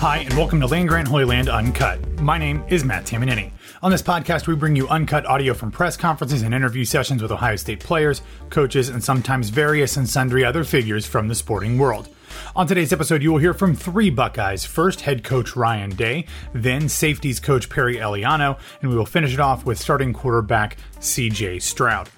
Hi, 0.00 0.18
and 0.18 0.34
welcome 0.34 0.60
to 0.60 0.68
Land 0.68 0.88
Grant 0.88 1.08
Holy 1.08 1.24
Land 1.24 1.48
Uncut. 1.48 2.20
My 2.20 2.38
name 2.38 2.62
is 2.68 2.84
Matt 2.84 3.04
Tamanini. 3.04 3.50
On 3.82 3.90
this 3.90 4.00
podcast, 4.00 4.46
we 4.46 4.54
bring 4.54 4.76
you 4.76 4.86
uncut 4.86 5.26
audio 5.26 5.54
from 5.54 5.72
press 5.72 5.96
conferences 5.96 6.42
and 6.42 6.54
interview 6.54 6.84
sessions 6.84 7.20
with 7.20 7.32
Ohio 7.32 7.56
State 7.56 7.80
players, 7.80 8.22
coaches, 8.48 8.90
and 8.90 9.02
sometimes 9.02 9.48
various 9.48 9.96
and 9.96 10.08
sundry 10.08 10.44
other 10.44 10.62
figures 10.62 11.04
from 11.04 11.26
the 11.26 11.34
sporting 11.34 11.78
world. 11.78 12.08
On 12.54 12.64
today's 12.64 12.92
episode, 12.92 13.24
you 13.24 13.32
will 13.32 13.40
hear 13.40 13.52
from 13.52 13.74
three 13.74 14.08
Buckeyes. 14.08 14.64
First, 14.64 15.00
head 15.00 15.24
coach 15.24 15.56
Ryan 15.56 15.90
Day, 15.90 16.26
then 16.54 16.88
safeties 16.88 17.40
coach 17.40 17.68
Perry 17.68 17.96
Eliano, 17.96 18.56
and 18.80 18.90
we 18.92 18.96
will 18.96 19.04
finish 19.04 19.34
it 19.34 19.40
off 19.40 19.66
with 19.66 19.80
starting 19.80 20.12
quarterback 20.12 20.76
CJ 21.00 21.60
Stroud. 21.60 22.08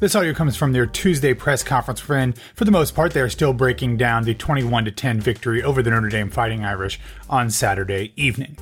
This 0.00 0.14
audio 0.14 0.32
comes 0.32 0.56
from 0.56 0.72
their 0.72 0.86
Tuesday 0.86 1.34
press 1.34 1.64
conference 1.64 2.08
when, 2.08 2.34
for 2.54 2.64
the 2.64 2.70
most 2.70 2.94
part, 2.94 3.12
they 3.12 3.20
are 3.20 3.28
still 3.28 3.52
breaking 3.52 3.96
down 3.96 4.22
the 4.22 4.32
21 4.32 4.84
10 4.84 5.20
victory 5.20 5.60
over 5.60 5.82
the 5.82 5.90
Notre 5.90 6.08
Dame 6.08 6.30
Fighting 6.30 6.64
Irish 6.64 7.00
on 7.28 7.50
Saturday 7.50 8.12
evening. 8.14 8.56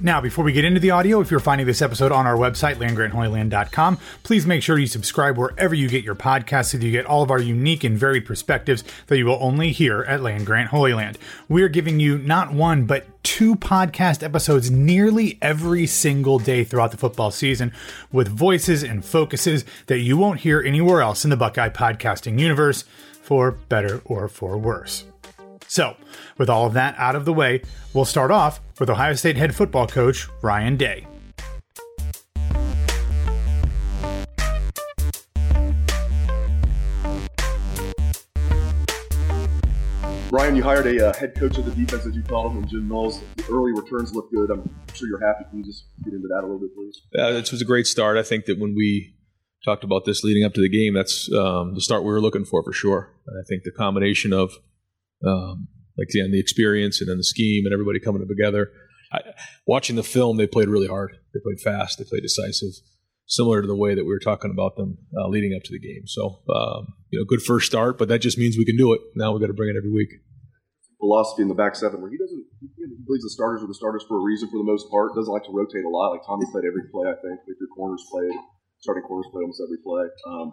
Now, 0.00 0.20
before 0.20 0.44
we 0.44 0.52
get 0.52 0.64
into 0.64 0.80
the 0.80 0.90
audio, 0.90 1.20
if 1.20 1.30
you're 1.30 1.40
finding 1.40 1.66
this 1.66 1.80
episode 1.80 2.12
on 2.12 2.26
our 2.26 2.36
website, 2.36 2.76
landgrantholyland.com, 2.76 3.98
please 4.22 4.46
make 4.46 4.62
sure 4.62 4.78
you 4.78 4.86
subscribe 4.86 5.38
wherever 5.38 5.74
you 5.74 5.88
get 5.88 6.04
your 6.04 6.14
podcasts 6.14 6.70
so 6.70 6.78
that 6.78 6.84
you 6.84 6.92
get 6.92 7.06
all 7.06 7.22
of 7.22 7.30
our 7.30 7.40
unique 7.40 7.82
and 7.82 7.98
varied 7.98 8.26
perspectives 8.26 8.84
that 9.06 9.16
you 9.16 9.24
will 9.24 9.38
only 9.40 9.72
hear 9.72 10.02
at 10.02 10.22
Land 10.22 10.44
Grant 10.46 10.68
Holy 10.68 10.92
Land. 10.92 11.18
We're 11.48 11.68
giving 11.68 11.98
you 11.98 12.18
not 12.18 12.52
one, 12.52 12.84
but 12.84 13.06
two 13.22 13.56
podcast 13.56 14.22
episodes 14.22 14.70
nearly 14.70 15.38
every 15.40 15.86
single 15.86 16.38
day 16.38 16.62
throughout 16.62 16.90
the 16.90 16.96
football 16.96 17.30
season 17.30 17.72
with 18.12 18.28
voices 18.28 18.82
and 18.82 19.04
focuses 19.04 19.64
that 19.86 19.98
you 19.98 20.16
won't 20.16 20.40
hear 20.40 20.60
anywhere 20.60 21.00
else 21.00 21.24
in 21.24 21.30
the 21.30 21.36
Buckeye 21.36 21.70
podcasting 21.70 22.38
universe, 22.38 22.84
for 23.22 23.50
better 23.50 24.00
or 24.04 24.28
for 24.28 24.56
worse. 24.56 25.04
So, 25.68 25.96
with 26.38 26.48
all 26.48 26.66
of 26.66 26.74
that 26.74 26.94
out 26.98 27.16
of 27.16 27.24
the 27.24 27.32
way, 27.32 27.62
we'll 27.92 28.04
start 28.04 28.30
off 28.30 28.60
with 28.78 28.90
Ohio 28.90 29.14
State 29.14 29.36
head 29.36 29.54
football 29.54 29.86
coach 29.86 30.28
Ryan 30.42 30.76
Day. 30.76 31.06
Ryan, 40.30 40.56
you 40.56 40.62
hired 40.62 40.86
a 40.86 41.08
uh, 41.08 41.14
head 41.14 41.34
coach 41.34 41.56
of 41.56 41.64
the 41.64 41.70
defense, 41.70 42.04
as 42.04 42.14
you 42.14 42.22
called 42.22 42.52
him, 42.52 42.58
and 42.58 42.68
Jim 42.68 42.88
Knowles. 42.88 43.22
The 43.36 43.44
early 43.50 43.72
returns 43.72 44.14
look 44.14 44.30
good. 44.30 44.50
I'm 44.50 44.68
sure 44.92 45.08
you're 45.08 45.26
happy. 45.26 45.44
Can 45.48 45.60
you 45.60 45.64
just 45.64 45.86
get 46.04 46.12
into 46.12 46.28
that 46.28 46.40
a 46.40 46.46
little 46.46 46.58
bit, 46.58 46.74
please? 46.74 47.00
Yeah, 47.14 47.30
this 47.30 47.52
was 47.52 47.62
a 47.62 47.64
great 47.64 47.86
start. 47.86 48.18
I 48.18 48.22
think 48.22 48.44
that 48.44 48.58
when 48.58 48.74
we 48.74 49.14
talked 49.64 49.82
about 49.82 50.04
this 50.04 50.22
leading 50.22 50.44
up 50.44 50.52
to 50.54 50.60
the 50.60 50.68
game, 50.68 50.94
that's 50.94 51.32
um, 51.32 51.74
the 51.74 51.80
start 51.80 52.02
we 52.02 52.10
were 52.10 52.20
looking 52.20 52.44
for 52.44 52.62
for 52.62 52.72
sure. 52.72 53.14
And 53.26 53.38
I 53.40 53.44
think 53.48 53.62
the 53.62 53.70
combination 53.70 54.34
of 54.34 54.52
um, 55.24 55.68
like 55.96 56.08
again, 56.10 56.30
the 56.30 56.40
experience 56.40 57.00
and 57.00 57.08
then 57.08 57.16
the 57.16 57.24
scheme 57.24 57.64
and 57.64 57.72
everybody 57.72 58.00
coming 58.00 58.26
together. 58.26 58.70
I, 59.12 59.20
watching 59.66 59.96
the 59.96 60.02
film, 60.02 60.36
they 60.36 60.46
played 60.46 60.68
really 60.68 60.88
hard. 60.88 61.16
They 61.32 61.40
played 61.40 61.60
fast. 61.60 61.98
They 61.98 62.04
played 62.04 62.22
decisive, 62.22 62.74
similar 63.26 63.62
to 63.62 63.68
the 63.68 63.76
way 63.76 63.94
that 63.94 64.04
we 64.04 64.10
were 64.10 64.20
talking 64.20 64.50
about 64.50 64.76
them 64.76 64.98
uh, 65.16 65.28
leading 65.28 65.54
up 65.56 65.62
to 65.64 65.72
the 65.72 65.78
game. 65.78 66.06
So, 66.06 66.42
um, 66.50 66.94
you 67.10 67.18
know, 67.18 67.24
good 67.24 67.42
first 67.42 67.66
start, 67.66 67.98
but 67.98 68.08
that 68.08 68.18
just 68.18 68.36
means 68.36 68.56
we 68.56 68.64
can 68.64 68.76
do 68.76 68.92
it. 68.92 69.00
Now 69.14 69.32
we 69.32 69.40
got 69.40 69.46
to 69.46 69.54
bring 69.54 69.70
it 69.70 69.78
every 69.78 69.92
week. 69.92 70.10
Philosophy 70.98 71.42
in 71.42 71.48
the 71.48 71.54
back 71.54 71.76
seven, 71.76 72.00
where 72.00 72.10
he 72.10 72.16
doesn't, 72.16 72.44
he, 72.60 72.68
believes 73.06 73.22
the 73.22 73.30
starters 73.30 73.62
are 73.62 73.68
the 73.68 73.78
starters 73.78 74.04
for 74.08 74.18
a 74.18 74.24
reason 74.24 74.48
for 74.50 74.58
the 74.58 74.66
most 74.66 74.90
part. 74.90 75.14
Doesn't 75.14 75.32
like 75.32 75.44
to 75.44 75.54
rotate 75.54 75.84
a 75.84 75.88
lot. 75.88 76.10
Like 76.10 76.24
Tommy 76.26 76.44
played 76.50 76.64
every 76.66 76.88
play, 76.90 77.06
I 77.06 77.14
think. 77.20 77.46
Like 77.46 77.60
your 77.60 77.70
corners 77.76 78.02
played, 78.10 78.34
starting 78.80 79.04
corners 79.04 79.28
played 79.30 79.46
almost 79.46 79.62
every 79.62 79.78
play. 79.84 80.08
Um, 80.26 80.52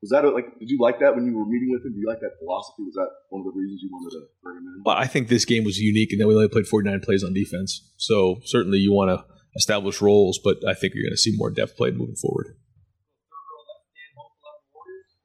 was 0.00 0.10
that 0.10 0.24
a, 0.24 0.30
like? 0.30 0.58
Did 0.58 0.70
you 0.70 0.78
like 0.80 1.00
that 1.00 1.14
when 1.16 1.26
you 1.26 1.36
were 1.36 1.46
meeting 1.46 1.70
with 1.70 1.84
him? 1.84 1.92
Do 1.92 1.98
you 1.98 2.06
like 2.06 2.20
that 2.20 2.38
philosophy? 2.38 2.82
Was 2.86 2.94
that 2.94 3.08
one 3.30 3.40
of 3.40 3.52
the 3.52 3.58
reasons 3.58 3.80
you 3.82 3.90
wanted 3.90 4.14
to 4.14 4.22
bring 4.42 4.56
him 4.58 4.66
in? 4.66 4.82
Well, 4.84 4.96
I 4.96 5.06
think 5.06 5.28
this 5.28 5.44
game 5.44 5.64
was 5.64 5.78
unique 5.78 6.12
in 6.12 6.18
that 6.20 6.28
we 6.28 6.34
only 6.34 6.48
played 6.48 6.68
49 6.68 7.00
plays 7.00 7.24
on 7.24 7.34
defense. 7.34 7.90
So 7.96 8.40
certainly 8.44 8.78
you 8.78 8.92
want 8.92 9.10
to 9.10 9.24
establish 9.56 10.00
roles, 10.00 10.38
but 10.38 10.58
I 10.68 10.74
think 10.74 10.94
you're 10.94 11.02
going 11.02 11.12
to 11.12 11.18
see 11.18 11.34
more 11.36 11.50
depth 11.50 11.76
played 11.76 11.96
moving 11.96 12.16
forward. 12.16 12.54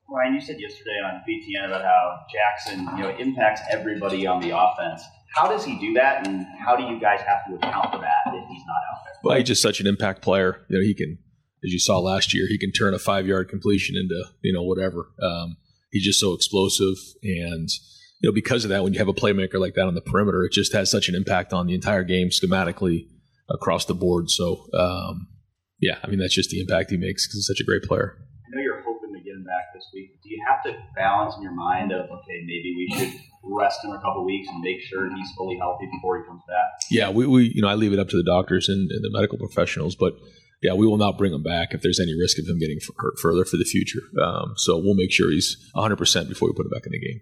Ryan, 0.10 0.36
you 0.36 0.42
said 0.42 0.60
yesterday 0.60 0.98
on 1.04 1.22
BTN 1.28 1.68
about 1.68 1.82
how 1.82 2.20
Jackson, 2.32 2.88
you 2.98 3.04
know, 3.04 3.16
impacts 3.18 3.62
everybody 3.72 4.28
on 4.28 4.42
the 4.42 4.56
offense. 4.56 5.02
How 5.36 5.48
does 5.48 5.66
he 5.66 5.80
do 5.80 5.94
that, 5.94 6.28
and 6.28 6.46
how 6.64 6.76
do 6.76 6.84
you 6.84 7.00
guys 7.00 7.20
have 7.22 7.46
to 7.48 7.56
account 7.56 7.92
for 7.92 7.98
that 7.98 8.28
if 8.28 8.48
he's 8.48 8.62
not 8.68 8.76
out 8.92 9.04
there? 9.06 9.14
Well, 9.24 9.38
he's 9.38 9.48
just 9.48 9.64
such 9.64 9.80
an 9.80 9.88
impact 9.88 10.22
player. 10.22 10.64
You 10.70 10.78
know, 10.78 10.84
he 10.84 10.94
can 10.94 11.18
as 11.64 11.72
you 11.72 11.80
saw 11.80 12.00
last 12.00 12.34
year, 12.34 12.46
he 12.48 12.58
can 12.58 12.72
turn 12.72 12.94
a 12.94 13.00
five 13.00 13.26
yard 13.26 13.50
completion 13.50 13.96
into 13.96 14.26
you 14.42 14.54
know 14.54 14.64
whatever. 14.64 15.08
Um, 15.22 15.58
he's 15.92 16.04
just 16.04 16.20
so 16.20 16.34
explosive, 16.34 16.98
and 17.24 17.70
you 18.22 18.30
know 18.30 18.34
because 18.34 18.66
of 18.66 18.70
that, 18.70 18.84
when 18.84 18.94
you 18.94 19.00
have 19.00 19.08
a 19.08 19.14
playmaker 19.14 19.60
like 19.60 19.76
that 19.76 19.88
on 19.88 19.96
the 19.96 20.02
perimeter, 20.02 20.44
it 20.44 20.52
just 20.52 20.74
has 20.74 20.92
such 20.92 21.10
an 21.10 21.16
impact 21.16 21.54
on 21.54 21.68
the 21.68 21.74
entire 21.74 22.04
game 22.04 22.30
schematically 22.30 23.08
across 23.50 23.86
the 23.86 23.94
board. 23.94 24.30
So 24.30 24.68
um, 24.74 25.28
yeah, 25.80 26.00
I 26.04 26.08
mean 26.08 26.20
that's 26.20 26.36
just 26.36 26.50
the 26.50 26.60
impact 26.60 26.92
he 26.92 26.98
makes 26.98 27.26
because 27.26 27.36
he's 27.36 27.48
such 27.48 27.62
a 27.62 27.66
great 27.66 27.84
player. 27.84 28.18
I 28.46 28.56
know 28.56 28.62
you're 28.62 28.82
hoping 28.82 29.14
to 29.14 29.20
get 29.24 29.36
him 29.36 29.44
back 29.44 29.74
this 29.74 29.86
week. 29.94 30.22
Do 30.22 30.30
you 30.30 30.44
have 30.48 30.64
to 30.64 30.78
balance 30.96 31.36
in 31.38 31.44
your 31.44 31.56
mind 31.56 31.92
of 31.94 32.10
okay, 32.10 32.44
maybe 32.46 32.76
we 32.76 32.98
should 32.98 33.14
rest 33.44 33.84
him 33.84 33.92
a 33.92 34.02
couple 34.02 34.26
weeks 34.26 34.48
and 34.50 34.62
make 34.62 34.82
sure 34.82 35.10
he's 35.14 35.32
fully 35.38 35.58
healthy 35.58 35.88
before 35.92 36.18
he 36.18 36.26
comes 36.26 36.42
back? 36.48 36.66
Yeah, 36.92 37.10
we, 37.10 37.26
we 37.26 37.52
you 37.56 37.62
know 37.62 37.70
I 37.70 37.76
leave 37.76 37.94
it 37.94 38.00
up 38.00 38.10
to 38.10 38.18
the 38.18 38.24
doctors 38.24 38.68
and, 38.68 38.92
and 38.92 39.04
the 39.04 39.12
medical 39.12 39.38
professionals, 39.38 39.96
but 39.96 40.14
yeah, 40.64 40.74
we 40.74 40.88
will 40.88 40.98
not 40.98 41.18
bring 41.18 41.34
him 41.34 41.44
back 41.44 41.76
if 41.76 41.82
there's 41.82 42.00
any 42.00 42.16
risk 42.18 42.40
of 42.40 42.48
him 42.48 42.58
getting 42.58 42.80
hurt 42.98 43.20
further 43.20 43.44
for 43.44 43.58
the 43.58 43.68
future. 43.68 44.00
Um, 44.16 44.54
so 44.56 44.80
we'll 44.80 44.96
make 44.96 45.12
sure 45.12 45.30
he's 45.30 45.60
100% 45.76 46.00
before 46.30 46.48
we 46.48 46.54
put 46.56 46.66
him 46.66 46.72
back 46.72 46.88
in 46.88 46.94
the 46.94 47.04
game. 47.04 47.20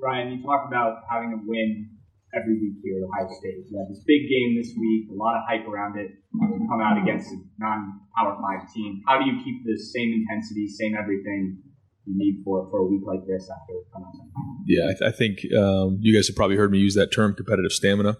Ryan, 0.00 0.32
you 0.32 0.42
talk 0.42 0.64
about 0.66 1.04
having 1.12 1.32
a 1.36 1.40
win 1.44 1.92
every 2.32 2.56
week 2.56 2.80
here 2.82 2.96
at 2.96 3.04
Ohio 3.04 3.28
State. 3.38 3.68
You 3.68 3.78
have 3.78 3.88
this 3.88 4.00
big 4.08 4.24
game 4.24 4.56
this 4.56 4.72
week, 4.80 5.12
a 5.12 5.14
lot 5.14 5.36
of 5.36 5.44
hype 5.44 5.68
around 5.68 6.00
it. 6.00 6.08
You 6.32 6.66
come 6.72 6.80
out 6.80 6.96
against 7.00 7.28
a 7.28 7.36
non-power 7.60 8.40
five 8.40 8.72
team. 8.72 9.04
How 9.06 9.20
do 9.20 9.28
you 9.28 9.36
keep 9.44 9.64
the 9.64 9.76
same 9.76 10.24
intensity, 10.24 10.68
same 10.68 10.96
everything 10.96 11.60
you 12.04 12.16
need 12.16 12.40
for 12.44 12.68
for 12.70 12.80
a 12.80 12.86
week 12.88 13.00
like 13.04 13.24
this 13.28 13.48
after 13.48 13.76
coming 13.92 14.08
out? 14.08 14.64
Yeah, 14.66 14.84
I, 14.88 14.92
th- 14.96 15.04
I 15.04 15.12
think 15.12 15.40
um, 15.56 15.98
you 16.00 16.16
guys 16.16 16.28
have 16.28 16.36
probably 16.36 16.56
heard 16.56 16.72
me 16.72 16.78
use 16.78 16.94
that 16.96 17.12
term, 17.12 17.34
competitive 17.34 17.72
stamina 17.72 18.16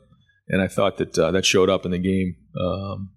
and 0.49 0.62
I 0.62 0.69
thought 0.69 0.99
that 0.99 1.19
uh, 1.19 1.31
that 1.32 1.44
showed 1.44 1.70
up 1.70 1.85
in 1.85 1.91
the 1.91 1.99
game 1.99 2.37
um, 2.61 3.11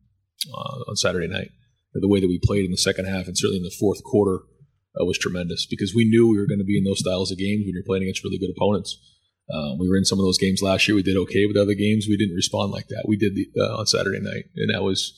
uh, 0.54 0.90
on 0.90 0.96
Saturday 0.96 1.28
night. 1.28 1.50
The 1.94 2.08
way 2.08 2.20
that 2.20 2.28
we 2.28 2.40
played 2.44 2.64
in 2.64 2.70
the 2.70 2.78
second 2.78 3.06
half, 3.06 3.26
and 3.26 3.36
certainly 3.36 3.58
in 3.58 3.64
the 3.64 3.76
fourth 3.80 4.04
quarter, 4.04 4.44
uh, 5.00 5.06
was 5.06 5.18
tremendous 5.18 5.66
because 5.66 5.94
we 5.96 6.06
knew 6.08 6.30
we 6.30 6.38
were 6.38 6.48
going 6.48 6.60
to 6.60 6.66
be 6.66 6.78
in 6.78 6.84
those 6.84 7.00
styles 7.00 7.32
of 7.32 7.40
games 7.40 7.64
when 7.66 7.74
you're 7.74 7.88
playing 7.88 8.04
against 8.04 8.24
really 8.24 8.38
good 8.38 8.54
opponents. 8.56 8.98
Um, 9.52 9.78
we 9.80 9.88
were 9.88 9.98
in 9.98 10.06
some 10.06 10.20
of 10.20 10.26
those 10.26 10.38
games 10.38 10.62
last 10.62 10.88
year. 10.88 10.96
We 10.96 11.04
did 11.04 11.18
okay 11.18 11.46
with 11.46 11.58
other 11.58 11.74
games. 11.74 12.06
We 12.08 12.18
didn't 12.18 12.36
respond 12.36 12.72
like 12.72 12.88
that. 12.90 13.06
We 13.08 13.16
did 13.16 13.34
the, 13.36 13.48
uh, 13.60 13.78
on 13.78 13.88
Saturday 13.88 14.20
night, 14.20 14.46
and 14.56 14.74
that 14.74 14.84
was 14.84 15.14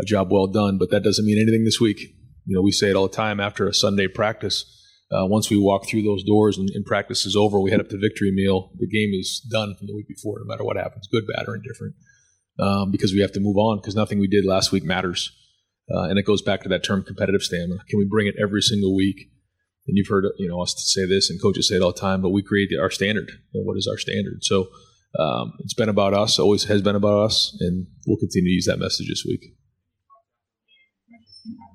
a 0.00 0.04
job 0.04 0.30
well 0.30 0.46
done. 0.46 0.78
But 0.78 0.90
that 0.90 1.02
doesn't 1.02 1.26
mean 1.26 1.40
anything 1.40 1.64
this 1.64 1.80
week. 1.80 2.00
You 2.46 2.56
know, 2.56 2.62
we 2.62 2.72
say 2.72 2.90
it 2.90 2.96
all 2.96 3.08
the 3.08 3.16
time 3.16 3.40
after 3.40 3.66
a 3.66 3.74
Sunday 3.74 4.08
practice. 4.08 4.64
Uh, 5.12 5.26
once 5.26 5.50
we 5.50 5.58
walk 5.58 5.86
through 5.86 6.02
those 6.02 6.24
doors 6.24 6.56
and, 6.56 6.70
and, 6.70 6.86
practice 6.86 7.26
is 7.26 7.36
over, 7.36 7.60
we 7.60 7.70
head 7.70 7.80
up 7.80 7.88
to 7.90 7.98
victory 7.98 8.30
meal. 8.32 8.70
The 8.78 8.86
game 8.86 9.10
is 9.12 9.40
done 9.50 9.74
from 9.76 9.86
the 9.86 9.94
week 9.94 10.08
before, 10.08 10.38
no 10.38 10.46
matter 10.46 10.64
what 10.64 10.78
happens, 10.78 11.06
good, 11.12 11.24
bad, 11.36 11.46
or 11.46 11.54
indifferent, 11.54 11.94
um, 12.58 12.90
because 12.90 13.12
we 13.12 13.20
have 13.20 13.32
to 13.32 13.40
move 13.40 13.58
on 13.58 13.78
because 13.78 13.94
nothing 13.94 14.18
we 14.18 14.26
did 14.26 14.46
last 14.46 14.72
week 14.72 14.84
matters. 14.84 15.30
Uh, 15.92 16.04
and 16.04 16.18
it 16.18 16.24
goes 16.24 16.40
back 16.40 16.62
to 16.62 16.68
that 16.70 16.82
term 16.82 17.02
competitive 17.02 17.42
stamina. 17.42 17.84
Can 17.90 17.98
we 17.98 18.06
bring 18.08 18.26
it 18.26 18.36
every 18.40 18.62
single 18.62 18.96
week? 18.96 19.28
And 19.86 19.96
you've 19.98 20.08
heard 20.08 20.24
you 20.38 20.48
know 20.48 20.62
us 20.62 20.74
say 20.78 21.06
this, 21.06 21.28
and 21.28 21.42
coaches 21.42 21.68
say 21.68 21.76
it 21.76 21.82
all 21.82 21.92
the 21.92 22.00
time. 22.00 22.22
But 22.22 22.30
we 22.30 22.42
create 22.42 22.70
our 22.80 22.90
standard. 22.90 23.30
And 23.52 23.66
what 23.66 23.76
is 23.76 23.86
our 23.90 23.98
standard? 23.98 24.44
So 24.44 24.68
um, 25.18 25.52
it's 25.58 25.74
been 25.74 25.90
about 25.90 26.14
us. 26.14 26.38
Always 26.38 26.64
has 26.64 26.80
been 26.80 26.96
about 26.96 27.18
us, 27.24 27.54
and 27.60 27.86
we'll 28.06 28.16
continue 28.16 28.48
to 28.48 28.54
use 28.54 28.66
that 28.66 28.78
message 28.78 29.08
this 29.08 29.24
week. 29.26 29.44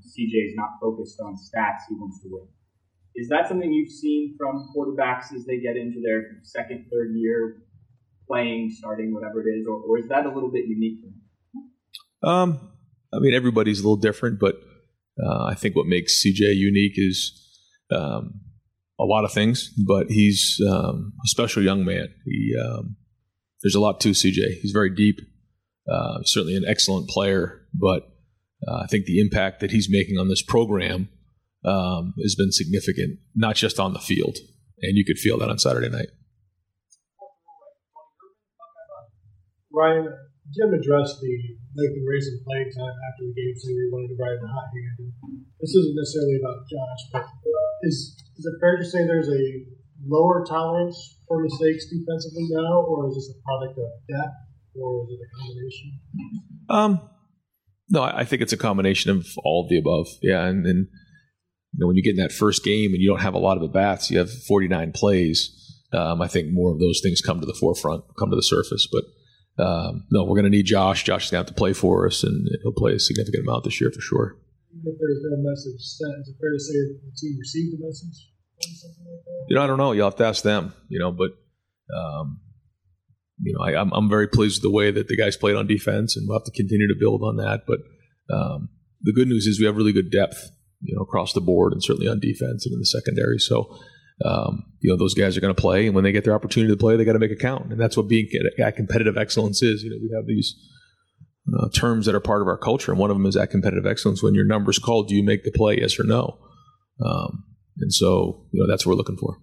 CJ 0.07 0.49
is 0.49 0.55
not 0.55 0.69
focused 0.81 1.19
on 1.19 1.35
stats; 1.35 1.85
he 1.89 1.95
wants 1.95 2.21
to 2.23 2.29
win. 2.31 2.47
Is 3.17 3.29
that 3.29 3.47
something 3.47 3.73
you've 3.73 3.91
seen 3.91 4.35
from 4.37 4.69
quarterbacks 4.75 5.33
as 5.35 5.43
they 5.45 5.59
get 5.59 5.75
into 5.75 5.99
their 6.03 6.37
second, 6.43 6.85
third 6.91 7.15
year 7.15 7.57
playing, 8.27 8.69
starting, 8.77 9.11
whatever 9.13 9.41
it 9.41 9.51
is, 9.51 9.65
or, 9.67 9.81
or 9.81 9.97
is 9.97 10.07
that 10.09 10.25
a 10.27 10.29
little 10.29 10.51
bit 10.51 10.65
unique? 10.67 10.99
Um, 12.21 12.59
I 13.11 13.17
mean, 13.19 13.33
everybody's 13.33 13.79
a 13.79 13.83
little 13.83 13.97
different, 13.97 14.39
but 14.39 14.55
uh, 15.21 15.45
I 15.45 15.55
think 15.55 15.75
what 15.75 15.87
makes 15.87 16.23
CJ 16.23 16.55
unique 16.57 16.93
is 16.95 17.43
um, 17.89 18.41
a 18.99 19.03
lot 19.03 19.25
of 19.25 19.31
things. 19.31 19.73
But 19.87 20.11
he's 20.11 20.61
um, 20.69 21.13
a 21.25 21.27
special 21.27 21.63
young 21.63 21.83
man. 21.85 22.09
He 22.23 22.53
um, 22.63 22.97
there's 23.63 23.75
a 23.75 23.79
lot 23.79 23.99
to 24.01 24.09
CJ. 24.09 24.59
He's 24.61 24.71
very 24.71 24.93
deep. 24.93 25.19
Uh, 25.91 26.19
certainly 26.23 26.55
an 26.55 26.65
excellent 26.67 27.09
player, 27.09 27.61
but 27.73 28.03
uh, 28.67 28.81
I 28.83 28.87
think 28.87 29.05
the 29.05 29.21
impact 29.21 29.61
that 29.61 29.71
he's 29.71 29.87
making 29.89 30.17
on 30.17 30.27
this 30.27 30.41
program 30.41 31.07
um, 31.65 32.13
has 32.21 32.35
been 32.35 32.51
significant, 32.51 33.19
not 33.35 33.55
just 33.55 33.79
on 33.79 33.93
the 33.93 33.99
field. 33.99 34.37
And 34.81 34.97
you 34.97 35.05
could 35.05 35.17
feel 35.17 35.39
that 35.39 35.49
on 35.49 35.57
Saturday 35.57 35.89
night. 35.89 36.09
Ryan, 39.73 40.09
Jim 40.53 40.73
addressed 40.73 41.19
the 41.21 41.33
length 41.77 41.93
Lathan 41.93 42.05
Ransom 42.09 42.39
playing 42.45 42.71
time 42.73 42.97
after 43.09 43.23
the 43.29 43.33
game, 43.35 43.53
saying 43.57 43.77
they 43.77 43.89
wanted 43.93 44.09
to 44.09 44.17
ride 44.17 44.39
the 44.41 44.49
hot 44.49 44.69
hand. 44.73 45.13
This 45.61 45.73
isn't 45.75 45.95
necessarily 45.97 46.37
about 46.41 46.65
Josh, 46.65 47.01
but 47.13 47.25
is 47.83 48.15
is 48.37 48.45
it 48.45 48.55
fair 48.61 48.77
to 48.77 48.85
say 48.85 49.05
there's 49.05 49.29
a 49.29 49.43
lower 50.05 50.45
tolerance 50.45 51.19
for 51.27 51.41
mistakes 51.43 51.85
defensively 51.85 52.47
now, 52.49 52.81
or 52.81 53.09
is 53.09 53.15
this 53.15 53.33
a 53.33 53.37
product 53.43 53.77
of 53.77 53.89
depth, 54.09 54.37
or 54.75 55.05
is 55.05 55.09
it 55.13 55.19
a 55.21 55.29
combination? 55.37 55.87
Um, 56.69 57.09
no, 57.89 58.03
I 58.03 58.25
think 58.25 58.41
it's 58.41 58.53
a 58.53 58.57
combination 58.57 59.11
of 59.11 59.27
all 59.43 59.63
of 59.63 59.69
the 59.69 59.77
above. 59.77 60.07
Yeah, 60.21 60.45
and, 60.45 60.65
and 60.65 60.87
you 61.77 61.83
know, 61.83 61.87
when 61.87 61.95
you 61.95 62.01
get 62.01 62.17
in 62.17 62.23
that 62.23 62.31
first 62.31 62.63
game 62.63 62.91
and 62.91 63.01
you 63.01 63.07
don't 63.07 63.21
have 63.21 63.35
a 63.35 63.39
lot 63.39 63.55
of 63.55 63.61
at 63.61 63.71
bats, 63.71 64.09
you 64.09 64.17
have 64.17 64.31
49 64.31 64.93
plays. 64.93 65.53
Um, 65.93 66.23
I 66.23 66.27
think 66.27 66.51
more 66.51 66.73
of 66.73 66.79
those 66.79 67.01
things 67.03 67.21
come 67.21 67.39
to 67.39 67.45
the 67.45 67.53
forefront, 67.53 68.03
come 68.17 68.31
to 68.31 68.35
the 68.35 68.41
surface. 68.41 68.87
But 68.91 69.63
um, 69.63 70.07
no, 70.09 70.23
we're 70.23 70.35
going 70.35 70.45
to 70.45 70.49
need 70.49 70.65
Josh. 70.65 71.03
Josh 71.03 71.25
is 71.25 71.31
going 71.31 71.43
to 71.43 71.47
have 71.47 71.55
to 71.55 71.57
play 71.57 71.73
for 71.73 72.07
us, 72.07 72.23
and 72.23 72.49
he'll 72.63 72.71
play 72.71 72.93
a 72.93 72.99
significant 72.99 73.43
amount 73.43 73.63
this 73.63 73.79
year 73.79 73.91
for 73.91 74.01
sure. 74.01 74.37
If 74.71 74.95
there's 74.99 75.21
no 75.21 75.37
message 75.37 75.79
sent, 75.79 76.21
is 76.21 76.29
it 76.29 76.35
fair 76.41 76.51
to 76.51 76.59
say 76.59 76.73
the 76.73 77.11
team 77.15 77.37
received 77.39 77.79
a 77.79 77.85
message? 77.85 78.27
Like 78.57 79.45
you 79.49 79.55
know, 79.55 79.63
I 79.63 79.67
don't 79.67 79.77
know. 79.77 79.91
You'll 79.91 80.07
have 80.07 80.15
to 80.17 80.25
ask 80.25 80.43
them. 80.43 80.73
You 80.89 80.97
know, 80.97 81.11
but 81.11 81.29
um, 81.95 82.39
you 83.43 83.53
know, 83.53 83.63
I, 83.63 83.79
am 83.79 83.93
I'm, 83.93 84.05
I'm 84.05 84.09
very 84.09 84.27
pleased 84.27 84.57
with 84.57 84.63
the 84.63 84.75
way 84.75 84.89
that 84.89 85.07
the 85.07 85.15
guys 85.15 85.37
played 85.37 85.55
on 85.55 85.67
defense, 85.67 86.17
and 86.17 86.27
we'll 86.27 86.39
have 86.39 86.45
to 86.45 86.51
continue 86.51 86.87
to 86.87 86.95
build 86.99 87.21
on 87.21 87.37
that. 87.37 87.65
But 87.67 87.79
um, 88.35 88.69
the 89.01 89.13
good 89.13 89.27
news 89.27 89.45
is 89.45 89.59
we 89.59 89.67
have 89.67 89.75
really 89.75 89.93
good 89.93 90.11
depth 90.11 90.49
you 90.81 90.95
know, 90.95 91.01
across 91.01 91.33
the 91.33 91.41
board 91.41 91.73
and 91.73 91.83
certainly 91.83 92.07
on 92.07 92.19
defense 92.19 92.65
and 92.65 92.73
in 92.73 92.79
the 92.79 92.85
secondary. 92.85 93.39
So, 93.39 93.77
um, 94.25 94.65
you 94.79 94.89
know, 94.89 94.97
those 94.97 95.13
guys 95.13 95.37
are 95.37 95.41
going 95.41 95.53
to 95.53 95.61
play, 95.61 95.85
and 95.85 95.95
when 95.95 96.03
they 96.03 96.11
get 96.11 96.23
their 96.23 96.33
opportunity 96.33 96.73
to 96.73 96.77
play, 96.77 96.95
they 96.95 97.05
got 97.05 97.13
to 97.13 97.19
make 97.19 97.31
it 97.31 97.39
count, 97.39 97.71
and 97.71 97.79
that's 97.79 97.95
what 97.95 98.07
being 98.07 98.27
at 98.59 98.75
competitive 98.75 99.17
excellence 99.17 99.61
is. 99.61 99.83
You 99.83 99.91
know, 99.91 99.97
we 100.01 100.11
have 100.15 100.25
these 100.25 100.55
uh, 101.59 101.69
terms 101.69 102.05
that 102.05 102.15
are 102.15 102.19
part 102.19 102.41
of 102.41 102.47
our 102.47 102.57
culture, 102.57 102.91
and 102.91 102.99
one 102.99 103.11
of 103.11 103.17
them 103.17 103.25
is 103.25 103.35
that 103.35 103.51
competitive 103.51 103.85
excellence. 103.85 104.23
When 104.23 104.33
your 104.33 104.45
number's 104.45 104.79
called, 104.79 105.07
do 105.07 105.15
you 105.15 105.23
make 105.23 105.43
the 105.43 105.51
play? 105.51 105.77
Yes 105.79 105.99
or 105.99 106.03
no? 106.03 106.39
Um, 107.05 107.43
and 107.79 107.93
so, 107.93 108.47
you 108.51 108.61
know, 108.61 108.67
that's 108.67 108.85
what 108.85 108.93
we're 108.93 108.97
looking 108.97 109.17
for. 109.17 109.37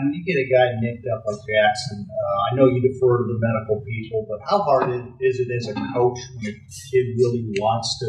When 0.00 0.12
you 0.14 0.24
get 0.24 0.40
a 0.40 0.46
guy 0.48 0.80
nicked 0.80 1.06
up 1.12 1.24
like 1.26 1.40
Jackson, 1.44 2.06
uh, 2.08 2.38
I 2.48 2.56
know 2.56 2.66
you 2.66 2.80
defer 2.80 3.18
to 3.18 3.24
the 3.28 3.38
medical 3.38 3.84
people, 3.84 4.26
but 4.28 4.40
how 4.48 4.62
hard 4.62 4.90
is 5.20 5.40
it 5.40 5.48
as 5.54 5.68
a 5.68 5.74
coach 5.92 6.18
when 6.36 6.46
a 6.46 6.52
kid 6.52 7.06
really 7.20 7.52
wants 7.60 7.98
to 8.00 8.06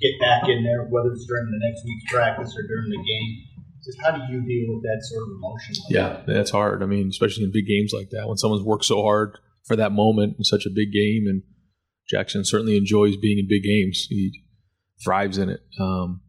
get 0.00 0.14
back 0.20 0.48
in 0.48 0.62
there, 0.62 0.86
whether 0.90 1.12
it's 1.12 1.26
during 1.26 1.50
the 1.50 1.60
next 1.60 1.84
week's 1.84 2.12
practice 2.12 2.54
or 2.56 2.62
during 2.66 2.90
the 2.90 3.02
game? 3.02 3.30
Just 3.84 3.98
how 4.02 4.12
do 4.12 4.32
you 4.32 4.40
deal 4.40 4.74
with 4.74 4.82
that 4.82 5.00
sort 5.02 5.22
of 5.24 5.28
emotion? 5.36 5.74
Like 5.84 5.92
yeah, 5.92 6.08
that? 6.24 6.26
that's 6.26 6.50
hard. 6.50 6.82
I 6.82 6.86
mean, 6.86 7.08
especially 7.08 7.44
in 7.44 7.52
big 7.52 7.66
games 7.66 7.92
like 7.92 8.10
that, 8.10 8.26
when 8.28 8.38
someone's 8.38 8.64
worked 8.64 8.86
so 8.86 9.02
hard 9.02 9.38
for 9.64 9.76
that 9.76 9.92
moment 9.92 10.36
in 10.38 10.44
such 10.44 10.64
a 10.66 10.70
big 10.70 10.92
game, 10.92 11.26
and 11.26 11.42
Jackson 12.08 12.44
certainly 12.44 12.76
enjoys 12.76 13.16
being 13.16 13.38
in 13.38 13.46
big 13.48 13.62
games. 13.62 14.06
He 14.08 14.32
thrives 15.02 15.38
in 15.38 15.50
it. 15.50 15.60
Um, 15.78 16.22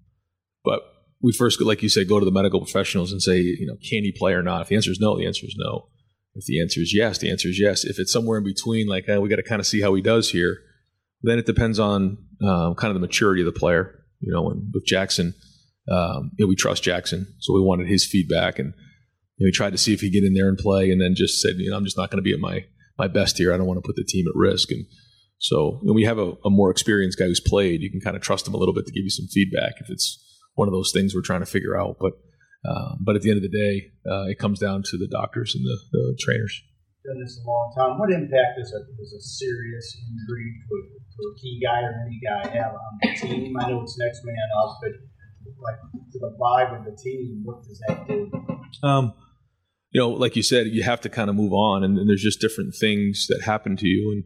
but 0.63 0.81
we 1.25 1.33
first, 1.33 1.59
like 1.59 1.81
you 1.81 1.89
say, 1.89 2.05
go 2.05 2.19
to 2.19 2.25
the 2.25 2.31
medical 2.31 2.59
professionals 2.59 3.11
and 3.11 3.19
say, 3.19 3.39
you 3.39 3.65
know, 3.65 3.73
can 3.77 4.03
he 4.03 4.13
play 4.15 4.33
or 4.33 4.43
not? 4.43 4.61
If 4.61 4.67
the 4.67 4.75
answer 4.75 4.91
is 4.91 4.99
no, 4.99 5.17
the 5.17 5.25
answer 5.25 5.47
is 5.47 5.55
no. 5.57 5.87
If 6.35 6.45
the 6.45 6.61
answer 6.61 6.81
is 6.81 6.93
yes, 6.93 7.17
the 7.17 7.31
answer 7.31 7.47
is 7.47 7.59
yes. 7.59 7.83
If 7.83 7.97
it's 7.97 8.13
somewhere 8.13 8.37
in 8.37 8.43
between, 8.43 8.87
like 8.87 9.07
we 9.07 9.27
got 9.27 9.37
to 9.37 9.43
kind 9.43 9.59
of 9.59 9.65
see 9.65 9.81
how 9.81 9.95
he 9.95 10.03
does 10.03 10.29
here, 10.29 10.59
then 11.23 11.39
it 11.39 11.47
depends 11.47 11.79
on 11.79 12.19
um, 12.47 12.75
kind 12.75 12.91
of 12.91 12.93
the 12.93 12.99
maturity 12.99 13.41
of 13.41 13.51
the 13.51 13.59
player. 13.59 14.03
You 14.19 14.33
know, 14.33 14.51
and 14.51 14.69
with 14.71 14.85
Jackson, 14.85 15.33
um, 15.91 16.31
you 16.37 16.45
know, 16.45 16.49
we 16.49 16.55
trust 16.55 16.83
Jackson, 16.83 17.25
so 17.39 17.53
we 17.53 17.61
wanted 17.61 17.87
his 17.87 18.05
feedback, 18.05 18.59
and 18.59 18.73
you 19.37 19.45
know, 19.45 19.47
we 19.47 19.51
tried 19.51 19.71
to 19.71 19.79
see 19.79 19.93
if 19.93 20.01
he'd 20.01 20.13
get 20.13 20.23
in 20.23 20.35
there 20.35 20.47
and 20.47 20.59
play, 20.59 20.91
and 20.91 21.01
then 21.01 21.15
just 21.15 21.41
said, 21.41 21.53
you 21.57 21.71
know, 21.71 21.77
I'm 21.77 21.85
just 21.85 21.97
not 21.97 22.11
going 22.11 22.23
to 22.23 22.23
be 22.23 22.33
at 22.33 22.39
my 22.39 22.65
my 22.99 23.07
best 23.07 23.37
here. 23.39 23.51
I 23.51 23.57
don't 23.57 23.67
want 23.67 23.77
to 23.77 23.87
put 23.87 23.95
the 23.95 24.05
team 24.07 24.25
at 24.27 24.35
risk, 24.35 24.69
and 24.69 24.85
so 25.39 25.79
when 25.81 25.95
we 25.95 26.03
have 26.03 26.19
a, 26.19 26.33
a 26.45 26.49
more 26.49 26.69
experienced 26.69 27.17
guy 27.17 27.25
who's 27.25 27.39
played, 27.39 27.81
you 27.81 27.89
can 27.89 28.01
kind 28.01 28.15
of 28.15 28.21
trust 28.21 28.47
him 28.47 28.53
a 28.53 28.57
little 28.57 28.75
bit 28.75 28.85
to 28.85 28.91
give 28.91 29.03
you 29.03 29.09
some 29.09 29.27
feedback 29.27 29.73
if 29.79 29.89
it's 29.89 30.24
one 30.55 30.67
of 30.67 30.73
those 30.73 30.91
things 30.91 31.13
we're 31.13 31.21
trying 31.21 31.41
to 31.41 31.45
figure 31.45 31.77
out. 31.77 31.97
But 31.99 32.13
uh, 32.65 32.95
but 32.99 33.15
at 33.15 33.21
the 33.21 33.29
end 33.29 33.37
of 33.37 33.43
the 33.43 33.55
day, 33.55 33.91
uh, 34.09 34.25
it 34.25 34.39
comes 34.39 34.59
down 34.59 34.81
to 34.81 34.97
the 34.97 35.07
doctors 35.07 35.53
and 35.53 35.63
the, 35.63 35.77
the 35.91 36.17
trainers. 36.19 36.63
Done 37.05 37.21
this 37.21 37.39
a 37.39 37.47
long 37.47 37.73
time. 37.77 37.99
What 37.99 38.09
impact 38.11 38.57
does 38.57 38.73
a, 38.73 38.81
does 38.97 39.13
a 39.13 39.21
serious 39.21 39.95
injury 40.01 40.49
to 40.65 40.75
a, 40.75 40.81
to 40.81 41.21
a 41.29 41.39
key 41.39 41.61
guy 41.61 41.81
or 41.81 41.93
any 42.01 42.19
guy 42.25 42.57
have 42.57 42.73
on 42.73 42.97
the 43.03 43.13
team? 43.13 43.55
I 43.59 43.69
know 43.69 43.83
it's 43.83 43.99
next 43.99 44.25
man 44.25 44.35
up, 44.63 44.79
but 44.81 44.91
like 45.61 45.75
to 46.11 46.19
the 46.19 46.35
vibe 46.41 46.79
of 46.79 46.85
the 46.85 46.97
team, 46.99 47.41
what 47.43 47.61
does 47.63 47.79
that 47.87 48.07
do? 48.07 48.31
Um, 48.81 49.13
you 49.91 50.01
know, 50.01 50.09
like 50.09 50.35
you 50.35 50.41
said, 50.41 50.67
you 50.67 50.81
have 50.81 51.01
to 51.01 51.09
kind 51.09 51.29
of 51.29 51.35
move 51.35 51.53
on, 51.53 51.83
and, 51.83 51.99
and 51.99 52.09
there's 52.09 52.23
just 52.23 52.41
different 52.41 52.73
things 52.73 53.27
that 53.27 53.43
happen 53.43 53.77
to 53.77 53.87
you. 53.87 54.11
And 54.11 54.23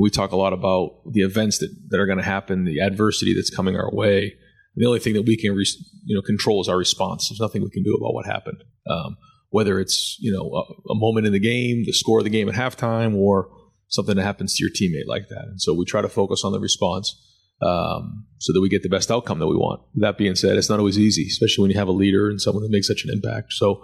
we 0.00 0.10
talk 0.10 0.30
a 0.30 0.36
lot 0.36 0.52
about 0.52 1.00
the 1.10 1.22
events 1.22 1.58
that, 1.58 1.74
that 1.88 1.98
are 1.98 2.06
going 2.06 2.18
to 2.18 2.24
happen, 2.24 2.64
the 2.64 2.80
adversity 2.80 3.34
that's 3.34 3.50
coming 3.50 3.74
our 3.76 3.92
way 3.92 4.36
the 4.76 4.86
only 4.86 4.98
thing 4.98 5.14
that 5.14 5.22
we 5.22 5.36
can, 5.36 5.54
re- 5.54 5.66
you 6.04 6.16
know, 6.16 6.22
control 6.22 6.60
is 6.60 6.68
our 6.68 6.76
response. 6.76 7.28
There's 7.28 7.40
nothing 7.40 7.62
we 7.62 7.70
can 7.70 7.82
do 7.82 7.94
about 7.94 8.14
what 8.14 8.26
happened. 8.26 8.64
Um, 8.88 9.16
whether 9.50 9.78
it's 9.78 10.16
you 10.20 10.32
know 10.32 10.50
a, 10.52 10.92
a, 10.92 10.96
moment 10.96 11.26
in 11.26 11.32
the 11.32 11.38
game, 11.38 11.84
the 11.86 11.92
score 11.92 12.18
of 12.18 12.24
the 12.24 12.30
game 12.30 12.48
at 12.48 12.56
halftime, 12.56 13.14
or 13.14 13.48
something 13.86 14.16
that 14.16 14.24
happens 14.24 14.56
to 14.56 14.64
your 14.64 14.70
teammate 14.70 15.06
like 15.06 15.28
that. 15.28 15.44
And 15.44 15.62
so 15.62 15.72
we 15.72 15.84
try 15.84 16.02
to 16.02 16.08
focus 16.08 16.42
on 16.44 16.50
the 16.50 16.58
response 16.58 17.14
um, 17.62 18.26
so 18.38 18.52
that 18.52 18.60
we 18.60 18.68
get 18.68 18.82
the 18.82 18.88
best 18.88 19.12
outcome 19.12 19.38
that 19.38 19.46
we 19.46 19.54
want. 19.54 19.80
That 19.94 20.18
being 20.18 20.34
said, 20.34 20.56
it's 20.56 20.68
not 20.68 20.80
always 20.80 20.98
easy, 20.98 21.26
especially 21.28 21.62
when 21.62 21.70
you 21.70 21.78
have 21.78 21.86
a 21.86 21.92
leader 21.92 22.28
and 22.28 22.40
someone 22.40 22.64
that 22.64 22.72
makes 22.72 22.88
such 22.88 23.04
an 23.04 23.10
impact. 23.12 23.52
So 23.52 23.80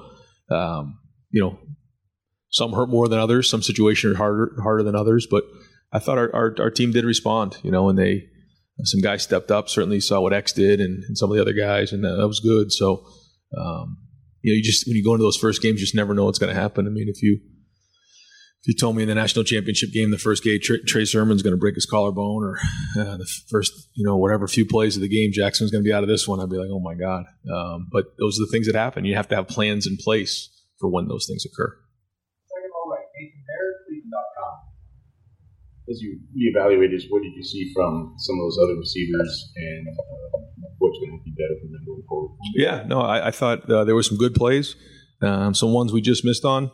um, 0.51 0.99
you 1.31 1.41
know, 1.41 1.59
some 2.51 2.73
hurt 2.73 2.89
more 2.89 3.09
than 3.09 3.21
others. 3.21 3.49
Some 3.49 3.63
situations 3.63 4.15
are 4.15 4.17
harder 4.17 4.57
harder 4.63 4.83
than 4.83 4.97
others, 4.97 5.27
but 5.31 5.45
I 5.93 5.99
thought 5.99 6.19
our, 6.19 6.35
our, 6.35 6.55
our 6.59 6.71
team 6.71 6.93
did 6.93 7.05
respond. 7.05 7.59
You 7.63 7.71
know, 7.71 7.89
and 7.89 7.99
they 7.99 8.25
some 8.85 9.01
guys 9.01 9.23
stepped 9.23 9.51
up. 9.51 9.69
Certainly 9.69 10.01
saw 10.01 10.21
what 10.21 10.33
X 10.33 10.53
did 10.53 10.81
and, 10.81 11.03
and 11.05 11.17
some 11.17 11.31
of 11.31 11.37
the 11.37 11.43
other 11.43 11.53
guys, 11.53 11.93
and 11.93 12.05
that, 12.05 12.17
that 12.17 12.27
was 12.27 12.41
good. 12.41 12.73
So, 12.73 13.05
um, 13.57 13.99
you 14.43 14.53
know, 14.53 14.57
you 14.57 14.63
just 14.63 14.87
when 14.87 14.97
you 14.97 15.05
go 15.05 15.15
into 15.15 15.25
those 15.25 15.37
first 15.37 15.63
games, 15.63 15.81
you 15.81 15.87
just 15.87 15.95
never 15.95 16.15
know 16.15 16.25
what's 16.25 16.39
going 16.39 16.55
to 16.55 16.61
happen. 16.61 16.87
I 16.87 16.91
mean, 16.91 17.09
if 17.09 17.23
you 17.23 17.41
if 18.63 18.69
you 18.69 18.75
told 18.75 18.95
me 18.95 19.03
in 19.03 19.09
the 19.09 19.15
national 19.15 19.45
championship 19.45 19.91
game, 19.91 20.11
the 20.11 20.19
first 20.19 20.45
game, 20.45 20.59
Trey, 20.63 20.81
Trey 20.87 21.05
Sermon's 21.07 21.43
going 21.43 21.55
to 21.55 21.61
break 21.61 21.77
his 21.77 21.87
collarbone, 21.87 22.45
or 22.45 22.59
uh, 22.99 23.17
the 23.17 23.27
first, 23.49 23.73
you 23.95 24.05
know, 24.05 24.19
whatever 24.19 24.47
few 24.47 24.67
plays 24.67 24.97
of 24.97 25.03
the 25.03 25.09
game, 25.09 25.31
Jackson's 25.33 25.71
going 25.71 25.83
to 25.83 25.89
be 25.89 25.95
out 25.95 26.03
of 26.03 26.11
this 26.11 26.29
one, 26.29 26.41
I'd 26.41 26.51
be 26.51 26.59
like, 26.59 26.69
oh 26.71 26.81
my 26.81 26.95
god. 26.95 27.25
Um, 27.51 27.89
but 27.91 28.05
those 28.19 28.39
are 28.39 28.45
the 28.45 28.51
things 28.53 28.67
that 28.67 28.75
happen. 28.75 29.07
You 29.07 29.17
have 29.17 29.29
to 29.29 29.37
have 29.37 29.49
plans 29.49 29.87
in 29.87 29.97
place 29.97 30.51
for 30.79 30.91
when 30.91 31.09
those 31.09 31.27
things 31.27 31.45
occur. 31.47 31.75
As 35.91 36.01
you 36.01 36.19
reevaluated, 36.37 37.03
what 37.09 37.23
did 37.23 37.33
you 37.35 37.43
see 37.43 37.73
from 37.75 38.15
some 38.19 38.39
of 38.39 38.45
those 38.45 38.59
other 38.63 38.77
receivers, 38.79 39.53
and 39.57 39.89
uh, 39.89 40.39
what's 40.79 40.99
going 40.99 41.19
to 41.19 41.25
be 41.25 41.33
better 41.33 41.55
for 41.61 41.67
them 41.67 41.83
going 41.87 42.03
forward? 42.09 42.31
Yeah, 42.55 42.85
no, 42.87 43.01
I, 43.01 43.29
I 43.29 43.31
thought 43.31 43.69
uh, 43.69 43.85
there 43.85 43.95
were 43.95 44.03
some 44.03 44.19
good 44.19 44.35
plays, 44.35 44.77
um, 45.23 45.55
some 45.55 45.73
ones 45.73 45.93
we 45.93 46.01
just 46.01 46.25
missed 46.25 46.45
on, 46.45 46.71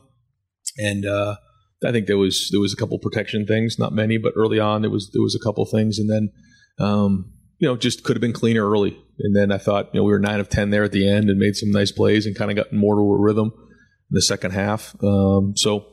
and 0.79 1.07
uh, 1.07 1.37
I 1.85 1.93
think 1.93 2.07
there 2.07 2.19
was 2.19 2.49
there 2.53 2.61
was 2.61 2.73
a 2.73 2.77
couple 2.77 2.99
protection 2.99 3.47
things, 3.47 3.79
not 3.79 3.93
many, 3.93 4.19
but 4.19 4.35
early 4.37 4.59
on 4.59 4.83
there 4.83 4.91
was 4.91 5.11
there 5.13 5.23
was 5.23 5.35
a 5.35 5.45
couple 5.45 5.65
things, 5.67 5.99
and 5.99 6.11
then 6.11 6.31
um, 6.79 7.33
you 7.59 7.69
know 7.69 7.77
just 7.77 8.05
could 8.05 8.17
have 8.17 8.21
been 8.21 8.33
cleaner 8.33 8.69
early, 8.69 8.99
and 9.21 9.35
then 9.35 9.51
I 9.51 9.59
thought 9.59 9.91
you 9.95 10.01
know 10.01 10.05
we 10.05 10.13
were 10.13 10.19
nine 10.19 10.41
of 10.41 10.49
ten 10.49 10.71
there 10.71 10.85
at 10.85 10.93
the 10.93 11.09
end 11.09 11.31
and 11.31 11.39
made 11.39 11.57
some 11.57 11.71
nice 11.71 11.93
plays 11.93 12.27
and 12.27 12.37
kind 12.37 12.51
of 12.51 12.57
got 12.57 12.73
more 12.73 12.97
to 12.97 13.01
a 13.01 13.19
rhythm 13.19 13.53
in 13.57 14.15
the 14.15 14.23
second 14.23 14.53
half. 14.53 14.95
Um, 15.03 15.55
so 15.57 15.87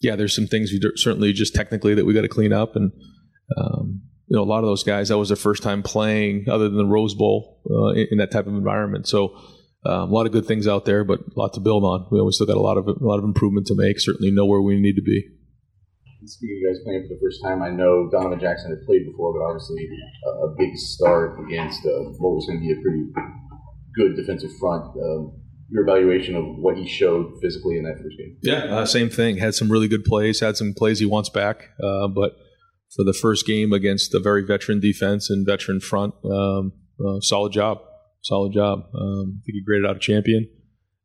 yeah, 0.00 0.16
there's 0.16 0.34
some 0.34 0.46
things 0.46 0.70
we 0.72 0.80
certainly 0.96 1.32
just 1.32 1.54
technically 1.54 1.94
that 1.94 2.04
we 2.04 2.14
got 2.14 2.22
to 2.22 2.28
clean 2.28 2.52
up, 2.52 2.76
and 2.76 2.92
um, 3.56 4.02
you 4.28 4.36
know, 4.36 4.42
a 4.42 4.44
lot 4.44 4.58
of 4.58 4.66
those 4.66 4.84
guys 4.84 5.08
that 5.08 5.18
was 5.18 5.28
their 5.28 5.36
first 5.36 5.62
time 5.62 5.82
playing, 5.82 6.46
other 6.48 6.68
than 6.68 6.76
the 6.76 6.86
Rose 6.86 7.14
Bowl, 7.14 7.60
uh, 7.70 7.98
in, 7.98 8.08
in, 8.12 8.18
that 8.18 8.30
type 8.30 8.46
of 8.46 8.52
environment. 8.52 9.08
So 9.08 9.34
um, 9.86 10.10
a 10.10 10.12
lot 10.12 10.26
of 10.26 10.32
good 10.32 10.46
things 10.46 10.68
out 10.68 10.84
there, 10.84 11.02
but 11.02 11.20
a 11.20 11.38
lot 11.38 11.54
to 11.54 11.60
build 11.60 11.82
on. 11.82 12.06
We 12.10 12.18
always 12.18 12.36
still 12.36 12.46
got 12.46 12.56
a 12.56 12.60
lot 12.60 12.76
of 12.76 12.86
a 12.86 12.94
lot 13.00 13.18
of 13.18 13.24
improvement 13.24 13.66
to 13.68 13.74
make. 13.74 13.98
Certainly 13.98 14.32
know 14.32 14.44
where 14.44 14.60
we 14.60 14.78
need 14.78 14.96
to 14.96 15.02
be. 15.02 15.24
Speaking 16.24 16.60
of 16.60 16.74
guys 16.74 16.84
playing 16.84 17.08
for 17.08 17.14
the 17.14 17.20
first 17.22 17.40
time, 17.42 17.62
I 17.62 17.70
know 17.70 18.10
Donovan 18.10 18.40
Jackson 18.40 18.70
had 18.70 18.84
played 18.84 19.06
before, 19.06 19.32
but 19.32 19.46
obviously 19.46 19.88
a, 20.26 20.30
a 20.46 20.54
big 20.58 20.76
start 20.76 21.40
against 21.46 21.86
uh, 21.86 22.12
what 22.18 22.36
was 22.36 22.44
going 22.46 22.60
to 22.60 22.66
be 22.66 22.74
a 22.74 22.82
pretty 22.82 23.06
good 23.94 24.16
defensive 24.16 24.50
front. 24.60 24.92
Um, 24.98 25.40
your 25.70 25.82
evaluation 25.82 26.34
of 26.34 26.44
what 26.58 26.76
he 26.76 26.86
showed 26.86 27.32
physically 27.42 27.76
in 27.76 27.84
that 27.84 27.98
first 28.02 28.16
game? 28.18 28.36
Yeah, 28.42 28.76
uh, 28.76 28.86
same 28.86 29.10
thing. 29.10 29.36
Had 29.36 29.54
some 29.54 29.70
really 29.70 29.88
good 29.88 30.04
plays. 30.04 30.40
Had 30.40 30.56
some 30.56 30.74
plays 30.74 30.98
he 30.98 31.06
wants 31.06 31.28
back, 31.28 31.70
uh, 31.82 32.08
but 32.08 32.36
for 32.94 33.04
the 33.04 33.12
first 33.12 33.46
game 33.46 33.72
against 33.72 34.14
a 34.14 34.20
very 34.20 34.44
veteran 34.44 34.80
defense 34.80 35.28
and 35.28 35.46
veteran 35.46 35.80
front, 35.80 36.14
um, 36.24 36.72
uh, 37.04 37.20
solid 37.20 37.52
job. 37.52 37.78
Solid 38.22 38.52
job. 38.52 38.80
Um, 38.94 39.40
I 39.40 39.44
think 39.44 39.54
he 39.54 39.62
graded 39.64 39.88
out 39.88 39.96
a 39.96 40.00
champion, 40.00 40.48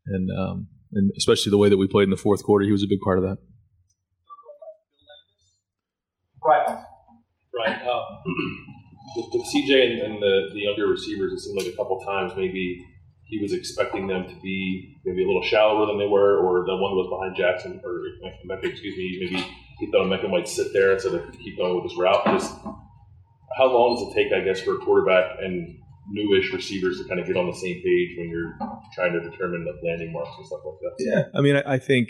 and 0.08 0.30
um, 0.32 0.68
and 0.92 1.12
especially 1.18 1.52
the 1.52 1.58
way 1.58 1.70
that 1.70 1.78
we 1.78 1.88
played 1.88 2.06
in 2.06 2.10
the 2.10 2.18
fourth 2.18 2.44
quarter, 2.44 2.66
he 2.66 2.72
was 2.72 2.84
a 2.84 2.88
big 2.88 3.00
part 3.02 3.20
of 3.20 3.24
that. 3.24 3.38
Right. 6.44 6.84
Right. 7.56 7.82
Uh, 7.82 8.02
with, 9.16 9.26
with, 9.32 9.48
CJ 9.54 9.92
and, 9.92 10.02
and 10.02 10.22
the, 10.22 10.50
the 10.54 10.60
younger 10.60 10.88
receivers, 10.88 11.34
it 11.34 11.40
seemed 11.40 11.58
like 11.58 11.72
a 11.72 11.78
couple 11.78 12.00
times 12.00 12.34
maybe 12.36 12.84
he 13.34 13.40
was 13.42 13.52
expecting 13.52 14.06
them 14.06 14.28
to 14.28 14.36
be 14.42 14.96
maybe 15.06 15.24
a 15.24 15.28
little 15.28 15.42
shallower 15.42 15.88
than 15.88 15.98
they 15.98 16.06
were, 16.06 16.38
or 16.38 16.64
the 16.66 16.78
one 16.78 16.92
that 16.92 17.02
was 17.02 17.10
behind 17.10 17.36
Jackson 17.36 17.82
or 17.84 18.06
Emeka, 18.46 18.70
excuse 18.70 18.96
me. 18.96 19.18
Maybe 19.22 19.44
he 19.80 19.88
thought 19.88 20.06
Emeka 20.06 20.30
might 20.30 20.48
sit 20.48 20.72
there 20.72 20.94
instead 20.94 21.16
of 21.16 21.32
keep 21.40 21.58
going 21.58 21.74
with 21.76 21.90
his 21.90 21.98
route. 21.98 22.24
Just 22.28 22.54
how 23.58 23.66
long 23.74 23.96
does 23.96 24.08
it 24.08 24.14
take, 24.14 24.32
I 24.32 24.46
guess, 24.46 24.62
for 24.62 24.76
a 24.76 24.78
quarterback 24.78 25.40
and 25.42 25.80
newish 26.10 26.54
receivers 26.54 27.02
to 27.02 27.08
kind 27.08 27.20
of 27.20 27.26
get 27.26 27.36
on 27.36 27.48
the 27.48 27.58
same 27.58 27.82
page 27.82 28.18
when 28.18 28.30
you're 28.30 28.54
trying 28.94 29.14
to 29.14 29.28
determine 29.28 29.66
the 29.66 29.74
landing 29.84 30.14
marks 30.14 30.38
and 30.38 30.46
stuff 30.46 30.60
like 30.64 30.80
that? 30.82 30.96
Yeah, 31.00 31.24
I 31.34 31.42
mean, 31.42 31.56
I, 31.56 31.74
I 31.74 31.80
think 31.80 32.10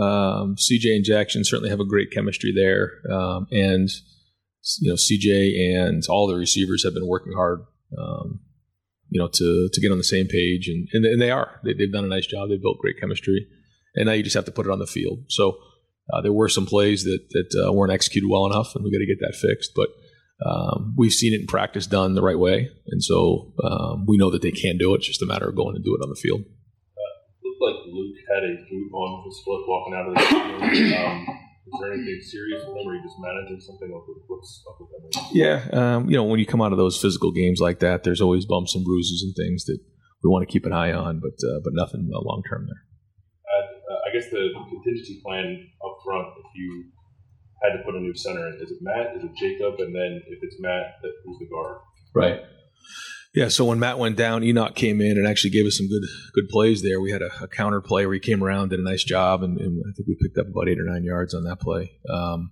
um, 0.00 0.56
CJ 0.56 0.96
and 0.96 1.04
Jackson 1.04 1.44
certainly 1.44 1.70
have 1.70 1.80
a 1.80 1.86
great 1.86 2.10
chemistry 2.10 2.52
there, 2.52 2.98
um, 3.14 3.46
and 3.52 3.88
you 4.80 4.90
know, 4.90 4.96
CJ 4.96 5.78
and 5.78 6.02
all 6.08 6.26
the 6.26 6.34
receivers 6.34 6.82
have 6.82 6.94
been 6.94 7.06
working 7.06 7.32
hard. 7.32 7.60
Um, 7.96 8.40
you 9.12 9.20
know, 9.20 9.28
to 9.28 9.68
to 9.70 9.80
get 9.80 9.92
on 9.92 9.98
the 9.98 10.04
same 10.04 10.26
page, 10.26 10.68
and 10.68 10.88
and, 10.92 11.04
and 11.04 11.20
they 11.20 11.30
are. 11.30 11.60
They, 11.62 11.74
have 11.78 11.92
done 11.92 12.04
a 12.04 12.08
nice 12.08 12.26
job. 12.26 12.48
They've 12.48 12.60
built 12.60 12.78
great 12.78 12.98
chemistry, 12.98 13.46
and 13.94 14.06
now 14.06 14.12
you 14.12 14.22
just 14.22 14.34
have 14.34 14.46
to 14.46 14.52
put 14.52 14.66
it 14.66 14.72
on 14.72 14.78
the 14.78 14.86
field. 14.86 15.24
So 15.28 15.58
uh, 16.12 16.22
there 16.22 16.32
were 16.32 16.48
some 16.48 16.64
plays 16.64 17.04
that 17.04 17.20
that 17.30 17.66
uh, 17.66 17.72
weren't 17.72 17.92
executed 17.92 18.28
well 18.30 18.46
enough, 18.46 18.74
and 18.74 18.82
we 18.82 18.90
got 18.90 18.98
to 18.98 19.06
get 19.06 19.20
that 19.20 19.36
fixed. 19.36 19.72
But 19.76 19.90
um, 20.48 20.94
we've 20.96 21.12
seen 21.12 21.34
it 21.34 21.42
in 21.42 21.46
practice 21.46 21.86
done 21.86 22.14
the 22.14 22.22
right 22.22 22.38
way, 22.38 22.70
and 22.86 23.04
so 23.04 23.52
um, 23.62 24.06
we 24.06 24.16
know 24.16 24.30
that 24.30 24.40
they 24.40 24.50
can 24.50 24.78
do 24.78 24.94
it. 24.94 24.98
It's 24.98 25.08
just 25.08 25.22
a 25.22 25.26
matter 25.26 25.48
of 25.48 25.56
going 25.56 25.76
and 25.76 25.84
do 25.84 25.94
it 25.94 26.02
on 26.02 26.08
the 26.08 26.16
field. 26.16 26.40
Uh, 26.40 27.12
looked 27.44 27.60
like 27.60 27.86
Luke 27.92 28.16
had 28.34 28.44
a 28.44 28.56
boot 28.70 28.92
on 28.94 29.24
his 29.26 29.42
foot 29.44 29.68
walking 29.68 29.94
out 29.94 30.08
of 30.08 30.14
the 30.14 30.70
field. 30.70 30.92
Um, 31.04 31.41
is 31.72 32.32
there 32.32 32.44
with 32.50 32.62
him, 32.64 32.86
or 32.86 32.94
you 32.94 33.02
just 33.02 33.16
managing 33.18 33.60
something? 33.60 33.90
What's 33.90 34.64
up 34.68 34.76
with 34.80 34.90
that? 34.90 35.30
Yeah, 35.32 35.68
um, 35.72 36.08
you 36.08 36.16
know, 36.16 36.24
when 36.24 36.38
you 36.38 36.46
come 36.46 36.60
out 36.60 36.72
of 36.72 36.78
those 36.78 37.00
physical 37.00 37.32
games 37.32 37.60
like 37.60 37.80
that, 37.80 38.04
there's 38.04 38.20
always 38.20 38.44
bumps 38.44 38.74
and 38.74 38.84
bruises 38.84 39.22
and 39.22 39.34
things 39.34 39.64
that 39.64 39.78
we 40.22 40.30
want 40.30 40.46
to 40.46 40.52
keep 40.52 40.66
an 40.66 40.72
eye 40.72 40.92
on, 40.92 41.20
but 41.20 41.34
uh, 41.46 41.60
but 41.64 41.72
nothing 41.74 42.10
uh, 42.14 42.20
long 42.20 42.42
term 42.48 42.66
there. 42.66 42.82
Uh, 43.48 44.08
I 44.08 44.12
guess 44.12 44.30
the, 44.30 44.48
the 44.52 44.64
contingency 44.70 45.20
plan 45.24 45.66
up 45.84 45.98
front, 46.04 46.28
if 46.38 46.46
you 46.54 46.90
had 47.62 47.76
to 47.76 47.82
put 47.84 47.94
a 47.94 48.00
new 48.00 48.14
center 48.14 48.48
in, 48.48 48.54
is 48.62 48.70
it 48.70 48.78
Matt? 48.80 49.16
Is 49.16 49.24
it 49.24 49.34
Jacob? 49.36 49.80
And 49.80 49.94
then 49.94 50.22
if 50.28 50.38
it's 50.42 50.56
Matt, 50.60 51.00
who's 51.24 51.38
the 51.38 51.46
guard? 51.46 51.78
Right. 52.14 52.40
Yeah, 53.34 53.48
so 53.48 53.64
when 53.64 53.78
Matt 53.78 53.98
went 53.98 54.16
down, 54.16 54.42
Enokk 54.42 54.74
came 54.74 55.00
in 55.00 55.16
and 55.16 55.26
actually 55.26 55.50
gave 55.50 55.64
us 55.64 55.78
some 55.78 55.88
good 55.88 56.02
good 56.34 56.48
plays 56.50 56.82
there. 56.82 57.00
We 57.00 57.12
had 57.12 57.22
a, 57.22 57.30
a 57.42 57.48
counter 57.48 57.80
play 57.80 58.04
where 58.04 58.14
he 58.14 58.20
came 58.20 58.44
around, 58.44 58.68
did 58.68 58.80
a 58.80 58.84
nice 58.84 59.04
job, 59.04 59.42
and, 59.42 59.58
and, 59.58 59.82
I 59.88 59.90
think 59.96 60.06
we 60.06 60.16
picked 60.20 60.36
up 60.36 60.48
about 60.48 60.68
eight 60.68 60.78
or 60.78 60.84
nine 60.84 61.02
yards 61.02 61.32
on 61.32 61.44
that 61.44 61.58
play. 61.58 61.92
Um, 62.12 62.50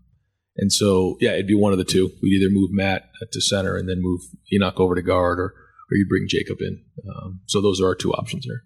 and 0.57 0.73
so, 0.73 1.17
yeah, 1.21 1.33
it'd 1.33 1.47
be 1.47 1.55
one 1.55 1.73
of 1.73 1.79
the 1.79 1.85
two. 1.85 2.11
We'd 2.23 2.41
either 2.41 2.51
move 2.51 2.71
Matt 2.73 3.11
to 3.31 3.41
center 3.43 3.77
and 3.77 3.89
then 3.89 4.01
move 4.01 4.21
Enokk 4.53 4.81
over 4.81 4.95
to 4.95 5.03
guard, 5.03 5.39
or 5.39 5.55
or 5.91 5.97
you 5.97 6.07
bring 6.09 6.27
Jacob 6.29 6.59
in. 6.61 6.83
Um, 7.09 7.41
so 7.47 7.61
those 7.61 7.81
are 7.81 7.87
our 7.87 7.95
two 7.95 8.13
options 8.13 8.47
there. 8.47 8.63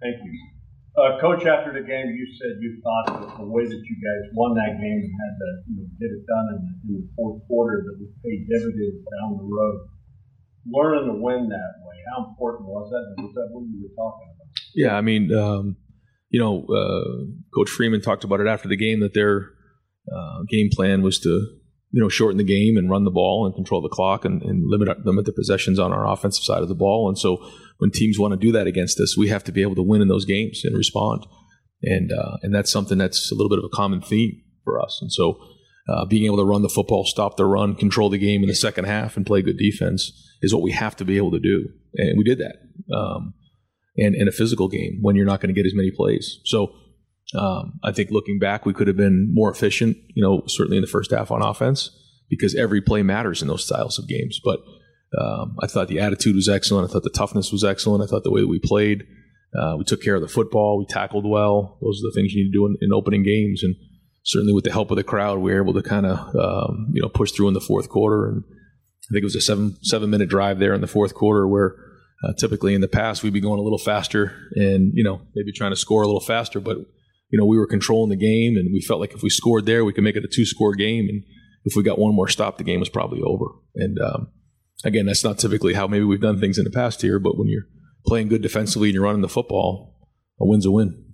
Thank 0.00 0.18
you. 0.24 0.49
Uh, 1.00 1.16
Coach, 1.18 1.46
after 1.48 1.72
the 1.72 1.80
game, 1.80 2.12
you 2.12 2.28
said 2.36 2.60
you 2.60 2.76
thought 2.84 3.06
that 3.08 3.38
the 3.38 3.48
way 3.48 3.64
that 3.64 3.80
you 3.88 3.96
guys 4.04 4.28
won 4.36 4.52
that 4.54 4.76
game 4.76 5.00
and 5.00 5.14
had 5.16 5.34
to 5.40 5.48
you 5.64 5.74
know, 5.80 5.88
get 5.96 6.12
it 6.12 6.26
done 6.28 6.46
in 6.52 6.58
the, 6.60 6.72
in 6.88 6.92
the 7.00 7.08
fourth 7.16 7.40
quarter 7.48 7.84
that 7.88 7.96
would 7.96 8.12
pay 8.20 8.44
dividends 8.44 9.00
down 9.08 9.40
the 9.40 9.48
road. 9.48 9.88
Learning 10.68 11.08
to 11.08 11.16
win 11.16 11.48
that 11.48 11.72
way, 11.88 11.96
how 12.12 12.28
important 12.28 12.68
was 12.68 12.90
that? 12.90 13.14
And 13.16 13.24
was 13.24 13.32
that 13.32 13.48
what 13.50 13.64
you 13.64 13.80
were 13.80 13.96
talking 13.96 14.28
about? 14.28 14.48
Yeah, 14.74 14.94
I 14.94 15.00
mean, 15.00 15.32
um, 15.32 15.76
you 16.28 16.38
know, 16.38 16.66
uh, 16.68 17.24
Coach 17.54 17.70
Freeman 17.70 18.02
talked 18.02 18.24
about 18.24 18.40
it 18.40 18.46
after 18.46 18.68
the 18.68 18.76
game 18.76 19.00
that 19.00 19.14
their 19.14 19.50
uh, 20.12 20.42
game 20.48 20.68
plan 20.70 21.00
was 21.00 21.18
to, 21.20 21.59
you 21.92 22.00
know, 22.00 22.08
shorten 22.08 22.38
the 22.38 22.44
game 22.44 22.76
and 22.76 22.90
run 22.90 23.04
the 23.04 23.10
ball 23.10 23.46
and 23.46 23.54
control 23.54 23.82
the 23.82 23.88
clock 23.88 24.24
and, 24.24 24.42
and 24.42 24.62
limit 24.66 25.04
limit 25.04 25.24
the 25.24 25.32
possessions 25.32 25.78
on 25.78 25.92
our 25.92 26.06
offensive 26.06 26.44
side 26.44 26.62
of 26.62 26.68
the 26.68 26.74
ball. 26.74 27.08
And 27.08 27.18
so 27.18 27.44
when 27.78 27.90
teams 27.90 28.18
want 28.18 28.32
to 28.32 28.38
do 28.38 28.52
that 28.52 28.66
against 28.66 29.00
us, 29.00 29.16
we 29.16 29.28
have 29.28 29.44
to 29.44 29.52
be 29.52 29.62
able 29.62 29.74
to 29.76 29.82
win 29.82 30.02
in 30.02 30.08
those 30.08 30.24
games 30.24 30.62
and 30.64 30.76
respond. 30.76 31.26
And 31.82 32.12
uh, 32.12 32.36
and 32.42 32.54
that's 32.54 32.70
something 32.70 32.98
that's 32.98 33.32
a 33.32 33.34
little 33.34 33.48
bit 33.48 33.58
of 33.58 33.64
a 33.64 33.74
common 33.74 34.00
theme 34.00 34.42
for 34.64 34.80
us. 34.80 34.98
And 35.00 35.12
so 35.12 35.40
uh, 35.88 36.04
being 36.04 36.26
able 36.26 36.36
to 36.36 36.44
run 36.44 36.62
the 36.62 36.68
football, 36.68 37.04
stop 37.04 37.36
the 37.36 37.46
run, 37.46 37.74
control 37.74 38.10
the 38.10 38.18
game 38.18 38.42
in 38.42 38.48
the 38.48 38.54
second 38.54 38.84
half, 38.84 39.16
and 39.16 39.26
play 39.26 39.42
good 39.42 39.58
defense 39.58 40.12
is 40.42 40.54
what 40.54 40.62
we 40.62 40.72
have 40.72 40.94
to 40.96 41.04
be 41.04 41.16
able 41.16 41.32
to 41.32 41.40
do. 41.40 41.68
And 41.94 42.16
we 42.16 42.24
did 42.24 42.38
that. 42.38 42.56
Um, 42.94 43.34
and 43.96 44.14
in 44.14 44.28
a 44.28 44.32
physical 44.32 44.68
game 44.68 44.98
when 45.02 45.16
you're 45.16 45.26
not 45.26 45.40
going 45.40 45.52
to 45.52 45.58
get 45.58 45.66
as 45.66 45.74
many 45.74 45.90
plays. 45.90 46.38
So 46.44 46.72
um, 47.34 47.78
I 47.84 47.92
think 47.92 48.10
looking 48.10 48.38
back, 48.38 48.66
we 48.66 48.74
could 48.74 48.88
have 48.88 48.96
been 48.96 49.32
more 49.32 49.50
efficient. 49.50 49.96
You 50.14 50.22
know, 50.22 50.42
certainly 50.46 50.76
in 50.76 50.82
the 50.82 50.88
first 50.88 51.10
half 51.10 51.30
on 51.30 51.42
offense 51.42 51.90
because 52.28 52.54
every 52.54 52.80
play 52.80 53.02
matters 53.02 53.42
in 53.42 53.48
those 53.48 53.64
styles 53.64 53.98
of 53.98 54.08
games. 54.08 54.40
But 54.42 54.60
um, 55.18 55.56
I 55.60 55.66
thought 55.66 55.88
the 55.88 55.98
attitude 55.98 56.36
was 56.36 56.48
excellent. 56.48 56.88
I 56.88 56.92
thought 56.92 57.02
the 57.02 57.10
toughness 57.10 57.52
was 57.52 57.64
excellent. 57.64 58.02
I 58.02 58.06
thought 58.06 58.22
the 58.22 58.30
way 58.30 58.44
we 58.44 58.60
played, 58.62 59.02
uh, 59.60 59.74
we 59.76 59.84
took 59.84 60.02
care 60.02 60.14
of 60.14 60.22
the 60.22 60.28
football. 60.28 60.78
We 60.78 60.86
tackled 60.86 61.28
well. 61.28 61.78
Those 61.82 62.00
are 62.00 62.08
the 62.08 62.12
things 62.14 62.32
you 62.32 62.44
need 62.44 62.52
to 62.52 62.58
do 62.58 62.66
in, 62.66 62.76
in 62.80 62.92
opening 62.92 63.24
games. 63.24 63.62
And 63.64 63.74
certainly 64.24 64.54
with 64.54 64.64
the 64.64 64.72
help 64.72 64.90
of 64.90 64.96
the 64.96 65.02
crowd, 65.02 65.38
we 65.38 65.52
were 65.52 65.60
able 65.60 65.74
to 65.74 65.82
kind 65.82 66.06
of 66.06 66.18
um, 66.36 66.92
you 66.92 67.02
know 67.02 67.08
push 67.08 67.32
through 67.32 67.48
in 67.48 67.54
the 67.54 67.60
fourth 67.60 67.88
quarter. 67.88 68.28
And 68.28 68.44
I 68.46 69.12
think 69.12 69.22
it 69.22 69.24
was 69.24 69.36
a 69.36 69.40
seven 69.40 69.76
seven 69.82 70.10
minute 70.10 70.28
drive 70.28 70.60
there 70.60 70.74
in 70.74 70.80
the 70.80 70.86
fourth 70.86 71.14
quarter 71.14 71.48
where 71.48 71.74
uh, 72.22 72.32
typically 72.38 72.74
in 72.74 72.80
the 72.80 72.88
past 72.88 73.22
we'd 73.22 73.32
be 73.32 73.40
going 73.40 73.58
a 73.58 73.62
little 73.62 73.78
faster 73.78 74.36
and 74.54 74.92
you 74.94 75.02
know 75.02 75.22
maybe 75.34 75.52
trying 75.52 75.72
to 75.72 75.76
score 75.76 76.02
a 76.02 76.06
little 76.06 76.20
faster, 76.20 76.60
but 76.60 76.78
you 77.30 77.38
know 77.38 77.46
we 77.46 77.56
were 77.56 77.66
controlling 77.66 78.10
the 78.10 78.16
game 78.16 78.56
and 78.56 78.72
we 78.72 78.80
felt 78.80 79.00
like 79.00 79.14
if 79.14 79.22
we 79.22 79.30
scored 79.30 79.66
there, 79.66 79.84
we 79.84 79.92
could 79.92 80.04
make 80.04 80.16
it 80.16 80.24
a 80.24 80.28
two 80.28 80.44
score 80.44 80.74
game. 80.74 81.08
And 81.08 81.22
if 81.64 81.76
we 81.76 81.82
got 81.82 81.98
one 81.98 82.14
more 82.14 82.28
stop, 82.28 82.58
the 82.58 82.64
game 82.64 82.80
was 82.80 82.88
probably 82.88 83.20
over. 83.22 83.46
And 83.74 83.98
um, 84.00 84.28
again, 84.84 85.06
that's 85.06 85.24
not 85.24 85.38
typically 85.38 85.74
how 85.74 85.86
maybe 85.86 86.04
we've 86.04 86.20
done 86.20 86.40
things 86.40 86.58
in 86.58 86.64
the 86.64 86.70
past 86.70 87.02
here, 87.02 87.18
but 87.18 87.38
when 87.38 87.48
you're 87.48 87.66
playing 88.06 88.28
good 88.28 88.42
defensively 88.42 88.88
and 88.88 88.94
you're 88.94 89.04
running 89.04 89.20
the 89.20 89.28
football, 89.28 89.96
a 90.40 90.46
win's 90.46 90.66
a 90.66 90.70
win. 90.70 91.04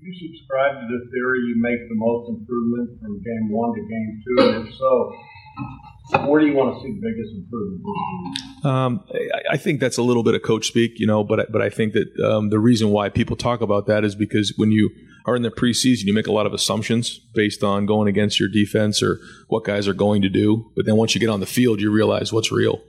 You 0.00 0.14
subscribe 0.14 0.80
to 0.80 0.86
the 0.88 1.10
theory 1.10 1.40
you 1.40 1.56
make 1.58 1.88
the 1.88 1.94
most 1.94 2.30
improvement 2.30 3.00
from 3.00 3.22
game 3.22 3.50
one 3.50 3.74
to 3.74 3.80
game 3.82 4.22
two, 4.24 4.48
and 4.48 4.68
if 4.68 4.74
so, 4.74 6.26
where 6.26 6.40
do 6.40 6.46
you 6.46 6.54
want 6.54 6.74
to 6.74 6.82
see 6.82 6.88
the 6.88 7.00
biggest 7.00 7.36
improvement? 7.36 8.64
Um, 8.64 9.04
I, 9.12 9.54
I, 9.54 9.56
think 9.58 9.78
that's 9.78 9.98
a 9.98 10.02
little 10.02 10.22
bit 10.22 10.34
of 10.34 10.42
coach 10.42 10.66
speak, 10.66 10.92
you 10.96 11.06
know, 11.06 11.22
but 11.22 11.52
but 11.52 11.60
I 11.60 11.68
think 11.68 11.92
that 11.92 12.08
um, 12.24 12.48
the 12.48 12.58
reason 12.58 12.90
why 12.90 13.10
people 13.10 13.36
talk 13.36 13.60
about 13.60 13.86
that 13.86 14.04
is 14.04 14.14
because 14.14 14.54
when 14.56 14.72
you 14.72 14.90
are 15.26 15.36
in 15.36 15.42
the 15.42 15.50
preseason, 15.50 16.04
you 16.04 16.14
make 16.14 16.26
a 16.26 16.32
lot 16.32 16.46
of 16.46 16.54
assumptions 16.54 17.18
based 17.34 17.62
on 17.62 17.86
going 17.86 18.08
against 18.08 18.40
your 18.40 18.48
defense 18.48 19.02
or 19.02 19.18
what 19.48 19.64
guys 19.64 19.86
are 19.86 19.94
going 19.94 20.22
to 20.22 20.28
do. 20.28 20.70
But 20.76 20.86
then 20.86 20.96
once 20.96 21.14
you 21.14 21.20
get 21.20 21.30
on 21.30 21.40
the 21.40 21.46
field, 21.46 21.80
you 21.80 21.92
realize 21.92 22.32
what's 22.32 22.52
real, 22.52 22.80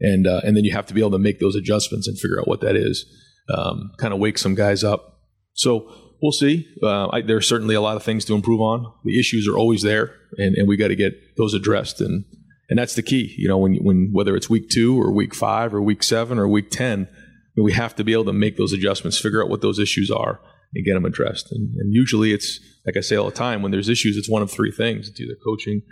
and 0.00 0.26
uh, 0.26 0.40
and 0.44 0.56
then 0.56 0.64
you 0.64 0.72
have 0.72 0.86
to 0.86 0.94
be 0.94 1.00
able 1.00 1.12
to 1.12 1.18
make 1.18 1.40
those 1.40 1.56
adjustments 1.56 2.08
and 2.08 2.18
figure 2.18 2.40
out 2.40 2.48
what 2.48 2.60
that 2.60 2.76
is. 2.76 3.06
Um, 3.54 3.92
kind 3.98 4.14
of 4.14 4.20
wake 4.20 4.38
some 4.38 4.54
guys 4.54 4.82
up. 4.82 5.20
So 5.52 5.92
we'll 6.22 6.32
see. 6.32 6.66
Uh, 6.82 7.08
I, 7.08 7.20
there's 7.20 7.46
certainly 7.46 7.74
a 7.74 7.80
lot 7.80 7.96
of 7.96 8.02
things 8.02 8.24
to 8.24 8.34
improve 8.34 8.60
on. 8.60 8.90
The 9.04 9.20
issues 9.20 9.46
are 9.46 9.56
always 9.56 9.82
there, 9.82 10.14
and, 10.38 10.56
and 10.56 10.66
we 10.66 10.76
got 10.76 10.88
to 10.88 10.96
get 10.96 11.36
those 11.36 11.52
addressed. 11.52 12.00
And 12.00 12.24
and 12.68 12.78
that's 12.78 12.94
the 12.94 13.02
key. 13.02 13.34
You 13.36 13.48
know, 13.48 13.58
when 13.58 13.76
when 13.76 14.10
whether 14.12 14.34
it's 14.34 14.48
week 14.48 14.70
two 14.70 15.00
or 15.00 15.12
week 15.12 15.34
five 15.34 15.74
or 15.74 15.82
week 15.82 16.02
seven 16.02 16.38
or 16.38 16.48
week 16.48 16.70
ten, 16.70 17.08
we 17.56 17.72
have 17.72 17.94
to 17.96 18.04
be 18.04 18.12
able 18.12 18.24
to 18.24 18.32
make 18.32 18.56
those 18.56 18.72
adjustments, 18.72 19.20
figure 19.20 19.42
out 19.42 19.50
what 19.50 19.60
those 19.60 19.78
issues 19.78 20.10
are, 20.10 20.40
and 20.74 20.84
get 20.84 20.94
them 20.94 21.04
addressed. 21.04 21.50
And, 21.52 21.74
and 21.76 21.92
usually, 21.92 22.32
it's 22.32 22.60
like 22.86 22.96
I 22.96 23.00
say 23.00 23.16
all 23.16 23.26
the 23.26 23.32
time, 23.32 23.62
when 23.62 23.72
there's 23.72 23.88
issues, 23.88 24.16
it's 24.16 24.28
one 24.28 24.42
of 24.42 24.50
three 24.50 24.72
things: 24.72 25.08
it's 25.08 25.20
either 25.20 25.36
coaching, 25.44 25.82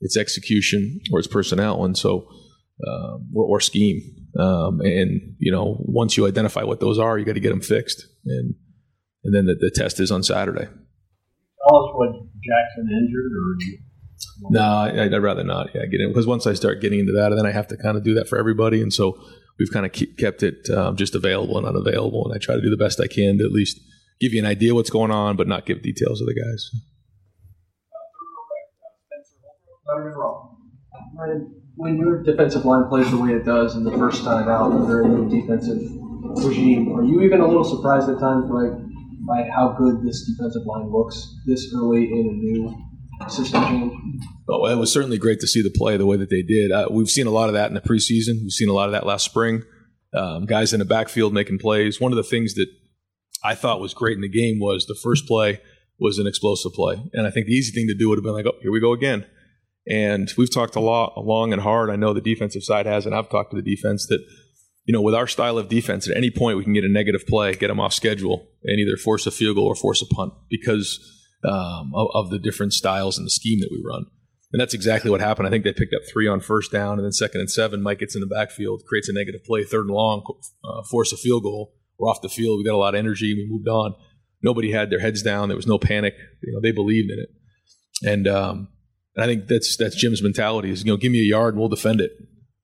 it's 0.00 0.16
execution, 0.16 1.00
or 1.12 1.18
it's 1.18 1.28
personnel. 1.28 1.84
And 1.84 1.96
so, 1.96 2.26
um, 2.86 3.28
or, 3.34 3.44
or 3.44 3.60
scheme. 3.60 4.00
Um, 4.38 4.80
and 4.80 5.34
you 5.38 5.52
know, 5.52 5.76
once 5.80 6.16
you 6.16 6.26
identify 6.26 6.62
what 6.62 6.80
those 6.80 6.98
are, 6.98 7.18
you 7.18 7.24
got 7.24 7.34
to 7.34 7.40
get 7.40 7.50
them 7.50 7.60
fixed. 7.60 8.06
And 8.26 8.54
and 9.24 9.34
then 9.34 9.46
the, 9.46 9.54
the 9.54 9.70
test 9.70 10.00
is 10.00 10.10
on 10.10 10.22
Saturday. 10.22 10.64
Tell 10.64 11.76
us 11.76 11.90
what 11.94 12.08
Jackson 12.40 12.88
injured, 12.90 13.32
or 13.32 13.56
no, 14.50 14.60
I, 14.62 15.08
would 15.08 15.22
rather 15.22 15.44
not. 15.44 15.68
Yeah, 15.74 15.86
get 15.86 16.00
in 16.00 16.08
because 16.08 16.26
once 16.26 16.46
I 16.46 16.54
start 16.54 16.80
getting 16.80 17.00
into 17.00 17.12
that, 17.12 17.32
then 17.34 17.46
I 17.46 17.52
have 17.52 17.68
to 17.68 17.76
kind 17.76 17.96
of 17.96 18.04
do 18.04 18.14
that 18.14 18.28
for 18.28 18.38
everybody, 18.38 18.80
and 18.80 18.92
so 18.92 19.18
we've 19.58 19.70
kind 19.70 19.86
of 19.86 19.92
kept 20.18 20.42
it 20.42 20.68
um, 20.70 20.96
just 20.96 21.14
available 21.14 21.58
and 21.58 21.66
unavailable, 21.66 22.24
and 22.24 22.34
I 22.34 22.38
try 22.38 22.54
to 22.54 22.60
do 22.60 22.70
the 22.70 22.76
best 22.76 23.00
I 23.00 23.06
can 23.06 23.38
to 23.38 23.44
at 23.44 23.52
least 23.52 23.78
give 24.20 24.32
you 24.32 24.40
an 24.40 24.46
idea 24.46 24.74
what's 24.74 24.90
going 24.90 25.10
on, 25.10 25.36
but 25.36 25.48
not 25.48 25.66
give 25.66 25.82
details 25.82 26.20
of 26.20 26.26
the 26.26 26.34
guys. 26.34 26.70
When 31.76 31.96
your 31.96 32.22
defensive 32.22 32.64
line 32.64 32.88
plays 32.88 33.10
the 33.10 33.16
way 33.16 33.30
it 33.30 33.44
does 33.44 33.74
in 33.74 33.84
the 33.84 33.92
first 33.92 34.22
time 34.22 34.48
out 34.48 34.72
under 34.72 35.02
a 35.02 35.08
new 35.08 35.28
defensive 35.28 35.80
regime, 36.44 36.92
are 36.94 37.04
you 37.04 37.22
even 37.22 37.40
a 37.40 37.46
little 37.46 37.64
surprised 37.64 38.08
at 38.08 38.18
times 38.18 38.50
by 38.50 38.68
by 39.26 39.48
how 39.54 39.74
good 39.78 40.02
this 40.02 40.26
defensive 40.26 40.62
line 40.66 40.90
looks 40.90 41.36
this 41.46 41.72
early 41.74 42.04
in 42.04 42.18
a 42.18 42.32
new 42.32 42.74
system 43.28 43.62
change? 43.64 43.92
Oh, 44.48 44.66
it 44.66 44.76
was 44.76 44.92
certainly 44.92 45.18
great 45.18 45.40
to 45.40 45.46
see 45.46 45.62
the 45.62 45.70
play 45.70 45.96
the 45.96 46.06
way 46.06 46.16
that 46.16 46.30
they 46.30 46.42
did. 46.42 46.72
Uh, 46.72 46.88
we've 46.90 47.08
seen 47.08 47.26
a 47.26 47.30
lot 47.30 47.48
of 47.48 47.54
that 47.54 47.68
in 47.68 47.74
the 47.74 47.80
preseason. 47.80 48.42
We've 48.42 48.52
seen 48.52 48.68
a 48.68 48.72
lot 48.72 48.86
of 48.86 48.92
that 48.92 49.06
last 49.06 49.24
spring. 49.24 49.62
Um, 50.14 50.46
guys 50.46 50.72
in 50.72 50.80
the 50.80 50.84
backfield 50.84 51.32
making 51.32 51.58
plays. 51.58 52.00
One 52.00 52.12
of 52.12 52.16
the 52.16 52.24
things 52.24 52.54
that 52.54 52.66
I 53.42 53.54
thought 53.54 53.80
was 53.80 53.94
great 53.94 54.16
in 54.16 54.22
the 54.22 54.28
game 54.28 54.58
was 54.60 54.86
the 54.86 54.98
first 55.02 55.26
play 55.26 55.60
was 55.98 56.18
an 56.18 56.26
explosive 56.26 56.72
play, 56.72 57.02
and 57.12 57.26
I 57.26 57.30
think 57.30 57.46
the 57.46 57.52
easy 57.52 57.72
thing 57.72 57.86
to 57.88 57.94
do 57.94 58.08
would 58.08 58.18
have 58.18 58.24
been 58.24 58.32
like, 58.32 58.46
"Oh, 58.46 58.58
here 58.62 58.72
we 58.72 58.80
go 58.80 58.92
again." 58.92 59.26
And 59.88 60.30
we've 60.36 60.52
talked 60.52 60.76
a 60.76 60.80
lot, 60.80 61.14
long 61.24 61.52
and 61.52 61.62
hard. 61.62 61.90
I 61.90 61.96
know 61.96 62.12
the 62.12 62.20
defensive 62.20 62.62
side 62.62 62.86
has, 62.86 63.06
and 63.06 63.14
I've 63.14 63.30
talked 63.30 63.50
to 63.50 63.56
the 63.56 63.62
defense 63.62 64.06
that 64.06 64.20
you 64.90 64.92
know, 64.92 65.02
with 65.02 65.14
our 65.14 65.26
style 65.26 65.58
of 65.58 65.68
defense, 65.68 66.08
at 66.08 66.16
any 66.16 66.30
point 66.30 66.56
we 66.56 66.64
can 66.64 66.72
get 66.72 66.84
a 66.84 66.88
negative 66.88 67.26
play, 67.26 67.54
get 67.54 67.68
them 67.68 67.80
off 67.80 67.92
schedule, 67.92 68.48
and 68.64 68.80
either 68.80 68.96
force 68.96 69.26
a 69.26 69.30
field 69.30 69.56
goal 69.56 69.66
or 69.66 69.76
force 69.76 70.02
a 70.02 70.06
punt 70.06 70.32
because 70.48 70.98
um, 71.44 71.92
of, 71.94 72.08
of, 72.12 72.30
the 72.30 72.38
different 72.38 72.72
styles 72.72 73.16
and 73.16 73.24
the 73.24 73.30
scheme 73.30 73.60
that 73.60 73.70
we 73.70 73.80
run. 73.86 74.06
And 74.52 74.60
that's 74.60 74.74
exactly 74.74 75.10
what 75.10 75.20
happened. 75.20 75.46
I 75.46 75.50
think 75.50 75.64
they 75.64 75.72
picked 75.72 75.94
up 75.94 76.02
three 76.12 76.26
on 76.26 76.40
first 76.40 76.72
down, 76.72 76.98
and 76.98 77.04
then 77.04 77.12
second 77.12 77.40
and 77.40 77.50
seven. 77.50 77.82
Mike 77.82 78.00
gets 78.00 78.14
in 78.14 78.20
the 78.20 78.26
backfield, 78.26 78.82
creates 78.86 79.08
a 79.08 79.12
negative 79.12 79.44
play, 79.44 79.62
third 79.62 79.86
and 79.86 79.94
long, 79.94 80.24
uh, 80.64 80.82
force 80.90 81.12
a 81.12 81.16
field 81.16 81.44
goal. 81.44 81.72
We're 82.00 82.08
off 82.08 82.22
the 82.22 82.28
field. 82.28 82.58
We 82.58 82.64
got 82.64 82.74
a 82.74 82.78
lot 82.78 82.94
of 82.94 82.98
energy. 82.98 83.34
We 83.34 83.46
moved 83.48 83.68
on. 83.68 83.94
Nobody 84.42 84.72
had 84.72 84.88
their 84.90 85.00
heads 85.00 85.22
down. 85.22 85.48
There 85.48 85.56
was 85.56 85.66
no 85.66 85.78
panic. 85.78 86.14
You 86.42 86.54
know, 86.54 86.60
they 86.62 86.72
believed 86.72 87.10
in 87.10 87.18
it, 87.18 88.10
and 88.10 88.26
um, 88.26 88.68
and 89.14 89.24
I 89.24 89.26
think 89.26 89.48
that's 89.48 89.76
that's 89.76 89.94
Jim's 89.94 90.22
mentality 90.22 90.70
is 90.70 90.82
you 90.84 90.90
know 90.90 90.96
give 90.96 91.12
me 91.12 91.20
a 91.20 91.28
yard 91.28 91.56
we'll 91.56 91.68
defend 91.68 92.00
it. 92.00 92.12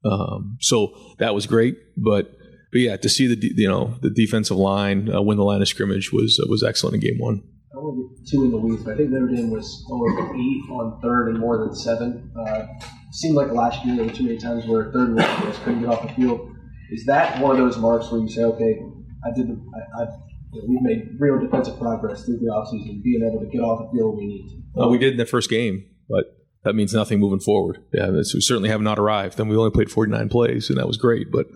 Um, 0.04 0.56
so 0.60 0.94
that 1.18 1.34
was 1.34 1.46
great, 1.46 1.76
but 1.96 2.32
but 2.72 2.80
yeah, 2.80 2.96
to 2.96 3.08
see 3.08 3.26
the 3.26 3.36
you 3.40 3.68
know 3.68 3.96
the 4.00 4.10
defensive 4.10 4.56
line 4.56 5.14
uh, 5.14 5.20
win 5.20 5.36
the 5.36 5.44
line 5.44 5.60
of 5.60 5.68
scrimmage 5.68 6.12
was 6.12 6.40
uh, 6.42 6.46
was 6.48 6.62
excellent 6.62 6.94
in 6.94 7.00
game 7.00 7.18
one. 7.18 7.42
I 7.74 7.78
want 7.78 8.16
to 8.16 8.22
get 8.22 8.30
two 8.30 8.44
in 8.44 8.50
the 8.52 8.56
weeds, 8.56 8.82
but 8.84 8.94
I 8.94 8.96
think 8.96 9.10
Notre 9.10 9.34
Dame 9.34 9.50
was 9.50 9.84
over 9.90 10.34
eight 10.34 10.62
on 10.70 10.98
third 11.02 11.28
and 11.28 11.38
more 11.38 11.58
than 11.58 11.74
seven. 11.74 12.32
Uh, 12.38 12.66
seemed 13.12 13.34
like 13.34 13.50
last 13.50 13.84
year 13.84 13.96
there 13.96 14.06
were 14.06 14.12
too 14.12 14.24
many 14.24 14.38
times 14.38 14.66
where 14.66 14.90
third 14.92 15.10
and 15.10 15.16
one 15.16 15.52
couldn't 15.64 15.80
get 15.80 15.90
off 15.90 16.02
the 16.02 16.14
field. 16.14 16.54
Is 16.90 17.04
that 17.04 17.40
one 17.42 17.50
of 17.50 17.58
those 17.58 17.76
marks 17.76 18.10
where 18.10 18.20
you 18.20 18.28
say, 18.28 18.44
okay, 18.44 18.80
I 19.26 19.34
did, 19.34 19.50
I, 19.50 20.02
I've 20.02 20.14
you 20.52 20.62
know, 20.62 20.68
we've 20.68 20.82
made 20.82 21.16
real 21.18 21.38
defensive 21.38 21.78
progress 21.78 22.24
through 22.24 22.38
the 22.38 22.46
offseason, 22.46 23.02
being 23.02 23.22
able 23.22 23.40
to 23.40 23.50
get 23.50 23.60
off 23.60 23.90
the 23.90 23.96
field 23.96 24.16
we 24.16 24.26
need 24.26 24.48
to. 24.48 24.62
Well, 24.74 24.90
we 24.90 24.98
did 24.98 25.12
in 25.12 25.18
the 25.18 25.26
first 25.26 25.50
game, 25.50 25.84
but 26.08 26.36
that 26.64 26.74
means 26.74 26.94
nothing 26.94 27.20
moving 27.20 27.40
forward. 27.40 27.82
Yeah, 27.92 28.10
we 28.10 28.22
certainly 28.22 28.68
have 28.68 28.80
not 28.80 28.98
arrived. 28.98 29.36
Then 29.36 29.48
we 29.48 29.56
only 29.56 29.70
played 29.70 29.90
49 29.90 30.28
plays, 30.28 30.70
and 30.70 30.78
that 30.78 30.86
was 30.86 30.96
great, 30.96 31.30
but 31.30 31.46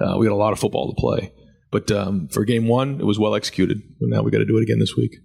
uh, 0.00 0.16
we 0.18 0.26
got 0.26 0.32
a 0.32 0.36
lot 0.36 0.52
of 0.52 0.58
football 0.58 0.92
to 0.92 1.00
play. 1.00 1.32
But 1.70 1.90
um, 1.90 2.28
for 2.28 2.44
game 2.44 2.66
one, 2.66 3.00
it 3.00 3.06
was 3.06 3.18
well 3.18 3.34
executed. 3.34 3.80
Now 4.00 4.22
we 4.22 4.30
got 4.30 4.38
to 4.38 4.44
do 4.44 4.56
it 4.58 4.62
again 4.62 4.78
this 4.78 4.96
week. 4.96 5.16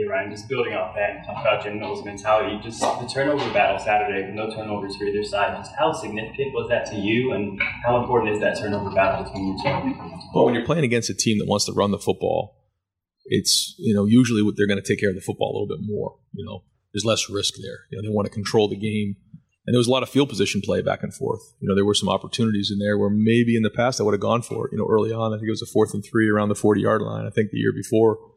Yeah, 0.00 0.12
Ryan, 0.12 0.30
just 0.30 0.48
building 0.48 0.72
off 0.72 0.94
that 0.94 1.16
and 1.16 1.26
talk 1.26 1.42
about 1.42 1.62
Jim 1.62 1.78
Knowles' 1.78 2.02
mentality, 2.04 2.58
just 2.62 2.80
the 2.80 3.06
turnover 3.06 3.52
battle 3.52 3.78
Saturday, 3.78 4.32
no 4.32 4.48
turnovers 4.50 4.96
for 4.96 5.04
either 5.04 5.22
side. 5.22 5.54
Just 5.58 5.72
how 5.78 5.92
significant 5.92 6.54
was 6.54 6.70
that 6.70 6.86
to 6.86 6.96
you, 6.96 7.32
and 7.32 7.60
how 7.84 8.00
important 8.00 8.34
is 8.34 8.40
that 8.40 8.58
turnover 8.58 8.90
battle 8.92 9.24
between 9.24 9.48
you 9.48 9.58
two? 9.62 9.94
Well, 10.34 10.46
when 10.46 10.54
you're 10.54 10.64
playing 10.64 10.84
against 10.84 11.10
a 11.10 11.14
team 11.14 11.38
that 11.38 11.46
wants 11.46 11.66
to 11.66 11.72
run 11.72 11.90
the 11.90 11.98
football, 11.98 12.56
it's 13.26 13.74
you 13.78 13.92
know 13.92 14.06
usually 14.06 14.42
what 14.42 14.54
they're 14.56 14.66
going 14.66 14.80
to 14.80 14.88
take 14.88 15.00
care 15.00 15.10
of 15.10 15.16
the 15.16 15.20
football 15.20 15.50
a 15.50 15.54
little 15.60 15.76
bit 15.76 15.84
more. 15.86 16.16
You 16.32 16.46
know, 16.46 16.64
there's 16.94 17.04
less 17.04 17.28
risk 17.28 17.56
there. 17.60 17.80
You 17.90 17.98
know, 18.00 18.08
they 18.08 18.14
want 18.14 18.24
to 18.24 18.32
control 18.32 18.70
the 18.70 18.76
game, 18.76 19.16
and 19.66 19.74
there 19.74 19.78
was 19.80 19.86
a 19.86 19.90
lot 19.90 20.02
of 20.02 20.08
field 20.08 20.30
position 20.30 20.62
play 20.64 20.80
back 20.80 21.02
and 21.02 21.12
forth. 21.12 21.42
You 21.60 21.68
know, 21.68 21.74
there 21.74 21.84
were 21.84 21.92
some 21.92 22.08
opportunities 22.08 22.70
in 22.72 22.78
there 22.78 22.96
where 22.96 23.10
maybe 23.10 23.54
in 23.54 23.62
the 23.62 23.68
past 23.68 24.00
I 24.00 24.04
would 24.04 24.14
have 24.14 24.22
gone 24.22 24.40
for 24.40 24.66
it. 24.66 24.72
You 24.72 24.78
know, 24.78 24.86
early 24.88 25.12
on, 25.12 25.34
I 25.34 25.36
think 25.36 25.48
it 25.48 25.50
was 25.50 25.60
a 25.60 25.70
fourth 25.70 25.92
and 25.92 26.02
three 26.02 26.30
around 26.30 26.48
the 26.48 26.54
40 26.54 26.80
yard 26.80 27.02
line. 27.02 27.26
I 27.26 27.30
think 27.30 27.50
the 27.50 27.58
year 27.58 27.74
before 27.74 28.29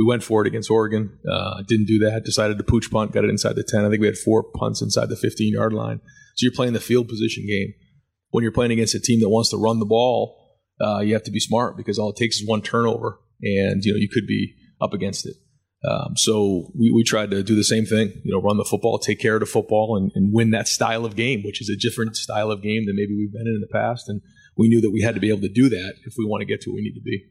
we 0.00 0.06
went 0.06 0.22
for 0.22 0.40
it 0.40 0.46
against 0.46 0.70
Oregon. 0.70 1.18
Uh, 1.30 1.62
didn't 1.68 1.84
do 1.84 1.98
that. 1.98 2.24
Decided 2.24 2.56
to 2.56 2.64
pooch 2.64 2.90
punt. 2.90 3.12
Got 3.12 3.24
it 3.24 3.30
inside 3.30 3.54
the 3.54 3.62
10. 3.62 3.84
I 3.84 3.90
think 3.90 4.00
we 4.00 4.06
had 4.06 4.16
four 4.16 4.42
punts 4.42 4.80
inside 4.80 5.10
the 5.10 5.16
15 5.16 5.52
yard 5.52 5.74
line. 5.74 6.00
So 6.36 6.44
you're 6.44 6.54
playing 6.54 6.72
the 6.72 6.80
field 6.80 7.06
position 7.06 7.46
game. 7.46 7.74
When 8.30 8.42
you're 8.42 8.50
playing 8.50 8.72
against 8.72 8.94
a 8.94 9.00
team 9.00 9.20
that 9.20 9.28
wants 9.28 9.50
to 9.50 9.58
run 9.58 9.78
the 9.78 9.84
ball, 9.84 10.56
uh, 10.80 11.00
you 11.00 11.12
have 11.12 11.24
to 11.24 11.30
be 11.30 11.38
smart 11.38 11.76
because 11.76 11.98
all 11.98 12.08
it 12.08 12.16
takes 12.16 12.40
is 12.40 12.48
one 12.48 12.62
turnover, 12.62 13.20
and 13.42 13.84
you 13.84 13.92
know 13.92 13.98
you 13.98 14.08
could 14.08 14.26
be 14.26 14.54
up 14.80 14.94
against 14.94 15.26
it. 15.26 15.34
Um, 15.86 16.14
so 16.16 16.70
we, 16.78 16.90
we 16.92 17.04
tried 17.04 17.30
to 17.32 17.42
do 17.42 17.54
the 17.54 17.64
same 17.64 17.84
thing, 17.84 18.12
you 18.24 18.32
know, 18.32 18.40
run 18.40 18.56
the 18.56 18.64
football, 18.64 18.98
take 18.98 19.18
care 19.18 19.34
of 19.34 19.40
the 19.40 19.46
football, 19.46 19.96
and, 19.96 20.12
and, 20.14 20.32
win 20.32 20.50
that 20.50 20.68
style 20.68 21.06
of 21.06 21.16
game, 21.16 21.42
which 21.42 21.62
is 21.62 21.70
a 21.70 21.76
different 21.76 22.16
style 22.16 22.50
of 22.50 22.62
game 22.62 22.84
than 22.84 22.96
maybe 22.96 23.16
we've 23.16 23.32
been 23.32 23.46
in 23.46 23.54
in 23.54 23.60
the 23.60 23.72
past. 23.72 24.06
And 24.06 24.20
we 24.56 24.68
knew 24.68 24.80
that 24.82 24.90
we 24.90 25.00
had 25.00 25.14
to 25.14 25.20
be 25.20 25.30
able 25.30 25.40
to 25.40 25.48
do 25.48 25.70
that 25.70 25.94
if 26.04 26.14
we 26.18 26.26
want 26.26 26.42
to 26.42 26.44
get 26.44 26.60
to 26.62 26.70
where 26.70 26.76
we 26.76 26.82
need 26.82 26.94
to 26.94 27.02
be. 27.02 27.24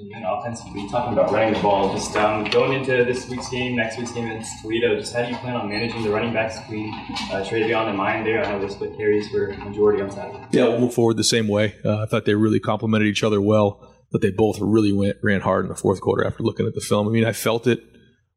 And 0.00 0.24
offensively, 0.24 0.88
talking 0.88 1.12
about 1.12 1.32
running 1.32 1.54
the 1.54 1.60
ball, 1.60 1.92
just 1.94 2.16
um, 2.16 2.44
going 2.44 2.72
into 2.72 3.04
this 3.04 3.28
week's 3.28 3.48
game, 3.48 3.76
next 3.76 3.98
week's 3.98 4.12
game 4.12 4.26
against 4.26 4.62
Toledo, 4.62 4.96
just 4.98 5.14
how 5.14 5.22
do 5.24 5.30
you 5.30 5.36
plan 5.38 5.56
on 5.56 5.68
managing 5.68 6.02
the 6.02 6.10
running 6.10 6.32
backs 6.32 6.58
between 6.60 6.92
uh, 6.92 7.44
TreVeyon 7.46 7.88
and 7.88 7.98
Miyan 7.98 8.24
there? 8.24 8.44
I 8.44 8.52
know 8.52 8.60
they 8.60 8.72
split 8.72 8.96
carries 8.96 9.28
for 9.28 9.48
majority 9.48 10.02
on 10.02 10.10
Saturday. 10.10 10.44
Yeah, 10.52 10.68
we'll 10.68 10.80
move 10.80 10.94
forward 10.94 11.16
the 11.16 11.24
same 11.24 11.48
way. 11.48 11.74
Uh, 11.84 12.02
I 12.02 12.06
thought 12.06 12.24
they 12.24 12.34
really 12.34 12.60
complemented 12.60 13.08
each 13.08 13.22
other 13.22 13.40
well 13.40 13.92
but 14.12 14.22
they 14.22 14.30
both 14.30 14.58
really 14.60 14.92
went 14.92 15.16
ran 15.22 15.40
hard 15.40 15.64
in 15.64 15.68
the 15.68 15.76
fourth 15.76 16.00
quarter 16.00 16.26
after 16.26 16.42
looking 16.42 16.66
at 16.66 16.74
the 16.74 16.80
film. 16.80 17.08
I 17.08 17.10
mean, 17.10 17.24
I 17.24 17.32
felt 17.32 17.66
it 17.66 17.82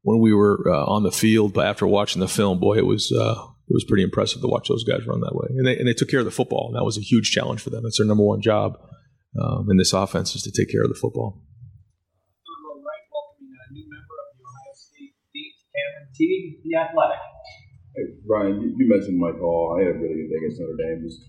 when 0.02 0.20
we 0.20 0.34
were 0.34 0.64
uh, 0.68 0.86
on 0.86 1.04
the 1.04 1.12
field, 1.12 1.54
but 1.54 1.68
after 1.68 1.86
watching 1.86 2.20
the 2.20 2.28
film, 2.28 2.60
boy, 2.60 2.78
it 2.78 2.86
was 2.86 3.12
uh, 3.12 3.36
it 3.68 3.74
was 3.74 3.86
pretty 3.86 4.04
impressive 4.04 4.42
to 4.42 4.48
watch 4.48 4.68
those 4.68 4.84
guys 4.84 5.06
run 5.06 5.22
that 5.22 5.36
way. 5.36 5.48
And 5.50 5.68
they 5.68 5.78
and 5.78 5.88
they 5.88 5.94
took 5.94 6.10
care 6.10 6.20
of 6.20 6.26
the 6.26 6.32
football, 6.32 6.68
and 6.68 6.76
that 6.76 6.84
was 6.84 6.98
a 6.98 7.02
huge 7.02 7.32
challenge 7.32 7.62
for 7.62 7.70
them. 7.70 7.86
It's 7.86 7.98
their 7.98 8.08
number 8.08 8.24
one 8.24 8.42
job 8.42 8.78
um, 9.38 9.70
in 9.70 9.78
this 9.78 9.94
offense 9.94 10.34
is 10.36 10.42
to 10.44 10.52
take 10.52 10.72
care 10.72 10.82
of 10.82 10.90
the 10.90 10.98
football. 10.98 11.38
Right 11.38 13.06
walking 13.14 13.46
in 13.46 13.60
a 13.60 13.68
new 13.74 13.86
member 13.86 14.16
of 14.18 14.30
the 14.34 14.42
Ohio 14.42 14.74
State 14.74 15.14
Cameron 15.70 16.10
team, 16.16 16.42
the 16.66 16.74
Athletic. 16.80 17.22
Hey, 17.94 18.06
Brian, 18.26 18.62
you, 18.62 18.74
you 18.78 18.86
mentioned 18.90 19.20
Mike 19.20 19.38
Hall. 19.38 19.78
I 19.78 19.86
had 19.86 19.96
a 19.96 20.00
really 20.00 20.26
good 20.26 20.30
day 20.34 20.40
against 20.42 20.62
Notre 20.62 20.78
Dame. 20.78 21.06
Just 21.06 21.22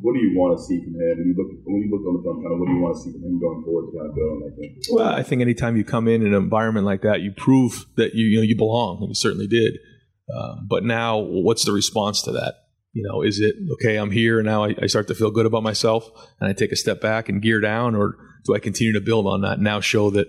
what 0.00 0.12
do 0.12 0.20
you 0.20 0.36
want 0.36 0.58
to 0.58 0.60
see 0.62 0.76
from 0.84 0.94
him? 1.00 1.14
When 1.16 1.26
you 1.32 1.36
look 1.36 1.50
when 1.64 1.80
you 1.80 1.88
look 1.88 2.04
on 2.04 2.14
the 2.16 2.22
film, 2.22 2.36
kind 2.44 2.52
of 2.52 2.58
what 2.60 2.68
do 2.68 2.74
you 2.76 2.82
want 2.84 2.96
to 2.96 3.02
see 3.02 3.12
from 3.12 3.24
him 3.24 3.40
going 3.40 3.64
forward 3.64 3.88
to 3.88 3.92
kind 3.96 4.08
of 4.08 4.14
build 4.14 4.30
on 4.36 4.40
that 4.44 4.54
game? 4.60 4.72
Well, 4.92 5.08
I 5.08 5.22
think 5.22 5.40
anytime 5.40 5.76
you 5.76 5.84
come 5.84 6.08
in, 6.08 6.20
in 6.20 6.34
an 6.34 6.42
environment 6.42 6.84
like 6.84 7.02
that, 7.02 7.20
you 7.20 7.32
prove 7.32 7.86
that 7.96 8.14
you 8.14 8.26
you 8.26 8.36
know 8.36 8.44
you 8.44 8.56
belong, 8.56 9.00
and 9.00 9.08
you 9.08 9.16
certainly 9.16 9.46
did. 9.46 9.80
Uh, 10.28 10.56
but 10.68 10.84
now, 10.84 11.18
what's 11.18 11.64
the 11.64 11.72
response 11.72 12.20
to 12.22 12.32
that? 12.32 12.65
You 12.96 13.02
know, 13.02 13.20
is 13.20 13.40
it 13.40 13.56
okay? 13.74 13.96
I'm 13.96 14.10
here 14.10 14.42
now. 14.42 14.64
I, 14.64 14.74
I, 14.80 14.86
start 14.86 15.06
to 15.08 15.14
feel 15.14 15.30
good 15.30 15.44
about 15.44 15.62
myself, 15.62 16.08
and 16.40 16.48
I 16.48 16.54
take 16.54 16.72
a 16.72 16.76
step 16.76 16.98
back 16.98 17.28
and 17.28 17.42
gear 17.42 17.60
down, 17.60 17.94
or 17.94 18.16
do 18.46 18.54
I 18.54 18.58
continue 18.58 18.94
to 18.94 19.02
build 19.02 19.26
on 19.26 19.42
that? 19.42 19.60
Now, 19.60 19.80
show 19.80 20.08
that 20.12 20.28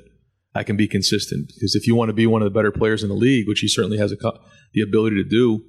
I 0.54 0.64
can 0.64 0.76
be 0.76 0.86
consistent. 0.86 1.48
Because 1.56 1.76
if 1.76 1.88
you 1.88 1.96
want 1.96 2.10
to 2.10 2.14
be 2.14 2.28
one 2.28 2.42
of 2.42 2.46
the 2.46 2.52
better 2.52 2.74
players 2.74 3.04
in 3.04 3.08
the 3.08 3.16
league, 3.16 3.48
which 3.48 3.62
he 3.62 3.70
certainly 3.70 3.98
has 4.00 4.12
a, 4.12 4.18
the 4.74 4.82
ability 4.82 5.16
to 5.16 5.24
do, 5.24 5.64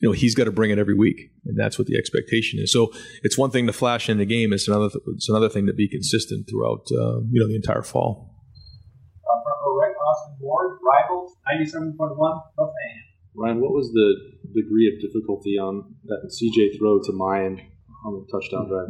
you 0.00 0.08
know 0.08 0.12
he's 0.12 0.34
got 0.34 0.46
to 0.46 0.50
bring 0.50 0.72
it 0.72 0.78
every 0.80 0.94
week, 0.94 1.30
and 1.46 1.56
that's 1.56 1.78
what 1.78 1.86
the 1.86 1.96
expectation 1.96 2.58
is. 2.58 2.72
So 2.72 2.90
it's 3.22 3.38
one 3.38 3.52
thing 3.52 3.68
to 3.68 3.72
flash 3.72 4.08
in 4.08 4.18
the 4.18 4.26
game; 4.26 4.52
it's 4.52 4.66
another 4.66 4.88
th- 4.88 5.04
it's 5.14 5.28
another 5.28 5.48
thing 5.48 5.66
to 5.66 5.72
be 5.72 5.88
consistent 5.88 6.48
throughout 6.50 6.82
uh, 6.90 7.20
you 7.30 7.38
know 7.38 7.46
the 7.46 7.54
entire 7.54 7.82
fall. 7.82 8.34
Uh, 9.22 9.38
from 9.62 9.78
Rick 9.78 9.94
Austin 9.96 10.36
Ward, 10.40 10.78
Rivals 10.82 11.36
ninety-seven 11.46 11.94
point 11.96 12.18
one, 12.18 12.40
the 12.56 12.64
fan. 12.64 13.10
Ryan, 13.36 13.60
what 13.60 13.70
was 13.70 13.92
the 13.92 14.39
degree 14.54 14.92
of 14.92 15.00
difficulty 15.00 15.58
on 15.58 15.94
that 16.04 16.30
CJ 16.30 16.78
throw 16.78 17.00
to 17.02 17.12
Miyan 17.12 17.60
on 18.04 18.12
the 18.14 18.26
touchdown 18.30 18.68
drive? 18.68 18.88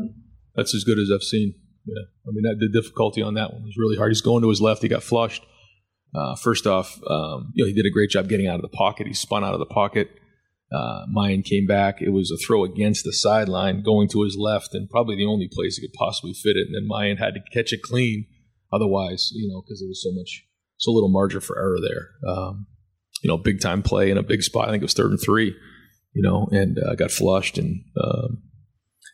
That's 0.55 0.75
as 0.75 0.85
good 0.85 0.99
as 0.99 1.11
I've 1.13 1.23
seen. 1.23 1.55
yeah. 1.87 2.03
I 2.27 2.31
mean, 2.33 2.43
that, 2.43 2.57
the 2.59 2.69
difficulty 2.69 3.23
on 3.23 3.35
that 3.35 3.53
one 3.53 3.63
was 3.63 3.77
really 3.79 3.97
hard. 3.97 4.11
He's 4.11 4.21
going 4.21 4.43
to 4.43 4.49
his 4.49 4.61
left. 4.61 4.83
He 4.83 4.89
got 4.89 5.03
flushed. 5.03 5.45
Uh, 6.15 6.35
first 6.37 6.67
off, 6.67 7.01
um, 7.09 7.53
you 7.55 7.65
know, 7.65 7.69
he 7.69 7.75
did 7.75 7.87
a 7.87 7.91
great 7.91 8.11
job 8.11 8.29
getting 8.29 8.49
out 8.49 8.57
of 8.57 8.63
the 8.63 8.77
pocket. 8.77 9.07
He 9.07 9.15
spun 9.15 9.45
out 9.45 9.55
of 9.55 9.61
the 9.61 9.67
pocket. 9.67 10.11
Uh, 10.73 11.05
Miyan 11.15 11.45
came 11.45 11.67
back. 11.67 12.01
It 12.01 12.11
was 12.11 12.31
a 12.31 12.37
throw 12.37 12.65
against 12.65 13.05
the 13.05 13.13
sideline, 13.13 13.83
going 13.83 14.09
to 14.11 14.23
his 14.23 14.37
left, 14.37 14.75
and 14.75 14.89
probably 14.89 15.17
the 15.17 15.27
only 15.27 15.49
place 15.53 15.77
he 15.77 15.87
could 15.87 15.95
possibly 15.95 16.33
fit 16.33 16.57
it. 16.57 16.67
And 16.69 16.75
then 16.75 16.89
Miyan 16.89 17.19
had 17.19 17.35
to 17.35 17.41
catch 17.53 17.73
it 17.73 17.83
clean. 17.83 18.27
Otherwise, 18.73 19.31
you 19.33 19.49
know, 19.49 19.63
because 19.63 19.81
there 19.81 19.89
was 19.89 20.03
so 20.03 20.13
much, 20.13 20.45
so 20.77 20.93
little 20.93 21.09
margin 21.09 21.41
for 21.41 21.59
error 21.59 21.79
there. 21.81 22.11
Um, 22.29 22.67
you 23.23 23.29
know, 23.29 23.37
big 23.37 23.61
time 23.61 23.83
play 23.83 24.11
in 24.11 24.19
a 24.19 24.23
big 24.23 24.43
spot. 24.43 24.69
I 24.69 24.73
think 24.73 24.83
it 24.83 24.85
was 24.85 24.95
third 24.95 25.11
and 25.11 25.21
three. 25.23 25.55
You 26.13 26.23
know, 26.23 26.49
and 26.51 26.77
uh, 26.77 26.97
got 26.97 27.13
flushed, 27.13 27.57
and, 27.57 27.85
um, 28.03 28.43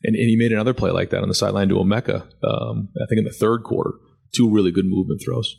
and 0.02 0.16
and 0.16 0.28
he 0.30 0.36
made 0.36 0.50
another 0.50 0.72
play 0.72 0.90
like 0.90 1.10
that 1.10 1.20
on 1.20 1.28
the 1.28 1.34
sideline 1.34 1.68
to 1.68 1.74
Emeka. 1.74 2.22
Um, 2.42 2.88
I 2.96 3.04
think 3.06 3.18
in 3.18 3.24
the 3.24 3.36
third 3.38 3.64
quarter, 3.64 3.92
two 4.34 4.48
really 4.50 4.72
good 4.72 4.86
movement 4.86 5.20
throws. 5.22 5.56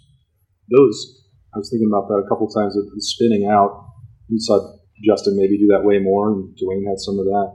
Those 0.75 1.27
I 1.53 1.59
was 1.59 1.69
thinking 1.69 1.89
about 1.89 2.07
that 2.09 2.21
a 2.21 2.29
couple 2.29 2.45
times 2.49 2.73
the 2.77 2.85
spinning 3.01 3.49
out. 3.49 3.85
We 4.29 4.37
saw 4.37 4.77
Justin 5.05 5.37
maybe 5.37 5.57
do 5.57 5.73
that 5.73 5.85
way 5.85 5.99
more, 5.99 6.29
and 6.29 6.53
Dwayne 6.53 6.85
had 6.85 6.99
some 6.99 7.19
of 7.19 7.25
that. 7.25 7.49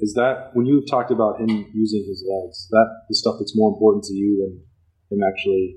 Is 0.00 0.12
that 0.14 0.50
when 0.54 0.66
you've 0.66 0.90
talked 0.90 1.10
about 1.10 1.40
him 1.40 1.48
using 1.72 2.04
his 2.04 2.20
legs, 2.26 2.68
that 2.70 2.88
the 3.08 3.14
stuff 3.14 3.36
that's 3.38 3.56
more 3.56 3.72
important 3.72 4.04
to 4.04 4.14
you 4.14 4.44
than 4.44 4.60
him 5.08 5.24
actually 5.24 5.76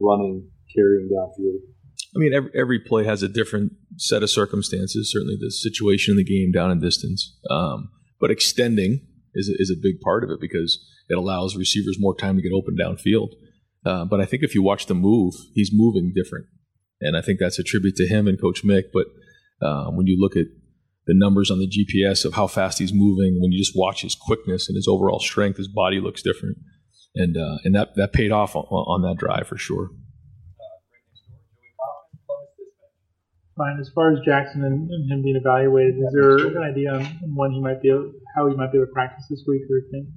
running, 0.00 0.50
carrying 0.74 1.08
downfield? 1.10 1.66
I 2.14 2.18
mean, 2.18 2.32
every, 2.32 2.50
every 2.54 2.78
play 2.78 3.04
has 3.04 3.22
a 3.22 3.28
different 3.28 3.72
set 3.96 4.22
of 4.22 4.30
circumstances. 4.30 5.10
Certainly, 5.12 5.36
the 5.40 5.50
situation 5.50 6.12
in 6.12 6.18
the 6.18 6.24
game, 6.24 6.52
down 6.52 6.70
and 6.70 6.80
distance, 6.80 7.36
um, 7.50 7.90
but 8.20 8.30
extending 8.30 9.00
is 9.34 9.48
a, 9.48 9.52
is 9.58 9.70
a 9.70 9.80
big 9.80 10.00
part 10.00 10.24
of 10.24 10.30
it 10.30 10.40
because 10.40 10.84
it 11.08 11.18
allows 11.18 11.56
receivers 11.56 11.96
more 11.98 12.16
time 12.16 12.36
to 12.36 12.42
get 12.42 12.52
open 12.52 12.76
downfield. 12.76 13.30
Uh, 13.84 14.04
but 14.04 14.20
I 14.20 14.24
think 14.24 14.42
if 14.42 14.54
you 14.54 14.62
watch 14.62 14.86
the 14.86 14.94
move, 14.94 15.34
he's 15.54 15.70
moving 15.72 16.12
different, 16.14 16.46
and 17.00 17.16
I 17.16 17.22
think 17.22 17.38
that's 17.38 17.58
a 17.58 17.62
tribute 17.62 17.96
to 17.96 18.06
him 18.06 18.26
and 18.26 18.40
Coach 18.40 18.64
Mick. 18.64 18.84
But 18.92 19.06
uh, 19.64 19.90
when 19.90 20.06
you 20.06 20.18
look 20.18 20.36
at 20.36 20.46
the 21.06 21.14
numbers 21.14 21.50
on 21.50 21.58
the 21.58 21.68
GPS 21.68 22.24
of 22.24 22.34
how 22.34 22.46
fast 22.46 22.78
he's 22.78 22.92
moving, 22.92 23.40
when 23.40 23.52
you 23.52 23.58
just 23.58 23.76
watch 23.76 24.02
his 24.02 24.16
quickness 24.16 24.68
and 24.68 24.76
his 24.76 24.88
overall 24.88 25.20
strength, 25.20 25.58
his 25.58 25.68
body 25.68 26.00
looks 26.00 26.22
different, 26.22 26.58
and 27.14 27.36
uh, 27.36 27.58
and 27.64 27.74
that 27.74 27.94
that 27.96 28.12
paid 28.12 28.32
off 28.32 28.56
on, 28.56 28.64
on 28.64 29.02
that 29.02 29.18
drive 29.18 29.46
for 29.46 29.56
sure. 29.56 29.90
Fine. 33.56 33.78
As 33.80 33.90
far 33.94 34.12
as 34.12 34.18
Jackson 34.24 34.64
and, 34.64 34.90
and, 34.90 35.10
him 35.10 35.22
being 35.22 35.36
evaluated, 35.36 35.96
is 35.96 36.12
there 36.12 36.36
an 36.36 36.62
idea 36.62 36.92
on 36.92 37.04
when 37.34 37.52
he 37.52 37.60
might 37.60 37.80
be 37.80 37.88
able, 37.88 38.12
how 38.36 38.48
he 38.48 38.54
might 38.54 38.70
be 38.70 38.78
able 38.78 38.86
to 38.86 38.92
practice 38.92 39.24
this 39.30 39.42
week 39.48 39.62
or 39.70 39.80
thing? 39.90 40.12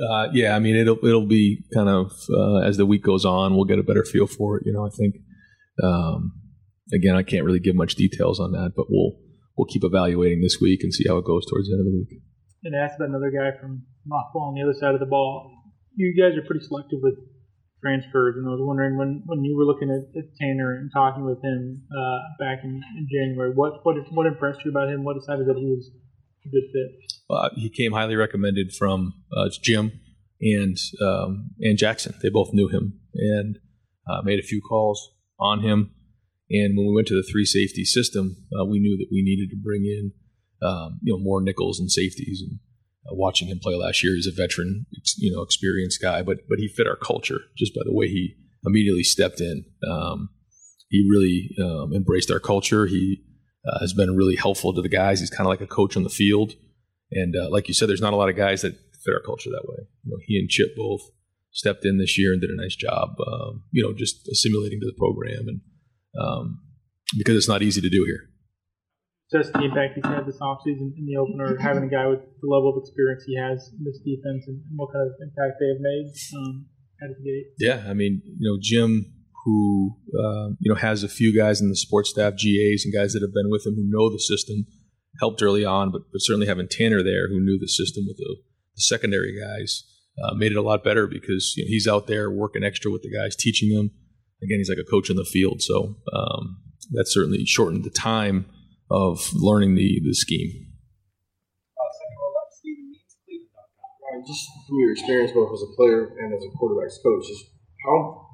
Uh, 0.00 0.28
yeah, 0.32 0.56
I 0.56 0.58
mean 0.58 0.74
it'll 0.76 0.98
it'll 1.04 1.26
be 1.26 1.64
kind 1.72 1.88
of 1.88 2.12
uh, 2.32 2.60
as 2.60 2.78
the 2.78 2.86
week 2.86 3.02
goes 3.02 3.24
on, 3.24 3.54
we'll 3.54 3.66
get 3.66 3.78
a 3.78 3.82
better 3.82 4.04
feel 4.04 4.26
for 4.26 4.56
it. 4.56 4.64
You 4.66 4.72
know, 4.72 4.86
I 4.86 4.90
think 4.90 5.16
um, 5.84 6.32
again, 6.94 7.14
I 7.14 7.22
can't 7.22 7.44
really 7.44 7.60
give 7.60 7.76
much 7.76 7.94
details 7.94 8.40
on 8.40 8.52
that, 8.52 8.72
but 8.74 8.86
we'll 8.88 9.12
we'll 9.56 9.66
keep 9.66 9.84
evaluating 9.84 10.40
this 10.40 10.58
week 10.60 10.82
and 10.82 10.92
see 10.94 11.04
how 11.06 11.18
it 11.18 11.24
goes 11.24 11.44
towards 11.46 11.68
the 11.68 11.74
end 11.74 11.80
of 11.80 11.86
the 11.86 11.98
week. 11.98 12.22
And 12.64 12.74
ask 12.74 12.96
about 12.96 13.10
another 13.10 13.30
guy 13.30 13.58
from 13.60 13.82
Mothball 14.08 14.48
on 14.48 14.54
the 14.54 14.62
other 14.62 14.74
side 14.78 14.94
of 14.94 15.00
the 15.00 15.06
ball. 15.06 15.50
You 15.94 16.14
guys 16.16 16.38
are 16.38 16.46
pretty 16.46 16.64
selective 16.64 17.00
with 17.02 17.14
transfers, 17.82 18.36
and 18.36 18.46
I 18.46 18.50
was 18.50 18.60
wondering 18.62 18.96
when, 18.96 19.22
when 19.26 19.44
you 19.44 19.56
were 19.56 19.64
looking 19.64 19.90
at, 19.90 20.16
at 20.16 20.30
Tanner 20.40 20.76
and 20.76 20.90
talking 20.94 21.24
with 21.24 21.42
him 21.42 21.82
uh, 21.90 22.18
back 22.38 22.62
in, 22.62 22.80
in, 22.96 23.08
January, 23.10 23.50
what, 23.54 23.84
what 23.84 23.96
what 24.12 24.26
impressed 24.26 24.60
you 24.64 24.70
about 24.70 24.88
him? 24.88 25.04
What 25.04 25.18
decided 25.18 25.46
that 25.46 25.56
he 25.58 25.66
was 25.66 25.90
a 26.46 26.48
good 26.48 26.64
fit? 26.72 26.90
Uh, 27.28 27.48
he 27.56 27.68
came 27.68 27.92
highly 27.92 28.14
recommended 28.14 28.72
from 28.72 29.14
uh, 29.36 29.48
Jim 29.60 30.00
and 30.40 30.76
um, 31.00 31.50
and 31.60 31.76
Jackson. 31.76 32.14
They 32.22 32.30
both 32.30 32.50
knew 32.52 32.68
him 32.68 33.00
and 33.14 33.58
uh, 34.08 34.22
made 34.22 34.38
a 34.38 34.42
few 34.42 34.60
calls 34.60 35.12
on 35.38 35.60
him. 35.60 35.90
And 36.50 36.76
when 36.76 36.86
we 36.86 36.94
went 36.94 37.08
to 37.08 37.14
the 37.14 37.26
three 37.28 37.46
safety 37.46 37.84
system, 37.84 38.36
uh, 38.52 38.64
we 38.64 38.78
knew 38.78 38.96
that 38.98 39.08
we 39.10 39.22
needed 39.22 39.50
to 39.50 39.56
bring 39.56 39.84
in 39.84 40.12
um, 40.62 41.00
you 41.02 41.12
know 41.12 41.18
more 41.18 41.42
nickels 41.42 41.80
and 41.80 41.90
safeties. 41.90 42.42
And 42.46 42.60
watching 43.10 43.48
him 43.48 43.58
play 43.60 43.74
last 43.74 44.02
year, 44.02 44.14
he's 44.14 44.26
a 44.26 44.32
veteran, 44.32 44.86
you 45.18 45.34
know, 45.34 45.42
experienced 45.42 46.00
guy, 46.00 46.22
but 46.22 46.38
but 46.48 46.58
he 46.58 46.68
fit 46.68 46.86
our 46.86 46.96
culture 46.96 47.40
just 47.56 47.74
by 47.74 47.82
the 47.84 47.92
way 47.92 48.06
he 48.06 48.34
immediately 48.64 49.02
stepped 49.02 49.40
in. 49.40 49.64
Um, 49.88 50.30
he 50.88 51.08
really 51.10 51.50
um, 51.60 51.92
embraced 51.94 52.30
our 52.30 52.40
culture. 52.40 52.86
He 52.86 53.22
uh, 53.66 53.80
has 53.80 53.92
been 53.92 54.16
really 54.16 54.36
helpful 54.36 54.74
to 54.74 54.82
the 54.82 54.88
guys. 54.88 55.20
He's 55.20 55.30
kind 55.30 55.46
of 55.46 55.50
like 55.50 55.60
a 55.60 55.66
coach 55.66 55.96
on 55.96 56.02
the 56.02 56.10
field. 56.10 56.52
And 57.10 57.34
uh, 57.36 57.50
like 57.50 57.68
you 57.68 57.74
said, 57.74 57.88
there's 57.88 58.00
not 58.00 58.12
a 58.12 58.16
lot 58.16 58.28
of 58.28 58.36
guys 58.36 58.62
that 58.62 58.74
fit 58.74 59.14
our 59.14 59.20
culture 59.24 59.50
that 59.50 59.68
way. 59.68 59.86
You 60.04 60.10
know, 60.10 60.18
he 60.26 60.38
and 60.38 60.48
Chip 60.48 60.76
both 60.76 61.00
stepped 61.50 61.84
in 61.84 61.98
this 61.98 62.18
year 62.18 62.32
and 62.32 62.40
did 62.40 62.50
a 62.50 62.60
nice 62.60 62.76
job. 62.76 63.10
Um, 63.20 63.64
you 63.70 63.82
know, 63.82 63.92
just 63.94 64.28
assimilating 64.28 64.80
to 64.80 64.86
the 64.86 64.98
program 64.98 65.48
and 65.48 65.60
um, 66.18 66.60
because 67.18 67.36
it's 67.36 67.48
not 67.48 67.62
easy 67.62 67.80
to 67.80 67.90
do 67.90 68.04
here. 68.06 68.28
Just 69.32 69.52
the 69.52 69.64
impact 69.64 69.94
he's 69.94 70.04
had 70.04 70.26
this 70.26 70.38
offseason 70.40 70.92
in 70.96 71.06
the 71.06 71.16
opener, 71.16 71.56
having 71.58 71.84
a 71.84 71.88
guy 71.88 72.06
with 72.06 72.20
the 72.20 72.48
level 72.48 72.70
of 72.70 72.82
experience 72.82 73.24
he 73.26 73.36
has 73.36 73.70
in 73.72 73.84
this 73.84 73.98
defense 74.04 74.44
and, 74.46 74.60
what 74.76 74.92
kind 74.92 75.08
of 75.08 75.14
impact 75.20 75.56
they 75.58 75.68
have 75.68 75.80
made 75.80 76.12
um, 76.36 76.66
out 77.02 77.10
of 77.10 77.16
the 77.16 77.24
gate. 77.24 77.46
Yeah, 77.58 77.84
I 77.88 77.94
mean, 77.94 78.20
you 78.24 78.50
know, 78.50 78.58
Jim, 78.60 79.12
who 79.44 79.96
uh, 80.12 80.48
you 80.60 80.70
know 80.70 80.76
has 80.76 81.02
a 81.02 81.08
few 81.08 81.34
guys 81.36 81.60
in 81.60 81.68
the 81.70 81.76
sports 81.76 82.10
staff, 82.10 82.34
GAs, 82.34 82.84
and 82.84 82.92
guys 82.92 83.12
that 83.14 83.22
have 83.22 83.32
been 83.32 83.50
with 83.50 83.66
him 83.66 83.74
who 83.74 83.88
know 83.88 84.12
the 84.12 84.20
system, 84.20 84.66
helped 85.18 85.42
early 85.42 85.64
on, 85.64 85.90
but, 85.90 86.02
but 86.12 86.20
certainly 86.20 86.46
having 86.46 86.68
Tanner 86.68 87.02
there 87.02 87.28
who 87.28 87.40
knew 87.40 87.58
the 87.58 87.68
system 87.68 88.04
with 88.06 88.18
the, 88.18 88.36
the 88.76 88.82
secondary 88.82 89.38
guys 89.38 89.84
uh, 90.22 90.34
made 90.34 90.52
it 90.52 90.58
a 90.58 90.62
lot 90.62 90.84
better 90.84 91.06
because 91.06 91.54
you 91.56 91.64
know, 91.64 91.68
he's 91.68 91.88
out 91.88 92.06
there 92.06 92.30
working 92.30 92.62
extra 92.62 92.90
with 92.90 93.02
the 93.02 93.10
guys, 93.10 93.34
teaching 93.34 93.74
them 93.74 93.90
again, 94.42 94.58
he's 94.58 94.68
like 94.68 94.78
a 94.78 94.90
coach 94.90 95.08
in 95.08 95.16
the 95.16 95.24
field. 95.24 95.62
So 95.62 95.96
um, 96.12 96.58
that 96.92 97.06
certainly 97.08 97.44
shortened 97.46 97.84
the 97.84 97.90
time 97.90 98.46
of 98.92 99.18
learning 99.32 99.74
the, 99.74 100.00
the 100.04 100.14
scheme. 100.14 100.68
Just 104.26 104.46
from 104.68 104.78
your 104.78 104.92
experience 104.92 105.32
both 105.32 105.50
as 105.52 105.62
a 105.62 105.74
player 105.74 106.14
and 106.20 106.32
as 106.32 106.44
a 106.44 106.50
quarterback's 106.56 107.00
coach, 107.02 107.26
just 107.26 107.44
how 107.84 108.28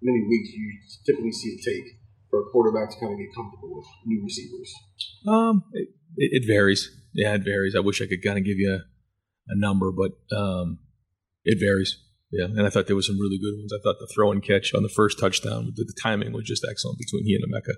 many 0.00 0.22
weeks 0.22 0.48
do 0.48 0.56
you 0.56 0.72
typically 1.04 1.32
see 1.32 1.50
it 1.50 1.60
take 1.62 1.98
for 2.30 2.40
a 2.40 2.44
quarterback 2.50 2.88
to 2.90 2.96
kind 2.98 3.12
of 3.12 3.18
get 3.18 3.34
comfortable 3.34 3.76
with 3.76 3.84
new 4.06 4.22
receivers? 4.24 4.72
Um, 5.28 5.64
it, 5.74 5.88
it 6.16 6.46
varies. 6.46 6.88
Yeah, 7.12 7.34
it 7.34 7.42
varies. 7.44 7.74
I 7.76 7.80
wish 7.80 8.00
I 8.00 8.06
could 8.06 8.22
kind 8.24 8.38
of 8.38 8.44
give 8.44 8.56
you 8.56 8.70
a, 8.70 8.78
a 9.52 9.58
number, 9.58 9.92
but 9.92 10.12
um, 10.34 10.78
it 11.44 11.58
varies. 11.60 11.98
Yeah, 12.30 12.44
and 12.46 12.66
I 12.66 12.70
thought 12.70 12.86
there 12.86 12.96
was 12.96 13.06
some 13.06 13.20
really 13.20 13.38
good 13.38 13.58
ones. 13.58 13.72
I 13.72 13.82
thought 13.82 13.98
the 13.98 14.10
throw 14.14 14.32
and 14.32 14.42
catch 14.42 14.72
on 14.74 14.82
the 14.82 14.88
first 14.88 15.18
touchdown, 15.18 15.72
the, 15.76 15.84
the 15.84 15.94
timing 16.02 16.32
was 16.32 16.44
just 16.44 16.66
excellent 16.68 16.98
between 16.98 17.24
he 17.24 17.34
and 17.34 17.44
Emeka. 17.44 17.74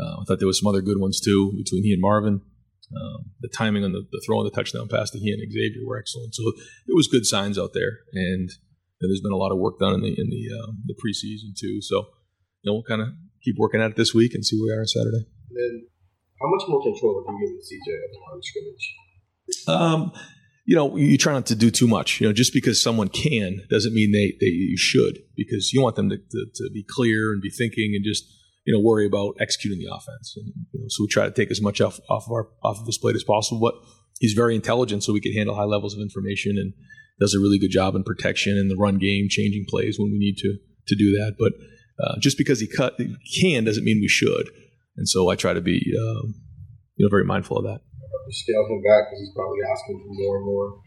Uh, 0.00 0.20
I 0.20 0.24
thought 0.24 0.38
there 0.38 0.48
was 0.48 0.60
some 0.60 0.68
other 0.68 0.82
good 0.82 0.98
ones 0.98 1.20
too 1.20 1.52
between 1.56 1.84
he 1.84 1.92
and 1.92 2.00
Marvin. 2.00 2.40
Um, 2.92 3.32
the 3.40 3.48
timing 3.48 3.84
on 3.84 3.92
the, 3.92 4.04
the 4.12 4.22
throw 4.24 4.40
and 4.40 4.46
the 4.50 4.54
touchdown 4.54 4.86
pass 4.88 5.10
to 5.10 5.18
he 5.18 5.32
and 5.32 5.40
Xavier 5.40 5.86
were 5.86 5.98
excellent. 5.98 6.34
So 6.34 6.42
it 6.86 6.94
was 6.94 7.08
good 7.08 7.24
signs 7.24 7.58
out 7.58 7.72
there, 7.72 8.00
and 8.12 8.50
you 8.50 9.00
know, 9.00 9.08
there's 9.08 9.22
been 9.22 9.32
a 9.32 9.36
lot 9.36 9.52
of 9.52 9.58
work 9.58 9.78
done 9.78 9.94
in 9.94 10.02
the 10.02 10.12
in 10.12 10.28
the 10.28 10.44
um, 10.60 10.82
the 10.84 10.94
preseason 10.94 11.56
too. 11.58 11.80
So 11.80 12.04
you 12.62 12.68
know 12.68 12.74
we'll 12.74 12.82
kind 12.82 13.00
of 13.00 13.08
keep 13.42 13.56
working 13.58 13.80
at 13.80 13.90
it 13.92 13.96
this 13.96 14.12
week 14.12 14.34
and 14.34 14.44
see 14.44 14.56
where 14.56 14.74
we 14.74 14.78
are 14.78 14.80
on 14.80 14.86
Saturday. 14.86 15.24
And 15.48 15.56
then, 15.56 15.86
how 16.40 16.48
much 16.50 16.68
more 16.68 16.82
control 16.82 17.24
have 17.26 17.34
you 17.34 17.46
given 17.46 17.60
CJ 17.60 17.88
at 17.94 18.10
the 18.12 18.18
line 18.18 18.36
of 18.36 18.44
scrimmage? 18.44 18.94
Um, 19.68 20.12
you 20.64 20.76
know, 20.76 20.96
you 20.96 21.18
try 21.18 21.32
not 21.32 21.46
to 21.46 21.56
do 21.56 21.70
too 21.70 21.88
much. 21.88 22.20
You 22.20 22.28
know, 22.28 22.32
just 22.32 22.52
because 22.52 22.80
someone 22.80 23.08
can 23.08 23.62
doesn't 23.70 23.94
mean 23.94 24.12
they, 24.12 24.34
they 24.40 24.46
you 24.46 24.76
should, 24.76 25.18
because 25.36 25.72
you 25.72 25.82
want 25.82 25.96
them 25.96 26.08
to, 26.10 26.16
to, 26.16 26.46
to, 26.54 26.70
be 26.72 26.84
clear 26.88 27.32
and 27.32 27.42
be 27.42 27.50
thinking 27.50 27.92
and 27.94 28.04
just 28.04 28.24
you 28.64 28.72
know 28.72 28.80
worry 28.80 29.06
about 29.06 29.34
executing 29.40 29.78
the 29.78 29.92
offense. 29.92 30.34
And 30.36 30.52
you 30.72 30.80
know, 30.80 30.86
so 30.88 31.04
we 31.04 31.08
try 31.08 31.24
to 31.24 31.30
take 31.30 31.50
as 31.50 31.60
much 31.60 31.80
off 31.80 31.98
off 32.08 32.24
of 32.26 32.32
our 32.32 32.48
off 32.62 32.80
of 32.80 32.86
his 32.86 32.98
plate 32.98 33.16
as 33.16 33.24
possible. 33.24 33.60
But 33.60 33.74
he's 34.20 34.32
very 34.32 34.54
intelligent, 34.54 35.04
so 35.04 35.12
we 35.12 35.20
can 35.20 35.32
handle 35.32 35.54
high 35.54 35.64
levels 35.64 35.94
of 35.94 36.00
information 36.00 36.56
and 36.58 36.72
does 37.20 37.34
a 37.34 37.38
really 37.38 37.58
good 37.58 37.70
job 37.70 37.94
in 37.94 38.04
protection 38.04 38.58
and 38.58 38.70
the 38.70 38.76
run 38.76 38.98
game, 38.98 39.26
changing 39.28 39.66
plays 39.68 39.98
when 39.98 40.10
we 40.10 40.18
need 40.18 40.36
to 40.38 40.56
to 40.88 40.96
do 40.96 41.12
that. 41.12 41.36
But 41.38 41.52
uh, 42.02 42.18
just 42.18 42.38
because 42.38 42.60
he 42.60 42.68
cut 42.68 42.94
he 42.98 43.16
can 43.40 43.64
doesn't 43.64 43.84
mean 43.84 44.00
we 44.00 44.08
should. 44.08 44.48
And 44.96 45.08
so 45.08 45.30
I 45.30 45.36
try 45.36 45.52
to 45.52 45.60
be 45.60 45.80
um, 45.98 46.34
you 46.96 47.06
know 47.06 47.10
very 47.10 47.24
mindful 47.24 47.58
of 47.58 47.64
that 47.64 47.80
scale 48.32 48.66
him 48.68 48.82
back 48.82 49.10
because 49.10 49.20
he's 49.20 49.34
probably 49.34 49.58
asking 49.70 50.00
for 50.00 50.14
more 50.14 50.36
and 50.36 50.46
more. 50.46 50.80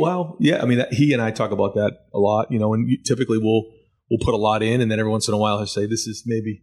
Well, 0.00 0.36
yeah, 0.40 0.60
I 0.60 0.66
mean, 0.66 0.78
that, 0.78 0.92
he 0.92 1.12
and 1.12 1.22
I 1.22 1.30
talk 1.30 1.52
about 1.52 1.74
that 1.74 1.92
a 2.12 2.18
lot, 2.18 2.50
you 2.50 2.58
know, 2.58 2.74
and 2.74 2.98
typically 3.06 3.38
we'll 3.38 3.64
we'll 4.10 4.24
put 4.24 4.34
a 4.34 4.38
lot 4.38 4.62
in, 4.62 4.80
and 4.80 4.90
then 4.90 4.98
every 4.98 5.10
once 5.10 5.28
in 5.28 5.34
a 5.34 5.38
while 5.38 5.58
he'll 5.58 5.66
say, 5.66 5.86
"This 5.86 6.06
is 6.06 6.24
maybe 6.26 6.60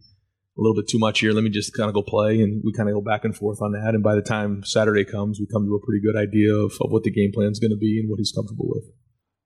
a 0.60 0.62
little 0.62 0.76
bit 0.76 0.88
too 0.88 0.98
much 0.98 1.20
here. 1.20 1.32
Let 1.32 1.42
me 1.42 1.50
just 1.50 1.72
kind 1.74 1.88
of 1.88 1.94
go 1.94 2.02
play," 2.02 2.40
and 2.42 2.62
we 2.64 2.72
kind 2.72 2.88
of 2.88 2.94
go 2.94 3.00
back 3.00 3.24
and 3.24 3.34
forth 3.34 3.62
on 3.62 3.72
that. 3.72 3.94
And 3.94 4.02
by 4.02 4.14
the 4.14 4.22
time 4.22 4.62
Saturday 4.64 5.04
comes, 5.04 5.40
we 5.40 5.46
come 5.50 5.64
to 5.64 5.74
a 5.74 5.80
pretty 5.80 6.04
good 6.04 6.16
idea 6.16 6.54
of, 6.54 6.72
of 6.80 6.92
what 6.92 7.02
the 7.02 7.10
game 7.10 7.32
plan 7.32 7.50
is 7.50 7.58
going 7.58 7.70
to 7.70 7.80
be 7.80 7.98
and 7.98 8.10
what 8.10 8.18
he's 8.18 8.32
comfortable 8.32 8.68
with. 8.68 8.84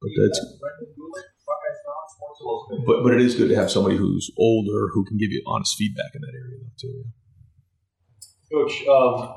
But 0.02 0.10
that's. 0.20 0.40
But, 2.86 3.02
but 3.04 3.14
it 3.14 3.20
is 3.20 3.36
good 3.36 3.48
to 3.48 3.54
have 3.54 3.70
somebody 3.70 3.96
who's 3.96 4.30
older 4.36 4.88
who 4.92 5.04
can 5.04 5.16
give 5.16 5.30
you 5.30 5.42
honest 5.46 5.76
feedback 5.78 6.10
in 6.14 6.20
that 6.20 6.32
area, 6.34 6.58
though, 6.60 6.74
too. 6.80 7.04
Coach, 8.52 8.86
um, 8.88 9.34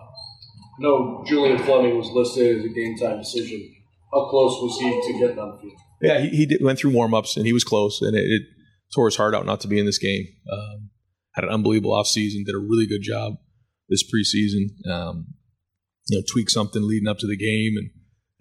no, 0.80 1.24
Julian 1.26 1.58
Fleming 1.60 1.98
was 1.98 2.08
listed 2.10 2.60
as 2.60 2.66
a 2.66 2.70
game 2.70 2.98
time 2.98 3.20
decision. 3.20 3.74
How 4.12 4.30
close 4.30 4.62
was 4.62 4.80
he 4.80 4.90
to 4.90 5.20
getting 5.20 5.40
on 5.40 5.56
the 5.56 5.62
field? 5.62 5.80
Yeah, 6.02 6.20
he, 6.20 6.30
he 6.30 6.46
did, 6.46 6.64
went 6.64 6.80
through 6.80 6.92
warm 6.92 7.14
ups 7.14 7.38
and 7.38 7.46
he 7.46 7.54
was 7.54 7.64
close, 7.64 8.02
and 8.02 8.16
it, 8.16 8.24
it, 8.24 8.42
tore 8.94 9.06
his 9.06 9.16
heart 9.16 9.36
out 9.36 9.46
not 9.46 9.60
to 9.62 9.68
be 9.68 9.80
in 9.80 9.86
this 9.86 9.98
game. 9.98 10.26
Um, 10.52 10.90
had 11.38 11.44
an 11.44 11.52
unbelievable 11.52 11.92
offseason, 11.92 12.46
did 12.46 12.56
a 12.56 12.60
really 12.60 12.88
good 12.88 13.04
job 13.04 13.36
this 13.90 14.04
preseason. 14.04 14.74
Um, 14.90 15.36
you 16.08 16.18
know, 16.18 16.24
tweak 16.32 16.50
something 16.50 16.82
leading 16.82 17.08
up 17.08 17.20
to 17.20 17.28
the 17.28 17.38
game, 17.38 17.76
and 17.78 17.90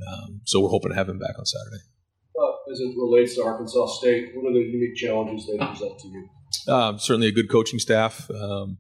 um, 0.08 0.40
so 0.44 0.62
we're 0.62 0.70
hoping 0.70 0.90
to 0.90 0.96
have 0.96 1.08
him 1.08 1.18
back 1.18 1.38
on 1.38 1.44
Saturday. 1.44 1.82
Uh, 2.40 2.72
as 2.72 2.80
it 2.80 2.94
relates 2.96 3.34
to 3.34 3.42
Arkansas 3.42 3.86
State, 3.98 4.30
what 4.34 4.48
are 4.48 4.54
the 4.54 4.60
unique 4.60 4.96
challenges 4.96 5.46
they 5.46 5.58
present 5.58 5.98
to 5.98 6.08
you? 6.08 6.72
Um, 6.72 6.98
certainly 6.98 7.28
a 7.28 7.32
good 7.32 7.50
coaching 7.50 7.78
staff. 7.78 8.30
Um, 8.30 8.78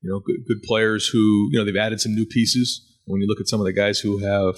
you 0.00 0.10
know, 0.10 0.20
good, 0.20 0.46
good 0.46 0.62
players 0.62 1.06
who 1.06 1.48
you 1.52 1.58
know 1.58 1.64
they've 1.64 1.76
added 1.76 2.00
some 2.00 2.14
new 2.14 2.26
pieces. 2.26 2.84
When 3.04 3.20
you 3.20 3.26
look 3.26 3.40
at 3.40 3.48
some 3.48 3.60
of 3.60 3.66
the 3.66 3.72
guys 3.72 3.98
who 3.98 4.18
have 4.18 4.54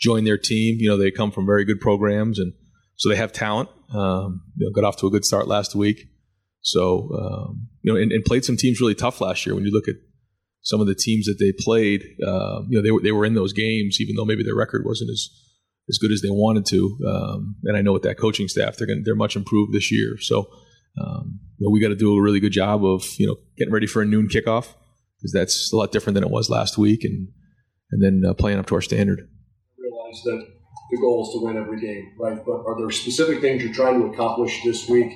joined 0.00 0.26
their 0.26 0.38
team, 0.38 0.78
you 0.80 0.88
know 0.88 0.96
they 0.96 1.12
come 1.12 1.30
from 1.30 1.46
very 1.46 1.64
good 1.64 1.80
programs, 1.80 2.40
and 2.40 2.52
so 2.96 3.08
they 3.08 3.16
have 3.16 3.32
talent. 3.32 3.68
Um, 3.94 4.42
you 4.56 4.66
know, 4.66 4.72
got 4.72 4.84
off 4.84 4.96
to 4.96 5.06
a 5.06 5.10
good 5.10 5.24
start 5.24 5.46
last 5.46 5.76
week. 5.76 6.08
So 6.60 7.10
um, 7.14 7.68
you 7.82 7.92
know, 7.92 8.00
and, 8.00 8.12
and, 8.12 8.24
played 8.24 8.44
some 8.44 8.56
teams 8.56 8.80
really 8.80 8.94
tough 8.94 9.20
last 9.20 9.46
year. 9.46 9.54
When 9.54 9.64
you 9.64 9.70
look 9.70 9.88
at 9.88 9.94
some 10.62 10.80
of 10.80 10.86
the 10.86 10.94
teams 10.94 11.26
that 11.26 11.36
they 11.38 11.52
played, 11.58 12.02
uh, 12.26 12.62
you 12.68 12.76
know, 12.76 12.82
they 12.82 12.90
were 12.90 13.00
they 13.00 13.12
were 13.12 13.24
in 13.24 13.34
those 13.34 13.52
games, 13.52 13.98
even 14.00 14.16
though 14.16 14.24
maybe 14.24 14.42
their 14.42 14.56
record 14.56 14.82
wasn't 14.84 15.10
as 15.10 15.28
as 15.88 15.98
good 15.98 16.12
as 16.12 16.20
they 16.20 16.30
wanted 16.30 16.66
to. 16.66 16.98
Um, 17.06 17.56
and 17.64 17.76
I 17.76 17.82
know 17.82 17.92
with 17.92 18.02
that 18.02 18.18
coaching 18.18 18.48
staff, 18.48 18.76
they're 18.76 18.86
going 18.86 19.02
they're 19.04 19.14
much 19.14 19.36
improved 19.36 19.72
this 19.72 19.90
year. 19.92 20.16
So 20.20 20.48
um, 21.00 21.40
you 21.58 21.66
know, 21.66 21.70
we 21.70 21.80
got 21.80 21.88
to 21.88 21.96
do 21.96 22.16
a 22.16 22.20
really 22.22 22.40
good 22.40 22.52
job 22.52 22.84
of 22.84 23.04
you 23.18 23.26
know 23.26 23.36
getting 23.56 23.72
ready 23.72 23.86
for 23.86 24.02
a 24.02 24.06
noon 24.06 24.28
kickoff 24.28 24.74
because 25.16 25.32
that's 25.32 25.72
a 25.72 25.76
lot 25.76 25.92
different 25.92 26.14
than 26.14 26.24
it 26.24 26.30
was 26.30 26.50
last 26.50 26.78
week, 26.78 27.04
and 27.04 27.28
and 27.90 28.02
then 28.02 28.28
uh, 28.28 28.34
playing 28.34 28.58
up 28.58 28.66
to 28.66 28.74
our 28.74 28.80
standard. 28.80 29.20
I 29.20 30.10
that 30.24 30.57
the 30.90 30.96
goal 30.98 31.26
is 31.26 31.32
to 31.34 31.44
win 31.44 31.56
every 31.56 31.80
game, 31.80 32.12
right? 32.18 32.38
But 32.44 32.64
are 32.66 32.78
there 32.78 32.90
specific 32.90 33.40
things 33.40 33.62
you're 33.62 33.74
trying 33.74 34.00
to 34.00 34.06
accomplish 34.06 34.62
this 34.64 34.88
week? 34.88 35.12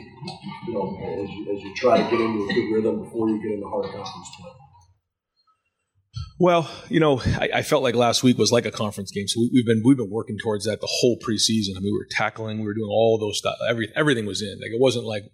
You 0.66 0.74
know, 0.74 0.98
as 1.00 1.30
you, 1.30 1.54
as 1.54 1.62
you 1.62 1.74
try 1.74 1.96
to 1.96 2.10
get 2.10 2.20
into 2.20 2.48
a 2.48 2.54
good 2.54 2.74
rhythm 2.74 3.04
before 3.04 3.28
you 3.28 3.42
get 3.42 3.52
into 3.52 3.68
hard 3.68 3.84
conference 3.86 4.28
play. 4.38 4.50
Well, 6.38 6.70
you 6.88 7.00
know, 7.00 7.20
I, 7.20 7.50
I, 7.54 7.62
felt 7.62 7.82
like 7.82 7.94
last 7.94 8.22
week 8.22 8.36
was 8.36 8.50
like 8.50 8.66
a 8.66 8.72
conference 8.72 9.12
game, 9.12 9.28
so 9.28 9.40
we, 9.40 9.60
have 9.60 9.66
been 9.66 9.82
we've 9.84 9.96
been 9.96 10.10
working 10.10 10.38
towards 10.38 10.64
that 10.64 10.80
the 10.80 10.88
whole 10.90 11.16
preseason. 11.18 11.76
I 11.76 11.80
mean, 11.80 11.92
we 11.92 11.98
were 11.98 12.08
tackling, 12.10 12.58
we 12.58 12.66
were 12.66 12.74
doing 12.74 12.88
all 12.90 13.18
those 13.18 13.38
stuff. 13.38 13.54
Every, 13.68 13.92
everything 13.94 14.26
was 14.26 14.42
in. 14.42 14.58
Like 14.60 14.72
it 14.72 14.80
wasn't 14.80 15.04
like 15.04 15.24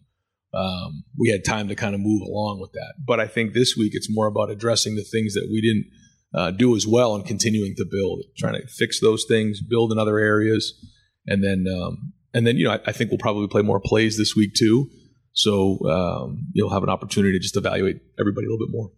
um, 0.53 1.05
we 1.19 1.31
had 1.31 1.45
time 1.45 1.69
to 1.69 1.75
kind 1.75 1.95
of 1.95 2.01
move 2.01 2.23
along 2.23 2.61
with 2.61 2.73
that. 2.73 2.95
But 3.05 3.21
I 3.21 3.27
think 3.27 3.53
this 3.53 3.77
week 3.77 3.93
it's 3.95 4.09
more 4.11 4.27
about 4.27 4.51
addressing 4.51 4.97
the 4.97 5.05
things 5.05 5.35
that 5.35 5.49
we 5.51 5.61
didn't 5.61 5.87
uh, 6.35 6.51
do 6.51 6.77
as 6.77 6.87
well 6.87 7.15
and 7.15 7.25
continuing 7.25 7.75
to 7.77 7.87
build, 7.91 8.23
trying 8.37 8.55
to 8.55 8.67
fix 8.67 9.01
those 9.01 9.25
things, 9.27 9.61
build 9.63 9.93
in 9.93 9.99
other 9.99 10.19
areas, 10.19 10.75
and 11.27 11.43
then 11.43 11.65
um, 11.73 12.13
and 12.35 12.47
then 12.47 12.57
you 12.57 12.65
know 12.65 12.73
I, 12.73 12.81
I, 12.87 12.93
think 12.93 13.11
we'll 13.11 13.19
probably 13.19 13.49
play 13.49 13.63
more 13.63 13.81
plays 13.81 14.19
this 14.19 14.37
week 14.37 14.55
too. 14.55 14.91
So 15.33 15.79
um, 15.89 16.49
you'll 16.53 16.71
have 16.71 16.83
an 16.83 16.91
opportunity 16.91 17.39
to 17.39 17.43
just 17.43 17.57
evaluate 17.57 17.97
everybody 18.19 18.47
a 18.47 18.51
little 18.51 18.67
bit 18.67 18.73
more. 18.73 18.91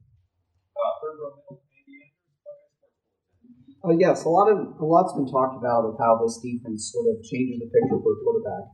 Uh, 3.81 3.97
yes, 3.97 4.25
a 4.25 4.29
lot 4.29 4.51
of 4.51 4.59
a 4.77 4.85
lot's 4.85 5.13
been 5.15 5.25
talked 5.25 5.57
about 5.57 5.89
of 5.89 5.97
how 5.99 6.21
this 6.21 6.37
defense 6.45 6.93
sort 6.93 7.09
of 7.09 7.25
changes 7.25 7.61
the 7.61 7.69
picture 7.73 7.97
for 7.97 8.13
a 8.13 8.19
quarterback 8.21 8.65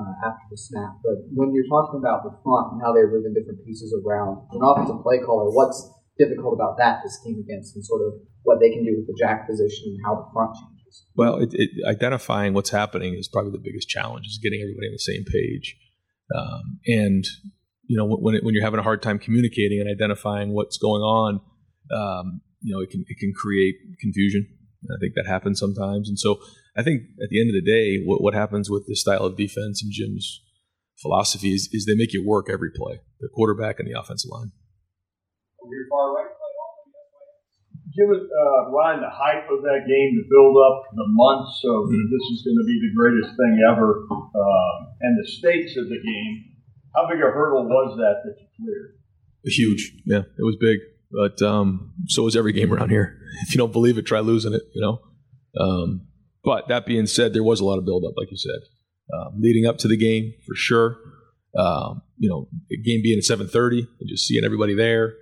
uh, 0.00 0.12
after 0.24 0.46
the 0.50 0.56
snap. 0.56 0.96
But 1.04 1.28
when 1.36 1.52
you're 1.52 1.68
talking 1.68 2.00
about 2.00 2.24
the 2.24 2.32
front 2.42 2.72
and 2.72 2.80
how 2.80 2.96
they're 2.96 3.10
moving 3.10 3.34
different 3.36 3.60
pieces 3.64 3.92
around, 3.92 4.40
an 4.56 4.64
offensive 4.64 5.04
play 5.04 5.20
caller, 5.20 5.52
what's 5.52 5.84
difficult 6.18 6.54
about 6.54 6.76
that 6.78 7.02
to 7.02 7.10
scheme 7.10 7.38
against, 7.40 7.74
and 7.74 7.84
sort 7.84 8.02
of 8.06 8.14
what 8.42 8.60
they 8.60 8.70
can 8.70 8.84
do 8.84 8.94
with 8.96 9.06
the 9.06 9.16
jack 9.18 9.48
position 9.48 9.84
and 9.86 9.98
how 10.04 10.14
the 10.14 10.26
front 10.32 10.54
changes? 10.54 11.06
Well, 11.16 11.38
it, 11.38 11.50
it, 11.52 11.70
identifying 11.86 12.54
what's 12.54 12.70
happening 12.70 13.14
is 13.14 13.28
probably 13.28 13.52
the 13.52 13.62
biggest 13.62 13.88
challenge. 13.88 14.26
Is 14.26 14.38
getting 14.42 14.60
everybody 14.60 14.88
on 14.88 14.94
the 14.94 14.98
same 14.98 15.24
page, 15.24 15.76
um, 16.34 16.78
and 16.86 17.24
you 17.86 17.96
know 17.96 18.06
when 18.06 18.34
it, 18.34 18.44
when 18.44 18.54
you're 18.54 18.64
having 18.64 18.80
a 18.80 18.84
hard 18.84 19.02
time 19.02 19.18
communicating 19.18 19.80
and 19.80 19.88
identifying 19.90 20.54
what's 20.54 20.78
going 20.78 21.02
on. 21.02 21.40
Um, 21.92 22.40
you 22.60 22.74
know, 22.74 22.80
it 22.80 22.90
can 22.90 23.04
it 23.08 23.18
can 23.18 23.32
create 23.34 23.74
confusion. 24.00 24.46
I 24.84 25.00
think 25.00 25.14
that 25.16 25.26
happens 25.26 25.58
sometimes, 25.58 26.08
and 26.08 26.18
so 26.18 26.40
I 26.76 26.82
think 26.82 27.02
at 27.22 27.30
the 27.30 27.40
end 27.40 27.50
of 27.50 27.54
the 27.54 27.62
day, 27.62 28.02
what, 28.04 28.22
what 28.22 28.34
happens 28.34 28.68
with 28.68 28.86
this 28.86 29.00
style 29.00 29.24
of 29.24 29.36
defense 29.36 29.82
and 29.82 29.92
Jim's 29.92 30.42
philosophy 31.00 31.52
is, 31.52 31.68
is 31.72 31.86
they 31.86 31.94
make 31.94 32.12
you 32.12 32.26
work 32.26 32.48
every 32.50 32.70
play, 32.74 33.00
the 33.20 33.28
quarterback 33.32 33.78
and 33.78 33.88
the 33.88 33.98
offensive 33.98 34.30
line. 34.30 34.52
Your 35.70 35.86
far 35.90 36.14
right. 36.14 36.30
Jim, 37.94 38.10
uh, 38.10 38.70
Ryan, 38.74 39.00
the 39.00 39.12
hype 39.12 39.46
of 39.50 39.62
that 39.62 39.86
game, 39.86 40.18
the 40.18 40.26
build 40.26 40.58
up, 40.58 40.82
the 40.98 41.06
months 41.14 41.62
of 41.62 41.86
mm-hmm. 41.86 42.10
this 42.10 42.24
is 42.34 42.42
going 42.42 42.58
to 42.58 42.66
be 42.66 42.78
the 42.82 42.90
greatest 42.90 43.30
thing 43.38 43.62
ever, 43.70 44.02
um, 44.10 44.76
and 45.00 45.14
the 45.14 45.26
stakes 45.30 45.76
of 45.76 45.88
the 45.88 46.02
game. 46.02 46.34
How 46.94 47.06
big 47.08 47.18
a 47.18 47.30
hurdle 47.30 47.66
was 47.66 47.96
that 47.98 48.26
that 48.26 48.34
you 48.40 48.46
cleared? 48.58 48.98
Huge, 49.44 49.92
yeah, 50.06 50.26
it 50.38 50.42
was 50.42 50.56
big. 50.58 50.78
But 51.10 51.40
um, 51.42 51.92
so 52.06 52.26
is 52.26 52.34
every 52.34 52.52
game 52.52 52.72
around 52.72 52.90
here. 52.90 53.18
If 53.46 53.52
you 53.52 53.58
don't 53.58 53.72
believe 53.72 53.98
it, 53.98 54.06
try 54.06 54.20
losing 54.20 54.54
it. 54.54 54.62
You 54.74 54.80
know. 54.80 55.00
Um, 55.60 56.06
but 56.44 56.68
that 56.68 56.86
being 56.86 57.06
said, 57.06 57.32
there 57.32 57.42
was 57.42 57.58
a 57.58 57.64
lot 57.64 57.78
of 57.78 57.84
buildup, 57.84 58.12
like 58.16 58.30
you 58.30 58.36
said, 58.36 58.60
um, 59.12 59.40
leading 59.40 59.66
up 59.66 59.78
to 59.78 59.88
the 59.88 59.96
game 59.96 60.34
for 60.46 60.54
sure. 60.54 60.96
Um, 61.58 62.02
you 62.16 62.28
know, 62.28 62.48
game 62.84 63.00
being 63.02 63.18
at 63.18 63.24
seven 63.24 63.48
thirty 63.48 63.80
and 63.80 64.08
just 64.08 64.26
seeing 64.26 64.44
everybody 64.44 64.74
there, 64.74 65.14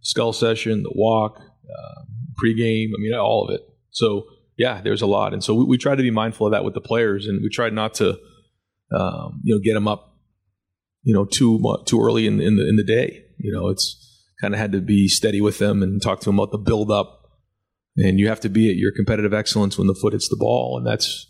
skull 0.00 0.32
session, 0.32 0.82
the 0.82 0.92
walk, 0.94 1.38
uh, 1.38 2.02
pregame. 2.42 2.88
I 2.88 2.98
mean, 2.98 3.14
all 3.14 3.46
of 3.48 3.54
it. 3.54 3.62
So 3.90 4.24
yeah, 4.56 4.80
there's 4.82 5.02
a 5.02 5.06
lot, 5.06 5.32
and 5.32 5.42
so 5.42 5.54
we, 5.54 5.64
we 5.64 5.78
tried 5.78 5.96
to 5.96 6.02
be 6.02 6.10
mindful 6.10 6.46
of 6.46 6.52
that 6.52 6.64
with 6.64 6.74
the 6.74 6.80
players, 6.80 7.26
and 7.26 7.40
we 7.42 7.48
try 7.48 7.70
not 7.70 7.94
to, 7.94 8.18
um, 8.92 9.40
you 9.44 9.54
know, 9.54 9.60
get 9.62 9.74
them 9.74 9.86
up, 9.86 10.16
you 11.02 11.14
know, 11.14 11.24
too 11.24 11.62
too 11.86 12.00
early 12.02 12.26
in, 12.26 12.40
in 12.40 12.56
the 12.56 12.68
in 12.68 12.76
the 12.76 12.84
day. 12.84 13.24
You 13.38 13.52
know, 13.52 13.68
it's 13.68 14.04
kind 14.40 14.54
of 14.54 14.60
had 14.60 14.72
to 14.72 14.80
be 14.80 15.08
steady 15.08 15.40
with 15.40 15.58
them 15.58 15.82
and 15.82 16.02
talk 16.02 16.20
to 16.20 16.24
them 16.26 16.38
about 16.38 16.52
the 16.52 16.58
build 16.58 16.90
up. 16.90 17.14
And 17.96 18.20
you 18.20 18.28
have 18.28 18.40
to 18.40 18.48
be 18.48 18.70
at 18.70 18.76
your 18.76 18.92
competitive 18.92 19.34
excellence 19.34 19.76
when 19.76 19.88
the 19.88 19.94
foot 19.94 20.12
hits 20.12 20.28
the 20.28 20.36
ball. 20.36 20.78
And 20.78 20.86
that's 20.86 21.26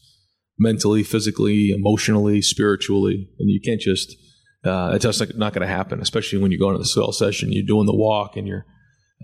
mentally, 0.58 1.02
physically, 1.02 1.70
emotionally, 1.70 2.42
spiritually. 2.42 3.30
And 3.38 3.48
you 3.50 3.60
can't 3.64 3.80
just, 3.80 4.14
uh, 4.64 4.92
it's 4.94 5.04
just 5.04 5.36
not 5.36 5.52
going 5.52 5.66
to 5.66 5.72
happen, 5.72 6.00
especially 6.00 6.38
when 6.38 6.50
you 6.50 6.58
go 6.58 6.68
into 6.68 6.78
the 6.78 6.84
skull 6.84 7.12
session, 7.12 7.52
you're 7.52 7.66
doing 7.66 7.86
the 7.86 7.94
walk 7.94 8.36
and 8.36 8.46
you're, 8.46 8.66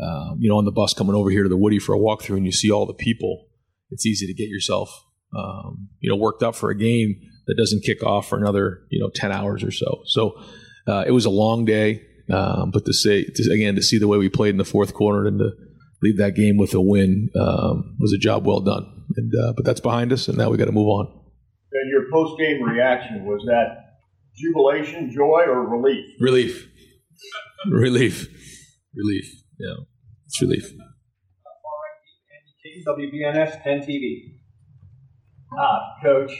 um, 0.02 0.36
you 0.38 0.48
know, 0.48 0.56
on 0.56 0.64
the 0.64 0.72
bus 0.72 0.94
coming 0.94 1.14
over 1.14 1.30
here 1.30 1.42
to 1.42 1.48
the 1.48 1.56
Woody 1.56 1.78
for 1.78 1.94
a 1.94 1.98
walkthrough 1.98 2.36
and 2.36 2.46
you 2.46 2.52
see 2.52 2.70
all 2.70 2.86
the 2.86 2.94
people. 2.94 3.46
It's 3.90 4.06
easy 4.06 4.26
to 4.26 4.34
get 4.34 4.48
yourself, 4.48 4.90
um, 5.36 5.88
you 6.00 6.10
know, 6.10 6.16
worked 6.16 6.42
up 6.42 6.54
for 6.54 6.70
a 6.70 6.76
game 6.76 7.16
that 7.46 7.56
doesn't 7.56 7.82
kick 7.84 8.02
off 8.02 8.28
for 8.28 8.38
another, 8.38 8.80
you 8.90 9.00
know, 9.00 9.10
10 9.14 9.32
hours 9.32 9.62
or 9.62 9.70
so. 9.70 10.02
So, 10.06 10.40
uh, 10.86 11.04
it 11.06 11.10
was 11.12 11.24
a 11.24 11.30
long 11.30 11.64
day. 11.64 12.02
Um, 12.32 12.70
but 12.70 12.86
to 12.86 12.92
say 12.94 13.24
to, 13.24 13.52
again 13.52 13.74
to 13.74 13.82
see 13.82 13.98
the 13.98 14.08
way 14.08 14.16
we 14.16 14.30
played 14.30 14.50
in 14.50 14.56
the 14.56 14.64
fourth 14.64 14.94
quarter 14.94 15.26
and 15.26 15.38
to 15.38 15.50
leave 16.02 16.16
that 16.18 16.34
game 16.34 16.56
with 16.56 16.72
a 16.72 16.80
win 16.80 17.28
um, 17.38 17.96
was 18.00 18.12
a 18.14 18.18
job 18.18 18.46
well 18.46 18.60
done. 18.60 18.86
And 19.16 19.32
uh, 19.34 19.52
but 19.54 19.64
that's 19.64 19.80
behind 19.80 20.12
us, 20.12 20.28
and 20.28 20.38
now 20.38 20.48
we 20.48 20.56
got 20.56 20.64
to 20.64 20.72
move 20.72 20.88
on. 20.88 21.06
And 21.72 21.90
your 21.90 22.10
post 22.10 22.38
game 22.38 22.62
reaction 22.62 23.26
was 23.26 23.42
that 23.46 23.83
jubilation, 24.36 25.10
joy, 25.10 25.44
or 25.46 25.68
relief? 25.68 26.04
Relief, 26.20 26.68
relief, 27.70 28.28
relief. 28.94 29.42
Yeah, 29.58 29.84
it's 30.26 30.40
relief. 30.40 30.72
WBNS 32.86 33.62
10 33.62 33.80
TV. 33.80 34.34
Ah, 35.58 35.94
Coach, 36.02 36.32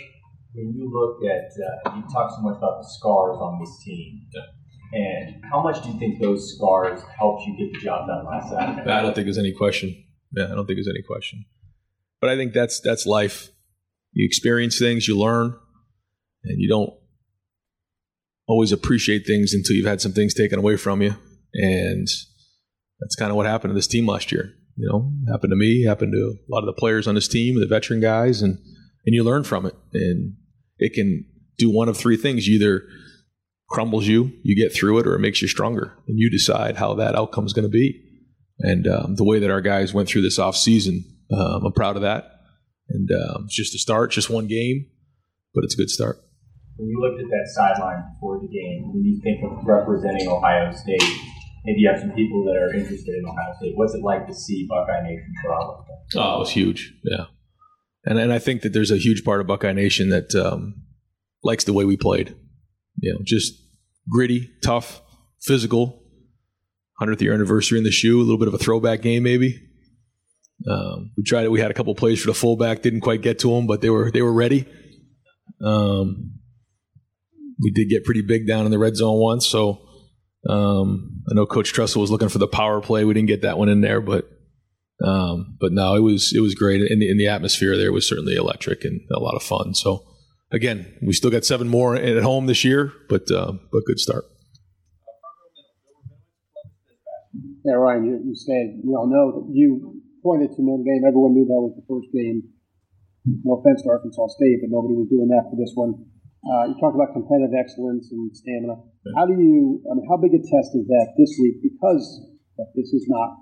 when 0.55 0.75
you 0.77 0.91
look 0.93 1.19
at, 1.25 1.91
uh, 1.91 1.97
you 1.97 2.03
talk 2.13 2.31
so 2.31 2.43
much 2.43 2.59
about 2.59 2.83
the 2.83 2.89
scars 2.99 3.39
on 3.41 3.61
this 3.61 3.83
team. 3.85 4.27
And 4.93 5.43
how 5.51 5.63
much 5.63 5.83
do 5.83 5.91
you 5.91 5.99
think 5.99 6.21
those 6.21 6.55
scars 6.55 7.01
helped 7.19 7.43
you 7.47 7.57
get 7.57 7.73
the 7.73 7.85
job 7.85 8.07
done 8.07 8.25
last 8.27 8.51
Saturday? 8.51 8.91
I 8.91 9.03
don't 9.03 9.15
think 9.15 9.27
there's 9.27 9.39
any 9.39 9.53
question. 9.53 10.05
Yeah, 10.37 10.45
I 10.45 10.55
don't 10.55 10.67
think 10.67 10.77
there's 10.77 10.89
any 10.89 11.03
question. 11.03 11.45
But 12.21 12.31
I 12.31 12.37
think 12.37 12.53
that's 12.53 12.81
that's 12.81 13.07
life. 13.07 13.51
You 14.13 14.25
experience 14.25 14.79
things, 14.79 15.09
you 15.09 15.19
learn, 15.19 15.57
and 16.45 16.61
you 16.61 16.69
don't 16.69 16.93
always 18.47 18.73
appreciate 18.73 19.27
things 19.27 19.55
until 19.55 19.77
you've 19.77 19.87
had 19.87 20.01
some 20.01 20.13
things 20.13 20.35
taken 20.35 20.59
away 20.59 20.77
from 20.77 21.03
you. 21.03 21.15
And 21.55 22.07
that's 23.01 23.17
kind 23.17 23.31
of 23.31 23.37
what 23.37 23.47
happened 23.47 23.71
to 23.71 23.75
this 23.75 23.87
team 23.87 24.07
last 24.07 24.33
year. 24.33 24.53
You 24.77 24.89
know, 24.89 25.13
happened 25.31 25.53
to 25.53 25.57
me, 25.57 25.85
happened 25.85 26.13
to 26.13 26.19
a 26.19 26.51
lot 26.53 26.61
of 26.61 26.67
the 26.67 26.79
players 26.79 27.07
on 27.07 27.15
this 27.15 27.29
team, 27.29 27.61
the 27.61 27.67
veteran 27.67 28.01
guys, 28.01 28.43
and 28.43 28.59
and 29.07 29.15
you 29.15 29.23
learn 29.23 29.45
from 29.45 29.67
it. 29.67 29.75
And 29.93 30.35
it 30.79 30.95
can 30.95 31.25
do 31.59 31.71
one 31.71 31.89
of 31.89 31.97
three 31.97 32.17
things. 32.17 32.49
You 32.49 32.57
either 32.57 32.83
crumbles 33.71 34.07
you, 34.07 34.33
you 34.43 34.57
get 34.57 34.75
through 34.75 34.99
it, 34.99 35.07
or 35.07 35.15
it 35.15 35.21
makes 35.21 35.41
you 35.41 35.49
stronger, 35.49 35.97
and 36.09 36.19
you 36.19 36.29
decide 36.29 36.77
how 36.77 36.95
that 36.95 37.15
outcome 37.15 37.47
is 37.47 37.53
going 37.53 37.67
to 37.67 37.71
be. 37.71 38.01
And 38.61 38.87
um, 38.87 39.15
the 39.17 39.25
way 39.25 39.39
that 39.39 39.51
our 39.51 39.61
guys 39.61 39.95
went 39.95 40.09
through 40.09 40.23
this 40.23 40.39
off 40.39 40.57
season, 40.57 41.05
um, 41.33 41.67
I'm 41.67 41.73
proud 41.73 41.97
of 41.97 42.03
that. 42.03 42.31
And 42.89 43.09
um, 43.11 43.45
it's 43.47 43.57
just 43.57 43.75
a 43.75 43.79
start, 43.79 44.11
just 44.11 44.31
one 44.31 44.47
game, 44.47 44.87
but 45.55 45.65
it's 45.65 45.75
a 45.75 45.77
good 45.77 45.91
start. 45.91 46.19
When 46.77 46.89
you 46.89 47.01
looked 47.01 47.21
at 47.21 47.29
that 47.29 47.51
sideline 47.55 48.03
before 48.15 48.41
the 48.41 48.49
game, 48.49 48.93
when 48.93 49.05
you 49.05 49.21
think 49.23 49.41
of 49.45 49.65
representing 49.65 50.27
Ohio 50.29 50.73
State, 50.73 51.03
maybe 51.65 51.81
you 51.81 51.89
have 51.89 52.01
some 52.01 52.11
people 52.11 52.45
that 52.45 52.57
are 52.57 52.75
interested 52.75 53.15
in 53.15 53.25
Ohio 53.25 53.55
State. 53.59 53.73
What's 53.77 53.95
it 53.95 54.03
like 54.03 54.27
to 54.27 54.35
see 54.35 54.67
Buckeye 54.69 55.03
Nation 55.03 55.33
travel? 55.45 55.87
Oh, 56.17 56.37
it 56.37 56.39
was 56.41 56.51
huge. 56.51 56.93
Yeah. 57.05 57.27
And, 58.05 58.19
and 58.19 58.33
I 58.33 58.39
think 58.39 58.63
that 58.63 58.73
there's 58.73 58.91
a 58.91 58.97
huge 58.97 59.25
part 59.25 59.41
of 59.41 59.47
Buckeye 59.47 59.73
Nation 59.73 60.11
that 60.11 60.35
um, 60.35 60.83
likes 61.43 61.65
the 61.65 61.73
way 61.73 61.85
we 61.85 61.97
played. 61.97 62.35
You 62.99 63.15
know, 63.15 63.21
just 63.25 63.55
gritty, 64.09 64.51
tough, 64.63 65.01
physical. 65.41 66.03
Hundredth 66.99 67.23
year 67.23 67.35
anniversary 67.35 67.79
in 67.79 67.85
the 67.85 67.91
shoe, 67.91 68.19
a 68.19 68.23
little 68.23 68.39
bit 68.39 68.47
of 68.47 68.55
a 68.55 68.59
throwback 68.59 69.03
game, 69.03 69.25
maybe. 69.25 69.61
Um, 70.69 71.11
we 71.17 71.25
tried 71.25 71.45
it. 71.45 71.51
We 71.51 71.61
had 71.61 71.71
a 71.71 71.75
couple 71.75 71.95
plays 71.95 72.21
for 72.21 72.29
the 72.29 72.35
fullback, 72.35 72.83
didn't 72.83 73.01
quite 73.01 73.21
get 73.21 73.41
to 73.41 73.51
them, 73.51 73.67
but 73.67 73.81
they 73.81 73.91
were 73.91 74.11
they 74.11 74.23
were 74.23 74.33
ready. 74.33 74.67
Um, 75.61 76.39
we 77.65 77.73
did 77.73 77.89
get 77.89 78.05
pretty 78.05 78.23
big 78.23 78.47
down 78.47 78.67
in 78.67 78.71
the 78.71 78.79
red 78.79 78.95
zone 78.95 79.19
once, 79.19 79.47
so 79.47 79.81
um, 80.49 81.23
I 81.31 81.35
know 81.35 81.47
Coach 81.47 81.73
Tressel 81.73 82.01
was 82.01 82.11
looking 82.11 82.29
for 82.29 82.39
the 82.39 82.47
power 82.47 82.81
play. 82.81 83.05
We 83.05 83.15
didn't 83.15 83.29
get 83.29 83.43
that 83.43 83.59
one 83.59 83.69
in 83.69 83.81
there, 83.81 84.01
but 84.01 84.29
um, 85.03 85.57
but 85.59 85.73
no, 85.73 85.97
it 85.97 86.01
was 86.01 86.33
it 86.35 86.41
was 86.41 86.55
great. 86.55 86.83
In 86.83 87.01
the 87.01 87.11
in 87.11 87.19
the 87.19 87.29
atmosphere 87.29 87.77
there 87.77 87.93
was 87.93 88.09
certainly 88.09 88.37
electric 88.37 88.85
and 88.85 89.01
a 89.11 89.19
lot 89.19 89.35
of 89.35 89.43
fun. 89.43 89.75
So 89.75 90.05
again, 90.53 90.99
we 91.03 91.13
still 91.13 91.31
got 91.31 91.45
seven 91.45 91.69
more 91.69 91.97
at 91.97 92.23
home 92.23 92.47
this 92.47 92.65
year, 92.65 92.93
but 93.09 93.31
uh, 93.31 93.53
but 93.73 93.85
good 93.87 93.99
start. 93.99 94.25
Yeah, 97.65 97.75
Ryan, 97.75 98.05
you, 98.05 98.21
you 98.29 98.35
said 98.37 98.81
we 98.85 98.95
all 98.95 99.09
know 99.09 99.41
that 99.41 99.55
you 99.55 100.03
pointed 100.23 100.53
to 100.53 100.63
Notre 100.63 100.85
Dame. 100.85 101.03
Everyone 101.09 101.33
knew 101.33 101.47
that 101.47 101.61
was 101.61 101.75
the 101.75 101.85
first 101.89 102.13
game. 102.13 102.43
No 103.25 103.57
offense 103.57 103.83
to 103.83 103.89
Arkansas 103.89 104.29
State, 104.37 104.61
but 104.61 104.69
nobody 104.69 104.95
was 104.95 105.09
doing 105.09 105.29
that 105.29 105.49
for 105.49 105.57
this 105.57 105.73
one. 105.75 106.05
Uh, 106.45 106.69
you 106.69 106.77
talked 106.81 106.95
about 106.95 107.13
competitive 107.13 107.57
excellence 107.57 108.09
and 108.13 108.31
stamina. 108.37 108.77
How 109.17 109.27
do 109.27 109.33
you? 109.33 109.81
I 109.91 109.95
mean, 109.97 110.07
how 110.09 110.17
big 110.17 110.33
a 110.37 110.39
test 110.39 110.77
is 110.77 110.87
that 110.87 111.15
this 111.17 111.33
week? 111.41 111.63
Because 111.63 112.05
this 112.77 112.93
is 112.93 113.07
not 113.09 113.37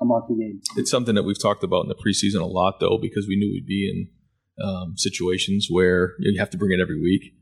a 0.00 0.04
marquee 0.04 0.36
game. 0.38 0.60
It's 0.76 0.90
something 0.90 1.14
that 1.14 1.24
we've 1.24 1.40
talked 1.40 1.64
about 1.64 1.82
in 1.84 1.88
the 1.88 1.96
preseason 1.96 2.40
a 2.40 2.46
lot, 2.46 2.80
though, 2.80 2.98
because 3.00 3.26
we 3.26 3.36
knew 3.36 3.50
we'd 3.50 3.66
be 3.66 3.90
in 3.90 4.08
um, 4.64 4.94
situations 4.96 5.68
where 5.70 6.14
you 6.20 6.38
have 6.38 6.50
to 6.50 6.58
bring 6.58 6.72
it 6.72 6.80
every 6.80 7.00
week. 7.00 7.32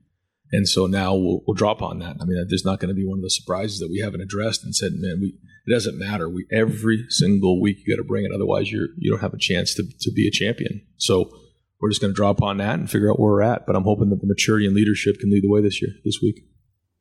And 0.52 0.68
so 0.68 0.86
now 0.86 1.14
we'll, 1.14 1.40
we'll 1.46 1.54
drop 1.54 1.82
on 1.82 1.98
that. 1.98 2.16
I 2.20 2.24
mean, 2.24 2.46
there's 2.48 2.64
not 2.64 2.78
going 2.78 2.88
to 2.88 2.94
be 2.94 3.04
one 3.04 3.18
of 3.18 3.22
the 3.22 3.30
surprises 3.30 3.80
that 3.80 3.88
we 3.90 3.98
haven't 3.98 4.20
addressed 4.20 4.62
and 4.62 4.74
said, 4.74 4.92
man, 4.94 5.18
we, 5.20 5.34
it 5.66 5.72
doesn't 5.72 5.98
matter. 5.98 6.28
We 6.28 6.46
every 6.52 7.06
single 7.08 7.60
week 7.60 7.78
you 7.84 7.96
got 7.96 8.00
to 8.00 8.06
bring 8.06 8.24
it, 8.24 8.30
otherwise 8.32 8.70
you're 8.70 8.88
you 8.98 9.10
don't 9.10 9.20
have 9.20 9.34
a 9.34 9.38
chance 9.38 9.74
to 9.74 9.84
to 10.00 10.12
be 10.12 10.28
a 10.28 10.30
champion. 10.30 10.82
So 10.96 11.30
we're 11.84 11.90
just 11.90 12.00
going 12.00 12.14
to 12.14 12.16
draw 12.16 12.30
upon 12.30 12.56
that 12.56 12.80
and 12.80 12.88
figure 12.88 13.12
out 13.12 13.20
where 13.20 13.28
we're 13.28 13.42
at. 13.42 13.66
But 13.66 13.76
I'm 13.76 13.84
hoping 13.84 14.08
that 14.08 14.18
the 14.22 14.26
maturity 14.26 14.64
and 14.64 14.74
leadership 14.74 15.20
can 15.20 15.28
lead 15.28 15.44
the 15.44 15.50
way 15.50 15.60
this 15.60 15.82
year, 15.82 15.92
this 16.02 16.18
week. 16.22 16.40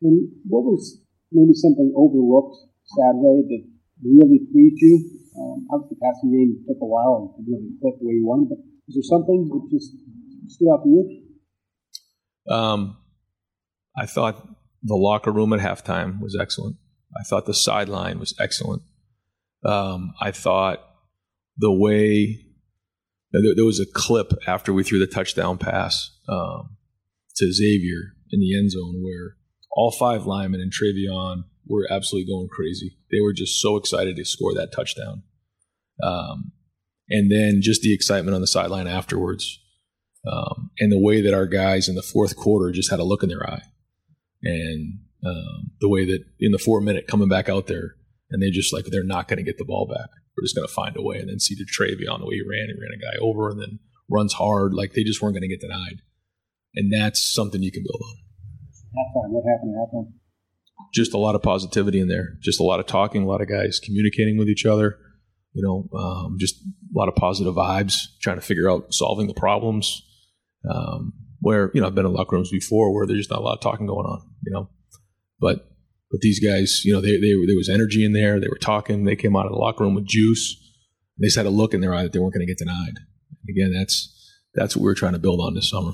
And 0.02 0.28
what 0.43 0.67
was 0.67 1.00
maybe 1.32 1.54
something 1.56 1.93
overlooked 1.96 2.58
Saturday 2.84 3.48
that 3.48 3.63
really 4.04 4.43
pleased 4.52 4.82
you? 4.84 5.08
Um, 5.39 5.67
obviously, 5.72 5.96
the 5.96 6.04
passing 6.04 6.32
game 6.36 6.65
took 6.67 6.76
a 6.82 6.86
while 6.86 7.32
and 7.38 7.48
really 7.48 7.72
click 7.80 7.96
the 8.02 8.08
way 8.08 8.15
you 8.15 8.26
wanted, 8.28 8.50
but 8.50 8.60
is 8.89 9.00
there 9.00 9.08
something 9.08 9.48
that 9.48 9.72
just 9.72 9.96
stood 10.52 10.67
out 10.67 10.84
to 10.84 10.89
you? 10.89 12.54
Um, 12.54 12.98
I 13.98 14.06
thought 14.06 14.46
the 14.84 14.96
locker 14.96 15.32
room 15.32 15.54
at 15.54 15.62
halftime 15.62 16.19
was 16.19 16.38
excellent. 16.38 16.76
I 17.17 17.24
thought 17.24 17.46
the 17.46 17.54
sideline 17.54 18.19
was 18.19 18.36
excellent. 18.38 18.82
Um, 19.63 20.12
I 20.19 20.32
thought 20.32 20.84
the 21.58 21.72
way 21.72 22.43
there, 23.34 23.56
there, 23.56 23.65
was 23.65 23.80
a 23.80 23.86
clip 23.86 24.32
after 24.48 24.74
we 24.74 24.84
threw 24.84 25.00
the 25.00 25.08
touchdown 25.08 25.58
pass 25.58 26.12
um, 26.30 26.78
to 27.36 27.52
Xavier 27.52 28.13
in 28.32 28.39
the 28.39 28.58
end 28.58 28.72
zone 28.72 29.02
where 29.02 29.38
all 29.72 29.91
five 29.91 30.26
linemen 30.26 30.62
and 30.62 30.72
TreVeyon 30.72 31.46
were 31.67 31.88
absolutely 31.89 32.32
going 32.32 32.50
crazy. 32.50 32.98
They 33.12 33.22
were 33.22 33.34
just 33.34 33.60
so 33.60 33.78
excited 33.78 34.15
to 34.15 34.26
score 34.26 34.54
that 34.54 34.72
touchdown. 34.72 35.24
Um, 36.02 36.52
and 37.10 37.32
then 37.32 37.62
just 37.62 37.82
the 37.82 37.93
excitement 37.93 38.36
on 38.36 38.41
the 38.41 38.48
sideline 38.48 38.88
afterwards. 38.88 39.60
Um, 40.32 40.72
and 40.80 40.91
the 40.91 41.00
way 41.00 41.22
that 41.22 41.34
our 41.34 41.48
guys 41.48 41.89
in 41.89 41.96
the 41.96 42.02
fourth 42.02 42.36
quarter 42.36 42.72
just 42.72 42.89
had 42.89 43.00
a 43.00 43.04
look 43.04 43.24
in 43.24 43.30
their 43.30 43.48
eye 43.48 43.63
and 44.41 45.00
um, 45.26 45.72
the 45.82 45.89
way 45.89 46.06
that 46.06 46.24
in 46.39 46.52
the 46.52 46.58
four 46.58 46.82
minute 46.82 47.08
coming 47.08 47.28
back 47.28 47.50
out 47.50 47.67
there 47.67 47.96
and 48.30 48.41
they 48.41 48.50
just 48.50 48.74
like 48.74 48.86
they're 48.86 49.04
not 49.04 49.28
going 49.28 49.38
to 49.38 49.43
get 49.43 49.58
the 49.58 49.65
ball 49.65 49.86
back. 49.88 50.10
We're 50.36 50.43
just 50.43 50.56
going 50.56 50.67
to 50.67 50.74
find 50.74 50.96
a 50.98 51.02
way. 51.02 51.17
And 51.17 51.30
then 51.30 51.39
see 51.39 51.56
the 51.56 51.65
TreVeyon 51.65 52.19
the 52.19 52.26
way 52.26 52.36
he 52.36 52.41
ran, 52.41 52.67
he 52.67 52.74
ran 52.74 52.98
a 52.98 53.02
guy 53.02 53.17
over 53.22 53.50
and 53.50 53.60
then 53.60 53.80
runs 54.10 54.34
hard. 54.34 54.74
Like 54.74 54.93
they 54.93 55.04
just 55.04 55.22
weren't 55.22 55.36
going 55.36 55.48
to 55.48 55.48
get 55.48 55.62
denied, 55.62 56.02
and 56.76 56.91
that's 56.91 57.34
something 57.34 57.62
you 57.62 57.72
can 57.72 57.84
build 57.84 58.02
on. 58.04 58.17
Halftime, 58.96 59.30
what 59.30 59.43
happened 59.50 59.76
at 59.76 59.93
halftime? 59.93 60.13
Just 60.93 61.13
a 61.13 61.17
lot 61.17 61.36
of 61.36 61.41
positivity 61.41 62.00
in 62.00 62.08
there. 62.08 62.38
Just 62.41 62.60
a 62.60 62.63
lot 62.63 62.80
of 62.80 62.86
talking. 62.86 63.24
A 63.24 63.28
lot 63.28 63.41
of 63.41 63.50
guys 63.50 63.80
communicating 63.84 64.38
with 64.38 64.48
each 64.48 64.65
other. 64.65 64.98
You 65.54 65.63
know, 65.63 65.98
um, 65.98 66.38
just 66.39 66.56
a 66.62 66.98
lot 66.98 67.10
of 67.10 67.15
positive 67.15 67.56
vibes. 67.56 68.08
Trying 68.22 68.38
to 68.38 68.41
figure 68.41 68.69
out 68.69 68.93
solving 68.93 69.28
the 69.28 69.34
problems. 69.34 70.04
Um, 70.69 71.13
where 71.39 71.72
you 71.74 71.82
know 71.82 71.88
I've 71.88 71.96
been 71.96 72.06
in 72.06 72.13
locker 72.13 72.36
rooms 72.36 72.50
before 72.50 72.93
where 72.93 73.06
there's 73.06 73.19
just 73.19 73.30
not 73.30 73.39
a 73.39 73.43
lot 73.43 73.56
of 73.56 73.60
talking 73.60 73.86
going 73.86 74.06
on. 74.06 74.22
You 74.46 74.52
know, 74.54 74.69
but 75.39 75.73
but 76.13 76.21
these 76.21 76.39
guys, 76.39 76.86
you 76.86 76.93
know, 76.93 77.02
they, 77.02 77.17
they 77.17 77.34
there 77.47 77.58
was 77.58 77.69
energy 77.73 78.06
in 78.06 78.13
there. 78.13 78.39
They 78.39 78.47
were 78.47 78.60
talking. 78.60 79.04
They 79.04 79.15
came 79.15 79.36
out 79.36 79.47
of 79.47 79.52
the 79.52 79.58
locker 79.58 79.84
room 79.84 79.95
with 79.95 80.06
juice. 80.06 80.56
They 81.19 81.26
just 81.26 81.38
had 81.38 81.47
a 81.47 81.49
look 81.49 81.73
in 81.73 81.82
their 81.82 81.91
eye 81.91 82.04
that 82.04 82.13
they 82.13 82.19
weren't 82.19 82.36
going 82.36 82.45
to 82.45 82.52
get 82.52 82.60
denied. 82.60 82.99
Again, 83.49 83.73
that's 83.73 84.13
that's 84.54 84.76
what 84.76 84.84
we 84.84 84.91
are 84.91 84.95
trying 84.95 85.13
to 85.13 85.19
build 85.19 85.41
on 85.41 85.56
this 85.56 85.71
summer. 85.71 85.93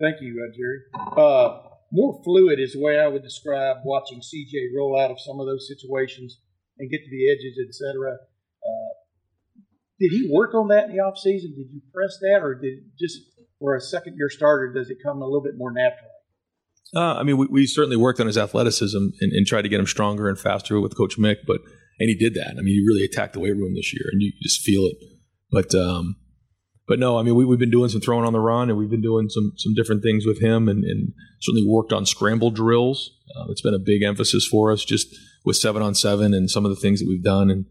Thank 0.00 0.16
you, 0.20 0.44
uh, 0.44 0.50
Jerry. 0.56 0.80
Uh, 1.16 1.60
more 1.92 2.20
fluid 2.24 2.58
is 2.58 2.72
the 2.72 2.82
way 2.82 2.98
I 2.98 3.06
would 3.06 3.22
describe 3.22 3.76
watching 3.84 4.18
CJ 4.18 4.74
roll 4.76 5.00
out 5.00 5.12
of 5.12 5.20
some 5.20 5.38
of 5.38 5.46
those 5.46 5.68
situations 5.68 6.40
and 6.80 6.90
get 6.90 6.98
to 6.98 7.10
the 7.10 7.30
edges, 7.30 7.60
etc. 7.64 8.10
Uh, 8.10 8.90
did 10.00 10.10
he 10.10 10.28
work 10.28 10.52
on 10.54 10.66
that 10.68 10.90
in 10.90 10.96
the 10.96 11.02
offseason? 11.02 11.54
Did 11.54 11.70
you 11.70 11.80
press 11.94 12.18
that, 12.22 12.40
or 12.42 12.56
did 12.56 12.90
just 12.98 13.20
for 13.58 13.76
a 13.76 13.80
second 13.80 14.16
year 14.16 14.28
starter, 14.28 14.72
does 14.72 14.90
it 14.90 14.98
come 15.04 15.22
a 15.22 15.24
little 15.24 15.42
bit 15.42 15.54
more 15.56 15.72
naturally? 15.72 16.10
Uh, 16.94 17.14
I 17.14 17.22
mean, 17.22 17.38
we, 17.38 17.46
we, 17.46 17.66
certainly 17.66 17.96
worked 17.96 18.20
on 18.20 18.26
his 18.26 18.38
athleticism 18.38 18.96
and, 18.96 19.32
and, 19.32 19.46
tried 19.46 19.62
to 19.62 19.68
get 19.68 19.80
him 19.80 19.86
stronger 19.86 20.28
and 20.28 20.38
faster 20.38 20.78
with 20.80 20.96
Coach 20.96 21.18
Mick, 21.18 21.38
but 21.44 21.60
and 21.98 22.08
he 22.08 22.14
did 22.14 22.34
that. 22.34 22.50
I 22.50 22.62
mean, 22.62 22.74
he 22.74 22.84
really 22.86 23.04
attacked 23.04 23.32
the 23.32 23.40
weight 23.40 23.56
room 23.56 23.74
this 23.74 23.92
year, 23.92 24.04
and 24.12 24.22
you 24.22 24.32
just 24.42 24.60
feel 24.60 24.84
it. 24.84 24.96
But 25.50 25.74
um, 25.74 26.16
but 26.86 26.98
no, 26.98 27.18
I 27.18 27.22
mean, 27.22 27.34
we, 27.34 27.48
have 27.48 27.58
been 27.58 27.70
doing 27.70 27.88
some 27.88 28.00
throwing 28.00 28.26
on 28.26 28.32
the 28.32 28.40
run, 28.40 28.68
and 28.68 28.78
we've 28.78 28.90
been 28.90 29.02
doing 29.02 29.28
some 29.28 29.52
some 29.56 29.74
different 29.74 30.02
things 30.02 30.26
with 30.26 30.40
him, 30.40 30.68
and, 30.68 30.84
and 30.84 31.12
certainly 31.40 31.66
worked 31.66 31.92
on 31.92 32.06
scramble 32.06 32.50
drills. 32.50 33.10
Uh, 33.36 33.46
it's 33.48 33.62
been 33.62 33.74
a 33.74 33.78
big 33.78 34.02
emphasis 34.02 34.46
for 34.46 34.70
us, 34.70 34.84
just 34.84 35.08
with 35.44 35.56
seven 35.56 35.82
on 35.82 35.94
seven 35.94 36.32
and 36.32 36.50
some 36.50 36.64
of 36.64 36.70
the 36.70 36.80
things 36.80 37.00
that 37.00 37.08
we've 37.08 37.24
done, 37.24 37.50
and 37.50 37.64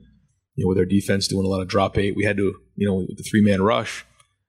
you 0.55 0.65
know, 0.65 0.69
with 0.69 0.77
our 0.77 0.85
defense 0.85 1.27
doing 1.27 1.45
a 1.45 1.49
lot 1.49 1.61
of 1.61 1.67
drop 1.67 1.97
eight, 1.97 2.15
we 2.15 2.25
had 2.25 2.37
to, 2.37 2.55
you 2.75 2.87
know, 2.87 2.95
with 2.95 3.17
the 3.17 3.23
three 3.23 3.41
man 3.41 3.61
rush 3.61 4.05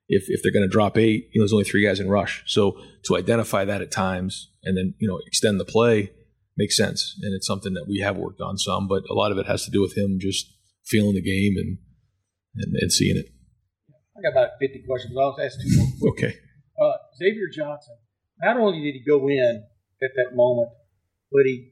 if, 0.08 0.24
if 0.28 0.42
they're 0.42 0.52
going 0.52 0.66
to 0.66 0.72
drop 0.72 0.98
eight, 0.98 1.28
you 1.32 1.40
know, 1.40 1.42
there's 1.42 1.52
only 1.52 1.64
three 1.64 1.84
guys 1.84 2.00
in 2.00 2.08
rush. 2.08 2.42
So 2.46 2.78
to 3.04 3.16
identify 3.16 3.64
that 3.64 3.80
at 3.80 3.90
times 3.90 4.50
and 4.62 4.76
then, 4.76 4.94
you 4.98 5.08
know, 5.08 5.20
extend 5.26 5.58
the 5.58 5.64
play 5.64 6.12
makes 6.56 6.76
sense. 6.76 7.16
And 7.22 7.34
it's 7.34 7.46
something 7.46 7.74
that 7.74 7.86
we 7.88 8.00
have 8.00 8.16
worked 8.16 8.40
on 8.40 8.58
some, 8.58 8.86
but 8.86 9.02
a 9.10 9.14
lot 9.14 9.32
of 9.32 9.38
it 9.38 9.46
has 9.46 9.64
to 9.64 9.70
do 9.70 9.80
with 9.80 9.96
him 9.96 10.18
just 10.20 10.46
feeling 10.84 11.14
the 11.14 11.22
game 11.22 11.54
and, 11.56 11.78
and, 12.56 12.76
and 12.76 12.92
seeing 12.92 13.16
it. 13.16 13.26
I 14.16 14.22
got 14.22 14.32
about 14.32 14.50
50 14.60 14.84
questions, 14.86 15.12
but 15.14 15.20
I'll 15.22 15.40
ask 15.40 15.58
two 15.60 15.76
more. 15.76 16.12
Okay. 16.12 16.36
Uh, 16.80 16.92
Xavier 17.18 17.48
Johnson, 17.52 17.96
not 18.40 18.56
only 18.56 18.80
did 18.82 18.94
he 18.94 19.04
go 19.06 19.28
in 19.28 19.64
at 20.02 20.10
that 20.16 20.34
moment, 20.34 20.70
but 21.32 21.42
he 21.46 21.70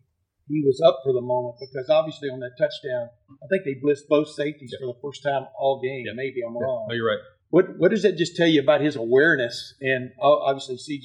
he 0.48 0.60
was 0.66 0.82
up 0.84 1.00
for 1.04 1.12
the 1.12 1.20
moment 1.22 1.56
because 1.60 1.88
obviously 1.88 2.28
on 2.28 2.40
that 2.40 2.58
touchdown, 2.58 3.08
I 3.30 3.46
think 3.48 3.64
they 3.64 3.78
blitzed 3.80 4.08
both 4.08 4.28
safeties 4.28 4.74
for 4.78 4.86
the 4.86 4.98
first 5.00 5.22
time 5.22 5.46
all 5.58 5.80
game. 5.80 6.04
Yeah. 6.06 6.12
Maybe 6.14 6.42
I'm 6.46 6.56
wrong. 6.56 6.86
No, 6.88 6.94
you're 6.94 7.08
right. 7.08 7.22
What 7.52 7.66
what 7.76 7.90
does 7.90 8.02
that 8.02 8.16
just 8.16 8.34
tell 8.34 8.46
you 8.46 8.62
about 8.62 8.80
his 8.80 8.96
awareness? 8.96 9.74
And 9.82 10.10
obviously, 10.22 10.76
CJ 10.76 11.04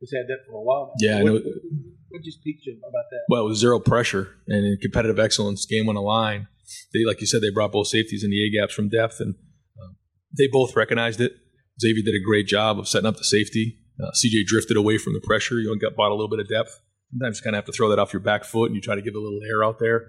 has 0.00 0.10
had 0.10 0.24
that 0.28 0.38
for 0.48 0.56
a 0.56 0.62
while. 0.62 0.86
Now. 0.86 1.06
Yeah, 1.06 1.14
what, 1.16 1.20
I 1.20 1.24
know. 1.24 1.32
What, 1.34 1.42
what 2.08 2.22
just 2.22 2.42
piqued 2.42 2.64
you 2.64 2.78
about 2.78 3.04
that? 3.10 3.20
Well, 3.28 3.42
it 3.42 3.48
was 3.48 3.58
zero 3.58 3.78
pressure 3.78 4.34
and 4.48 4.64
in 4.64 4.78
competitive 4.80 5.18
excellence, 5.18 5.66
game 5.66 5.90
on 5.90 5.96
the 5.96 6.00
line. 6.00 6.48
They, 6.94 7.04
like 7.06 7.20
you 7.20 7.26
said, 7.26 7.42
they 7.42 7.50
brought 7.50 7.72
both 7.72 7.88
safeties 7.88 8.24
in 8.24 8.30
the 8.30 8.46
A 8.46 8.50
gaps 8.50 8.72
from 8.72 8.88
depth, 8.88 9.20
and 9.20 9.34
uh, 9.78 9.92
they 10.36 10.48
both 10.50 10.74
recognized 10.74 11.20
it. 11.20 11.32
Xavier 11.78 12.02
did 12.02 12.14
a 12.14 12.24
great 12.24 12.46
job 12.46 12.78
of 12.78 12.88
setting 12.88 13.06
up 13.06 13.18
the 13.18 13.24
safety. 13.24 13.76
Uh, 14.02 14.10
CJ 14.12 14.46
drifted 14.46 14.78
away 14.78 14.96
from 14.96 15.12
the 15.12 15.20
pressure. 15.20 15.60
You 15.60 15.68
know, 15.68 15.74
got 15.74 15.96
bought 15.96 16.12
a 16.12 16.14
little 16.14 16.30
bit 16.30 16.40
of 16.40 16.48
depth. 16.48 16.80
Sometimes 17.12 17.40
you 17.40 17.44
kind 17.44 17.56
of 17.56 17.58
have 17.58 17.66
to 17.66 17.72
throw 17.72 17.90
that 17.90 17.98
off 17.98 18.14
your 18.14 18.20
back 18.20 18.44
foot, 18.44 18.70
and 18.70 18.74
you 18.74 18.80
try 18.80 18.94
to 18.94 19.02
give 19.02 19.14
a 19.14 19.20
little 19.20 19.40
air 19.46 19.62
out 19.62 19.78
there. 19.80 20.06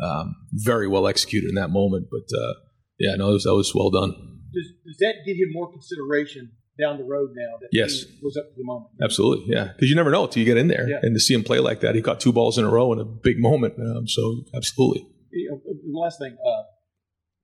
Um, 0.00 0.36
very 0.52 0.86
well 0.86 1.08
executed 1.08 1.48
in 1.48 1.56
that 1.56 1.70
moment, 1.70 2.06
but 2.12 2.38
uh, 2.38 2.52
yeah, 3.00 3.16
no, 3.16 3.30
was, 3.30 3.42
that 3.42 3.54
was 3.54 3.74
well 3.74 3.90
done 3.90 4.35
does, 4.52 4.72
does 4.84 4.98
that 4.98 5.24
give 5.24 5.36
him 5.36 5.52
more 5.52 5.70
consideration 5.70 6.52
down 6.78 6.98
the 6.98 7.04
road 7.04 7.30
now 7.34 7.58
that 7.60 7.68
yes. 7.72 8.04
was 8.22 8.36
up 8.36 8.48
to 8.48 8.54
the 8.56 8.64
moment? 8.64 8.90
Absolutely, 9.02 9.52
yeah. 9.54 9.72
Because 9.72 9.88
you 9.88 9.96
never 9.96 10.10
know 10.10 10.24
until 10.24 10.40
you 10.40 10.46
get 10.46 10.56
in 10.56 10.68
there. 10.68 10.88
Yeah. 10.88 11.00
And 11.02 11.14
to 11.14 11.20
see 11.20 11.34
him 11.34 11.44
play 11.44 11.58
like 11.58 11.80
that, 11.80 11.94
he 11.94 12.02
caught 12.02 12.20
two 12.20 12.32
balls 12.32 12.58
in 12.58 12.64
a 12.64 12.70
row 12.70 12.92
in 12.92 13.00
a 13.00 13.04
big 13.04 13.38
moment. 13.38 13.74
Um, 13.78 14.06
so, 14.06 14.44
absolutely. 14.54 15.06
The 15.32 15.80
last 15.92 16.18
thing, 16.18 16.36
uh, 16.44 16.62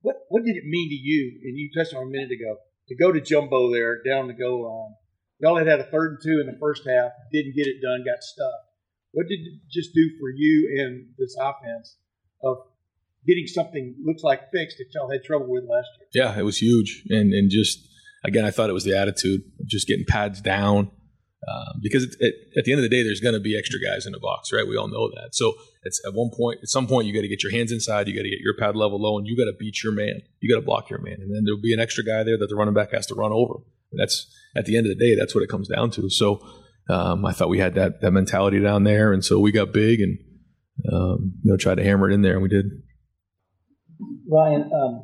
what 0.00 0.16
what 0.28 0.44
did 0.44 0.56
it 0.56 0.64
mean 0.64 0.88
to 0.88 0.94
you? 0.94 1.40
And 1.44 1.58
you 1.58 1.70
touched 1.76 1.94
on 1.94 2.02
a 2.02 2.10
minute 2.10 2.30
ago 2.30 2.56
to 2.88 2.96
go 2.96 3.12
to 3.12 3.20
jumbo 3.20 3.72
there, 3.72 4.02
down 4.02 4.26
the 4.28 4.34
goal 4.34 4.64
line. 4.64 4.96
Y'all 5.40 5.56
had 5.56 5.66
had 5.66 5.80
a 5.80 5.90
third 5.90 6.12
and 6.12 6.18
two 6.22 6.40
in 6.40 6.46
the 6.46 6.58
first 6.58 6.86
half, 6.86 7.12
didn't 7.32 7.56
get 7.56 7.66
it 7.66 7.82
done, 7.82 8.04
got 8.04 8.22
stuck. 8.22 8.60
What 9.12 9.28
did 9.28 9.40
it 9.40 9.60
just 9.70 9.92
do 9.94 10.10
for 10.18 10.30
you 10.30 10.80
and 10.80 11.08
this 11.18 11.36
offense 11.38 11.96
of 12.42 12.58
getting 13.26 13.46
something 13.46 13.94
looks 14.04 14.22
like 14.22 14.50
fixed 14.52 14.78
that 14.78 14.86
y'all 14.94 15.10
had 15.10 15.22
trouble 15.24 15.48
with 15.48 15.64
last 15.64 15.88
year. 15.98 16.24
Yeah, 16.24 16.38
it 16.38 16.42
was 16.42 16.58
huge, 16.58 17.04
and 17.08 17.32
and 17.32 17.50
just 17.50 17.78
again, 18.24 18.44
I 18.44 18.50
thought 18.50 18.70
it 18.70 18.74
was 18.74 18.84
the 18.84 18.96
attitude 18.96 19.42
of 19.60 19.66
just 19.66 19.86
getting 19.86 20.04
pads 20.06 20.40
down. 20.40 20.90
Um, 21.48 21.80
because 21.82 22.04
it, 22.04 22.14
it, 22.20 22.34
at 22.56 22.64
the 22.64 22.70
end 22.70 22.78
of 22.78 22.84
the 22.84 22.88
day, 22.88 23.02
there's 23.02 23.18
going 23.18 23.34
to 23.34 23.40
be 23.40 23.58
extra 23.58 23.80
guys 23.80 24.06
in 24.06 24.12
the 24.12 24.20
box, 24.20 24.52
right? 24.52 24.64
We 24.64 24.76
all 24.76 24.86
know 24.86 25.10
that. 25.16 25.34
So 25.34 25.54
it's 25.82 26.00
at 26.06 26.14
one 26.14 26.30
point, 26.32 26.60
at 26.62 26.68
some 26.68 26.86
point, 26.86 27.08
you 27.08 27.12
got 27.12 27.22
to 27.22 27.28
get 27.28 27.42
your 27.42 27.50
hands 27.50 27.72
inside, 27.72 28.06
you 28.06 28.14
got 28.14 28.22
to 28.22 28.30
get 28.30 28.38
your 28.38 28.54
pad 28.56 28.76
level 28.76 29.02
low, 29.02 29.18
and 29.18 29.26
you 29.26 29.36
got 29.36 29.50
to 29.50 29.56
beat 29.58 29.82
your 29.82 29.92
man. 29.92 30.22
You 30.38 30.54
got 30.54 30.60
to 30.60 30.64
block 30.64 30.88
your 30.88 31.00
man, 31.00 31.16
and 31.18 31.34
then 31.34 31.42
there'll 31.44 31.60
be 31.60 31.74
an 31.74 31.80
extra 31.80 32.04
guy 32.04 32.22
there 32.22 32.38
that 32.38 32.46
the 32.48 32.54
running 32.54 32.74
back 32.74 32.92
has 32.92 33.06
to 33.06 33.16
run 33.16 33.32
over. 33.32 33.54
That's 33.92 34.32
at 34.56 34.66
the 34.66 34.76
end 34.76 34.86
of 34.86 34.96
the 34.96 35.04
day, 35.04 35.16
that's 35.16 35.34
what 35.34 35.42
it 35.42 35.48
comes 35.48 35.68
down 35.68 35.90
to. 35.92 36.08
So 36.08 36.40
um, 36.88 37.24
I 37.24 37.32
thought 37.32 37.48
we 37.48 37.58
had 37.58 37.74
that 37.74 38.00
that 38.00 38.10
mentality 38.10 38.60
down 38.60 38.84
there, 38.84 39.12
and 39.12 39.24
so 39.24 39.38
we 39.38 39.52
got 39.52 39.72
big 39.72 40.00
and 40.00 40.18
um, 40.92 41.34
you 41.42 41.50
know 41.50 41.56
tried 41.56 41.76
to 41.76 41.84
hammer 41.84 42.10
it 42.10 42.14
in 42.14 42.22
there, 42.22 42.34
and 42.34 42.42
we 42.42 42.48
did. 42.48 42.66
Ryan, 44.28 44.70
um, 44.72 45.02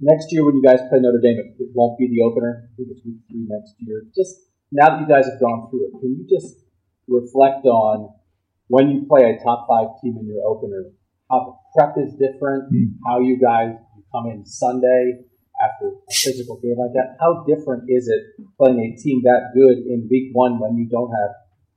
next 0.00 0.32
year 0.32 0.44
when 0.44 0.56
you 0.56 0.62
guys 0.62 0.80
play 0.88 1.00
Notre 1.00 1.20
Dame, 1.20 1.38
it, 1.38 1.62
it 1.62 1.68
won't 1.74 1.98
be 1.98 2.08
the 2.08 2.22
opener. 2.22 2.68
I 2.68 2.76
think 2.76 2.88
it's 2.90 3.04
week 3.04 3.20
three 3.30 3.46
next 3.48 3.74
year. 3.78 4.02
Just 4.14 4.36
now 4.72 4.90
that 4.90 5.00
you 5.00 5.08
guys 5.08 5.26
have 5.26 5.40
gone 5.40 5.70
through 5.70 5.86
it, 5.86 6.00
can 6.00 6.16
you 6.18 6.26
just 6.28 6.64
reflect 7.08 7.64
on 7.66 8.10
when 8.68 8.88
you 8.90 9.06
play 9.06 9.30
a 9.30 9.42
top 9.42 9.66
five 9.68 9.88
team 10.02 10.16
in 10.20 10.26
your 10.26 10.42
opener, 10.46 10.90
how 11.30 11.44
the 11.44 11.54
prep 11.74 11.94
is 11.98 12.14
different, 12.14 12.64
Hmm. 12.70 12.96
how 13.06 13.20
you 13.20 13.38
guys 13.38 13.76
you 13.96 14.02
come 14.12 14.26
in 14.30 14.44
Sunday 14.46 15.24
after 15.62 15.88
a 15.88 16.12
physical 16.12 16.58
game 16.60 16.76
like 16.78 16.92
that. 16.94 17.16
How 17.20 17.44
different 17.46 17.84
is 17.88 18.08
it 18.08 18.44
playing 18.58 18.80
a 18.80 19.00
team 19.00 19.22
that 19.24 19.52
good 19.54 19.78
in 19.78 20.08
week 20.10 20.30
one 20.32 20.58
when 20.58 20.76
you 20.76 20.88
don't 20.88 21.10
have 21.10 21.30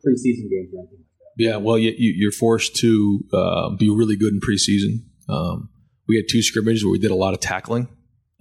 preseason 0.03 0.49
games 0.49 0.73
or 0.73 0.79
anything? 0.79 1.03
Yeah, 1.37 1.57
well, 1.57 1.77
you, 1.77 1.93
you, 1.95 2.13
you're 2.17 2.31
forced 2.31 2.75
to 2.77 3.23
uh, 3.31 3.69
be 3.75 3.89
really 3.89 4.15
good 4.15 4.33
in 4.33 4.39
preseason. 4.39 5.03
Um, 5.29 5.69
we 6.07 6.15
had 6.15 6.25
two 6.29 6.41
scrimmages 6.41 6.83
where 6.83 6.91
we 6.91 6.99
did 6.99 7.11
a 7.11 7.15
lot 7.15 7.33
of 7.33 7.39
tackling, 7.39 7.87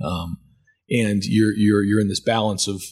um, 0.04 0.38
and 0.90 1.22
you're 1.24 1.52
you're 1.52 1.82
you're 1.82 2.00
in 2.00 2.08
this 2.08 2.20
balance 2.20 2.68
of 2.68 2.82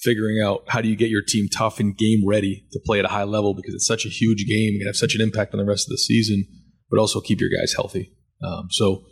figuring 0.00 0.40
out 0.42 0.64
how 0.68 0.80
do 0.80 0.88
you 0.88 0.96
get 0.96 1.10
your 1.10 1.22
team 1.22 1.48
tough 1.48 1.78
and 1.78 1.96
game 1.96 2.26
ready 2.26 2.66
to 2.72 2.80
play 2.84 2.98
at 2.98 3.04
a 3.04 3.08
high 3.08 3.24
level 3.24 3.54
because 3.54 3.74
it's 3.74 3.86
such 3.86 4.04
a 4.04 4.08
huge 4.08 4.46
game 4.46 4.74
and 4.74 4.86
have 4.86 4.96
such 4.96 5.14
an 5.14 5.20
impact 5.20 5.54
on 5.54 5.58
the 5.58 5.64
rest 5.64 5.86
of 5.86 5.90
the 5.90 5.98
season, 5.98 6.44
but 6.90 6.98
also 6.98 7.20
keep 7.20 7.40
your 7.40 7.50
guys 7.50 7.72
healthy. 7.74 8.12
Um, 8.42 8.66
so, 8.70 9.04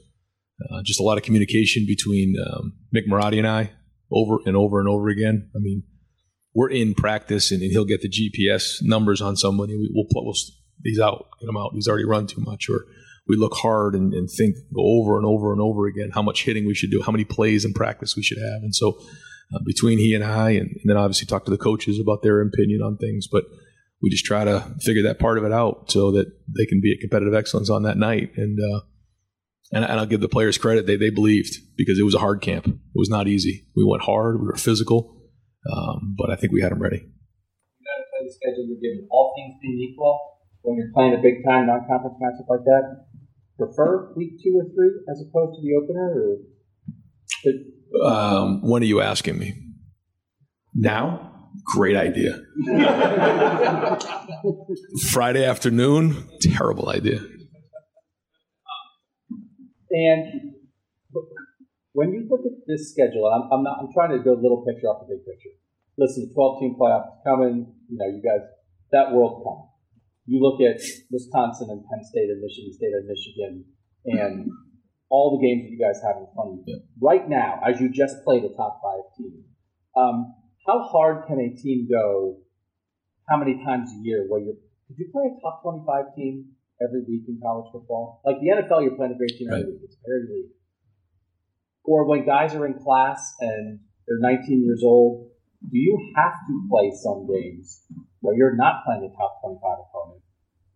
uh, 0.71 0.83
just 0.85 1.01
a 1.01 1.03
lot 1.03 1.17
of 1.17 1.23
communication 1.23 1.85
between 1.87 2.35
um, 2.45 2.73
Mick 2.95 3.09
Marotti 3.09 3.39
and 3.39 3.47
I 3.47 3.71
over 4.13 4.39
and 4.45 4.57
over 4.57 4.81
and 4.81 4.89
over 4.89 5.09
again. 5.09 5.51
I 5.55 5.59
mean, 5.61 5.85
we're 6.55 6.71
in 6.71 6.95
practice 6.95 7.51
and, 7.53 7.63
and 7.63 7.71
he'll 7.71 7.85
get 7.85 8.03
the 8.03 8.11
GPS 8.11 8.79
numbers 8.83 9.21
on 9.21 9.37
somebody. 9.37 9.77
We, 9.77 9.91
we'll 9.95 10.07
put 10.07 10.25
we'll, 10.25 10.35
he's 10.85 10.99
out, 10.99 11.29
get 11.41 11.49
him 11.49 11.57
out. 11.57 11.71
He's 11.75 11.89
already 11.89 12.05
run 12.05 12.27
too 12.27 12.41
much. 12.41 12.69
Or 12.69 12.85
we 13.29 13.37
look 13.37 13.55
hard 13.55 13.95
and, 13.95 14.13
and 14.13 14.29
think, 14.29 14.57
over 14.77 15.17
and 15.17 15.27
over 15.27 15.53
and 15.53 15.61
over 15.61 15.87
again 15.87 16.11
how 16.13 16.23
much 16.23 16.45
hitting 16.45 16.67
we 16.67 16.75
should 16.75 16.91
do, 16.91 17.03
how 17.03 17.13
many 17.13 17.25
plays 17.25 17.65
in 17.65 17.73
practice 17.73 18.17
we 18.17 18.23
should 18.23 18.39
have. 18.39 18.63
And 18.63 18.75
so 18.75 18.99
uh, 19.55 19.59
between 19.65 19.99
he 19.99 20.15
and 20.15 20.25
I, 20.25 20.51
and, 20.51 20.69
and 20.71 20.85
then 20.85 20.97
obviously 20.97 21.27
talk 21.27 21.45
to 21.45 21.51
the 21.51 21.59
coaches 21.59 22.01
about 22.01 22.23
their 22.23 22.41
opinion 22.41 22.83
on 22.83 22.97
things, 22.97 23.27
but 23.31 23.45
we 24.03 24.11
just 24.11 24.25
try 24.25 24.45
to 24.45 24.75
figure 24.81 25.03
that 25.03 25.19
part 25.19 25.39
of 25.39 25.45
it 25.45 25.53
out 25.53 25.91
so 25.91 26.11
that 26.13 26.27
they 26.57 26.67
can 26.67 26.81
be 26.81 26.93
at 26.93 27.01
competitive 27.01 27.35
excellence 27.35 27.69
on 27.69 27.83
that 27.83 27.99
night. 27.99 28.33
And 28.37 28.59
uh, 28.59 28.81
and, 29.73 29.85
and 29.85 30.01
I'll 30.01 30.07
give 30.07 30.21
the 30.21 30.29
players 30.29 30.59
credit; 30.59 30.87
they 30.87 30.97
they 30.97 31.11
believed 31.11 31.55
because 31.77 31.99
it 31.99 32.03
was 32.03 32.15
a 32.15 32.19
hard 32.19 32.41
camp. 32.43 32.67
It 32.67 32.97
was 32.97 33.11
not 33.11 33.29
easy. 33.29 33.67
We 33.77 33.85
went 33.85 34.03
hard. 34.03 34.41
We 34.41 34.47
were 34.47 34.57
physical, 34.57 35.23
um, 35.71 36.17
but 36.19 36.31
I 36.31 36.37
think 36.37 36.53
we 36.53 36.61
had 36.61 36.73
them 36.73 36.83
ready. 36.83 36.97
You 36.99 37.85
got 37.87 38.03
to 38.03 38.07
play 38.11 38.27
the 38.27 38.33
schedule 38.33 38.67
you're 38.67 38.83
given. 38.83 39.07
All 39.11 39.33
things 39.37 39.55
being 39.63 39.79
equal, 39.79 40.19
when 40.63 40.77
you're 40.77 40.93
playing 40.93 41.15
a 41.15 41.23
big 41.23 41.45
time 41.47 41.67
non 41.67 41.87
conference 41.87 42.17
matchup 42.19 42.49
like 42.49 42.65
that, 42.65 43.07
prefer 43.61 44.13
week 44.17 44.33
two 44.43 44.55
or 44.57 44.65
three 44.75 44.91
as 45.11 45.21
opposed 45.21 45.57
to 45.57 45.63
the 45.63 45.75
opener, 45.81 46.09
or 46.25 46.37
Um, 48.07 48.63
when 48.63 48.83
are 48.83 48.87
you 48.87 49.01
asking 49.01 49.39
me? 49.39 49.55
Now? 50.75 51.27
Great 51.65 51.97
idea. 51.97 52.41
Friday 55.11 55.45
afternoon? 55.45 56.29
Terrible 56.41 56.89
idea. 56.89 57.21
And 59.91 60.55
when 61.93 62.13
you 62.13 62.27
look 62.31 62.41
at 62.47 62.53
this 62.69 62.93
schedule, 62.93 63.27
and 63.27 63.43
I'm, 63.43 63.51
I'm 63.53 63.65
not, 63.65 63.79
I'm 63.81 63.93
trying 63.93 64.11
to 64.17 64.23
go 64.23 64.35
a 64.35 64.41
little 64.41 64.65
picture 64.65 64.87
off 64.87 65.05
the 65.07 65.15
big 65.15 65.25
picture. 65.27 65.51
Listen, 65.99 66.29
the 66.29 66.35
12 66.35 66.61
team 66.61 66.77
playoffs 66.81 67.11
coming. 67.27 67.75
You 67.89 67.99
know, 67.99 68.07
you 68.07 68.23
guys, 68.23 68.47
that 68.93 69.13
world's 69.13 69.43
coming. 69.45 69.70
You 70.31 70.39
look 70.39 70.63
at 70.63 70.79
Wisconsin 71.11 71.75
and 71.75 71.83
Penn 71.91 72.07
State 72.07 72.31
and 72.31 72.39
Michigan 72.39 72.73
State 72.73 72.95
and 72.95 73.07
Michigan 73.11 73.65
and 74.07 74.47
all 75.11 75.35
the 75.35 75.43
games 75.43 75.67
that 75.67 75.71
you 75.75 75.81
guys 75.83 75.99
have 76.07 76.23
in 76.23 76.31
front 76.31 76.55
of 76.55 76.59
you. 76.63 76.79
Right 77.03 77.29
now, 77.29 77.59
as 77.67 77.81
you 77.81 77.91
just 77.91 78.23
played 78.23 78.47
a 78.47 78.55
top 78.55 78.79
five 78.79 79.11
team, 79.19 79.43
um, 79.99 80.33
how 80.65 80.87
hard 80.87 81.27
can 81.27 81.43
a 81.43 81.51
team 81.61 81.89
go? 81.91 82.39
How 83.29 83.39
many 83.39 83.59
times 83.65 83.91
a 83.91 83.99
year 84.07 84.25
where 84.29 84.41
you're, 84.41 84.55
could 84.87 84.99
you 85.03 85.11
play 85.11 85.27
a 85.27 85.35
top 85.43 85.67
25 85.67 86.15
team 86.15 86.55
every 86.79 87.03
week 87.03 87.27
in 87.27 87.41
college 87.43 87.67
football? 87.73 88.23
Like 88.25 88.39
the 88.39 88.55
NFL, 88.55 88.87
you're 88.87 88.95
playing 88.95 89.13
a 89.15 89.19
great 89.19 89.35
team 89.35 89.51
every 89.51 89.67
week. 89.67 89.83
It's 89.83 89.99
very 90.07 90.31
league. 90.31 90.55
Or 91.83 92.07
when 92.07 92.25
guys 92.25 92.55
are 92.55 92.67
in 92.67 92.75
class 92.79 93.35
and 93.41 93.81
they're 94.07 94.23
19 94.23 94.63
years 94.63 94.83
old, 94.85 95.31
do 95.61 95.77
you 95.77 95.99
have 96.15 96.39
to 96.47 96.69
play 96.71 96.93
some 96.95 97.27
games 97.27 97.83
where 98.21 98.37
you're 98.37 98.57
not 98.57 98.85
playing 98.87 99.11
a 99.11 99.17
top 99.17 99.41
25 99.43 99.59
opponent 99.61 100.20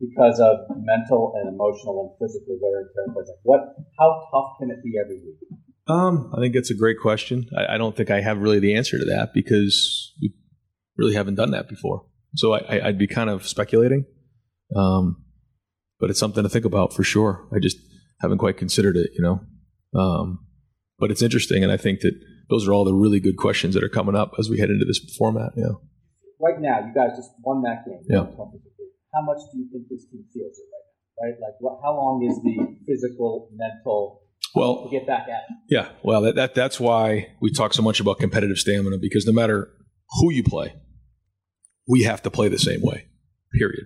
because 0.01 0.41
of 0.41 0.57
mental 0.77 1.35
and 1.37 1.55
emotional 1.55 2.03
and 2.03 2.11
physical 2.19 2.59
wear 2.61 2.81
and 2.81 2.89
tear? 2.95 3.15
Like 3.15 3.27
what? 3.43 3.61
How 3.99 4.29
tough 4.33 4.59
can 4.61 4.71
it 4.71 4.83
be 4.83 4.93
every 5.03 5.17
week? 5.17 5.39
Um, 5.87 6.33
I 6.35 6.41
think 6.41 6.55
that's 6.55 6.71
a 6.71 6.77
great 6.77 6.97
question. 7.01 7.47
I, 7.57 7.75
I 7.75 7.79
don't 7.79 7.97
think 7.97 8.11
I 8.11 8.21
have 8.21 8.39
really 8.39 8.59
the 8.59 8.75
answer 8.75 8.99
to 8.99 9.05
that 9.05 9.31
because 9.35 10.13
we 10.21 10.33
really 10.97 11.15
haven't 11.15 11.35
done 11.35 11.51
that 11.51 11.69
before. 11.69 12.07
So 12.37 12.55
I, 12.55 12.59
I, 12.59 12.89
I'd 12.89 12.99
be 12.99 13.07
kind 13.07 13.31
of 13.31 13.47
speculating. 13.47 14.07
Um, 14.75 15.23
but 16.01 16.11
it's 16.11 16.19
something 16.19 16.43
to 16.43 16.49
think 16.49 16.65
about 16.65 16.93
for 16.93 17.05
sure. 17.05 17.49
I 17.55 17.59
just 17.59 17.77
haven't 18.21 18.39
quite 18.39 18.57
considered 18.57 18.97
it, 18.97 19.11
you 19.15 19.23
know. 19.23 19.41
Um, 19.99 20.47
but 20.99 21.11
it's 21.11 21.23
interesting, 21.23 21.63
and 21.63 21.71
I 21.71 21.77
think 21.77 22.01
that 22.01 22.15
those 22.51 22.67
are 22.67 22.73
all 22.73 22.85
the 22.85 22.95
really 22.95 23.21
good 23.21 23.37
questions 23.37 23.75
that 23.75 23.85
are 23.85 23.89
coming 23.89 24.17
up 24.17 24.33
as 24.39 24.49
we 24.49 24.59
head 24.59 24.71
into 24.71 24.85
this 24.85 25.01
format. 25.19 25.53
Yeah. 25.57 25.73
Right 26.41 26.61
now, 26.61 26.81
you 26.81 26.93
guys 26.95 27.17
just 27.17 27.31
won 27.43 27.63
that 27.63 27.85
game. 27.87 28.01
Yeah. 28.09 28.27
How 29.15 29.23
much 29.23 29.39
do 29.53 29.59
you 29.59 29.69
think 29.73 29.89
this 29.89 30.07
team 30.11 30.25
feels 30.33 30.59
it 30.59 30.69
right 30.73 31.31
now? 31.31 31.35
Right? 31.35 31.35
Like, 31.41 31.61
what, 31.61 31.81
how 31.83 31.97
long 31.97 32.25
is 32.29 32.37
the 32.43 32.77
physical, 32.87 33.51
mental 33.55 34.23
Well, 34.55 34.85
to 34.85 34.91
get 34.91 35.07
back 35.07 35.29
at 35.29 35.45
it? 35.49 35.57
Yeah, 35.69 35.89
well, 36.03 36.23
that, 36.23 36.35
that 36.35 36.55
that's 36.55 36.81
why 36.81 37.33
we 37.41 37.53
talk 37.53 37.75
so 37.75 37.83
much 37.83 38.01
about 38.01 38.19
competitive 38.19 38.59
stamina 38.59 38.99
because 39.01 39.27
no 39.27 39.33
matter 39.33 39.71
who 40.21 40.33
you 40.33 40.43
play, 40.43 40.75
we 41.89 42.03
have 42.03 42.23
to 42.23 42.31
play 42.31 42.49
the 42.49 42.59
same 42.59 42.83
way. 42.83 43.07
Period. 43.53 43.85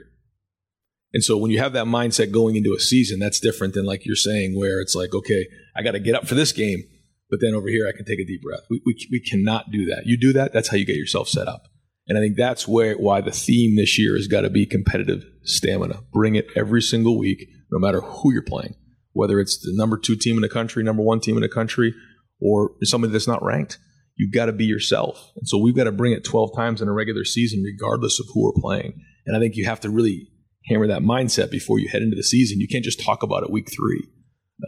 And 1.13 1.25
so 1.25 1.37
when 1.37 1.51
you 1.51 1.59
have 1.59 1.73
that 1.73 1.87
mindset 1.87 2.33
going 2.33 2.57
into 2.57 2.75
a 2.77 2.81
season, 2.81 3.19
that's 3.19 3.41
different 3.41 3.75
than 3.75 3.87
like 3.87 4.05
you're 4.05 4.17
saying, 4.17 4.59
where 4.59 4.81
it's 4.81 4.95
like, 4.95 5.15
okay, 5.15 5.47
I 5.75 5.83
got 5.83 5.93
to 5.93 6.01
get 6.01 6.15
up 6.15 6.27
for 6.27 6.35
this 6.35 6.53
game, 6.53 6.83
but 7.31 7.41
then 7.41 7.55
over 7.55 7.69
here 7.69 7.89
I 7.89 7.97
can 7.97 8.05
take 8.05 8.19
a 8.19 8.27
deep 8.27 8.43
breath. 8.43 8.61
We, 8.71 8.83
we 8.85 8.95
we 9.11 9.21
cannot 9.21 9.71
do 9.71 9.87
that. 9.87 10.03
You 10.05 10.19
do 10.19 10.33
that, 10.35 10.53
that's 10.53 10.69
how 10.69 10.77
you 10.77 10.85
get 10.85 10.97
yourself 10.97 11.29
set 11.29 11.49
up. 11.49 11.63
And 12.09 12.17
I 12.17 12.23
think 12.23 12.37
that's 12.37 12.67
where 12.67 12.95
why 12.95 13.21
the 13.21 13.31
theme 13.31 13.77
this 13.77 13.99
year 13.99 14.17
has 14.17 14.27
got 14.27 14.43
to 14.43 14.51
be 14.51 14.65
competitive 14.65 15.25
stamina. 15.45 16.01
Bring 16.13 16.35
it 16.35 16.47
every 16.57 16.81
single 16.81 17.19
week, 17.19 17.47
no 17.71 17.79
matter 17.79 18.01
who 18.01 18.33
you're 18.33 18.43
playing 18.43 18.75
whether 19.19 19.41
it's 19.41 19.59
the 19.59 19.73
number 19.75 19.99
two 19.99 20.15
team 20.15 20.37
in 20.37 20.43
the 20.43 20.49
country, 20.49 20.85
number 20.85 21.03
one 21.03 21.19
team 21.19 21.37
in 21.37 21.43
the 21.43 21.49
country, 21.49 21.93
or 22.41 22.71
somebody 22.83 23.13
that's 23.13 23.27
not 23.27 23.43
ranked. 23.43 23.77
You've 24.17 24.33
got 24.33 24.47
to 24.47 24.53
be 24.53 24.65
yourself. 24.65 25.33
And 25.35 25.49
so 25.49 25.59
we've 25.59 25.75
got 25.75 25.85
to 25.85 25.93
bring 25.93 26.13
it 26.13 26.23
12 26.23 26.55
times 26.55 26.81
in 26.81 26.87
a 26.87 26.93
regular 26.93 27.25
season, 27.25 27.61
regardless 27.65 28.21
of 28.21 28.27
who 28.33 28.45
we're 28.45 28.61
playing. 28.61 28.95
And 29.27 29.37
I 29.37 29.41
think 29.41 29.57
you 29.57 29.65
have 29.67 29.81
to 29.81 29.91
really 29.91 30.29
hammer 30.67 30.87
that 30.87 31.03
mindset 31.03 31.51
before 31.51 31.81
you 31.81 31.89
head 31.89 32.03
into 32.03 32.15
the 32.15 32.23
season. 32.23 32.61
You 32.61 32.69
can't 32.69 32.85
just 32.85 33.03
talk 33.05 33.25
about 33.25 33.43
it 33.43 33.51
week 33.51 33.71
three. 33.75 34.07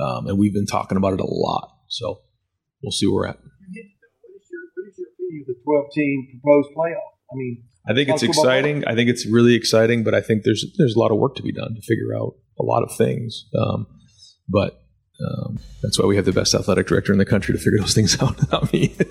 Um, 0.00 0.26
and 0.26 0.36
we've 0.36 0.52
been 0.52 0.66
talking 0.66 0.98
about 0.98 1.12
it 1.12 1.20
a 1.20 1.26
lot. 1.26 1.70
So 1.88 2.20
we'll 2.82 2.90
see 2.90 3.06
where 3.06 3.14
we're 3.14 3.28
at. 3.28 3.38
What 3.38 4.34
is 4.40 4.50
your 4.50 4.66
opinion 4.66 5.42
of 5.42 5.46
the 5.46 5.62
12 5.62 5.84
team 5.94 6.40
proposed 6.42 6.70
playoff? 6.74 7.19
I 7.32 7.36
mean, 7.36 7.62
I 7.88 7.94
think 7.94 8.08
it's 8.08 8.22
exciting. 8.22 8.84
I 8.86 8.94
think 8.94 9.08
it's 9.08 9.26
really 9.26 9.54
exciting, 9.54 10.02
but 10.04 10.14
I 10.14 10.20
think 10.20 10.42
there's 10.44 10.64
there's 10.76 10.94
a 10.94 10.98
lot 10.98 11.10
of 11.10 11.18
work 11.18 11.36
to 11.36 11.42
be 11.42 11.52
done 11.52 11.74
to 11.74 11.82
figure 11.82 12.14
out 12.16 12.34
a 12.58 12.62
lot 12.62 12.82
of 12.82 12.94
things. 12.96 13.46
Um, 13.58 13.86
but 14.48 14.82
um, 15.24 15.58
that's 15.82 15.98
why 15.98 16.06
we 16.06 16.16
have 16.16 16.24
the 16.24 16.32
best 16.32 16.54
athletic 16.54 16.86
director 16.86 17.12
in 17.12 17.18
the 17.18 17.24
country 17.24 17.54
to 17.54 17.60
figure 17.60 17.78
those 17.78 17.94
things 17.94 18.20
out, 18.22 18.50
not 18.50 18.72
me. 18.72 18.96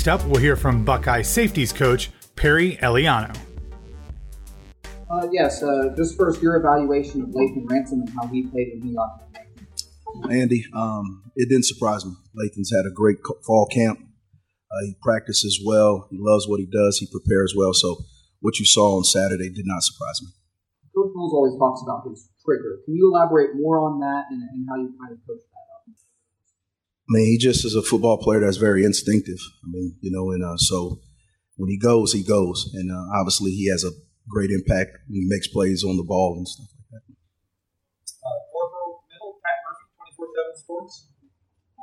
Next 0.00 0.08
up, 0.08 0.24
we'll 0.24 0.40
hear 0.40 0.56
from 0.56 0.82
Buckeye 0.82 1.20
safeties 1.20 1.74
coach 1.74 2.08
Perry 2.34 2.78
Eliano. 2.80 3.36
Uh, 5.10 5.28
yes, 5.30 5.62
uh, 5.62 5.92
just 5.94 6.16
first 6.16 6.40
your 6.40 6.56
evaluation 6.56 7.20
of 7.20 7.28
Lathan 7.28 7.68
Ransom 7.68 8.00
and 8.00 8.08
how 8.16 8.26
he 8.28 8.46
played 8.46 8.68
in 8.72 8.80
New 8.80 8.94
York. 8.94 9.10
Andy, 10.30 10.64
um, 10.72 11.30
it 11.36 11.50
didn't 11.50 11.66
surprise 11.66 12.06
me. 12.06 12.12
Lathan's 12.34 12.72
had 12.74 12.86
a 12.86 12.90
great 12.90 13.18
fall 13.46 13.66
camp. 13.66 13.98
Uh, 14.00 14.86
he 14.86 14.94
practices 15.02 15.60
well. 15.62 16.08
He 16.10 16.16
loves 16.18 16.48
what 16.48 16.60
he 16.60 16.66
does. 16.72 16.96
He 16.96 17.06
prepares 17.06 17.52
well. 17.54 17.74
So 17.74 17.98
what 18.40 18.58
you 18.58 18.64
saw 18.64 18.96
on 18.96 19.04
Saturday 19.04 19.50
did 19.50 19.66
not 19.66 19.82
surprise 19.82 20.22
me. 20.22 20.28
Coach 20.96 21.12
Knowles 21.14 21.34
always 21.34 21.58
talks 21.58 21.82
about 21.84 22.08
his 22.08 22.26
trigger. 22.42 22.80
Can 22.86 22.96
you 22.96 23.12
elaborate 23.12 23.50
more 23.54 23.84
on 23.84 24.00
that 24.00 24.24
and, 24.30 24.40
and 24.48 24.66
how 24.66 24.76
you 24.76 24.94
kind 24.98 25.12
of 25.12 25.18
coach 25.26 25.44
that 25.49 25.49
up? 25.49 25.49
I 27.10 27.18
mean, 27.18 27.26
he 27.26 27.38
just 27.38 27.64
is 27.64 27.74
a 27.74 27.82
football 27.82 28.18
player 28.18 28.38
that's 28.38 28.56
very 28.56 28.84
instinctive. 28.84 29.38
I 29.64 29.66
mean, 29.66 29.96
you 30.00 30.12
know, 30.12 30.30
and 30.30 30.44
uh, 30.44 30.56
so 30.56 31.00
when 31.56 31.68
he 31.68 31.76
goes, 31.76 32.12
he 32.12 32.22
goes, 32.22 32.70
and 32.72 32.86
uh, 32.86 33.18
obviously 33.18 33.50
he 33.50 33.68
has 33.68 33.82
a 33.82 33.90
great 34.28 34.50
impact 34.50 34.94
when 35.08 35.22
he 35.22 35.26
makes 35.26 35.48
plays 35.48 35.82
on 35.82 35.96
the 35.96 36.04
ball 36.04 36.36
and 36.38 36.46
stuff 36.46 36.68
like 36.70 37.02
that. 37.02 37.02
Uh, 38.22 38.38
Middle, 39.10 39.42
Pat 39.42 39.58
Murphy, 39.66 40.30
24-7 40.54 40.62
Sports. 40.62 41.08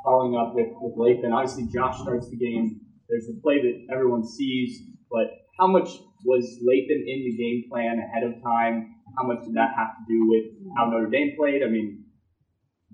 Following 0.02 0.34
up 0.34 0.54
with, 0.54 0.72
with 0.80 1.20
obviously 1.30 1.68
Josh 1.74 2.00
starts 2.00 2.30
the 2.30 2.36
game. 2.38 2.80
There's 3.10 3.26
the 3.26 3.38
play 3.42 3.60
that 3.60 3.92
everyone 3.92 4.26
sees, 4.26 4.80
but 5.10 5.28
how 5.60 5.66
much 5.66 5.90
was 6.24 6.44
Lathan 6.64 7.04
in 7.04 7.28
the 7.28 7.36
game 7.36 7.64
plan 7.70 8.00
ahead 8.00 8.24
of 8.24 8.42
time? 8.42 8.94
How 9.18 9.24
much 9.26 9.44
did 9.44 9.52
that 9.54 9.76
have 9.76 9.92
to 9.92 10.04
do 10.08 10.26
with 10.26 10.72
how 10.78 10.88
Notre 10.88 11.10
Dame 11.10 11.36
played? 11.36 11.62
I 11.62 11.68
mean, 11.68 12.07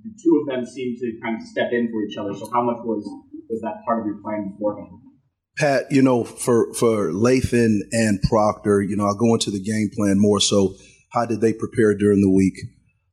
the 0.04 0.10
two 0.22 0.40
of 0.40 0.46
them 0.46 0.64
seem 0.66 0.96
to 0.96 1.18
kind 1.22 1.40
of 1.40 1.48
step 1.48 1.72
in 1.72 1.90
for 1.90 2.02
each 2.04 2.16
other. 2.16 2.34
So 2.34 2.50
how 2.52 2.62
much 2.62 2.78
was 2.84 3.04
was 3.48 3.60
that 3.62 3.84
part 3.84 4.00
of 4.00 4.06
your 4.06 4.20
plan 4.22 4.52
beforehand? 4.52 5.00
Pat, 5.56 5.84
you 5.90 6.02
know, 6.02 6.24
for 6.24 6.72
for 6.74 7.10
Lathan 7.10 7.80
and 7.92 8.20
Proctor, 8.28 8.82
you 8.82 8.96
know, 8.96 9.06
I'll 9.06 9.16
go 9.16 9.34
into 9.34 9.50
the 9.50 9.62
game 9.62 9.90
plan 9.94 10.18
more 10.18 10.40
so. 10.40 10.74
How 11.12 11.26
did 11.26 11.40
they 11.40 11.52
prepare 11.52 11.94
during 11.94 12.20
the 12.20 12.30
week? 12.30 12.54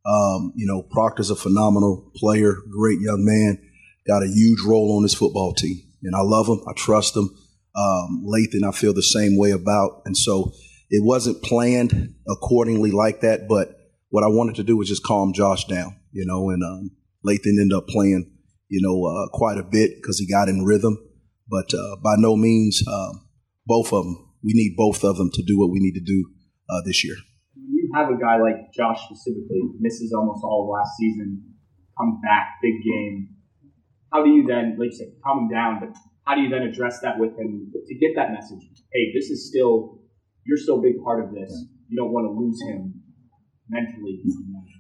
Um, 0.05 0.51
you 0.55 0.65
know, 0.65 0.81
Proctor's 0.81 1.29
a 1.29 1.35
phenomenal 1.35 2.11
player, 2.15 2.55
great 2.71 2.99
young 2.99 3.23
man, 3.23 3.59
got 4.07 4.23
a 4.23 4.27
huge 4.27 4.61
role 4.65 4.97
on 4.97 5.03
this 5.03 5.13
football 5.13 5.53
team, 5.53 5.79
and 6.01 6.15
I 6.15 6.21
love 6.21 6.47
him. 6.47 6.61
I 6.67 6.73
trust 6.75 7.15
him. 7.15 7.29
Um, 7.75 8.25
Lathan, 8.27 8.67
I 8.67 8.71
feel 8.71 8.93
the 8.93 9.03
same 9.03 9.37
way 9.37 9.51
about, 9.51 10.01
and 10.05 10.17
so 10.17 10.51
it 10.89 11.05
wasn't 11.05 11.43
planned 11.43 12.15
accordingly 12.27 12.91
like 12.91 13.21
that. 13.21 13.47
But 13.47 13.77
what 14.09 14.23
I 14.23 14.27
wanted 14.27 14.55
to 14.55 14.63
do 14.63 14.75
was 14.75 14.89
just 14.89 15.03
calm 15.03 15.33
Josh 15.33 15.65
down, 15.65 15.95
you 16.12 16.26
know, 16.26 16.49
and 16.49 16.64
um, 16.64 16.91
Lathan 17.26 17.59
ended 17.59 17.74
up 17.74 17.88
playing, 17.88 18.32
you 18.68 18.80
know, 18.82 19.05
uh, 19.05 19.30
quite 19.38 19.57
a 19.57 19.64
bit 19.64 19.95
because 19.95 20.20
he 20.20 20.28
got 20.28 20.49
in 20.49 20.64
rhythm. 20.64 20.97
But 21.49 21.74
uh, 21.74 21.97
by 22.03 22.16
no 22.18 22.36
means, 22.36 22.82
um, 22.88 23.28
both 23.66 23.93
of 23.93 24.03
them. 24.03 24.28
We 24.43 24.53
need 24.53 24.74
both 24.76 25.03
of 25.03 25.18
them 25.18 25.30
to 25.34 25.43
do 25.43 25.59
what 25.59 25.70
we 25.70 25.80
need 25.80 25.93
to 25.93 26.03
do 26.03 26.26
uh, 26.70 26.82
this 26.86 27.05
year. 27.05 27.16
When 27.53 27.78
you 27.78 27.91
have 27.93 28.09
a 28.09 28.18
guy 28.18 28.41
like 28.41 28.74
Josh 28.74 28.97
specifically, 29.05 29.62
misses 29.80 30.14
almost 30.18 30.43
all 30.43 30.66
of 30.66 30.74
last 30.74 30.97
season, 30.97 31.43
comes 31.97 32.18
back, 32.24 32.57
big 32.62 32.82
game. 32.82 33.36
How 34.12 34.24
do 34.24 34.30
you 34.30 34.47
then, 34.47 34.78
like 34.80 34.89
you 34.91 34.97
said, 34.97 35.14
calm 35.24 35.45
him 35.45 35.49
down, 35.49 35.80
but 35.80 35.95
how 36.26 36.36
do 36.36 36.41
you 36.41 36.49
then 36.49 36.64
address 36.64 36.99
that 37.01 37.20
with 37.20 37.38
him 37.38 37.72
to 37.72 37.95
get 37.95 38.12
that 38.16 38.32
message? 38.32 38.66
Hey, 38.91 39.14
this 39.14 39.30
is 39.30 39.47
still, 39.47 40.01
you're 40.45 40.57
still 40.57 40.80
a 40.80 40.82
big 40.82 41.01
part 41.03 41.24
of 41.24 41.34
this. 41.34 41.53
You 41.88 41.97
don't 41.97 42.12
want 42.12 42.26
to 42.26 42.34
lose 42.34 42.59
him 42.68 43.01
mentally. 43.70 44.22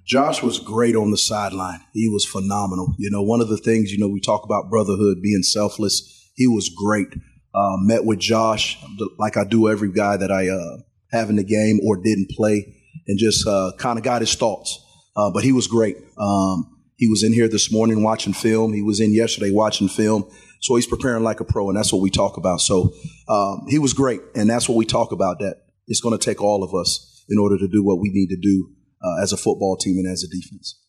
Josh 0.05 0.41
was 0.41 0.59
great 0.59 0.95
on 0.95 1.11
the 1.11 1.17
sideline. 1.17 1.79
He 1.93 2.09
was 2.09 2.25
phenomenal. 2.25 2.95
You 2.97 3.09
know, 3.11 3.21
one 3.21 3.41
of 3.41 3.49
the 3.49 3.57
things, 3.57 3.91
you 3.91 3.99
know, 3.99 4.07
we 4.07 4.19
talk 4.19 4.43
about 4.43 4.69
brotherhood, 4.69 5.21
being 5.21 5.43
selfless. 5.43 6.31
He 6.35 6.47
was 6.47 6.69
great. 6.69 7.07
Uh, 7.53 7.75
met 7.77 8.05
with 8.05 8.19
Josh 8.19 8.77
like 9.19 9.35
I 9.35 9.43
do 9.43 9.69
every 9.69 9.91
guy 9.91 10.17
that 10.17 10.31
I 10.31 10.47
uh, 10.47 10.77
have 11.11 11.29
in 11.29 11.35
the 11.35 11.43
game 11.43 11.79
or 11.85 11.97
didn't 11.97 12.29
play, 12.31 12.73
and 13.07 13.19
just 13.19 13.45
uh, 13.45 13.73
kind 13.77 13.99
of 13.99 14.03
got 14.03 14.21
his 14.21 14.33
thoughts. 14.35 14.83
Uh, 15.15 15.29
but 15.31 15.43
he 15.43 15.51
was 15.51 15.67
great. 15.67 15.97
Um, 16.17 16.79
he 16.95 17.09
was 17.09 17.23
in 17.23 17.33
here 17.33 17.49
this 17.49 17.71
morning 17.71 18.03
watching 18.03 18.31
film. 18.31 18.73
He 18.73 18.81
was 18.81 19.01
in 19.01 19.13
yesterday 19.13 19.51
watching 19.51 19.89
film. 19.89 20.29
So 20.61 20.75
he's 20.75 20.87
preparing 20.87 21.23
like 21.23 21.39
a 21.39 21.43
pro, 21.43 21.67
and 21.67 21.77
that's 21.77 21.91
what 21.91 22.01
we 22.01 22.09
talk 22.09 22.37
about. 22.37 22.61
So 22.61 22.93
um, 23.27 23.65
he 23.67 23.79
was 23.79 23.93
great, 23.93 24.21
and 24.35 24.49
that's 24.49 24.69
what 24.69 24.75
we 24.77 24.85
talk 24.85 25.11
about. 25.11 25.39
That 25.39 25.63
it's 25.87 25.99
going 25.99 26.17
to 26.17 26.23
take 26.23 26.41
all 26.41 26.63
of 26.63 26.73
us 26.73 27.25
in 27.27 27.37
order 27.37 27.57
to 27.57 27.67
do 27.67 27.83
what 27.83 27.99
we 27.99 28.09
need 28.09 28.27
to 28.29 28.37
do 28.37 28.69
uh, 29.03 29.21
as 29.21 29.33
a 29.33 29.37
football 29.37 29.77
team 29.77 29.97
and 29.97 30.07
as 30.07 30.23
a 30.23 30.29
defense. 30.29 30.79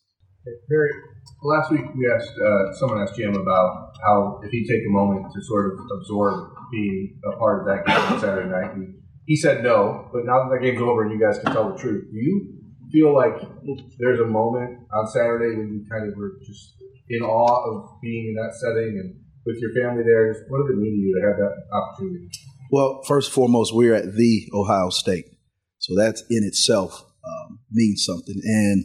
Perry, 0.68 0.90
last 1.42 1.70
week 1.70 1.84
we 1.94 2.10
asked 2.10 2.32
uh, 2.34 2.72
someone 2.74 3.00
asked 3.00 3.16
Jim 3.16 3.34
about 3.34 3.94
how 4.04 4.40
if 4.42 4.50
he'd 4.50 4.66
take 4.66 4.82
a 4.86 4.90
moment 4.90 5.32
to 5.32 5.40
sort 5.42 5.72
of 5.72 5.78
absorb 5.98 6.50
being 6.72 7.20
a 7.32 7.36
part 7.36 7.60
of 7.60 7.66
that 7.66 7.86
game 7.86 8.12
on 8.12 8.20
Saturday 8.20 8.48
night, 8.48 8.74
and 8.74 8.94
he 9.26 9.36
said 9.36 9.62
no. 9.62 10.10
But 10.12 10.24
now 10.24 10.42
that 10.42 10.50
that 10.50 10.62
game's 10.62 10.82
over 10.82 11.04
and 11.04 11.12
you 11.12 11.24
guys 11.24 11.38
can 11.38 11.52
tell 11.52 11.70
the 11.70 11.78
truth, 11.78 12.10
do 12.10 12.18
you 12.18 12.58
feel 12.90 13.14
like 13.14 13.34
there's 13.98 14.20
a 14.20 14.26
moment 14.26 14.80
on 14.92 15.06
Saturday 15.06 15.56
when 15.56 15.72
you 15.72 15.86
kind 15.88 16.10
of 16.10 16.18
were 16.18 16.32
just 16.44 16.74
in 17.08 17.22
awe 17.22 17.70
of 17.70 18.00
being 18.02 18.28
in 18.28 18.34
that 18.34 18.54
setting 18.54 18.98
and 18.98 19.14
with 19.46 19.58
your 19.60 19.70
family 19.74 20.02
there? 20.02 20.34
What 20.48 20.66
did 20.66 20.74
it 20.74 20.80
mean 20.80 20.92
to 20.92 21.00
you 21.00 21.20
to 21.20 21.26
have 21.28 21.36
that 21.38 21.54
opportunity? 21.72 22.30
Well, 22.70 23.02
first 23.06 23.28
and 23.28 23.34
foremost, 23.34 23.74
we're 23.74 23.94
at 23.94 24.14
the 24.14 24.48
Ohio 24.52 24.88
State, 24.90 25.26
so 25.78 25.94
that's 25.94 26.22
in 26.30 26.42
itself 26.42 27.04
um, 27.26 27.60
means 27.70 28.04
something. 28.04 28.40
And 28.44 28.84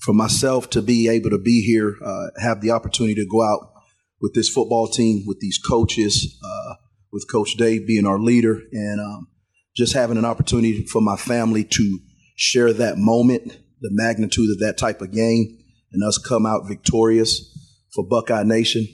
for 0.00 0.12
myself 0.12 0.70
to 0.70 0.82
be 0.82 1.08
able 1.08 1.30
to 1.30 1.38
be 1.38 1.62
here, 1.62 1.96
uh, 2.04 2.26
have 2.40 2.60
the 2.60 2.70
opportunity 2.70 3.14
to 3.14 3.26
go 3.26 3.42
out 3.42 3.72
with 4.20 4.34
this 4.34 4.48
football 4.48 4.88
team, 4.88 5.24
with 5.26 5.40
these 5.40 5.58
coaches, 5.58 6.38
uh, 6.44 6.74
with 7.12 7.26
Coach 7.30 7.56
Day 7.56 7.78
being 7.78 8.06
our 8.06 8.18
leader, 8.18 8.60
and 8.72 9.00
um, 9.00 9.28
just 9.76 9.94
having 9.94 10.16
an 10.16 10.24
opportunity 10.24 10.84
for 10.86 11.00
my 11.00 11.16
family 11.16 11.64
to 11.64 11.98
share 12.36 12.72
that 12.72 12.98
moment, 12.98 13.58
the 13.80 13.90
magnitude 13.92 14.50
of 14.50 14.58
that 14.60 14.78
type 14.78 15.00
of 15.02 15.12
game, 15.12 15.58
and 15.92 16.02
us 16.04 16.18
come 16.18 16.46
out 16.46 16.68
victorious 16.68 17.48
for 17.94 18.06
Buckeye 18.06 18.44
Nation, 18.44 18.86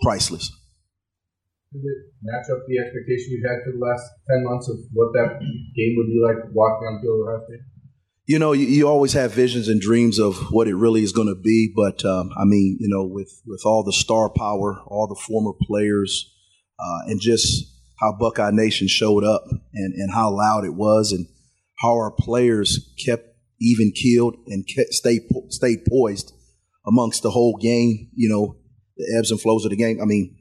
priceless. 0.00 0.50
It 1.72 2.10
match 2.22 2.50
up 2.50 2.66
the 2.66 2.82
expectation 2.82 3.30
you 3.30 3.46
had 3.46 3.62
for 3.62 3.72
the 3.78 3.84
last 3.84 4.02
10 4.28 4.42
months 4.42 4.68
of 4.68 4.76
what 4.92 5.12
that 5.14 5.38
game 5.38 5.94
would 5.96 6.10
be 6.10 6.18
like 6.18 6.50
walking 6.52 6.86
on 6.88 7.00
field 7.00 7.22
Ohio 7.22 7.46
State? 7.46 7.62
You 8.30 8.38
know, 8.38 8.52
you, 8.52 8.64
you, 8.68 8.86
always 8.86 9.12
have 9.14 9.32
visions 9.32 9.66
and 9.66 9.80
dreams 9.80 10.20
of 10.20 10.36
what 10.52 10.68
it 10.68 10.76
really 10.76 11.02
is 11.02 11.10
going 11.10 11.26
to 11.26 11.34
be, 11.34 11.72
but 11.74 12.04
um, 12.04 12.30
I 12.38 12.44
mean, 12.44 12.76
you 12.78 12.88
know, 12.88 13.04
with 13.04 13.42
with 13.44 13.62
all 13.64 13.82
the 13.82 13.92
star 13.92 14.30
power, 14.30 14.80
all 14.86 15.08
the 15.08 15.20
former 15.20 15.50
players, 15.60 16.32
uh, 16.78 17.08
and 17.08 17.20
just 17.20 17.66
how 17.98 18.12
Buckeye 18.12 18.52
Nation 18.52 18.86
showed 18.86 19.24
up 19.24 19.42
and, 19.74 19.94
and 19.94 20.14
how 20.14 20.30
loud 20.30 20.64
it 20.64 20.74
was, 20.74 21.10
and 21.10 21.26
how 21.80 21.88
our 21.88 22.12
players 22.12 22.94
kept 23.04 23.34
even 23.60 23.90
keeled 23.90 24.36
and 24.46 24.64
kept, 24.64 24.92
stayed 24.92 25.22
stayed 25.48 25.84
poised 25.84 26.32
amongst 26.86 27.24
the 27.24 27.30
whole 27.32 27.56
game. 27.60 28.10
You 28.14 28.28
know, 28.28 28.56
the 28.96 29.12
ebbs 29.18 29.32
and 29.32 29.40
flows 29.40 29.64
of 29.64 29.72
the 29.72 29.76
game. 29.76 29.98
I 30.00 30.04
mean, 30.04 30.36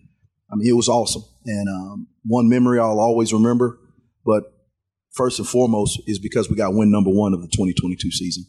I 0.53 0.57
mean, 0.57 0.69
it 0.69 0.75
was 0.75 0.89
awesome, 0.89 1.23
and 1.43 1.67
um, 1.67 2.07
one 2.23 2.49
memory 2.49 2.77
I'll 2.77 2.99
always 2.99 3.33
remember. 3.33 3.79
But 4.23 4.43
first 5.14 5.39
and 5.39 5.47
foremost 5.47 6.01
is 6.07 6.20
because 6.20 6.49
we 6.49 6.55
got 6.55 6.74
win 6.74 6.91
number 6.91 7.10
one 7.10 7.34
of 7.34 7.41
the 7.41 7.47
2022 7.47 8.12
season. 8.12 8.45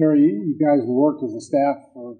Harry, 0.00 0.24
you, 0.24 0.56
guys 0.56 0.80
worked 0.88 1.20
as 1.22 1.36
a 1.36 1.40
staff 1.44 1.76
for 1.92 2.16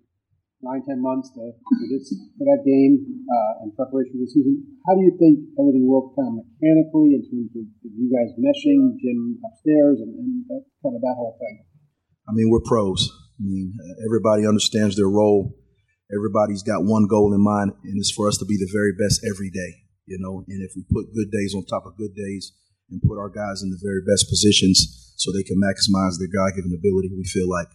nine, 0.60 0.84
ten 0.84 1.00
months 1.00 1.32
to, 1.32 1.40
for, 1.40 1.86
this, 1.88 2.12
for 2.36 2.44
that 2.44 2.60
game 2.60 3.24
uh, 3.24 3.64
in 3.64 3.72
preparation 3.72 4.20
for 4.20 4.20
the 4.20 4.28
season. 4.28 4.60
How 4.84 4.92
do 4.92 5.00
you 5.00 5.16
think 5.16 5.48
everything 5.56 5.88
worked 5.88 6.12
kind 6.12 6.28
of 6.28 6.44
mechanically 6.44 7.16
in 7.16 7.24
terms 7.24 7.48
of, 7.56 7.64
of 7.64 7.92
you 7.96 8.12
guys 8.12 8.36
meshing, 8.36 9.00
Jim 9.00 9.40
upstairs, 9.40 10.04
and, 10.04 10.12
and 10.12 10.44
that, 10.52 10.60
kind 10.84 10.92
of 10.92 11.00
that 11.00 11.16
whole 11.16 11.40
thing? 11.40 11.64
I 12.28 12.36
mean, 12.36 12.52
we're 12.52 12.60
pros. 12.60 13.08
I 13.40 13.48
mean, 13.48 13.72
everybody 14.04 14.44
understands 14.44 15.00
their 15.00 15.08
role. 15.08 15.56
Everybody's 16.12 16.62
got 16.62 16.84
one 16.84 17.08
goal 17.08 17.32
in 17.32 17.40
mind, 17.40 17.72
and 17.80 17.96
it's 17.96 18.12
for 18.12 18.28
us 18.28 18.36
to 18.38 18.44
be 18.44 18.60
the 18.60 18.68
very 18.68 18.92
best 18.92 19.24
every 19.24 19.48
day. 19.48 19.79
You 20.10 20.18
know, 20.18 20.42
and 20.50 20.60
if 20.66 20.74
we 20.74 20.82
put 20.90 21.14
good 21.14 21.30
days 21.30 21.54
on 21.54 21.62
top 21.64 21.86
of 21.86 21.96
good 21.96 22.14
days 22.18 22.50
and 22.90 23.00
put 23.00 23.14
our 23.16 23.30
guys 23.30 23.62
in 23.62 23.70
the 23.70 23.78
very 23.78 24.02
best 24.02 24.26
positions 24.28 25.14
so 25.14 25.30
they 25.30 25.46
can 25.46 25.54
maximize 25.62 26.18
their 26.18 26.34
God-given 26.34 26.74
ability, 26.74 27.14
we 27.14 27.22
feel 27.24 27.48
like 27.48 27.70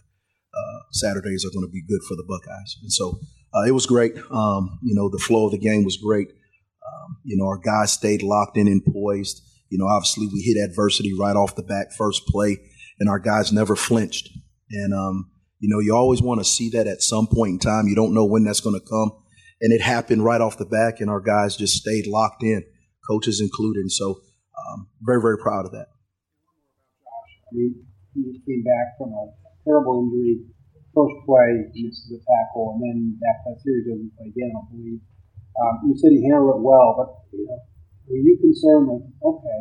uh, 0.52 0.78
Saturdays 0.92 1.44
are 1.46 1.54
going 1.56 1.66
to 1.66 1.72
be 1.72 1.80
good 1.80 2.04
for 2.06 2.14
the 2.14 2.28
Buckeyes. 2.28 2.76
And 2.82 2.92
so 2.92 3.18
uh, 3.54 3.64
it 3.64 3.72
was 3.72 3.86
great. 3.86 4.12
Um, 4.30 4.78
you 4.82 4.94
know, 4.94 5.08
the 5.08 5.24
flow 5.26 5.46
of 5.46 5.52
the 5.52 5.58
game 5.58 5.82
was 5.82 5.96
great. 5.96 6.28
Um, 6.28 7.16
you 7.24 7.36
know, 7.38 7.46
our 7.46 7.58
guys 7.58 7.92
stayed 7.92 8.22
locked 8.22 8.58
in 8.58 8.68
and 8.68 8.84
poised. 8.84 9.40
You 9.70 9.78
know, 9.78 9.86
obviously 9.86 10.28
we 10.28 10.42
hit 10.42 10.62
adversity 10.62 11.12
right 11.18 11.36
off 11.36 11.56
the 11.56 11.62
back, 11.62 11.92
first 11.96 12.26
play, 12.26 12.58
and 13.00 13.08
our 13.08 13.18
guys 13.18 13.50
never 13.50 13.76
flinched. 13.76 14.28
And 14.70 14.92
um, 14.92 15.30
you 15.58 15.70
know, 15.70 15.80
you 15.80 15.96
always 15.96 16.20
want 16.20 16.40
to 16.40 16.44
see 16.44 16.68
that 16.70 16.86
at 16.86 17.00
some 17.00 17.26
point 17.26 17.52
in 17.52 17.58
time. 17.58 17.88
You 17.88 17.96
don't 17.96 18.12
know 18.12 18.26
when 18.26 18.44
that's 18.44 18.60
going 18.60 18.78
to 18.78 18.86
come. 18.86 19.12
And 19.60 19.72
it 19.72 19.80
happened 19.80 20.24
right 20.24 20.40
off 20.40 20.58
the 20.58 20.66
back, 20.66 21.00
and 21.00 21.08
our 21.08 21.20
guys 21.20 21.56
just 21.56 21.74
stayed 21.74 22.06
locked 22.06 22.42
in, 22.42 22.64
coaches 23.08 23.40
included. 23.40 23.80
And 23.80 23.92
so, 23.92 24.20
um, 24.56 24.88
very, 25.00 25.20
very 25.20 25.38
proud 25.38 25.64
of 25.64 25.72
that. 25.72 25.86
I 27.48 27.54
mean, 27.54 27.86
he 28.14 28.32
just 28.32 28.44
came 28.44 28.62
back 28.62 28.98
from 28.98 29.12
a 29.12 29.32
terrible 29.64 30.04
injury. 30.04 30.44
First 30.94 31.16
play, 31.26 31.68
misses 31.76 32.08
the 32.08 32.20
tackle, 32.24 32.76
and 32.76 32.80
then 32.80 33.20
after 33.20 33.52
that 33.52 33.60
series 33.60 33.84
doesn't 33.84 34.16
play 34.16 34.32
again, 34.32 34.52
I 34.56 34.62
believe. 34.72 35.00
Um, 35.60 35.88
you 35.88 35.96
said 35.96 36.12
he 36.12 36.24
handled 36.24 36.56
it 36.56 36.62
well, 36.64 36.96
but 36.96 37.36
you 37.36 37.44
know, 37.44 37.58
were 38.08 38.16
you 38.16 38.36
concerned 38.40 38.88
like, 38.88 39.04
okay, 39.24 39.60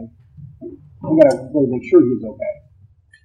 we 1.03 1.21
got 1.23 1.35
to 1.35 1.49
really 1.53 1.67
make 1.71 1.83
sure 1.89 2.01
he's 2.03 2.23
okay? 2.23 2.55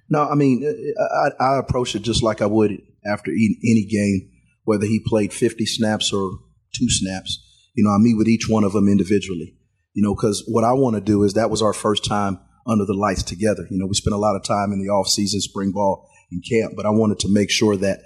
No, 0.09 0.27
I 0.27 0.35
mean, 0.35 0.63
I, 0.99 1.31
I 1.39 1.59
approach 1.59 1.95
it 1.95 2.01
just 2.01 2.21
like 2.21 2.41
I 2.41 2.45
would 2.45 2.81
after 3.05 3.31
any 3.31 3.85
game, 3.89 4.29
whether 4.65 4.85
he 4.85 4.99
played 4.99 5.33
50 5.33 5.65
snaps 5.65 6.11
or 6.11 6.31
two 6.73 6.89
snaps. 6.89 7.39
You 7.75 7.83
know, 7.83 7.91
I 7.91 7.97
meet 7.97 8.17
with 8.17 8.27
each 8.27 8.49
one 8.49 8.63
of 8.63 8.73
them 8.73 8.87
individually. 8.87 9.55
You 9.93 10.03
know, 10.03 10.15
because 10.15 10.43
what 10.47 10.63
I 10.63 10.73
want 10.73 10.95
to 10.95 11.01
do 11.01 11.23
is 11.23 11.33
that 11.33 11.49
was 11.49 11.61
our 11.61 11.73
first 11.73 12.05
time 12.05 12.39
under 12.65 12.85
the 12.85 12.93
lights 12.93 13.23
together. 13.23 13.67
You 13.69 13.77
know, 13.77 13.87
we 13.87 13.93
spent 13.93 14.13
a 14.13 14.19
lot 14.19 14.35
of 14.35 14.43
time 14.43 14.71
in 14.71 14.81
the 14.81 14.89
off 14.89 15.07
season, 15.07 15.41
spring 15.41 15.71
ball, 15.71 16.07
and 16.31 16.43
camp, 16.49 16.73
but 16.75 16.85
I 16.85 16.91
wanted 16.91 17.19
to 17.19 17.33
make 17.33 17.49
sure 17.49 17.75
that 17.77 17.99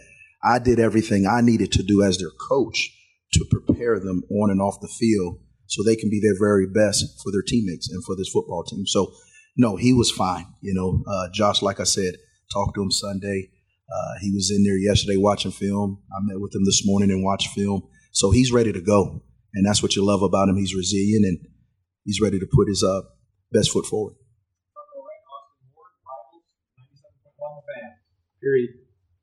I 0.44 0.60
did 0.60 0.80
everything 0.80 1.28
I 1.28 1.42
needed 1.42 1.72
to 1.74 1.84
do 1.84 2.02
as 2.02 2.18
their 2.18 2.32
coach 2.50 2.92
to 3.34 3.46
prepare 3.52 4.00
them 4.00 4.24
on 4.32 4.50
and 4.50 4.62
off 4.62 4.82
the 4.82 4.88
field 4.88 5.40
so 5.68 5.84
they 5.84 5.96
can 5.96 6.10
be 6.10 6.20
their 6.20 6.38
very 6.40 6.68
best 6.68 7.22
for 7.24 7.32
their 7.32 7.42
teammates 7.42 7.90
and 7.92 8.04
for 8.04 8.16
this 8.16 8.30
football 8.30 8.64
team. 8.64 8.86
So, 8.86 9.12
no, 9.58 9.76
he 9.76 9.94
was 9.94 10.12
fine. 10.12 10.46
You 10.62 10.74
know, 10.74 11.04
uh, 11.12 11.30
Josh, 11.34 11.62
like 11.62 11.80
I 11.80 11.84
said, 11.84 12.16
talked 12.52 12.76
to 12.76 12.84
him 12.84 12.92
Sunday. 12.92 13.50
Uh, 13.92 14.20
he 14.22 14.32
was 14.32 14.52
in 14.52 14.64
there 14.64 14.78
yesterday 14.78 15.18
watching 15.18 15.52
film. 15.52 16.02
I 16.12 16.20
met 16.22 16.40
with 16.40 16.56
him 16.56 16.66
this 16.66 16.84
morning 16.86 17.12
and 17.12 17.24
watched 17.24 17.50
film. 17.50 17.88
So 18.16 18.32
he's 18.32 18.52
ready 18.52 18.72
to 18.72 18.82
go. 18.82 19.22
And 19.54 19.66
that's 19.66 19.84
what 19.84 19.96
you 19.96 20.06
love 20.06 20.22
about 20.22 20.48
him. 20.48 20.56
He's 20.56 20.74
resilient 20.74 21.26
and 21.26 21.40
he's 22.06 22.22
ready 22.22 22.40
to 22.40 22.48
put 22.52 22.68
his 22.68 22.82
uh, 22.82 23.02
best 23.52 23.72
foot 23.72 23.86
forward. 23.86 24.16
Gary, 28.42 28.70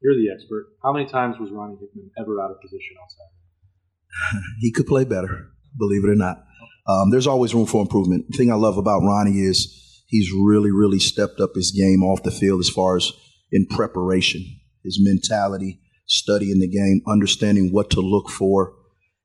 you're 0.02 0.14
the 0.14 0.30
expert. 0.34 0.66
How 0.82 0.92
many 0.92 1.06
times 1.06 1.36
was 1.38 1.50
Ronnie 1.52 1.76
Hickman 1.80 2.10
ever 2.18 2.40
out 2.40 2.50
of 2.50 2.60
position 2.60 2.96
on 2.98 3.04
outside? 3.04 4.42
he 4.60 4.72
could 4.72 4.86
play 4.86 5.04
better, 5.04 5.52
believe 5.78 6.04
it 6.04 6.10
or 6.10 6.16
not. 6.16 6.44
Um, 6.86 7.10
there's 7.10 7.26
always 7.26 7.54
room 7.54 7.66
for 7.66 7.80
improvement. 7.80 8.26
The 8.30 8.36
thing 8.36 8.50
I 8.50 8.56
love 8.56 8.76
about 8.76 9.02
Ronnie 9.02 9.40
is 9.40 10.02
he's 10.08 10.32
really, 10.32 10.70
really 10.70 10.98
stepped 10.98 11.40
up 11.40 11.54
his 11.54 11.70
game 11.70 12.02
off 12.02 12.24
the 12.24 12.30
field 12.30 12.60
as 12.60 12.68
far 12.68 12.96
as 12.96 13.12
in 13.52 13.66
preparation, 13.66 14.44
his 14.82 14.98
mentality, 15.00 15.80
studying 16.06 16.58
the 16.58 16.68
game, 16.68 17.00
understanding 17.06 17.70
what 17.72 17.90
to 17.90 18.00
look 18.00 18.28
for. 18.28 18.74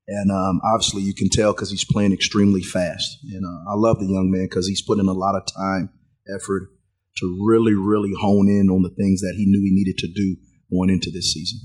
And 0.08 0.32
um, 0.32 0.62
obviously, 0.64 1.02
you 1.04 1.14
can 1.14 1.30
tell 1.30 1.54
because 1.54 1.70
he's 1.70 1.84
playing 1.84 2.14
extremely 2.14 2.62
fast. 2.62 3.20
And 3.24 3.44
uh, 3.44 3.72
I 3.72 3.76
love 3.76 4.00
the 4.00 4.08
young 4.08 4.32
man 4.32 4.46
because 4.46 4.68
he's 4.68 4.82
putting 4.82 5.08
a 5.08 5.14
lot 5.14 5.36
of 5.36 5.44
time, 5.46 5.90
effort 6.34 6.70
to 7.18 7.44
really, 7.46 7.74
really 7.74 8.14
hone 8.20 8.48
in 8.48 8.70
on 8.70 8.84
the 8.84 8.94
things 8.94 9.22
that 9.22 9.34
he 9.36 9.46
knew 9.46 9.62
he 9.62 9.74
needed 9.74 9.98
to 9.98 10.08
do 10.08 10.38
going 10.72 10.90
into 10.90 11.12
this 11.12 11.34
season. 11.34 11.60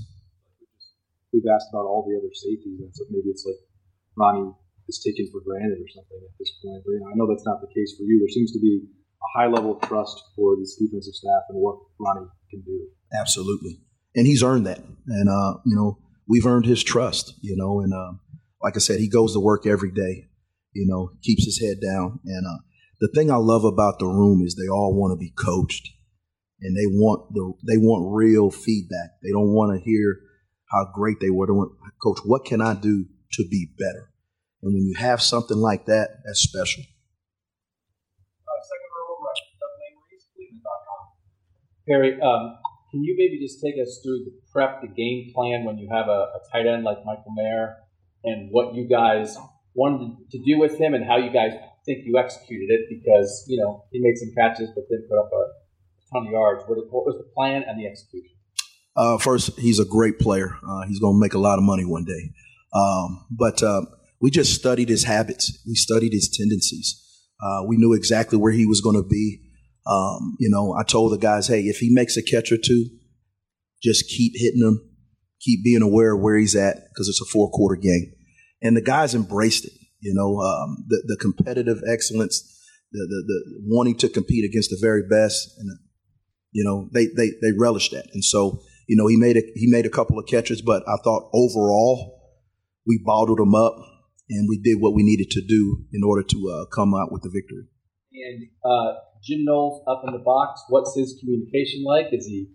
We've 1.31 1.47
asked 1.49 1.67
about 1.71 1.85
all 1.85 2.05
the 2.05 2.17
other 2.17 2.33
safeties, 2.33 2.79
and 2.79 2.93
so 2.93 3.05
maybe 3.09 3.29
it's 3.29 3.45
like 3.45 3.57
Ronnie 4.17 4.53
is 4.87 5.01
taken 5.01 5.29
for 5.31 5.41
granted 5.41 5.79
or 5.79 5.89
something 5.89 6.19
at 6.21 6.35
this 6.37 6.51
point. 6.61 6.83
But 6.85 6.91
you 6.91 6.99
know, 6.99 7.09
I 7.09 7.15
know 7.15 7.27
that's 7.27 7.45
not 7.45 7.61
the 7.61 7.71
case 7.73 7.95
for 7.97 8.03
you. 8.03 8.19
There 8.19 8.33
seems 8.33 8.51
to 8.53 8.59
be 8.59 8.85
a 8.85 9.39
high 9.39 9.47
level 9.47 9.77
of 9.77 9.81
trust 9.81 10.21
for 10.35 10.55
this 10.57 10.75
defensive 10.75 11.15
staff 11.15 11.49
and 11.49 11.57
what 11.57 11.79
Ronnie 11.99 12.27
can 12.51 12.61
do. 12.61 12.87
Absolutely, 13.13 13.79
and 14.15 14.27
he's 14.27 14.43
earned 14.43 14.67
that. 14.67 14.81
And 15.07 15.29
uh, 15.29 15.57
you 15.65 15.75
know, 15.75 15.97
we've 16.27 16.45
earned 16.45 16.65
his 16.65 16.83
trust. 16.83 17.33
You 17.41 17.57
know, 17.57 17.81
and 17.81 17.93
uh, 17.93 18.13
like 18.63 18.75
I 18.75 18.79
said, 18.79 18.99
he 18.99 19.09
goes 19.09 19.33
to 19.33 19.39
work 19.39 19.67
every 19.67 19.91
day. 19.91 20.29
You 20.71 20.87
know, 20.87 21.11
keeps 21.21 21.45
his 21.45 21.59
head 21.59 21.77
down, 21.79 22.19
and 22.25 22.47
uh, 22.47 22.63
the 22.99 23.09
thing 23.09 23.29
I 23.29 23.35
love 23.35 23.63
about 23.63 23.99
the 23.99 24.07
room 24.07 24.41
is 24.43 24.55
they 24.55 24.71
all 24.71 24.95
want 24.95 25.11
to 25.11 25.17
be 25.17 25.31
coached 25.37 25.89
and 26.63 26.75
they 26.75 26.87
want 26.87 27.33
the 27.33 27.53
they 27.67 27.77
want 27.77 28.15
real 28.15 28.49
feedback. 28.49 29.19
They 29.21 29.29
don't 29.29 29.53
want 29.53 29.77
to 29.77 29.83
hear 29.83 30.21
how 30.71 30.89
great 30.93 31.19
they 31.19 31.29
were. 31.29 31.45
They 31.45 31.51
want, 31.51 31.73
Coach, 32.01 32.19
what 32.25 32.45
can 32.45 32.61
I 32.61 32.73
do 32.73 33.05
to 33.33 33.47
be 33.49 33.69
better? 33.77 34.09
And 34.63 34.73
when 34.73 34.83
you 34.83 34.95
have 34.97 35.21
something 35.21 35.57
like 35.57 35.85
that, 35.85 36.23
that's 36.25 36.39
special. 36.39 36.83
Perry, 41.85 42.13
um, 42.21 42.57
can 42.91 43.03
you 43.03 43.13
maybe 43.17 43.37
just 43.43 43.61
take 43.61 43.75
us 43.75 43.99
through 44.01 44.23
the 44.23 44.31
prep, 44.53 44.81
the 44.81 44.87
game 44.87 45.33
plan 45.35 45.65
when 45.65 45.77
you 45.77 45.89
have 45.91 46.07
a, 46.07 46.31
a 46.31 46.39
tight 46.49 46.65
end 46.65 46.85
like 46.85 46.99
Michael 47.03 47.33
Mayer, 47.35 47.75
and 48.23 48.49
what 48.51 48.75
you 48.75 48.87
guys 48.87 49.37
wanted 49.73 50.15
to 50.31 50.39
do 50.43 50.59
with 50.59 50.79
him, 50.79 50.93
and 50.93 51.05
how 51.05 51.17
you 51.17 51.31
guys 51.31 51.51
think 51.85 52.05
you 52.05 52.17
executed 52.17 52.67
it? 52.69 52.81
Because 52.89 53.45
you 53.47 53.57
know 53.57 53.85
he 53.91 53.99
made 54.01 54.17
some 54.17 54.31
catches, 54.35 54.69
but 54.75 54.83
didn't 54.89 55.09
put 55.09 55.19
up 55.19 55.29
a 55.31 55.43
ton 56.13 56.27
of 56.27 56.31
yards. 56.31 56.63
What, 56.67 56.77
was 57.05 57.17
the 57.17 57.29
plan 57.35 57.63
and 57.67 57.79
the 57.79 57.87
execution? 57.87 58.37
Uh, 58.95 59.17
first, 59.17 59.59
he's 59.59 59.79
a 59.79 59.85
great 59.85 60.19
player. 60.19 60.55
Uh, 60.67 60.87
he's 60.87 60.99
going 60.99 61.15
to 61.15 61.19
make 61.19 61.33
a 61.33 61.39
lot 61.39 61.57
of 61.57 61.63
money 61.63 61.83
one 61.83 62.05
day. 62.05 62.31
Um, 62.73 63.25
but 63.31 63.63
uh, 63.63 63.81
we 64.21 64.29
just 64.29 64.53
studied 64.53 64.89
his 64.89 65.03
habits. 65.03 65.59
We 65.67 65.75
studied 65.75 66.13
his 66.13 66.29
tendencies. 66.29 66.99
Uh, 67.41 67.63
we 67.67 67.77
knew 67.77 67.93
exactly 67.93 68.37
where 68.37 68.51
he 68.51 68.65
was 68.65 68.81
going 68.81 68.95
to 68.95 69.07
be. 69.07 69.41
Um, 69.85 70.37
you 70.39 70.49
know, 70.49 70.73
I 70.73 70.83
told 70.83 71.11
the 71.11 71.17
guys, 71.17 71.47
hey, 71.47 71.61
if 71.61 71.79
he 71.79 71.89
makes 71.91 72.15
a 72.15 72.23
catch 72.23 72.51
or 72.51 72.57
two, 72.57 72.85
just 73.81 74.07
keep 74.07 74.33
hitting 74.35 74.61
him, 74.61 74.79
keep 75.43 75.63
being 75.63 75.81
aware 75.81 76.15
of 76.15 76.21
where 76.21 76.37
he's 76.37 76.55
at 76.55 76.77
because 76.89 77.09
it's 77.09 77.21
a 77.21 77.31
four 77.31 77.49
quarter 77.49 77.79
game. 77.79 78.13
And 78.61 78.77
the 78.77 78.81
guys 78.81 79.13
embraced 79.13 79.65
it. 79.65 79.73
You 79.99 80.13
know, 80.13 80.39
um, 80.39 80.85
the, 80.87 81.03
the 81.07 81.17
competitive 81.17 81.81
excellence, 81.87 82.41
the, 82.91 82.99
the, 82.99 83.23
the 83.25 83.61
wanting 83.67 83.97
to 83.99 84.09
compete 84.09 84.43
against 84.43 84.69
the 84.69 84.77
very 84.81 85.03
best, 85.07 85.49
and 85.57 85.69
you 86.51 86.63
know, 86.63 86.89
they 86.93 87.05
they 87.05 87.31
they 87.41 87.57
relished 87.57 87.91
that. 87.91 88.07
And 88.13 88.23
so, 88.23 88.61
you 88.87 88.95
know, 88.95 89.07
he 89.07 89.17
made 89.17 89.37
a 89.37 89.41
he 89.55 89.67
made 89.69 89.85
a 89.85 89.89
couple 89.89 90.19
of 90.19 90.27
catches, 90.27 90.61
but 90.61 90.83
I 90.87 90.97
thought 91.03 91.29
overall 91.33 92.21
we 92.85 93.01
bottled 93.03 93.39
him 93.39 93.55
up 93.55 93.75
and 94.29 94.47
we 94.49 94.59
did 94.59 94.81
what 94.81 94.93
we 94.93 95.03
needed 95.03 95.29
to 95.31 95.41
do 95.41 95.85
in 95.93 96.03
order 96.03 96.23
to 96.23 96.49
uh, 96.49 96.65
come 96.73 96.93
out 96.93 97.11
with 97.11 97.23
the 97.23 97.31
victory. 97.33 97.63
And 98.13 98.47
uh, 98.63 98.99
Jim 99.23 99.43
Knowles 99.43 99.83
up 99.87 100.03
in 100.05 100.13
the 100.13 100.19
box, 100.19 100.61
what's 100.69 100.95
his 100.95 101.17
communication 101.19 101.83
like? 101.85 102.07
Is 102.11 102.25
he 102.25 102.47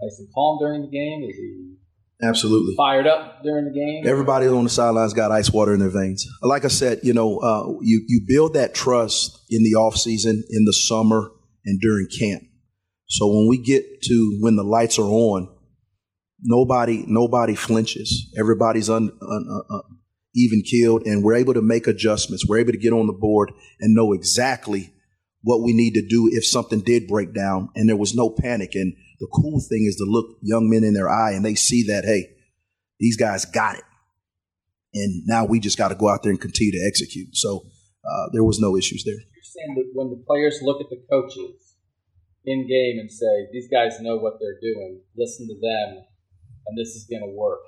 nice 0.00 0.18
and 0.18 0.28
calm 0.34 0.58
during 0.60 0.82
the 0.82 0.92
game? 0.92 1.24
Is 1.28 1.36
he 1.36 1.76
Absolutely. 2.22 2.74
Fired 2.76 3.06
up 3.06 3.42
during 3.42 3.64
the 3.64 3.72
game? 3.72 4.06
Everybody 4.06 4.46
on 4.46 4.64
the 4.64 4.70
sidelines 4.70 5.12
got 5.12 5.32
ice 5.32 5.50
water 5.50 5.74
in 5.74 5.80
their 5.80 5.90
veins. 5.90 6.26
Like 6.40 6.64
I 6.64 6.68
said, 6.68 7.00
you 7.02 7.12
know, 7.12 7.38
uh, 7.38 7.78
you, 7.80 8.04
you 8.06 8.24
build 8.26 8.54
that 8.54 8.74
trust 8.74 9.42
in 9.50 9.62
the 9.64 9.74
off 9.74 9.96
season, 9.96 10.42
in 10.50 10.64
the 10.64 10.72
summer, 10.72 11.30
and 11.64 11.80
during 11.80 12.06
camp. 12.18 12.42
So 13.06 13.26
when 13.26 13.48
we 13.48 13.58
get 13.58 14.02
to 14.02 14.38
when 14.40 14.56
the 14.56 14.62
lights 14.62 14.98
are 14.98 15.02
on, 15.02 15.48
nobody 16.40 17.04
nobody 17.06 17.54
flinches. 17.54 18.32
Everybody's 18.38 18.88
un, 18.88 19.10
un, 19.20 19.64
uh, 19.70 19.78
even 20.34 20.62
keeled, 20.64 21.02
and 21.04 21.22
we're 21.22 21.34
able 21.34 21.54
to 21.54 21.62
make 21.62 21.86
adjustments. 21.86 22.46
We're 22.46 22.58
able 22.58 22.72
to 22.72 22.78
get 22.78 22.92
on 22.92 23.06
the 23.06 23.12
board 23.12 23.52
and 23.80 23.94
know 23.94 24.12
exactly 24.12 24.92
what 25.42 25.62
we 25.62 25.72
need 25.72 25.94
to 25.94 26.06
do 26.06 26.30
if 26.32 26.46
something 26.46 26.80
did 26.80 27.08
break 27.08 27.34
down. 27.34 27.68
And 27.74 27.88
there 27.88 27.96
was 27.96 28.14
no 28.14 28.30
panic. 28.30 28.74
And 28.74 28.94
the 29.22 29.28
cool 29.30 29.62
thing 29.62 29.86
is 29.86 29.94
to 29.96 30.04
look 30.04 30.36
young 30.42 30.68
men 30.68 30.82
in 30.82 30.94
their 30.94 31.08
eye 31.08 31.30
and 31.30 31.44
they 31.44 31.54
see 31.54 31.84
that 31.86 32.04
hey, 32.04 32.34
these 32.98 33.16
guys 33.16 33.44
got 33.44 33.76
it, 33.76 33.84
and 34.94 35.22
now 35.26 35.44
we 35.44 35.60
just 35.60 35.78
got 35.78 35.88
to 35.88 35.94
go 35.94 36.08
out 36.08 36.24
there 36.24 36.30
and 36.30 36.40
continue 36.40 36.72
to 36.72 36.84
execute. 36.84 37.36
So 37.36 37.62
uh, 38.04 38.26
there 38.32 38.42
was 38.42 38.58
no 38.58 38.76
issues 38.76 39.04
there. 39.04 39.14
You're 39.14 39.46
saying 39.54 39.74
that 39.76 39.90
when 39.94 40.10
the 40.10 40.22
players 40.26 40.58
look 40.62 40.80
at 40.80 40.90
the 40.90 41.00
coaches 41.08 41.76
in 42.44 42.66
game 42.66 42.98
and 42.98 43.10
say, 43.10 43.46
these 43.52 43.68
guys 43.70 44.00
know 44.00 44.16
what 44.18 44.34
they're 44.40 44.58
doing, 44.60 45.00
listen 45.16 45.46
to 45.46 45.54
them, 45.54 46.02
and 46.66 46.76
this 46.76 46.88
is 46.88 47.06
going 47.08 47.22
to 47.22 47.30
work. 47.30 47.60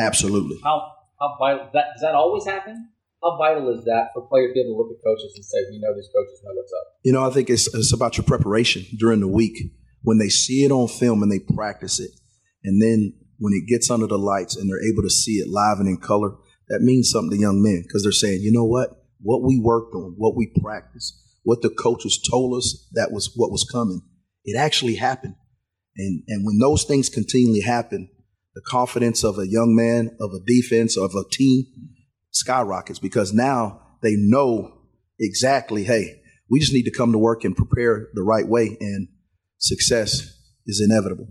Absolutely. 0.00 0.58
How 0.64 0.90
how 1.20 1.36
vital 1.38 1.70
that 1.72 1.94
does 1.94 2.02
that 2.02 2.16
always 2.16 2.44
happen? 2.44 2.90
How 3.22 3.38
vital 3.38 3.70
is 3.78 3.84
that 3.84 4.10
for 4.12 4.26
players 4.26 4.50
to 4.50 4.54
be 4.54 4.60
able 4.60 4.74
to 4.74 4.78
look 4.82 4.90
at 4.90 5.02
coaches 5.04 5.32
and 5.36 5.44
say, 5.44 5.58
we 5.70 5.78
know 5.78 5.94
these 5.94 6.10
coaches 6.14 6.40
know 6.44 6.50
what's 6.52 6.72
up? 6.72 6.86
You 7.04 7.12
know, 7.12 7.24
I 7.24 7.30
think 7.30 7.48
it's, 7.48 7.72
it's 7.74 7.92
about 7.94 8.18
your 8.18 8.24
preparation 8.24 8.84
during 8.98 9.20
the 9.20 9.28
week. 9.28 9.56
When 10.06 10.18
they 10.18 10.28
see 10.28 10.64
it 10.64 10.70
on 10.70 10.86
film 10.86 11.24
and 11.24 11.32
they 11.32 11.40
practice 11.40 11.98
it, 11.98 12.12
and 12.62 12.80
then 12.80 13.12
when 13.40 13.52
it 13.52 13.68
gets 13.68 13.90
under 13.90 14.06
the 14.06 14.16
lights 14.16 14.54
and 14.54 14.70
they're 14.70 14.88
able 14.88 15.02
to 15.02 15.10
see 15.10 15.38
it 15.38 15.48
live 15.48 15.80
and 15.80 15.88
in 15.88 15.96
color, 15.96 16.30
that 16.68 16.78
means 16.80 17.10
something 17.10 17.36
to 17.36 17.42
young 17.42 17.60
men 17.60 17.82
because 17.82 18.04
they're 18.04 18.12
saying, 18.12 18.38
you 18.40 18.52
know 18.52 18.64
what? 18.64 18.90
What 19.20 19.42
we 19.42 19.58
worked 19.58 19.96
on, 19.96 20.14
what 20.16 20.36
we 20.36 20.52
practiced, 20.62 21.12
what 21.42 21.60
the 21.60 21.70
coaches 21.70 22.20
told 22.30 22.56
us 22.56 22.88
that 22.92 23.10
was 23.10 23.32
what 23.34 23.50
was 23.50 23.68
coming, 23.68 24.00
it 24.44 24.56
actually 24.56 24.94
happened. 24.94 25.34
And, 25.96 26.22
and 26.28 26.46
when 26.46 26.58
those 26.60 26.84
things 26.84 27.08
continually 27.08 27.62
happen, 27.62 28.08
the 28.54 28.62
confidence 28.64 29.24
of 29.24 29.40
a 29.40 29.48
young 29.48 29.74
man, 29.74 30.16
of 30.20 30.30
a 30.32 30.44
defense, 30.46 30.96
of 30.96 31.16
a 31.16 31.28
team 31.32 31.64
skyrockets 32.30 33.00
because 33.00 33.32
now 33.32 33.80
they 34.02 34.14
know 34.16 34.82
exactly, 35.18 35.82
hey, 35.82 36.22
we 36.48 36.60
just 36.60 36.72
need 36.72 36.84
to 36.84 36.96
come 36.96 37.10
to 37.10 37.18
work 37.18 37.42
and 37.42 37.56
prepare 37.56 38.08
the 38.14 38.22
right 38.22 38.46
way, 38.46 38.76
and 38.80 39.08
success 39.58 40.36
is 40.66 40.80
inevitable. 40.80 41.28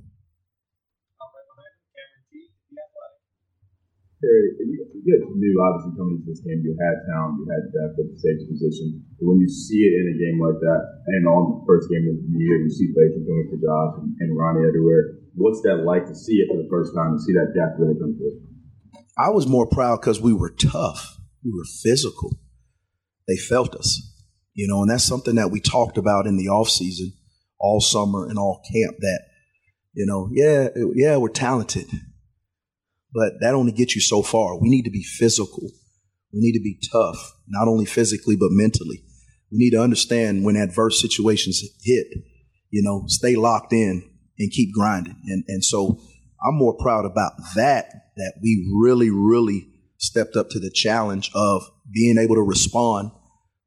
Perry, 4.22 4.58
you, 4.58 4.82
you 5.06 5.16
knew 5.38 5.54
obviously 5.62 5.94
coming 6.00 6.18
into 6.18 6.26
this 6.26 6.42
game 6.42 6.64
you 6.66 6.74
had 6.82 7.06
talent, 7.06 7.38
you 7.38 7.46
had 7.46 7.70
depth 7.70 8.00
at 8.02 8.08
the 8.10 8.18
safety 8.18 8.48
position. 8.50 9.06
But 9.20 9.30
when 9.30 9.38
you 9.38 9.50
see 9.52 9.86
it 9.86 9.94
in 10.02 10.06
a 10.10 10.18
game 10.18 10.42
like 10.42 10.58
that, 10.58 10.82
and 11.14 11.28
on 11.30 11.60
the 11.60 11.60
first 11.70 11.92
game 11.92 12.10
of 12.10 12.18
the 12.18 12.26
year, 12.34 12.58
you 12.58 12.72
see 12.72 12.90
Blake 12.96 13.14
doing 13.14 13.48
for 13.52 13.60
Josh 13.62 14.02
and, 14.02 14.18
and 14.18 14.34
Ronnie 14.34 14.66
everywhere. 14.66 15.22
What's 15.36 15.62
that 15.68 15.84
like 15.86 16.08
to 16.08 16.16
see 16.16 16.42
it 16.42 16.48
for 16.50 16.58
the 16.58 16.70
first 16.72 16.96
time 16.96 17.20
and 17.20 17.22
see 17.22 17.34
that 17.38 17.54
depth 17.54 17.78
really 17.78 18.00
come 18.00 18.18
through? 18.18 18.42
I 19.18 19.30
was 19.30 19.46
more 19.48 19.68
proud 19.68 20.02
because 20.02 20.20
we 20.20 20.34
were 20.34 20.50
tough, 20.50 21.20
we 21.44 21.52
were 21.52 21.68
physical. 21.84 22.32
They 23.28 23.38
felt 23.38 23.76
us, 23.76 24.14
You 24.54 24.68
know, 24.68 24.82
and 24.82 24.90
that's 24.90 25.04
something 25.04 25.36
that 25.36 25.52
we 25.52 25.60
talked 25.60 25.98
about 25.98 26.28
in 26.28 26.38
the 26.38 26.48
off 26.48 26.70
season, 26.70 27.14
all 27.66 27.82
summer 27.82 28.28
and 28.28 28.38
all 28.38 28.62
camp. 28.72 28.98
That 29.00 29.22
you 29.94 30.06
know, 30.06 30.30
yeah, 30.32 30.70
yeah, 30.94 31.18
we're 31.18 31.30
talented, 31.30 31.88
but 33.14 33.34
that 33.42 33.56
only 33.56 33.72
gets 33.72 33.96
you 33.96 34.02
so 34.02 34.22
far. 34.22 34.60
We 34.60 34.70
need 34.70 34.84
to 34.84 34.92
be 34.92 35.04
physical. 35.04 35.64
We 36.32 36.42
need 36.42 36.54
to 36.54 36.64
be 36.64 36.78
tough, 36.92 37.34
not 37.48 37.68
only 37.68 37.86
physically 37.86 38.36
but 38.36 38.52
mentally. 38.52 39.02
We 39.52 39.58
need 39.58 39.72
to 39.72 39.82
understand 39.82 40.44
when 40.44 40.56
adverse 40.56 41.02
situations 41.02 41.64
hit. 41.84 42.08
You 42.70 42.84
know, 42.84 43.04
stay 43.08 43.36
locked 43.36 43.74
in 43.74 44.04
and 44.38 44.52
keep 44.52 44.74
grinding. 44.74 45.20
And 45.28 45.44
and 45.48 45.64
so 45.64 46.00
I'm 46.46 46.56
more 46.56 46.78
proud 46.78 47.06
about 47.06 47.34
that. 47.56 47.90
That 48.18 48.34
we 48.42 48.66
really, 48.82 49.10
really 49.10 49.68
stepped 49.98 50.36
up 50.36 50.50
to 50.52 50.60
the 50.60 50.72
challenge 50.72 51.32
of 51.34 51.64
being 51.92 52.18
able 52.18 52.36
to 52.36 52.42
respond 52.42 53.12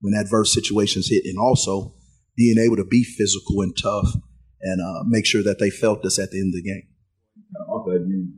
when 0.01 0.15
adverse 0.15 0.53
situations 0.55 1.09
hit, 1.09 1.25
and 1.25 1.39
also 1.39 1.95
being 2.39 2.57
able 2.63 2.79
to 2.79 2.87
be 2.87 3.03
physical 3.03 3.61
and 3.67 3.75
tough 3.75 4.15
and 4.63 4.79
uh, 4.79 5.03
make 5.11 5.27
sure 5.27 5.43
that 5.43 5.59
they 5.59 5.71
felt 5.71 6.07
this 6.07 6.19
at 6.23 6.31
the 6.31 6.39
end 6.39 6.55
of 6.55 6.63
the 6.63 6.71
game. 6.71 6.87
Also, 7.67 7.99
you 8.07 8.31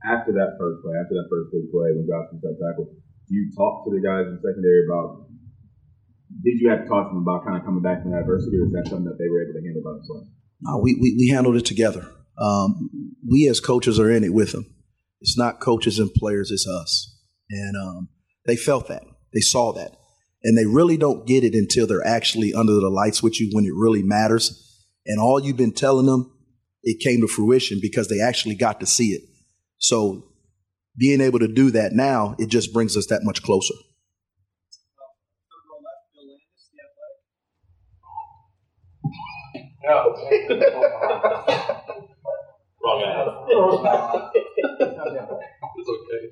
after 0.00 0.32
that 0.32 0.56
first 0.56 0.80
play, 0.80 0.96
after 0.96 1.12
that 1.20 1.28
first 1.28 1.52
big 1.52 1.68
play 1.68 1.92
when 1.92 2.08
Josh 2.08 2.32
was 2.32 2.40
that 2.40 2.56
tackle, 2.56 2.88
do 3.28 3.32
you 3.36 3.52
talk 3.52 3.84
to 3.84 3.90
the 3.92 4.00
guys 4.00 4.24
in 4.24 4.40
secondary 4.40 4.88
about? 4.88 5.28
Did 6.40 6.60
you 6.60 6.70
have 6.70 6.84
to 6.84 6.88
talk 6.88 7.10
to 7.10 7.14
them 7.14 7.24
about 7.24 7.44
kind 7.44 7.60
of 7.60 7.64
coming 7.64 7.82
back 7.82 8.02
from 8.02 8.16
adversity, 8.16 8.56
or 8.56 8.64
is 8.64 8.72
that 8.72 8.88
something 8.88 9.04
that 9.04 9.20
they 9.20 9.28
were 9.28 9.44
able 9.44 9.60
to 9.60 9.64
handle 9.64 9.84
by 9.84 9.92
themselves? 10.00 10.28
No, 10.60 10.78
we, 10.78 10.94
we, 10.94 11.16
we 11.18 11.28
handled 11.28 11.56
it 11.56 11.64
together. 11.64 12.08
Um, 12.40 12.90
we 13.28 13.48
as 13.48 13.60
coaches 13.60 13.98
are 13.98 14.10
in 14.10 14.24
it 14.24 14.32
with 14.32 14.52
them. 14.52 14.66
It's 15.20 15.36
not 15.36 15.60
coaches 15.60 15.98
and 15.98 16.12
players, 16.14 16.50
it's 16.50 16.66
us. 16.66 17.16
And 17.50 17.76
um, 17.76 18.08
they 18.46 18.56
felt 18.56 18.88
that. 18.88 19.02
They 19.32 19.40
saw 19.40 19.72
that. 19.72 19.92
And 20.42 20.56
they 20.56 20.66
really 20.66 20.96
don't 20.96 21.26
get 21.26 21.44
it 21.44 21.54
until 21.54 21.86
they're 21.86 22.06
actually 22.06 22.54
under 22.54 22.74
the 22.74 22.88
lights 22.88 23.22
with 23.22 23.40
you 23.40 23.50
when 23.52 23.64
it 23.64 23.72
really 23.74 24.02
matters. 24.02 24.64
And 25.06 25.20
all 25.20 25.40
you've 25.40 25.56
been 25.56 25.72
telling 25.72 26.06
them, 26.06 26.32
it 26.82 27.02
came 27.02 27.20
to 27.20 27.28
fruition 27.28 27.78
because 27.82 28.08
they 28.08 28.20
actually 28.20 28.54
got 28.54 28.80
to 28.80 28.86
see 28.86 29.08
it. 29.08 29.22
So 29.78 30.28
being 30.96 31.20
able 31.20 31.38
to 31.40 31.48
do 31.48 31.70
that 31.72 31.92
now, 31.92 32.36
it 32.38 32.48
just 32.48 32.72
brings 32.72 32.96
us 32.96 33.06
that 33.06 33.24
much 33.24 33.42
closer. 33.42 33.74
No. 39.84 40.14
Wrong 42.84 43.02
ad. 43.02 43.28
It's 45.78 45.88
okay. 45.88 46.22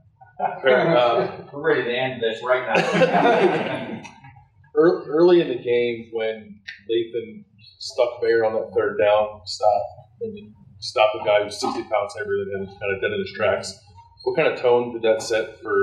Uh, 0.38 1.38
We're 1.52 1.62
ready 1.62 1.84
to 1.84 1.96
end 1.96 2.22
this 2.22 2.42
right 2.44 2.66
now. 2.66 4.02
early, 4.74 5.06
early 5.08 5.40
in 5.40 5.48
the 5.48 5.62
game, 5.62 6.10
when 6.12 6.60
Lathan 6.90 7.44
stuck 7.78 8.20
Bear 8.20 8.44
on 8.44 8.52
that 8.54 8.72
third 8.74 8.98
down 8.98 9.40
stop, 9.44 9.82
and 10.20 10.52
stopped 10.78 11.16
a 11.20 11.24
guy 11.24 11.42
who's 11.42 11.58
60 11.58 11.82
pounds 11.84 12.14
heavier 12.18 12.44
than 12.52 12.62
him, 12.62 12.66
kind 12.66 12.94
of 12.94 13.00
dead 13.00 13.12
in 13.12 13.20
his 13.20 13.32
tracks, 13.32 13.78
what 14.24 14.36
kind 14.36 14.52
of 14.52 14.60
tone 14.60 14.92
did 14.92 15.02
that 15.02 15.22
set 15.22 15.60
for 15.62 15.78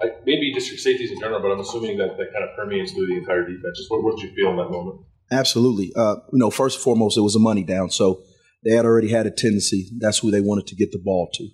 like, 0.00 0.24
maybe 0.26 0.52
just 0.52 0.68
your 0.70 0.78
safeties 0.78 1.10
in 1.10 1.20
general, 1.20 1.40
but 1.40 1.52
I'm 1.52 1.60
assuming 1.60 1.98
that 1.98 2.16
that 2.16 2.32
kind 2.32 2.44
of 2.44 2.56
permeates 2.56 2.92
through 2.92 3.06
the 3.06 3.16
entire 3.16 3.42
defense. 3.42 3.78
Just 3.78 3.90
what, 3.90 4.02
what 4.02 4.16
did 4.16 4.24
you 4.24 4.34
feel 4.34 4.50
in 4.50 4.56
that 4.56 4.70
moment? 4.70 5.00
Absolutely. 5.30 5.92
Uh, 5.94 6.16
you 6.32 6.38
know, 6.38 6.50
first 6.50 6.78
and 6.78 6.84
foremost, 6.84 7.16
it 7.16 7.22
was 7.22 7.36
a 7.36 7.40
money 7.40 7.62
down. 7.62 7.90
So 7.90 8.22
they 8.64 8.72
had 8.72 8.84
already 8.84 9.10
had 9.10 9.26
a 9.26 9.30
tendency. 9.30 9.90
That's 9.98 10.18
who 10.18 10.30
they 10.30 10.40
wanted 10.40 10.66
to 10.68 10.74
get 10.74 10.92
the 10.92 10.98
ball 10.98 11.28
to. 11.34 11.48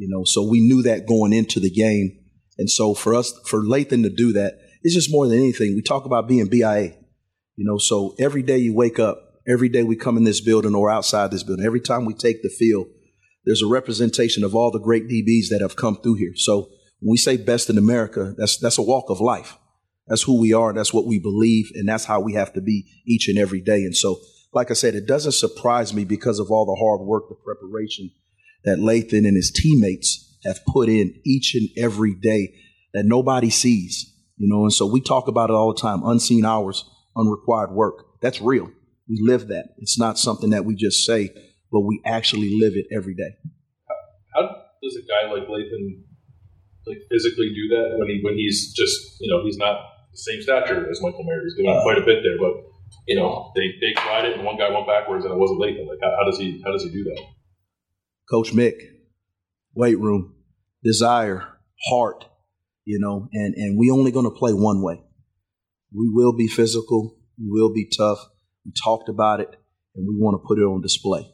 You 0.00 0.08
know, 0.08 0.24
so 0.24 0.42
we 0.42 0.60
knew 0.60 0.82
that 0.84 1.06
going 1.06 1.34
into 1.34 1.60
the 1.60 1.68
game. 1.70 2.18
And 2.56 2.70
so 2.70 2.94
for 2.94 3.14
us, 3.14 3.38
for 3.44 3.60
Lathan 3.60 4.02
to 4.04 4.08
do 4.08 4.32
that, 4.32 4.54
it's 4.82 4.94
just 4.94 5.12
more 5.12 5.28
than 5.28 5.36
anything. 5.36 5.74
We 5.74 5.82
talk 5.82 6.06
about 6.06 6.26
being 6.26 6.48
BIA. 6.48 6.94
You 7.56 7.66
know, 7.66 7.76
so 7.76 8.14
every 8.18 8.42
day 8.42 8.56
you 8.56 8.74
wake 8.74 8.98
up, 8.98 9.22
every 9.46 9.68
day 9.68 9.82
we 9.82 9.96
come 9.96 10.16
in 10.16 10.24
this 10.24 10.40
building 10.40 10.74
or 10.74 10.90
outside 10.90 11.30
this 11.30 11.42
building, 11.42 11.66
every 11.66 11.82
time 11.82 12.06
we 12.06 12.14
take 12.14 12.42
the 12.42 12.48
field, 12.48 12.86
there's 13.44 13.60
a 13.60 13.66
representation 13.66 14.42
of 14.42 14.54
all 14.54 14.70
the 14.70 14.78
great 14.78 15.06
DBs 15.06 15.48
that 15.50 15.60
have 15.60 15.76
come 15.76 15.96
through 15.96 16.14
here. 16.14 16.32
So 16.34 16.70
when 17.00 17.10
we 17.10 17.18
say 17.18 17.36
best 17.36 17.68
in 17.68 17.76
America, 17.76 18.34
that's 18.38 18.56
that's 18.56 18.78
a 18.78 18.82
walk 18.82 19.10
of 19.10 19.20
life. 19.20 19.58
That's 20.06 20.22
who 20.22 20.40
we 20.40 20.54
are. 20.54 20.72
That's 20.72 20.94
what 20.94 21.06
we 21.06 21.18
believe, 21.18 21.70
and 21.74 21.86
that's 21.86 22.06
how 22.06 22.20
we 22.20 22.32
have 22.32 22.54
to 22.54 22.62
be 22.62 22.86
each 23.06 23.28
and 23.28 23.36
every 23.36 23.60
day. 23.60 23.84
And 23.84 23.94
so, 23.94 24.18
like 24.54 24.70
I 24.70 24.74
said, 24.74 24.94
it 24.94 25.06
doesn't 25.06 25.32
surprise 25.32 25.92
me 25.92 26.06
because 26.06 26.38
of 26.38 26.50
all 26.50 26.64
the 26.64 26.80
hard 26.80 27.06
work, 27.06 27.28
the 27.28 27.34
preparation 27.34 28.10
that 28.64 28.78
Lathan 28.78 29.26
and 29.26 29.36
his 29.36 29.50
teammates 29.50 30.38
have 30.44 30.64
put 30.66 30.88
in 30.88 31.14
each 31.24 31.54
and 31.54 31.68
every 31.76 32.14
day 32.14 32.54
that 32.94 33.04
nobody 33.04 33.50
sees. 33.50 34.06
You 34.36 34.48
know, 34.48 34.62
and 34.62 34.72
so 34.72 34.86
we 34.86 35.00
talk 35.00 35.28
about 35.28 35.50
it 35.50 35.54
all 35.54 35.72
the 35.74 35.80
time: 35.80 36.02
unseen 36.04 36.44
hours, 36.44 36.88
unrequired 37.16 37.72
work. 37.72 38.20
That's 38.22 38.40
real. 38.40 38.70
We 39.08 39.18
live 39.20 39.48
that. 39.48 39.74
It's 39.78 39.98
not 39.98 40.18
something 40.18 40.50
that 40.50 40.64
we 40.64 40.74
just 40.74 41.04
say, 41.04 41.30
but 41.70 41.80
we 41.80 42.00
actually 42.06 42.58
live 42.58 42.74
it 42.74 42.86
every 42.94 43.14
day. 43.14 43.36
How 44.34 44.42
does 44.82 44.96
a 44.96 45.02
guy 45.02 45.30
like 45.32 45.48
Lathan 45.48 46.02
like 46.86 46.98
physically 47.10 47.52
do 47.54 47.76
that 47.76 47.98
when 47.98 48.08
he 48.08 48.20
when 48.22 48.34
he's 48.34 48.72
just 48.72 49.20
you 49.20 49.30
know 49.30 49.44
he's 49.44 49.58
not 49.58 49.76
the 50.12 50.18
same 50.18 50.40
stature 50.40 50.88
as 50.90 51.02
Michael 51.02 51.24
Mayer? 51.24 51.42
He's 51.44 51.54
quite 51.82 51.98
a 51.98 52.06
bit 52.06 52.22
there, 52.22 52.38
but 52.38 52.64
you 53.06 53.16
know 53.16 53.52
they 53.54 53.66
they 53.80 53.92
tried 54.00 54.24
it 54.24 54.36
and 54.36 54.44
one 54.44 54.56
guy 54.56 54.70
went 54.70 54.86
backwards 54.86 55.24
and 55.24 55.34
it 55.34 55.38
wasn't 55.38 55.60
Lathan. 55.60 55.86
Like 55.86 55.98
how, 56.02 56.16
how 56.18 56.24
does 56.24 56.38
he 56.38 56.62
how 56.64 56.72
does 56.72 56.82
he 56.82 56.90
do 56.90 57.04
that? 57.04 57.20
Coach 58.30 58.52
Mick, 58.52 58.76
weight 59.74 59.98
room, 59.98 60.34
desire, 60.84 61.42
heart, 61.88 62.24
you 62.84 62.98
know, 63.00 63.28
and, 63.32 63.54
and 63.56 63.78
we 63.78 63.90
only 63.90 64.12
going 64.12 64.24
to 64.24 64.30
play 64.30 64.52
one 64.52 64.82
way. 64.82 65.02
We 65.92 66.08
will 66.08 66.32
be 66.32 66.46
physical. 66.46 67.16
We 67.38 67.46
will 67.48 67.72
be 67.72 67.90
tough. 67.90 68.18
We 68.64 68.72
talked 68.84 69.08
about 69.08 69.40
it 69.40 69.48
and 69.96 70.06
we 70.06 70.14
want 70.14 70.40
to 70.40 70.46
put 70.46 70.58
it 70.58 70.62
on 70.62 70.80
display. 70.80 71.26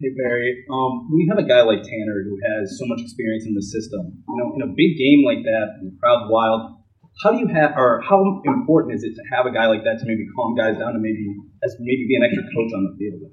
Hey 0.00 0.10
Perry, 0.20 0.64
um, 0.70 1.08
when 1.10 1.18
you 1.18 1.28
have 1.30 1.38
a 1.38 1.48
guy 1.48 1.62
like 1.62 1.82
Tanner 1.82 2.22
who 2.28 2.38
has 2.44 2.78
so 2.78 2.84
much 2.86 3.00
experience 3.00 3.46
in 3.46 3.54
the 3.54 3.62
system, 3.62 4.22
you 4.28 4.36
know, 4.36 4.52
in 4.54 4.62
a 4.62 4.70
big 4.74 4.98
game 4.98 5.24
like 5.24 5.42
that, 5.42 5.80
in 5.80 5.86
the 5.90 5.96
crowd 5.98 6.28
wild, 6.28 6.83
how 7.22 7.30
do 7.30 7.38
you 7.38 7.48
have, 7.48 7.72
or 7.76 8.02
how 8.02 8.42
important 8.44 8.94
is 8.94 9.04
it 9.04 9.14
to 9.14 9.22
have 9.36 9.46
a 9.46 9.52
guy 9.52 9.66
like 9.66 9.84
that 9.84 9.98
to 10.00 10.04
maybe 10.06 10.26
calm 10.34 10.54
guys 10.56 10.78
down 10.78 10.94
and 10.94 11.02
maybe 11.02 11.24
as 11.64 11.76
maybe 11.78 12.06
be 12.08 12.16
an 12.16 12.24
extra 12.24 12.42
coach 12.42 12.72
on 12.74 12.84
the 12.84 12.96
field? 12.98 13.30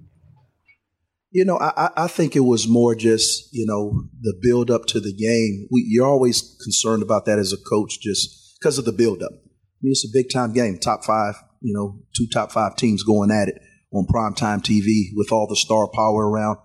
You 1.32 1.46
know, 1.46 1.58
I, 1.58 1.90
I 1.96 2.08
think 2.08 2.36
it 2.36 2.42
was 2.42 2.68
more 2.68 2.94
just, 2.94 3.54
you 3.54 3.66
know, 3.66 4.04
the 4.22 4.38
build 4.42 4.70
up 4.70 4.86
to 4.88 5.00
the 5.00 5.14
game. 5.14 5.68
We, 5.72 5.86
you're 5.88 6.08
always 6.08 6.58
concerned 6.62 7.02
about 7.02 7.26
that 7.26 7.40
as 7.40 7.54
a 7.54 7.58
coach 7.58 8.00
just 8.02 8.58
because 8.60 8.78
of 8.78 8.86
the 8.86 8.92
build 8.92 9.24
up. 9.24 9.32
I 9.32 9.82
mean, 9.82 9.92
it's 9.92 10.06
a 10.06 10.12
big 10.14 10.30
time 10.30 10.54
game, 10.54 10.78
top 10.78 11.04
five, 11.06 11.36
you 11.62 11.74
know, 11.74 12.02
two 12.16 12.28
top 12.28 12.52
five 12.52 12.76
teams 12.76 13.02
going 13.04 13.32
at 13.32 13.48
it 13.48 13.56
on 13.94 14.06
primetime 14.06 14.62
TV 14.62 15.08
with 15.16 15.32
all 15.32 15.48
the 15.48 15.56
star 15.56 15.88
power 15.88 16.30
around. 16.30 16.58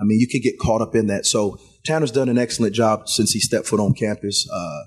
I 0.00 0.04
mean, 0.04 0.18
you 0.18 0.28
could 0.28 0.42
get 0.42 0.58
caught 0.58 0.80
up 0.80 0.94
in 0.94 1.08
that. 1.08 1.26
So 1.26 1.58
Tanner's 1.84 2.10
done 2.10 2.28
an 2.28 2.38
excellent 2.38 2.74
job 2.74 3.08
since 3.08 3.32
he 3.32 3.40
stepped 3.40 3.66
foot 3.66 3.80
on 3.80 3.94
campus. 3.94 4.48
Uh, 4.52 4.82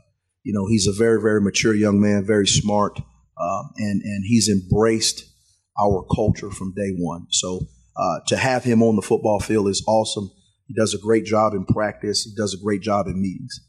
you 0.45 0.53
know, 0.53 0.67
he's 0.69 0.85
a 0.85 0.93
very, 0.93 1.19
very 1.19 1.41
mature 1.41 1.73
young 1.73 1.99
man, 1.99 2.23
very 2.23 2.45
smart, 2.45 2.99
um, 3.41 3.73
and 3.77 4.01
and 4.05 4.23
he's 4.25 4.47
embraced 4.47 5.25
our 5.81 6.05
culture 6.15 6.51
from 6.51 6.71
day 6.77 6.93
one. 6.97 7.25
So 7.31 7.65
uh, 7.97 8.19
to 8.27 8.37
have 8.37 8.63
him 8.63 8.83
on 8.83 8.95
the 8.95 9.01
football 9.01 9.39
field 9.39 9.67
is 9.67 9.83
awesome. 9.87 10.29
He 10.67 10.75
does 10.75 10.93
a 10.93 11.01
great 11.01 11.25
job 11.25 11.53
in 11.53 11.65
practice. 11.65 12.23
He 12.23 12.33
does 12.37 12.53
a 12.53 12.61
great 12.63 12.81
job 12.81 13.07
in 13.07 13.19
meetings. 13.19 13.59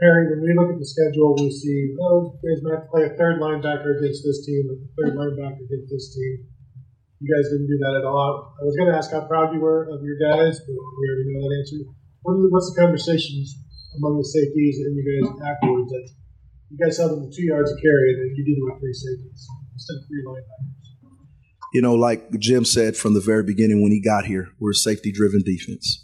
Harry, 0.00 0.28
when 0.28 0.40
we 0.40 0.52
look 0.56 0.72
at 0.72 0.78
the 0.78 0.84
schedule, 0.84 1.36
we 1.36 1.50
see, 1.50 1.96
oh, 2.00 2.36
you 2.42 2.52
guys 2.52 2.62
might 2.64 2.74
have 2.76 2.84
to 2.84 2.90
play 2.92 3.04
a 3.04 3.16
third 3.16 3.40
linebacker 3.40 3.96
against 3.96 4.24
this 4.24 4.44
team, 4.44 4.68
a 4.68 4.76
third 4.96 5.16
linebacker 5.16 5.60
against 5.60 5.88
this 5.92 6.12
team. 6.12 6.44
You 7.20 7.28
guys 7.32 7.48
didn't 7.48 7.68
do 7.68 7.78
that 7.80 8.00
at 8.00 8.04
all. 8.04 8.56
I 8.60 8.64
was 8.64 8.76
going 8.76 8.92
to 8.92 8.96
ask 8.96 9.12
how 9.12 9.24
proud 9.24 9.52
you 9.52 9.60
were 9.60 9.88
of 9.88 10.04
your 10.04 10.20
guys, 10.20 10.60
but 10.60 10.76
we 10.76 11.04
already 11.08 11.32
know 11.32 11.48
that 11.48 11.56
answer. 11.64 12.05
What 12.26 12.42
the, 12.42 12.50
what's 12.50 12.74
the 12.74 12.82
conversations 12.82 13.54
among 13.94 14.18
the 14.18 14.26
safeties 14.26 14.82
and 14.82 14.98
you 14.98 15.06
guys 15.06 15.30
afterwards? 15.46 15.92
That 15.94 16.10
you 16.70 16.78
guys 16.82 16.98
held 16.98 17.12
them 17.12 17.30
two 17.30 17.46
yards 17.46 17.70
of 17.70 17.78
carry, 17.78 18.14
and 18.14 18.18
then 18.18 18.34
you 18.34 18.42
did 18.42 18.58
it 18.58 18.64
with 18.66 18.80
three 18.82 18.92
safeties 18.92 19.46
instead 19.74 19.94
of 19.94 20.02
three 20.10 20.24
linebackers. 20.26 20.74
You 21.72 21.82
know, 21.82 21.94
like 21.94 22.26
Jim 22.40 22.64
said 22.64 22.96
from 22.96 23.14
the 23.14 23.20
very 23.20 23.44
beginning 23.44 23.80
when 23.80 23.92
he 23.92 24.00
got 24.02 24.24
here, 24.24 24.48
we're 24.58 24.72
a 24.72 24.74
safety 24.74 25.12
driven 25.12 25.42
defense. 25.42 26.02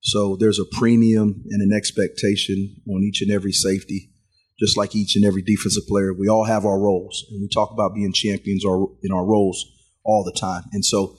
So 0.00 0.36
there's 0.40 0.58
a 0.58 0.64
premium 0.64 1.44
and 1.50 1.60
an 1.60 1.76
expectation 1.76 2.76
on 2.88 3.02
each 3.02 3.20
and 3.20 3.30
every 3.30 3.52
safety, 3.52 4.10
just 4.58 4.78
like 4.78 4.96
each 4.96 5.16
and 5.16 5.24
every 5.24 5.42
defensive 5.42 5.86
player. 5.86 6.14
We 6.14 6.28
all 6.28 6.44
have 6.44 6.64
our 6.64 6.78
roles, 6.78 7.26
and 7.30 7.42
we 7.42 7.48
talk 7.52 7.72
about 7.72 7.94
being 7.94 8.14
champions 8.14 8.64
in 8.64 9.12
our 9.12 9.26
roles 9.26 9.66
all 10.02 10.24
the 10.24 10.38
time. 10.38 10.64
And 10.72 10.82
so 10.82 11.18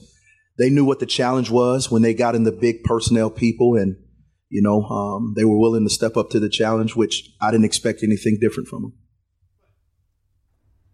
they 0.58 0.72
knew 0.72 0.86
what 0.86 1.00
the 1.00 1.06
challenge 1.06 1.52
was 1.52 1.92
when 1.92 2.02
they 2.02 2.16
got 2.16 2.34
in 2.34 2.46
the 2.46 2.52
big 2.52 2.84
personnel 2.84 3.30
people, 3.30 3.76
and 3.76 3.98
you 4.50 4.62
know 4.62 4.84
um, 4.84 5.34
they 5.36 5.46
were 5.46 5.58
willing 5.58 5.84
to 5.84 5.90
step 5.90 6.18
up 6.18 6.30
to 6.32 6.40
the 6.40 6.50
challenge, 6.50 6.96
which 6.96 7.30
I 7.42 7.52
didn't 7.52 7.66
expect 7.66 8.04
anything 8.04 8.38
different 8.42 8.68
from 8.68 8.82
them. 8.82 8.94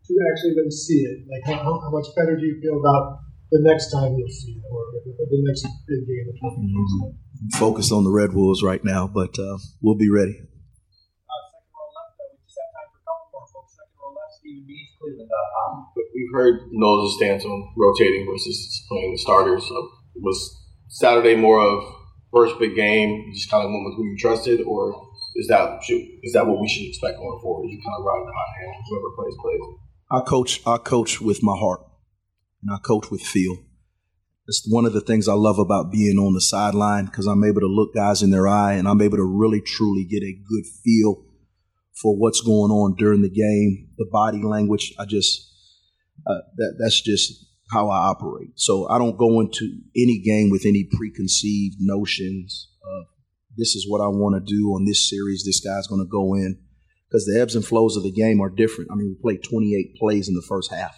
to 0.08 0.14
actually 0.32 0.54
then 0.56 0.72
see 0.72 1.02
it? 1.02 1.26
Like, 1.28 1.56
how, 1.56 1.64
how 1.64 1.90
much 1.92 2.08
better 2.16 2.38
do 2.38 2.46
you 2.46 2.60
feel 2.62 2.80
about 2.80 3.20
the 3.52 3.60
next 3.62 3.92
time 3.92 4.16
you'll 4.18 4.30
see 4.30 4.52
it, 4.52 4.64
or 4.70 4.82
the 5.18 5.44
next 5.48 5.66
big 5.88 6.06
game? 6.06 6.26
That 6.28 7.12
I'm 7.42 7.60
focused 7.60 7.92
on 7.92 8.04
the 8.04 8.12
Red 8.12 8.34
Wolves 8.34 8.64
right 8.64 8.84
now, 8.84 9.08
but 9.08 9.38
uh, 9.40 9.58
we'll 9.82 9.96
be 9.96 10.10
ready. 10.10 10.42
We've 16.14 16.32
heard 16.34 16.70
Knowles' 16.72 17.18
stance 17.18 17.44
on 17.44 17.74
rotating 17.78 18.26
versus 18.30 18.86
playing 18.90 19.12
the 19.14 19.18
starters. 19.18 19.66
So 19.68 19.76
it 20.16 20.22
was 20.22 20.64
Saturday 20.88 21.36
more 21.36 21.60
of 21.60 21.95
first 22.36 22.60
big 22.60 22.76
game, 22.76 23.24
you 23.28 23.34
just 23.34 23.50
kind 23.50 23.64
of 23.64 23.72
went 23.72 23.86
with 23.86 23.96
who 23.96 24.04
you 24.04 24.18
trusted, 24.18 24.62
or 24.68 24.94
is 25.38 25.48
that 25.48 25.80
is 26.24 26.34
that 26.34 26.46
what 26.46 26.60
we 26.60 26.68
should 26.68 26.86
expect 26.86 27.18
going 27.18 27.40
forward? 27.42 27.68
You 27.70 27.82
kind 27.82 27.96
of 27.98 28.06
ride 28.06 28.26
the 28.28 28.34
hot 28.34 28.52
hand, 28.60 28.84
whoever 28.90 29.16
plays 29.16 29.36
plays. 29.42 29.62
I 30.12 30.20
coach. 30.20 30.62
I 30.68 30.78
coach 30.78 31.22
with 31.22 31.42
my 31.42 31.58
heart, 31.58 31.82
and 32.62 32.76
I 32.76 32.78
coach 32.80 33.10
with 33.10 33.22
feel. 33.22 33.58
It's 34.48 34.68
one 34.70 34.86
of 34.86 34.94
the 34.94 35.02
things 35.02 35.28
I 35.28 35.34
love 35.34 35.58
about 35.58 35.92
being 35.92 36.20
on 36.20 36.34
the 36.34 36.42
sideline 36.42 37.06
because 37.06 37.26
I'm 37.26 37.44
able 37.44 37.62
to 37.62 37.68
look 37.68 37.96
guys 37.96 38.22
in 38.22 38.30
their 38.30 38.48
eye, 38.48 38.74
and 38.74 38.88
I'm 38.88 39.02
able 39.02 39.18
to 39.18 39.24
really 39.24 39.62
truly 39.62 40.04
get 40.04 40.22
a 40.22 40.38
good 40.48 40.66
feel 40.84 41.26
for 42.02 42.16
what's 42.16 42.42
going 42.42 42.72
on 42.72 42.96
during 42.96 43.22
the 43.22 43.30
game, 43.30 43.90
the 43.98 44.08
body 44.12 44.44
language. 44.44 44.94
I 45.00 45.06
just 45.06 45.52
uh, 46.28 46.42
that 46.58 46.76
that's 46.80 47.02
just 47.02 47.45
how 47.72 47.90
I 47.90 47.98
operate. 47.98 48.52
So 48.56 48.88
I 48.90 48.98
don't 48.98 49.18
go 49.18 49.40
into 49.40 49.80
any 49.96 50.20
game 50.20 50.50
with 50.50 50.66
any 50.66 50.88
preconceived 50.92 51.78
notions 51.80 52.70
of 52.84 53.06
this 53.58 53.76
is 53.76 53.86
what 53.90 54.02
I 54.02 54.08
want 54.08 54.36
to 54.36 54.54
do 54.54 54.70
on 54.70 54.86
this 54.86 55.10
series. 55.10 55.44
This 55.44 55.60
guy's 55.60 55.88
going 55.88 56.06
to 56.06 56.10
go 56.10 56.36
in 56.36 56.60
because 57.08 57.26
the 57.26 57.40
ebbs 57.40 57.56
and 57.56 57.66
flows 57.66 57.96
of 57.96 58.04
the 58.04 58.12
game 58.12 58.42
are 58.42 58.50
different. 58.50 58.92
I 58.92 58.96
mean, 58.96 59.16
we 59.16 59.22
played 59.22 59.44
28 59.44 59.96
plays 59.98 60.28
in 60.28 60.36
the 60.36 60.46
first 60.48 60.72
half. 60.72 60.96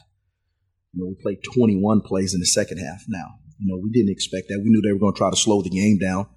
You 0.93 1.03
know, 1.03 1.09
we 1.09 1.15
played 1.21 1.43
21 1.43 2.01
plays 2.01 2.33
in 2.33 2.39
the 2.39 2.45
second 2.45 2.79
half. 2.79 3.03
Now, 3.07 3.27
you 3.59 3.67
know, 3.67 3.79
we 3.81 3.91
didn't 3.91 4.11
expect 4.11 4.47
that. 4.49 4.59
We 4.63 4.69
knew 4.69 4.81
they 4.81 4.93
were 4.93 4.99
going 4.99 5.13
to 5.13 5.17
try 5.17 5.29
to 5.29 5.35
slow 5.35 5.61
the 5.61 5.69
game 5.69 5.97
down, 5.99 6.27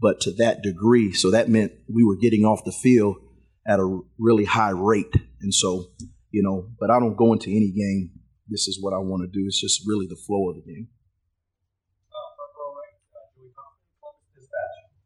but 0.00 0.20
to 0.20 0.32
that 0.34 0.62
degree, 0.62 1.12
so 1.12 1.30
that 1.30 1.48
meant 1.48 1.72
we 1.92 2.04
were 2.04 2.16
getting 2.16 2.44
off 2.44 2.64
the 2.64 2.72
field 2.72 3.16
at 3.66 3.80
a 3.80 4.00
really 4.18 4.44
high 4.44 4.70
rate. 4.70 5.14
And 5.40 5.52
so, 5.52 5.86
you 6.30 6.42
know, 6.42 6.68
but 6.78 6.90
I 6.90 7.00
don't 7.00 7.16
go 7.16 7.32
into 7.32 7.50
any 7.50 7.70
game. 7.70 8.10
This 8.48 8.68
is 8.68 8.78
what 8.80 8.92
I 8.92 8.98
want 8.98 9.22
to 9.22 9.30
do. 9.30 9.46
It's 9.46 9.60
just 9.60 9.82
really 9.86 10.06
the 10.06 10.16
flow 10.16 10.50
of 10.50 10.56
the 10.56 10.62
game. 10.62 10.88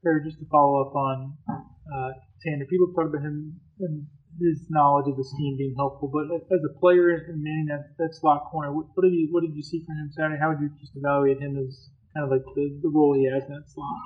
Or 0.05 0.21
just 0.25 0.39
to 0.39 0.47
follow 0.47 0.81
up 0.87 0.95
on 0.95 1.37
uh, 1.47 2.11
Tanner, 2.43 2.65
people 2.65 2.93
talk 2.95 3.11
about 3.11 3.23
him 3.23 3.61
and 3.81 4.07
his 4.41 4.67
knowledge 4.71 5.11
of 5.11 5.17
the 5.17 5.25
scheme 5.25 5.57
being 5.59 5.75
helpful, 5.77 6.09
but 6.09 6.31
as 6.31 6.63
a 6.63 6.79
player 6.79 7.11
in 7.11 7.43
manning 7.43 7.67
that, 7.69 7.93
that 7.99 8.15
slot 8.15 8.47
corner, 8.51 8.73
what, 8.73 8.87
what 8.95 9.03
did 9.03 9.13
you 9.13 9.29
what 9.33 9.43
did 9.43 9.55
you 9.55 9.63
see 9.63 9.83
from 9.85 9.97
him 9.97 10.11
Saturday? 10.15 10.39
How 10.41 10.51
would 10.51 10.61
you 10.61 10.71
just 10.81 10.93
evaluate 10.95 11.43
him 11.43 11.59
as 11.59 11.91
kind 12.15 12.25
of 12.25 12.31
like 12.31 12.45
the, 12.55 12.79
the 12.83 12.89
role 12.89 13.15
he 13.15 13.27
has 13.27 13.45
in 13.45 13.55
that 13.55 13.69
slot? 13.69 13.99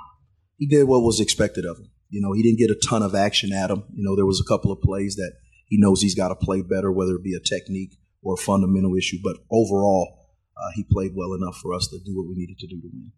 He 0.59 0.67
did 0.67 0.85
what 0.85 1.01
was 1.01 1.21
expected 1.21 1.67
of 1.67 1.79
him. 1.79 1.91
You 2.09 2.21
know, 2.21 2.33
he 2.33 2.43
didn't 2.43 2.59
get 2.59 2.71
a 2.71 2.81
ton 2.89 3.03
of 3.03 3.15
action 3.15 3.53
at 3.53 3.71
him. 3.71 3.85
You 3.95 4.05
know, 4.05 4.17
there 4.17 4.27
was 4.27 4.41
a 4.41 4.49
couple 4.49 4.73
of 4.73 4.81
plays 4.81 5.17
that 5.17 5.33
he 5.69 5.79
knows 5.79 6.03
he's 6.03 6.15
got 6.15 6.29
to 6.29 6.37
play 6.37 6.63
better, 6.63 6.91
whether 6.91 7.15
it 7.15 7.23
be 7.23 7.35
a 7.35 7.41
technique 7.41 7.97
or 8.23 8.35
a 8.35 8.37
fundamental 8.37 8.97
issue. 8.97 9.19
But 9.23 9.39
overall, 9.51 10.31
uh, 10.57 10.71
he 10.75 10.85
played 10.85 11.13
well 11.15 11.35
enough 11.35 11.57
for 11.63 11.75
us 11.75 11.89
to 11.89 11.99
do 11.99 12.17
what 12.17 12.29
we 12.29 12.35
needed 12.37 12.59
to 12.59 12.67
do 12.67 12.81
to 12.81 12.89
win. 12.89 13.13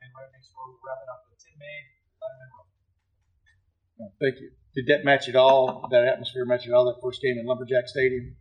And 0.00 0.10
right 0.14 0.30
next 0.32 0.52
door, 0.52 0.68
we're 0.68 0.84
wrapping 0.84 1.08
up 1.10 1.24
with 1.30 1.40
Tim 1.42 1.58
May, 1.58 1.88
Thank 4.20 4.40
you. 4.40 4.50
Did 4.74 4.86
that 4.88 5.04
match 5.04 5.28
at 5.28 5.34
all? 5.34 5.88
That 5.90 6.04
atmosphere 6.04 6.44
match 6.44 6.66
at 6.66 6.72
all? 6.72 6.84
That 6.86 7.00
first 7.02 7.20
game 7.22 7.36
in 7.38 7.46
Lumberjack 7.46 7.88
Stadium? 7.88 8.36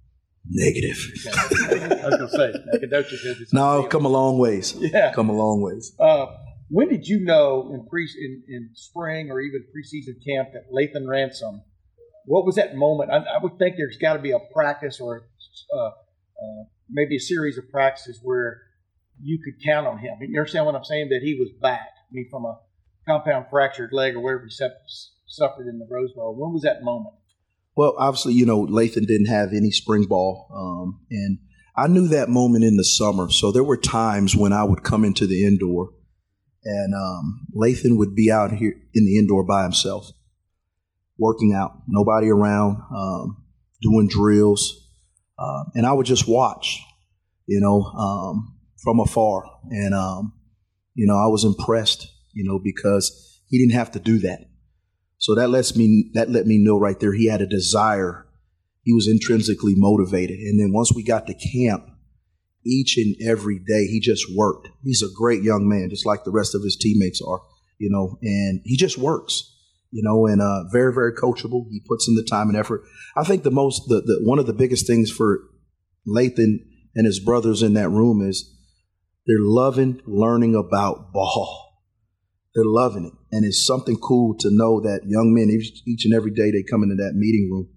Negative. 0.49 0.97
I 1.27 2.07
was 2.07 2.17
going 2.17 2.19
to 2.19 2.29
say, 2.29 2.53
Nacogdoches 2.73 3.21
said 3.23 3.37
it's 3.41 3.53
No, 3.53 3.83
come 3.83 4.05
a 4.05 4.09
long 4.09 4.37
ways. 4.37 4.75
Yeah. 4.77 5.11
Come 5.13 5.29
a 5.29 5.33
long 5.33 5.61
ways. 5.61 5.93
Uh, 5.99 6.27
when 6.69 6.89
did 6.89 7.07
you 7.07 7.21
know 7.21 7.71
in 7.73 7.85
pre 7.87 8.07
in, 8.19 8.43
in 8.47 8.69
spring 8.73 9.29
or 9.31 9.39
even 9.39 9.63
preseason 9.73 10.15
camp 10.25 10.49
that 10.53 10.71
Lathan 10.71 11.07
Ransom? 11.07 11.63
What 12.27 12.45
was 12.45 12.55
that 12.55 12.75
moment? 12.75 13.09
I, 13.09 13.17
I 13.17 13.37
would 13.41 13.57
think 13.57 13.77
there's 13.77 13.97
got 13.97 14.13
to 14.13 14.19
be 14.19 14.31
a 14.31 14.39
practice 14.53 14.99
or 14.99 15.27
uh, 15.73 15.87
uh, 15.87 16.63
maybe 16.89 17.15
a 17.15 17.19
series 17.19 17.57
of 17.57 17.69
practices 17.71 18.19
where 18.21 18.61
you 19.21 19.39
could 19.43 19.63
count 19.65 19.87
on 19.87 19.97
him. 19.97 20.17
You 20.21 20.37
understand 20.39 20.65
what 20.65 20.75
I'm 20.75 20.83
saying? 20.83 21.09
That 21.09 21.21
he 21.23 21.35
was 21.39 21.49
back. 21.61 21.87
I 21.97 22.11
mean, 22.11 22.27
from 22.29 22.45
a 22.45 22.59
compound 23.07 23.45
fractured 23.49 23.91
leg 23.93 24.15
or 24.15 24.19
whatever 24.19 24.45
he 24.45 24.65
suffered 25.27 25.67
in 25.67 25.79
the 25.79 25.87
Rose 25.89 26.11
Bowl. 26.13 26.35
When 26.37 26.53
was 26.53 26.63
that 26.63 26.83
moment? 26.83 27.15
Well, 27.75 27.95
obviously, 27.97 28.33
you 28.33 28.45
know, 28.45 28.65
Lathan 28.65 29.07
didn't 29.07 29.27
have 29.27 29.53
any 29.53 29.71
spring 29.71 30.05
ball. 30.05 30.47
Um, 30.53 31.05
and 31.09 31.39
I 31.77 31.87
knew 31.87 32.07
that 32.09 32.27
moment 32.27 32.65
in 32.65 32.75
the 32.75 32.83
summer. 32.83 33.29
So 33.29 33.51
there 33.51 33.63
were 33.63 33.77
times 33.77 34.35
when 34.35 34.51
I 34.51 34.63
would 34.63 34.83
come 34.83 35.05
into 35.05 35.27
the 35.27 35.45
indoor 35.45 35.91
and 36.67 36.93
um, 36.93 37.47
Lathan 37.55 37.97
would 37.97 38.15
be 38.15 38.31
out 38.31 38.51
here 38.51 38.73
in 38.93 39.05
the 39.05 39.17
indoor 39.17 39.43
by 39.43 39.63
himself, 39.63 40.11
working 41.17 41.53
out, 41.53 41.81
nobody 41.87 42.29
around, 42.29 42.77
um, 42.95 43.43
doing 43.81 44.07
drills. 44.07 44.87
Uh, 45.37 45.63
and 45.75 45.85
I 45.85 45.93
would 45.93 46.05
just 46.05 46.27
watch, 46.27 46.81
you 47.45 47.59
know, 47.59 47.83
um, 47.83 48.55
from 48.83 48.99
afar. 48.99 49.43
And, 49.69 49.93
um, 49.93 50.33
you 50.95 51.07
know, 51.07 51.15
I 51.15 51.27
was 51.27 51.43
impressed, 51.43 52.07
you 52.33 52.43
know, 52.43 52.59
because 52.63 53.41
he 53.49 53.59
didn't 53.59 53.77
have 53.77 53.91
to 53.91 53.99
do 53.99 54.19
that. 54.19 54.47
So 55.19 55.35
that 55.35 55.49
lets 55.49 55.75
me 55.75 56.11
that 56.13 56.29
let 56.29 56.45
me 56.45 56.57
know 56.57 56.77
right 56.77 56.99
there 56.99 57.13
he 57.13 57.27
had 57.27 57.41
a 57.41 57.47
desire. 57.47 58.25
He 58.83 58.93
was 58.93 59.07
intrinsically 59.07 59.73
motivated. 59.75 60.39
And 60.39 60.59
then 60.59 60.71
once 60.71 60.93
we 60.93 61.03
got 61.03 61.27
to 61.27 61.33
camp, 61.33 61.85
each 62.65 62.97
and 62.97 63.15
every 63.25 63.59
day 63.59 63.87
he 63.87 63.99
just 63.99 64.25
worked. 64.35 64.69
He's 64.83 65.01
a 65.01 65.13
great 65.13 65.41
young 65.43 65.67
man, 65.67 65.89
just 65.89 66.05
like 66.05 66.23
the 66.23 66.31
rest 66.31 66.53
of 66.53 66.63
his 66.63 66.75
teammates 66.75 67.21
are, 67.21 67.41
you 67.79 67.89
know, 67.89 68.17
and 68.21 68.61
he 68.63 68.77
just 68.77 68.97
works, 68.97 69.55
you 69.91 70.03
know, 70.03 70.27
and 70.27 70.41
uh, 70.41 70.63
very, 70.71 70.93
very 70.93 71.13
coachable. 71.13 71.65
He 71.69 71.81
puts 71.87 72.07
in 72.07 72.15
the 72.15 72.23
time 72.23 72.49
and 72.49 72.57
effort. 72.57 72.83
I 73.15 73.23
think 73.23 73.43
the 73.43 73.51
most, 73.51 73.83
the, 73.87 74.01
the 74.01 74.19
one 74.23 74.39
of 74.39 74.45
the 74.45 74.53
biggest 74.53 74.87
things 74.87 75.11
for 75.11 75.41
Lathan 76.07 76.59
and 76.95 77.05
his 77.05 77.19
brothers 77.19 77.61
in 77.61 77.73
that 77.75 77.89
room 77.89 78.27
is 78.27 78.53
they're 79.25 79.37
loving 79.39 80.01
learning 80.05 80.55
about 80.55 81.11
ball. 81.13 81.67
They're 82.55 82.65
loving 82.65 83.05
it. 83.05 83.13
And 83.31 83.45
it's 83.45 83.65
something 83.65 83.97
cool 83.97 84.35
to 84.39 84.49
know 84.49 84.81
that 84.81 85.01
young 85.05 85.33
men, 85.33 85.49
each, 85.49 85.83
each 85.85 86.05
and 86.05 86.13
every 86.13 86.31
day 86.31 86.49
they 86.49 86.63
come 86.63 86.81
into 86.81 86.95
that 86.95 87.13
meeting 87.13 87.49
room, 87.51 87.69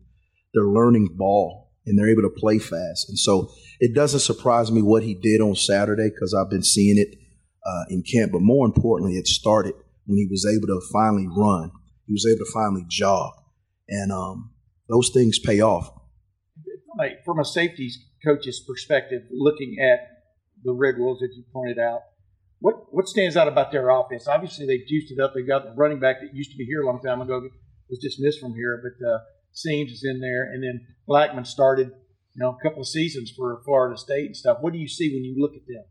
they're 0.54 0.64
learning 0.64 1.10
ball 1.16 1.72
and 1.86 1.98
they're 1.98 2.08
able 2.08 2.22
to 2.22 2.34
play 2.34 2.58
fast. 2.58 3.08
And 3.08 3.18
so 3.18 3.50
it 3.78 3.94
doesn't 3.94 4.20
surprise 4.20 4.70
me 4.70 4.80
what 4.80 5.02
he 5.02 5.14
did 5.14 5.40
on 5.40 5.54
Saturday 5.54 6.08
because 6.08 6.34
I've 6.34 6.50
been 6.50 6.62
seeing 6.62 6.98
it 6.98 7.18
uh, 7.66 7.84
in 7.90 8.02
camp. 8.02 8.32
But 8.32 8.42
more 8.42 8.64
importantly, 8.64 9.16
it 9.16 9.26
started 9.26 9.74
when 10.06 10.18
he 10.18 10.28
was 10.30 10.46
able 10.46 10.68
to 10.68 10.80
finally 10.92 11.26
run. 11.28 11.72
He 12.10 12.14
was 12.14 12.26
able 12.26 12.44
to 12.44 12.52
finally 12.52 12.84
jog. 12.88 13.34
And 13.88 14.10
um, 14.10 14.50
those 14.88 15.10
things 15.14 15.38
pay 15.38 15.60
off. 15.60 15.88
From 17.24 17.38
a 17.38 17.44
safety 17.44 17.88
coach's 18.26 18.64
perspective, 18.66 19.22
looking 19.30 19.76
at 19.80 20.00
the 20.64 20.72
Red 20.72 20.96
Wolves 20.98 21.20
that 21.20 21.30
you 21.36 21.44
pointed 21.52 21.78
out, 21.78 22.00
what 22.58 22.92
what 22.92 23.06
stands 23.06 23.36
out 23.36 23.46
about 23.46 23.70
their 23.70 23.88
offense? 23.90 24.26
Obviously, 24.26 24.66
they 24.66 24.78
juiced 24.78 25.12
it 25.12 25.20
up. 25.20 25.34
They 25.34 25.42
got 25.42 25.62
the 25.62 25.72
running 25.76 26.00
back 26.00 26.16
that 26.20 26.34
used 26.34 26.50
to 26.50 26.56
be 26.56 26.64
here 26.64 26.82
a 26.82 26.86
long 26.86 27.00
time 27.00 27.20
ago 27.20 27.48
was 27.88 28.00
dismissed 28.00 28.40
from 28.40 28.54
here, 28.54 28.82
but 28.82 29.06
uh, 29.06 29.18
Seams 29.52 29.92
is 29.92 30.04
in 30.04 30.20
there, 30.20 30.50
and 30.52 30.64
then 30.64 30.84
Blackman 31.06 31.44
started, 31.44 31.88
you 32.34 32.42
know, 32.42 32.56
a 32.58 32.62
couple 32.62 32.80
of 32.80 32.88
seasons 32.88 33.32
for 33.36 33.62
Florida 33.64 33.96
State 33.96 34.26
and 34.26 34.36
stuff. 34.36 34.58
What 34.60 34.72
do 34.72 34.80
you 34.80 34.88
see 34.88 35.14
when 35.14 35.22
you 35.22 35.36
look 35.38 35.52
at 35.54 35.66
them? 35.68 35.84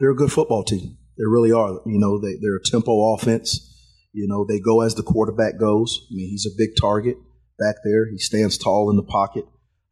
They're 0.00 0.10
a 0.10 0.16
good 0.16 0.32
football 0.32 0.64
team. 0.64 0.98
They 1.16 1.24
really 1.26 1.50
are. 1.50 1.80
You 1.86 1.98
know, 1.98 2.18
they, 2.20 2.34
they're 2.40 2.56
a 2.56 2.62
tempo 2.62 3.14
offense. 3.14 3.72
You 4.16 4.26
know, 4.26 4.46
they 4.48 4.58
go 4.58 4.80
as 4.80 4.94
the 4.94 5.02
quarterback 5.02 5.58
goes. 5.60 6.06
I 6.10 6.14
mean, 6.14 6.30
he's 6.30 6.46
a 6.46 6.56
big 6.56 6.70
target 6.80 7.18
back 7.58 7.76
there. 7.84 8.10
He 8.10 8.16
stands 8.16 8.56
tall 8.56 8.88
in 8.88 8.96
the 8.96 9.02
pocket. 9.02 9.44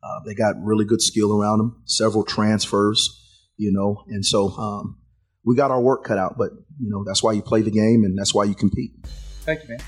Uh, 0.03 0.21
they 0.25 0.35
got 0.35 0.55
really 0.63 0.87
good 0.87 1.03
skill 1.03 1.39
around 1.39 1.61
him. 1.61 1.83
Several 1.85 2.25
transfers. 2.25 3.21
You 3.59 3.71
know, 3.71 4.03
and 4.09 4.25
so 4.25 4.49
um, 4.57 4.97
we 5.45 5.55
got 5.55 5.71
our 5.71 5.81
work 5.81 6.05
cut 6.05 6.17
out. 6.17 6.39
But 6.39 6.53
you 6.81 6.91
know, 6.91 7.05
that's 7.05 7.23
why 7.23 7.33
you 7.33 7.43
play 7.43 7.61
the 7.61 7.71
game, 7.71 8.03
and 8.03 8.19
that's 8.19 8.35
why 8.35 8.45
you 8.45 8.55
compete. 8.55 8.93
Thank 9.43 9.63
you, 9.65 9.69
man. 9.69 9.79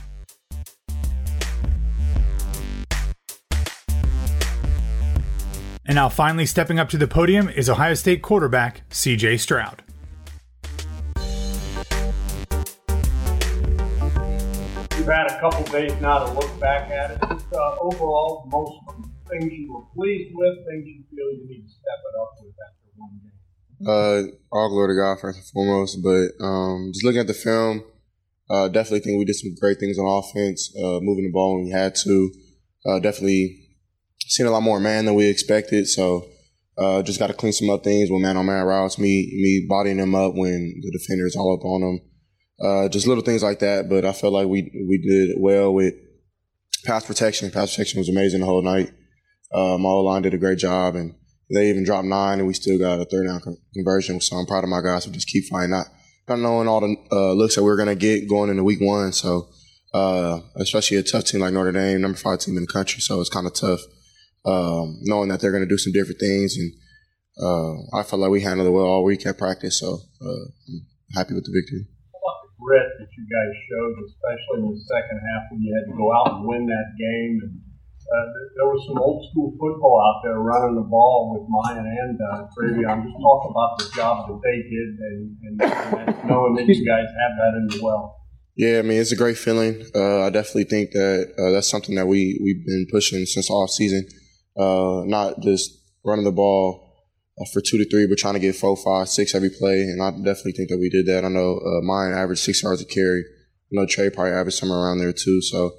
And 5.86 5.94
now, 5.94 6.10
finally 6.10 6.44
stepping 6.44 6.78
up 6.78 6.90
to 6.90 6.98
the 6.98 7.08
podium 7.08 7.48
is 7.48 7.70
Ohio 7.70 7.94
State 7.94 8.20
quarterback 8.20 8.88
CJ 8.90 9.40
Stroud. 9.40 9.82
You've 15.06 15.14
had 15.14 15.30
a 15.30 15.38
couple 15.38 15.62
days 15.66 15.92
now 16.00 16.18
to 16.26 16.32
look 16.32 16.58
back 16.58 16.90
at 16.90 17.12
it. 17.12 17.22
Uh, 17.22 17.76
overall, 17.78 18.42
most 18.50 18.72
things 19.30 19.52
you 19.52 19.72
were 19.72 19.84
pleased 19.94 20.34
with, 20.34 20.56
things 20.66 20.84
you 20.84 21.04
feel 21.08 21.30
you 21.30 21.46
need 21.48 21.62
to 21.62 21.68
step 21.68 22.00
it 22.02 22.20
up 22.20 22.34
with 22.42 22.54
after 22.66 22.90
one 22.96 23.20
game. 23.22 23.86
Uh, 23.86 24.56
all 24.56 24.68
glory 24.68 24.96
to 24.96 25.00
God 25.00 25.20
first 25.20 25.38
and 25.38 25.46
foremost, 25.46 26.02
but 26.02 26.44
um, 26.44 26.90
just 26.92 27.04
looking 27.04 27.20
at 27.20 27.28
the 27.28 27.34
film, 27.34 27.84
uh, 28.50 28.66
definitely 28.66 28.98
think 28.98 29.16
we 29.20 29.24
did 29.24 29.36
some 29.36 29.54
great 29.60 29.78
things 29.78 29.96
on 29.96 30.24
offense, 30.24 30.74
uh, 30.76 30.98
moving 31.00 31.22
the 31.22 31.30
ball 31.32 31.54
when 31.54 31.66
we 31.66 31.70
had 31.70 31.94
to. 31.94 32.32
Uh, 32.84 32.98
definitely 32.98 33.60
seen 34.26 34.46
a 34.46 34.50
lot 34.50 34.64
more 34.64 34.80
man 34.80 35.04
than 35.04 35.14
we 35.14 35.30
expected. 35.30 35.86
So 35.86 36.26
uh, 36.78 37.04
just 37.04 37.20
got 37.20 37.28
to 37.28 37.32
clean 37.32 37.52
some 37.52 37.70
up 37.70 37.84
things 37.84 38.10
with 38.10 38.22
man 38.22 38.36
on 38.36 38.46
man 38.46 38.66
routes, 38.66 38.98
me 38.98 39.30
me 39.40 39.66
bodying 39.68 39.98
them 39.98 40.16
up 40.16 40.32
when 40.34 40.80
the 40.82 40.90
defender 40.90 41.26
is 41.26 41.36
all 41.36 41.54
up 41.54 41.64
on 41.64 41.80
them. 41.82 42.00
Uh, 42.62 42.88
just 42.88 43.06
little 43.06 43.22
things 43.22 43.42
like 43.42 43.58
that. 43.58 43.88
But 43.88 44.04
I 44.04 44.12
felt 44.12 44.32
like 44.32 44.46
we 44.46 44.62
we 44.88 44.98
did 44.98 45.36
well 45.38 45.72
with 45.72 45.94
pass 46.84 47.04
protection. 47.04 47.50
Pass 47.50 47.72
protection 47.72 47.98
was 47.98 48.08
amazing 48.08 48.40
the 48.40 48.46
whole 48.46 48.62
night. 48.62 48.92
Uh, 49.52 49.76
my 49.78 49.90
line 49.90 50.22
did 50.22 50.34
a 50.34 50.38
great 50.38 50.58
job, 50.58 50.94
and 50.94 51.14
they 51.52 51.68
even 51.68 51.84
dropped 51.84 52.06
nine, 52.06 52.38
and 52.38 52.46
we 52.46 52.54
still 52.54 52.78
got 52.78 53.00
a 53.00 53.04
third 53.04 53.26
down 53.26 53.40
con- 53.40 53.58
conversion. 53.74 54.20
So 54.20 54.36
I'm 54.36 54.46
proud 54.46 54.64
of 54.64 54.70
my 54.70 54.80
guys 54.80 55.04
for 55.04 55.12
just 55.12 55.28
keep 55.28 55.44
fighting, 55.50 55.70
not 55.70 55.86
not 56.28 56.38
knowing 56.38 56.66
all 56.66 56.80
the 56.80 56.96
uh, 57.12 57.32
looks 57.32 57.56
that 57.56 57.62
we 57.62 57.70
are 57.70 57.76
gonna 57.76 57.94
get 57.94 58.28
going 58.28 58.50
into 58.50 58.64
week 58.64 58.80
one. 58.80 59.12
So 59.12 59.48
uh, 59.92 60.40
especially 60.56 60.96
a 60.96 61.02
tough 61.02 61.24
team 61.24 61.42
like 61.42 61.52
Notre 61.52 61.72
Dame, 61.72 62.00
number 62.00 62.18
five 62.18 62.40
team 62.40 62.56
in 62.56 62.62
the 62.62 62.72
country. 62.72 63.00
So 63.00 63.20
it's 63.20 63.30
kind 63.30 63.46
of 63.46 63.54
tough 63.54 63.80
um, 64.46 64.98
knowing 65.02 65.28
that 65.28 65.40
they're 65.40 65.52
gonna 65.52 65.66
do 65.66 65.78
some 65.78 65.92
different 65.92 66.20
things, 66.20 66.56
and 66.56 66.72
uh, 67.38 67.98
I 67.98 68.02
felt 68.02 68.20
like 68.20 68.30
we 68.30 68.40
handled 68.40 68.68
it 68.68 68.72
well 68.72 68.86
all 68.86 69.04
week 69.04 69.26
at 69.26 69.36
practice. 69.36 69.78
So 69.80 69.98
uh, 70.22 70.44
I'm 70.68 70.86
happy 71.14 71.34
with 71.34 71.44
the 71.44 71.52
victory 71.52 71.86
grit 72.66 72.90
that 72.98 73.06
you 73.14 73.24
guys 73.30 73.52
showed, 73.70 73.94
especially 74.10 74.58
in 74.66 74.74
the 74.74 74.82
second 74.90 75.22
half 75.22 75.42
when 75.54 75.62
you 75.62 75.70
had 75.70 75.86
to 75.86 75.94
go 75.94 76.10
out 76.10 76.34
and 76.34 76.50
win 76.50 76.66
that 76.66 76.88
game. 76.98 77.38
And 77.46 77.54
uh, 78.10 78.26
there 78.58 78.66
was 78.66 78.82
some 78.90 78.98
old 78.98 79.22
school 79.30 79.54
football 79.54 80.02
out 80.02 80.26
there 80.26 80.38
running 80.38 80.74
the 80.74 80.82
ball 80.82 81.30
with 81.30 81.46
Miyan 81.46 81.86
and 81.86 82.18
uh, 82.18 82.90
I'm 82.90 83.02
Just 83.06 83.18
talk 83.22 83.50
about 83.50 83.78
the 83.78 83.88
job 83.94 84.14
that 84.26 84.38
they 84.42 84.58
did 84.66 84.90
and, 84.98 85.22
and, 85.42 85.54
and 85.62 86.28
knowing 86.28 86.54
that 86.58 86.66
you 86.66 86.82
guys 86.86 87.06
have 87.06 87.32
that 87.38 87.52
in 87.58 87.66
the 87.70 87.78
well. 87.82 88.18
Yeah, 88.56 88.78
I 88.78 88.82
mean 88.82 88.98
it's 89.00 89.12
a 89.12 89.16
great 89.16 89.36
feeling. 89.36 89.84
Uh, 89.94 90.22
I 90.22 90.30
definitely 90.30 90.64
think 90.64 90.92
that 90.92 91.34
uh, 91.38 91.50
that's 91.50 91.68
something 91.68 91.94
that 91.96 92.06
we 92.06 92.40
we've 92.42 92.64
been 92.64 92.86
pushing 92.90 93.26
since 93.26 93.50
off 93.50 93.70
season. 93.70 94.08
Uh, 94.56 95.02
not 95.04 95.40
just 95.40 95.76
running 96.04 96.24
the 96.24 96.32
ball 96.32 96.85
for 97.52 97.60
two 97.60 97.76
to 97.76 97.88
three, 97.90 98.06
but 98.06 98.18
trying 98.18 98.34
to 98.34 98.40
get 98.40 98.56
four, 98.56 98.76
five, 98.76 99.08
six 99.08 99.34
every 99.34 99.50
play. 99.50 99.82
And 99.82 100.02
I 100.02 100.10
definitely 100.10 100.52
think 100.52 100.70
that 100.70 100.78
we 100.78 100.88
did 100.88 101.06
that. 101.06 101.24
I 101.24 101.28
know 101.28 101.58
uh, 101.58 101.84
Miyan 101.84 102.16
averaged 102.16 102.42
six 102.42 102.62
yards 102.62 102.80
a 102.80 102.86
carry. 102.86 103.20
I 103.20 103.72
know 103.72 103.86
Trey 103.86 104.08
probably 104.10 104.32
averaged 104.32 104.58
somewhere 104.58 104.78
around 104.78 104.98
there 104.98 105.12
too. 105.12 105.42
So 105.42 105.72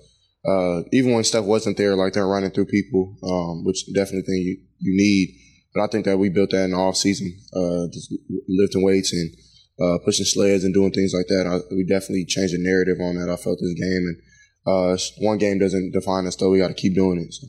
uh, 0.48 0.84
even 0.94 1.14
when 1.14 1.24
stuff 1.24 1.46
wasn't 1.46 1.78
there, 1.78 1.96
like 1.96 2.14
they're 2.14 2.28
running 2.28 2.52
through 2.52 2.68
people, 2.68 3.18
um, 3.24 3.66
which 3.66 3.86
definitely 3.94 4.22
thing 4.22 4.42
you, 4.44 4.58
you 4.80 4.94
need. 4.96 5.30
But 5.74 5.84
I 5.84 5.88
think 5.88 6.06
that 6.06 6.18
we 6.18 6.30
built 6.30 6.52
that 6.52 6.66
in 6.66 6.72
the 6.72 6.78
off 6.78 6.96
season, 6.96 7.36
uh, 7.54 7.88
just 7.92 8.14
lifting 8.48 8.84
weights 8.84 9.14
and 9.14 9.30
uh, 9.82 9.98
pushing 10.06 10.26
sleds 10.26 10.64
and 10.64 10.74
doing 10.74 10.92
things 10.92 11.14
like 11.14 11.28
that. 11.28 11.48
I, 11.48 11.74
we 11.74 11.84
definitely 11.84 12.26
changed 12.26 12.54
the 12.54 12.60
narrative 12.60 12.98
on 13.02 13.16
that. 13.16 13.32
I 13.32 13.36
felt 13.36 13.60
this 13.60 13.74
game, 13.74 14.06
and 14.08 14.18
uh, 14.66 14.98
one 15.20 15.38
game 15.38 15.60
doesn't 15.60 15.92
define 15.92 16.26
us, 16.28 16.36
though. 16.36 16.50
We 16.50 16.60
got 16.60 16.70
to 16.70 16.74
keep 16.74 16.96
doing 16.96 17.20
it. 17.20 17.34
So. 17.34 17.48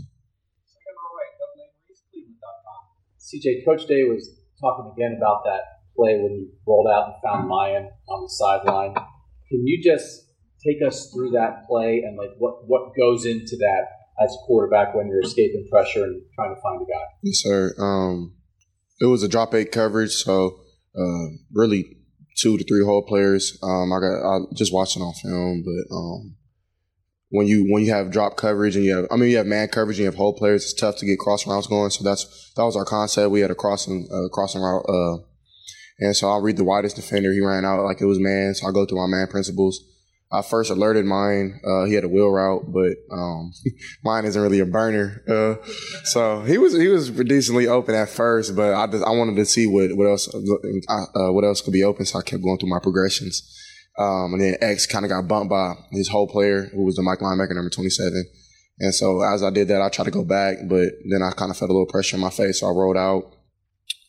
CJ, 3.28 3.64
Coach 3.64 3.86
Day 3.86 4.04
was 4.04 4.30
talking 4.60 4.90
again 4.96 5.16
about 5.18 5.42
that 5.44 5.60
play 5.94 6.16
when 6.16 6.32
you 6.32 6.48
rolled 6.66 6.86
out 6.90 7.06
and 7.06 7.14
found 7.22 7.50
Miyan 7.50 7.88
on 8.08 8.22
the 8.22 8.28
sideline. 8.28 8.94
Can 8.94 9.66
you 9.66 9.82
just 9.82 10.24
take 10.64 10.78
us 10.86 11.10
through 11.12 11.30
that 11.32 11.66
play 11.68 12.02
and 12.06 12.16
like 12.16 12.30
what 12.38 12.66
what 12.66 12.92
goes 12.98 13.26
into 13.26 13.56
that 13.58 13.86
as 14.22 14.34
a 14.34 14.46
quarterback 14.46 14.94
when 14.94 15.08
you're 15.08 15.22
escaping 15.22 15.66
pressure 15.70 16.04
and 16.04 16.22
trying 16.34 16.54
to 16.54 16.60
find 16.60 16.80
a 16.80 16.84
guy? 16.84 17.04
Yes, 17.22 17.40
sir. 17.42 17.74
Um, 17.78 18.34
it 19.00 19.06
was 19.06 19.22
a 19.22 19.28
drop 19.28 19.54
eight 19.54 19.72
coverage, 19.72 20.12
so 20.12 20.60
uh, 20.98 21.26
really 21.52 21.98
two 22.38 22.56
to 22.56 22.64
three 22.64 22.84
hole 22.84 23.02
players. 23.02 23.58
Um, 23.62 23.92
I 23.92 24.00
got 24.00 24.22
I 24.22 24.38
just 24.54 24.72
watching 24.72 25.02
on 25.02 25.12
film, 25.14 25.64
but 25.64 25.94
um, 25.94 26.36
when 27.30 27.46
you 27.46 27.66
when 27.70 27.84
you 27.84 27.92
have 27.92 28.10
drop 28.10 28.36
coverage 28.36 28.76
and 28.76 28.84
you 28.84 28.96
have 28.96 29.06
I 29.10 29.16
mean 29.16 29.30
you 29.30 29.36
have 29.36 29.46
man 29.46 29.68
coverage 29.68 29.98
and 29.98 30.04
you 30.04 30.06
have 30.06 30.14
hole 30.14 30.32
players, 30.32 30.64
it's 30.64 30.74
tough 30.74 30.96
to 30.96 31.06
get 31.06 31.18
cross 31.18 31.46
routes 31.46 31.66
going. 31.66 31.90
So 31.90 32.04
that's 32.04 32.52
that 32.56 32.64
was 32.64 32.76
our 32.76 32.84
concept. 32.84 33.30
We 33.30 33.40
had 33.40 33.50
a 33.50 33.54
crossing 33.54 34.08
uh, 34.12 34.28
crossing 34.32 34.62
route, 34.62 34.84
uh, 34.88 35.22
and 35.98 36.16
so 36.16 36.28
I'll 36.28 36.40
read 36.40 36.56
the 36.56 36.64
widest 36.64 36.96
defender. 36.96 37.32
He 37.32 37.40
ran 37.40 37.64
out 37.64 37.84
like 37.84 38.00
it 38.00 38.06
was 38.06 38.18
man, 38.18 38.54
so 38.54 38.66
I 38.66 38.72
go 38.72 38.86
through 38.86 39.06
my 39.06 39.16
man 39.16 39.26
principles. 39.28 39.84
I 40.30 40.42
first 40.42 40.70
alerted 40.70 41.06
Miyan. 41.06 41.58
Uh, 41.64 41.86
he 41.86 41.94
had 41.94 42.04
a 42.04 42.08
wheel 42.08 42.28
route, 42.28 42.70
but 42.70 42.96
um, 43.10 43.50
Miyan 44.04 44.24
isn't 44.24 44.42
really 44.42 44.60
a 44.60 44.66
burner. 44.66 45.22
Uh, 45.26 45.66
so 46.04 46.42
he 46.42 46.58
was 46.58 46.74
he 46.76 46.88
was 46.88 47.10
decently 47.10 47.66
open 47.66 47.94
at 47.94 48.08
first, 48.08 48.54
but 48.54 48.74
I 48.74 48.86
just, 48.86 49.04
I 49.04 49.10
wanted 49.10 49.36
to 49.36 49.44
see 49.44 49.66
what 49.66 49.94
what 49.96 50.06
else 50.06 50.28
uh, 50.34 51.32
what 51.32 51.44
else 51.44 51.60
could 51.60 51.72
be 51.72 51.84
open. 51.84 52.06
So 52.06 52.18
I 52.18 52.22
kept 52.22 52.42
going 52.42 52.58
through 52.58 52.70
my 52.70 52.78
progressions. 52.78 53.54
Um, 53.98 54.34
and 54.34 54.40
then 54.40 54.56
X 54.60 54.86
kind 54.86 55.04
of 55.04 55.10
got 55.10 55.26
bumped 55.26 55.50
by 55.50 55.74
his 55.90 56.08
whole 56.08 56.28
player, 56.28 56.66
who 56.72 56.84
was 56.84 56.96
the 56.96 57.02
Mike 57.02 57.18
linebacker, 57.18 57.54
number 57.54 57.70
27. 57.70 58.24
And 58.78 58.94
so 58.94 59.22
as 59.22 59.42
I 59.42 59.50
did 59.50 59.68
that, 59.68 59.82
I 59.82 59.88
tried 59.88 60.04
to 60.04 60.10
go 60.12 60.24
back, 60.24 60.58
but 60.68 60.90
then 61.10 61.22
I 61.22 61.32
kind 61.32 61.50
of 61.50 61.56
felt 61.56 61.70
a 61.70 61.74
little 61.74 61.86
pressure 61.86 62.16
in 62.16 62.22
my 62.22 62.30
face. 62.30 62.60
So 62.60 62.68
I 62.68 62.70
rolled 62.70 62.96
out, 62.96 63.34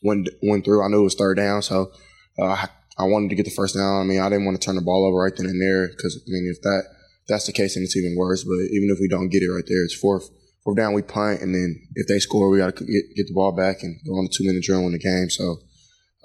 went, 0.04 0.30
went 0.44 0.64
through. 0.64 0.84
I 0.84 0.90
knew 0.90 1.02
it 1.02 1.06
was 1.06 1.16
third 1.16 1.38
down. 1.38 1.64
So 1.64 1.92
uh, 2.40 2.68
I 3.00 3.04
wanted 3.04 3.30
to 3.30 3.36
get 3.36 3.46
the 3.46 3.52
first 3.52 3.76
down. 3.76 4.02
I 4.02 4.04
mean, 4.04 4.20
I 4.20 4.30
didn't 4.30 4.46
want 4.46 4.62
to 4.62 4.64
turn 4.64 4.76
the 4.76 4.82
ball 4.82 5.06
over 5.06 5.18
right 5.18 5.36
then 5.36 5.48
and 5.48 5.60
there 5.60 5.88
because, 5.88 6.22
I 6.22 6.30
mean, 6.30 6.54
if 6.54 6.62
that 6.62 6.84
that's 7.30 7.46
the 7.46 7.54
case, 7.54 7.76
then 7.76 7.84
it's 7.84 7.96
even 7.96 8.16
worse. 8.18 8.44
But 8.44 8.60
even 8.72 8.90
if 8.90 9.00
we 9.00 9.08
don't 9.08 9.30
get 9.30 9.44
it 9.44 9.50
right 9.50 9.64
there, 9.66 9.84
it's 9.84 9.96
fourth. 9.96 10.30
Fourth 10.64 10.76
down, 10.76 10.94
we 10.94 11.02
punt, 11.02 11.42
and 11.42 11.56
then 11.56 11.82
if 11.96 12.08
they 12.08 12.20
score, 12.20 12.50
we 12.50 12.58
got 12.58 12.76
to 12.76 12.84
get, 12.84 13.16
get 13.16 13.28
the 13.28 13.34
ball 13.34 13.54
back 13.54 13.82
and 13.82 13.98
go 14.06 14.14
on 14.14 14.26
a 14.26 14.30
two 14.30 14.44
minute 14.46 14.64
drill 14.64 14.86
in 14.86 14.92
the 14.92 15.00
game. 15.00 15.30
So, 15.30 15.58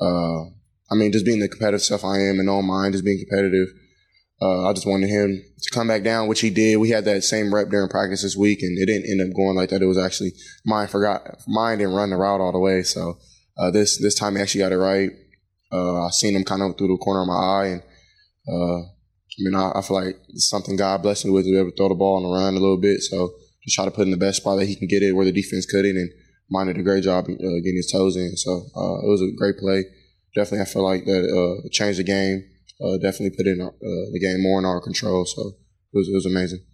uh, 0.00 0.50
I 0.90 0.94
mean, 0.94 1.12
just 1.12 1.24
being 1.24 1.40
the 1.40 1.48
competitive 1.48 1.82
stuff 1.82 2.04
I 2.04 2.18
am 2.18 2.38
and 2.38 2.48
all 2.48 2.62
Miyan, 2.62 2.92
just 2.92 3.04
being 3.04 3.24
competitive. 3.28 3.68
Uh, 4.42 4.68
I 4.68 4.72
just 4.72 4.86
wanted 4.86 5.08
him 5.08 5.42
to 5.62 5.70
come 5.70 5.88
back 5.88 6.02
down, 6.02 6.28
which 6.28 6.40
he 6.40 6.50
did. 6.50 6.76
We 6.76 6.90
had 6.90 7.04
that 7.06 7.24
same 7.24 7.54
rep 7.54 7.68
during 7.70 7.88
practice 7.88 8.22
this 8.22 8.36
week, 8.36 8.62
and 8.62 8.76
it 8.78 8.86
didn't 8.86 9.08
end 9.08 9.20
up 9.20 9.34
going 9.34 9.56
like 9.56 9.70
that. 9.70 9.80
It 9.80 9.86
was 9.86 9.98
actually 9.98 10.32
Miyan 10.68 10.90
forgot 10.90 11.38
Miyan 11.48 11.78
didn't 11.78 11.94
run 11.94 12.10
the 12.10 12.16
route 12.16 12.40
all 12.40 12.52
the 12.52 12.58
way. 12.58 12.82
So 12.82 13.18
uh, 13.56 13.70
this 13.70 13.98
this 13.98 14.14
time 14.14 14.36
he 14.36 14.42
actually 14.42 14.60
got 14.60 14.72
it 14.72 14.78
right. 14.78 15.10
Uh, 15.72 16.06
I 16.06 16.10
seen 16.10 16.36
him 16.36 16.44
kind 16.44 16.62
of 16.62 16.76
through 16.76 16.88
the 16.88 16.96
corner 16.98 17.22
of 17.22 17.28
my 17.28 17.34
eye, 17.34 17.66
and 17.66 17.82
uh, 18.48 18.80
I 18.82 19.38
mean 19.38 19.54
I, 19.54 19.72
I, 19.76 19.82
feel 19.82 20.04
like 20.04 20.16
something 20.34 20.76
God 20.76 21.02
blessed 21.02 21.24
me 21.24 21.30
with 21.30 21.46
to 21.46 21.50
be 21.50 21.58
able 21.58 21.70
to 21.70 21.76
throw 21.76 21.88
the 21.88 21.94
ball 21.94 22.16
on 22.16 22.22
the 22.24 22.28
run 22.28 22.54
a 22.54 22.60
little 22.60 22.80
bit. 22.80 23.00
So 23.00 23.32
just 23.64 23.76
try 23.76 23.84
to 23.84 23.90
put 23.90 24.02
in 24.02 24.10
the 24.10 24.16
best 24.16 24.38
spot 24.38 24.58
that 24.58 24.66
he 24.66 24.76
can 24.76 24.88
get 24.88 25.02
it 25.02 25.14
where 25.14 25.24
the 25.24 25.32
defense 25.32 25.64
couldn't, 25.64 25.96
and 25.96 26.10
Miyan 26.52 26.66
did 26.66 26.78
a 26.78 26.82
great 26.82 27.04
job 27.04 27.24
uh, 27.24 27.28
getting 27.28 27.76
his 27.76 27.90
toes 27.90 28.16
in. 28.16 28.36
So 28.36 28.66
uh, 28.76 29.06
it 29.06 29.08
was 29.08 29.22
a 29.22 29.34
great 29.38 29.58
play. 29.58 29.84
Definitely, 30.34 30.60
I 30.60 30.64
feel 30.64 30.82
like 30.82 31.04
that 31.04 31.68
changed 31.72 31.98
the 31.98 32.04
game 32.04 32.44
uh, 32.82 32.98
definitely 32.98 33.36
put 33.36 33.46
in 33.46 33.60
our, 33.60 33.70
uh, 33.70 34.06
the 34.12 34.20
game 34.20 34.42
more 34.42 34.58
in 34.58 34.64
our 34.64 34.80
control. 34.80 35.24
So 35.26 35.54
it 35.92 35.94
was, 35.94 36.08
it 36.08 36.14
was 36.14 36.26
amazing. 36.26 36.64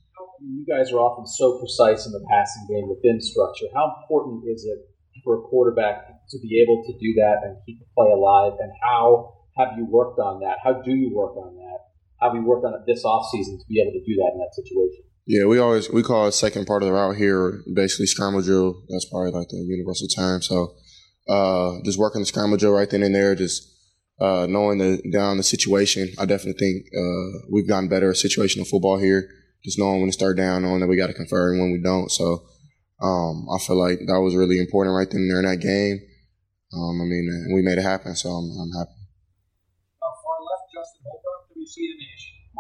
You 0.41 0.65
guys 0.65 0.93
are 0.93 1.01
often 1.01 1.27
so 1.27 1.59
precise 1.59 2.07
in 2.07 2.13
the 2.13 2.25
passing 2.31 2.65
game 2.69 2.89
within 2.89 3.21
structure. 3.21 3.67
How 3.75 4.01
important 4.01 4.45
is 4.49 4.65
it 4.65 4.89
for 5.23 5.39
a 5.39 5.43
quarterback 5.43 6.09
to 6.31 6.39
be 6.41 6.65
able 6.65 6.83
to 6.87 6.93
do 6.97 7.13
that 7.21 7.45
and 7.45 7.57
keep 7.67 7.79
the 7.79 7.87
play 7.95 8.09
alive? 8.09 8.57
And 8.59 8.73
how 8.81 9.37
have 9.59 9.77
you 9.77 9.85
worked 9.85 10.19
on 10.19 10.41
that? 10.41 10.57
How 10.65 10.81
do 10.81 10.93
you 10.93 11.13
work 11.15 11.37
on 11.37 11.57
that? 11.57 11.79
How 12.21 12.33
have 12.33 12.37
you 12.37 12.47
worked 12.47 12.65
on 12.65 12.73
it 12.73 12.81
this 12.87 13.05
offseason 13.05 13.61
to 13.61 13.67
be 13.69 13.81
able 13.81 13.93
to 13.93 14.05
do 14.05 14.17
that 14.17 14.31
in 14.33 14.39
that 14.41 14.55
situation? 14.55 15.05
Yeah, 15.27 15.45
we 15.45 15.59
always 15.59 15.91
we 15.91 16.03
call 16.03 16.27
it 16.27 16.33
second 16.33 16.67
part 16.67 16.83
of 16.83 16.89
the 16.89 16.95
route 16.95 17.17
here, 17.17 17.63
basically 17.73 18.07
scramble 18.07 18.41
drill. 18.41 18.83
That's 18.89 19.05
probably 19.05 19.31
like 19.31 19.49
the 19.49 19.59
universal 19.59 20.09
term. 20.09 20.41
So 20.41 20.75
uh, 21.31 21.79
just 21.85 21.99
working 21.99 22.21
the 22.21 22.27
scramble 22.27 22.59
right 22.73 22.91
then 22.91 23.05
and 23.05 23.15
there, 23.15 23.37
just 23.37 23.71
uh, 24.21 24.47
knowing 24.51 24.79
the 24.79 25.01
down 25.13 25.37
the 25.37 25.43
situation, 25.43 26.09
I 26.19 26.27
definitely 26.27 26.59
think 26.59 26.87
uh, 26.93 27.47
we've 27.51 27.69
gotten 27.69 27.89
better 27.89 28.11
at 28.11 28.17
situational 28.17 28.67
football 28.67 28.99
here. 28.99 29.31
Just 29.65 29.79
knowing 29.79 30.01
when 30.01 30.09
to 30.09 30.13
start 30.13 30.37
down, 30.37 30.63
knowing 30.63 30.81
that 30.81 30.89
we 30.89 30.97
got 30.97 31.07
to 31.09 31.15
convert 31.15 31.53
and 31.53 31.61
when 31.61 31.71
we 31.71 31.81
don't. 31.81 32.11
So 32.11 32.43
um, 33.01 33.47
I 33.55 33.59
feel 33.59 33.77
like 33.77 34.01
that 34.07 34.21
was 34.21 34.35
really 34.35 34.59
important 34.59 34.97
right 34.97 35.09
then 35.09 35.21
and 35.21 35.31
there 35.31 35.39
in 35.39 35.45
that 35.45 35.61
game. 35.61 36.01
Um, 36.73 37.01
I 37.01 37.05
mean, 37.05 37.53
we 37.55 37.63
made 37.63 37.79
it 37.79 37.83
happen, 37.83 38.17
so 38.17 38.31
I'm, 38.31 38.49
I'm 38.57 38.73
happy. 38.73 38.97
Uh, 40.01 40.17
far 40.23 40.39
left, 40.49 40.73
Justin 40.73 41.05
Holbrook, 41.05 41.51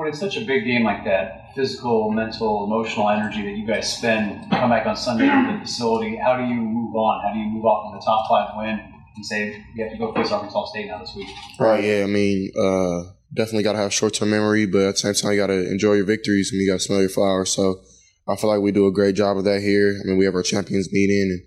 When 0.00 0.08
it's 0.08 0.18
such 0.18 0.38
a 0.38 0.40
big 0.40 0.64
game 0.64 0.82
like 0.82 1.04
that, 1.04 1.54
physical, 1.54 2.10
mental, 2.10 2.64
emotional 2.64 3.10
energy 3.10 3.42
that 3.42 3.50
you 3.50 3.66
guys 3.66 3.98
spend, 3.98 4.50
come 4.50 4.70
back 4.70 4.86
on 4.86 4.96
Sunday 4.96 5.26
to 5.26 5.52
the 5.52 5.60
facility, 5.60 6.16
how 6.16 6.38
do 6.38 6.44
you 6.44 6.54
move 6.54 6.94
on? 6.94 7.22
How 7.22 7.34
do 7.34 7.38
you 7.38 7.44
move 7.44 7.66
on 7.66 7.90
from 7.90 8.00
the 8.00 8.02
top 8.02 8.26
five 8.26 8.56
win 8.56 8.80
and 9.16 9.26
say 9.26 9.62
we 9.76 9.82
have 9.82 9.92
to 9.92 9.98
go 9.98 10.14
face 10.14 10.32
Arkansas 10.32 10.64
State 10.68 10.86
now 10.86 11.00
this 11.00 11.14
week. 11.14 11.28
Right. 11.58 11.84
Yeah. 11.84 12.04
I 12.04 12.06
mean, 12.06 12.50
uh, 12.58 13.12
definitely 13.34 13.62
got 13.62 13.72
to 13.72 13.78
have 13.80 13.92
short 13.92 14.14
term 14.14 14.30
memory, 14.30 14.64
but 14.64 14.80
at 14.80 14.94
the 14.94 15.00
same 15.00 15.12
time, 15.12 15.32
you 15.32 15.36
got 15.36 15.48
to 15.48 15.70
enjoy 15.70 15.92
your 15.92 16.06
victories 16.06 16.50
and 16.50 16.62
you 16.62 16.66
got 16.66 16.78
to 16.78 16.82
smell 16.82 17.00
your 17.00 17.10
flowers. 17.10 17.52
So 17.52 17.82
I 18.26 18.36
feel 18.36 18.48
like 18.48 18.62
we 18.62 18.72
do 18.72 18.86
a 18.86 18.92
great 18.92 19.16
job 19.16 19.36
of 19.36 19.44
that 19.44 19.60
here. 19.60 20.00
I 20.02 20.08
mean, 20.08 20.16
we 20.16 20.24
have 20.24 20.34
our 20.34 20.42
champions 20.42 20.90
meeting 20.90 21.28
and 21.30 21.42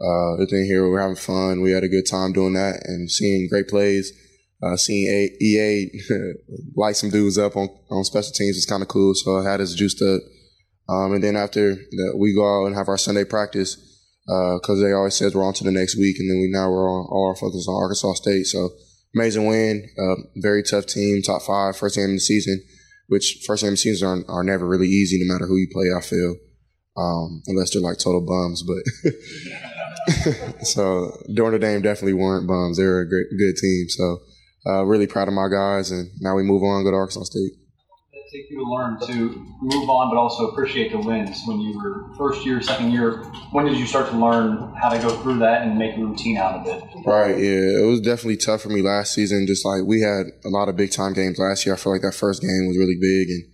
uh, 0.00 0.40
the 0.40 0.46
thing 0.50 0.64
here, 0.64 0.90
we're 0.90 1.00
having 1.00 1.14
fun. 1.14 1.60
We 1.60 1.70
had 1.70 1.84
a 1.84 1.88
good 1.88 2.06
time 2.10 2.32
doing 2.32 2.54
that 2.54 2.80
and 2.84 3.08
seeing 3.08 3.46
great 3.48 3.68
plays. 3.68 4.12
Uh, 4.62 4.76
seeing 4.76 5.08
a- 5.08 5.44
EA 5.44 5.90
light 6.76 6.96
some 6.96 7.10
dudes 7.10 7.36
up 7.36 7.56
on, 7.56 7.68
on 7.90 8.04
special 8.04 8.32
teams 8.32 8.56
is 8.56 8.66
kind 8.66 8.82
of 8.82 8.88
cool. 8.88 9.14
So 9.14 9.38
I 9.38 9.50
had 9.50 9.60
us 9.60 9.74
juiced 9.74 10.00
up. 10.02 10.20
Um, 10.88 11.14
and 11.14 11.24
then 11.24 11.36
after 11.36 11.74
that, 11.74 12.14
we 12.16 12.34
go 12.34 12.44
out 12.44 12.66
and 12.66 12.76
have 12.76 12.88
our 12.88 12.98
Sunday 12.98 13.24
practice 13.24 13.76
because 14.26 14.80
uh, 14.80 14.84
they 14.84 14.92
always 14.92 15.14
says 15.14 15.34
we're 15.34 15.44
on 15.44 15.54
to 15.54 15.64
the 15.64 15.72
next 15.72 15.96
week, 15.96 16.16
and 16.18 16.30
then 16.30 16.38
we 16.40 16.48
now 16.48 16.70
we're 16.70 16.88
on 16.88 17.06
all 17.10 17.26
our 17.28 17.36
focus 17.36 17.66
on 17.68 17.82
Arkansas 17.82 18.14
State. 18.14 18.46
So 18.46 18.70
amazing 19.14 19.46
win, 19.46 19.88
uh, 19.98 20.14
very 20.36 20.62
tough 20.62 20.86
team, 20.86 21.22
top 21.22 21.42
five, 21.42 21.76
first 21.76 21.96
game 21.96 22.10
of 22.10 22.12
the 22.12 22.20
season, 22.20 22.62
which 23.08 23.42
first 23.46 23.62
game 23.62 23.68
of 23.68 23.72
the 23.74 23.78
season 23.78 24.24
are, 24.28 24.38
are 24.38 24.44
never 24.44 24.66
really 24.66 24.86
easy, 24.86 25.18
no 25.20 25.32
matter 25.32 25.46
who 25.46 25.56
you 25.56 25.68
play. 25.72 25.86
I 25.96 26.00
feel, 26.00 26.36
um, 26.96 27.42
unless 27.46 27.72
they're 27.72 27.82
like 27.82 27.98
total 27.98 28.24
bums. 28.24 28.62
But 28.62 28.82
so 30.66 31.16
Notre 31.28 31.58
Dame 31.58 31.82
definitely 31.82 32.14
weren't 32.14 32.46
bums. 32.46 32.78
They're 32.78 33.00
a 33.00 33.08
great, 33.08 33.26
good 33.38 33.56
team. 33.56 33.88
So 33.88 34.20
uh, 34.66 34.84
really 34.84 35.06
proud 35.06 35.28
of 35.28 35.34
my 35.34 35.48
guys, 35.48 35.90
and 35.90 36.10
now 36.20 36.34
we 36.34 36.42
move 36.42 36.62
on, 36.62 36.84
go 36.84 36.90
to 36.90 36.96
Arkansas 36.96 37.24
State. 37.24 37.52
It 38.12 38.24
take 38.32 38.50
you 38.50 38.58
to 38.58 38.70
learn 38.70 38.98
to 39.06 39.46
move 39.60 39.88
on, 39.88 40.10
but 40.10 40.16
also 40.16 40.48
appreciate 40.48 40.92
the 40.92 40.98
wins 40.98 41.42
when 41.46 41.60
you 41.60 41.78
were 41.78 42.14
first 42.16 42.46
year, 42.46 42.60
second 42.62 42.92
year? 42.92 43.24
When 43.50 43.66
did 43.66 43.76
you 43.76 43.86
start 43.86 44.10
to 44.10 44.16
learn 44.16 44.74
how 44.80 44.88
to 44.88 44.98
go 44.98 45.10
through 45.22 45.38
that 45.40 45.62
and 45.62 45.78
make 45.78 45.96
a 45.96 46.00
routine 46.00 46.36
out 46.36 46.60
of 46.60 46.66
it? 46.66 46.84
Right, 47.04 47.36
yeah. 47.36 47.82
It 47.82 47.86
was 47.86 48.00
definitely 48.00 48.36
tough 48.36 48.62
for 48.62 48.68
me 48.68 48.82
last 48.82 49.12
season. 49.12 49.46
Just 49.46 49.64
like 49.64 49.82
we 49.84 50.00
had 50.00 50.26
a 50.44 50.48
lot 50.48 50.68
of 50.68 50.76
big 50.76 50.92
time 50.92 51.12
games 51.12 51.38
last 51.38 51.66
year. 51.66 51.74
I 51.74 51.78
feel 51.78 51.92
like 51.92 52.02
that 52.02 52.14
first 52.14 52.42
game 52.42 52.66
was 52.68 52.78
really 52.78 52.96
big 53.00 53.28
and 53.28 53.52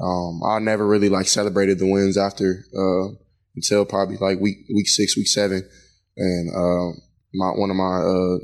um, 0.00 0.42
I 0.44 0.58
never 0.60 0.86
really 0.86 1.08
like 1.08 1.26
celebrated 1.26 1.78
the 1.78 1.90
wins 1.90 2.16
after 2.16 2.64
uh, 2.76 3.14
until 3.56 3.84
probably 3.84 4.16
like 4.16 4.38
week 4.38 4.58
week 4.72 4.88
six, 4.88 5.16
week 5.16 5.26
seven. 5.26 5.68
And 6.16 6.50
uh, 6.50 6.98
my 7.34 7.48
one 7.50 7.70
of 7.70 7.76
my 7.76 7.98
uh, 7.98 8.38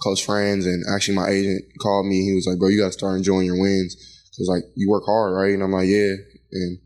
close 0.00 0.20
friends 0.20 0.66
and 0.66 0.84
actually 0.94 1.14
my 1.16 1.28
agent 1.28 1.62
called 1.80 2.06
me. 2.06 2.24
He 2.24 2.34
was 2.34 2.46
like, 2.46 2.58
"Bro, 2.58 2.68
you 2.68 2.80
got 2.80 2.86
to 2.86 2.92
start 2.92 3.16
enjoying 3.16 3.46
your 3.46 3.60
wins." 3.60 3.96
Cause 4.36 4.48
like 4.48 4.64
you 4.74 4.88
work 4.88 5.04
hard, 5.06 5.34
right? 5.34 5.52
And 5.52 5.62
I'm 5.62 5.72
like, 5.72 5.88
"Yeah." 5.88 6.14
And 6.52 6.78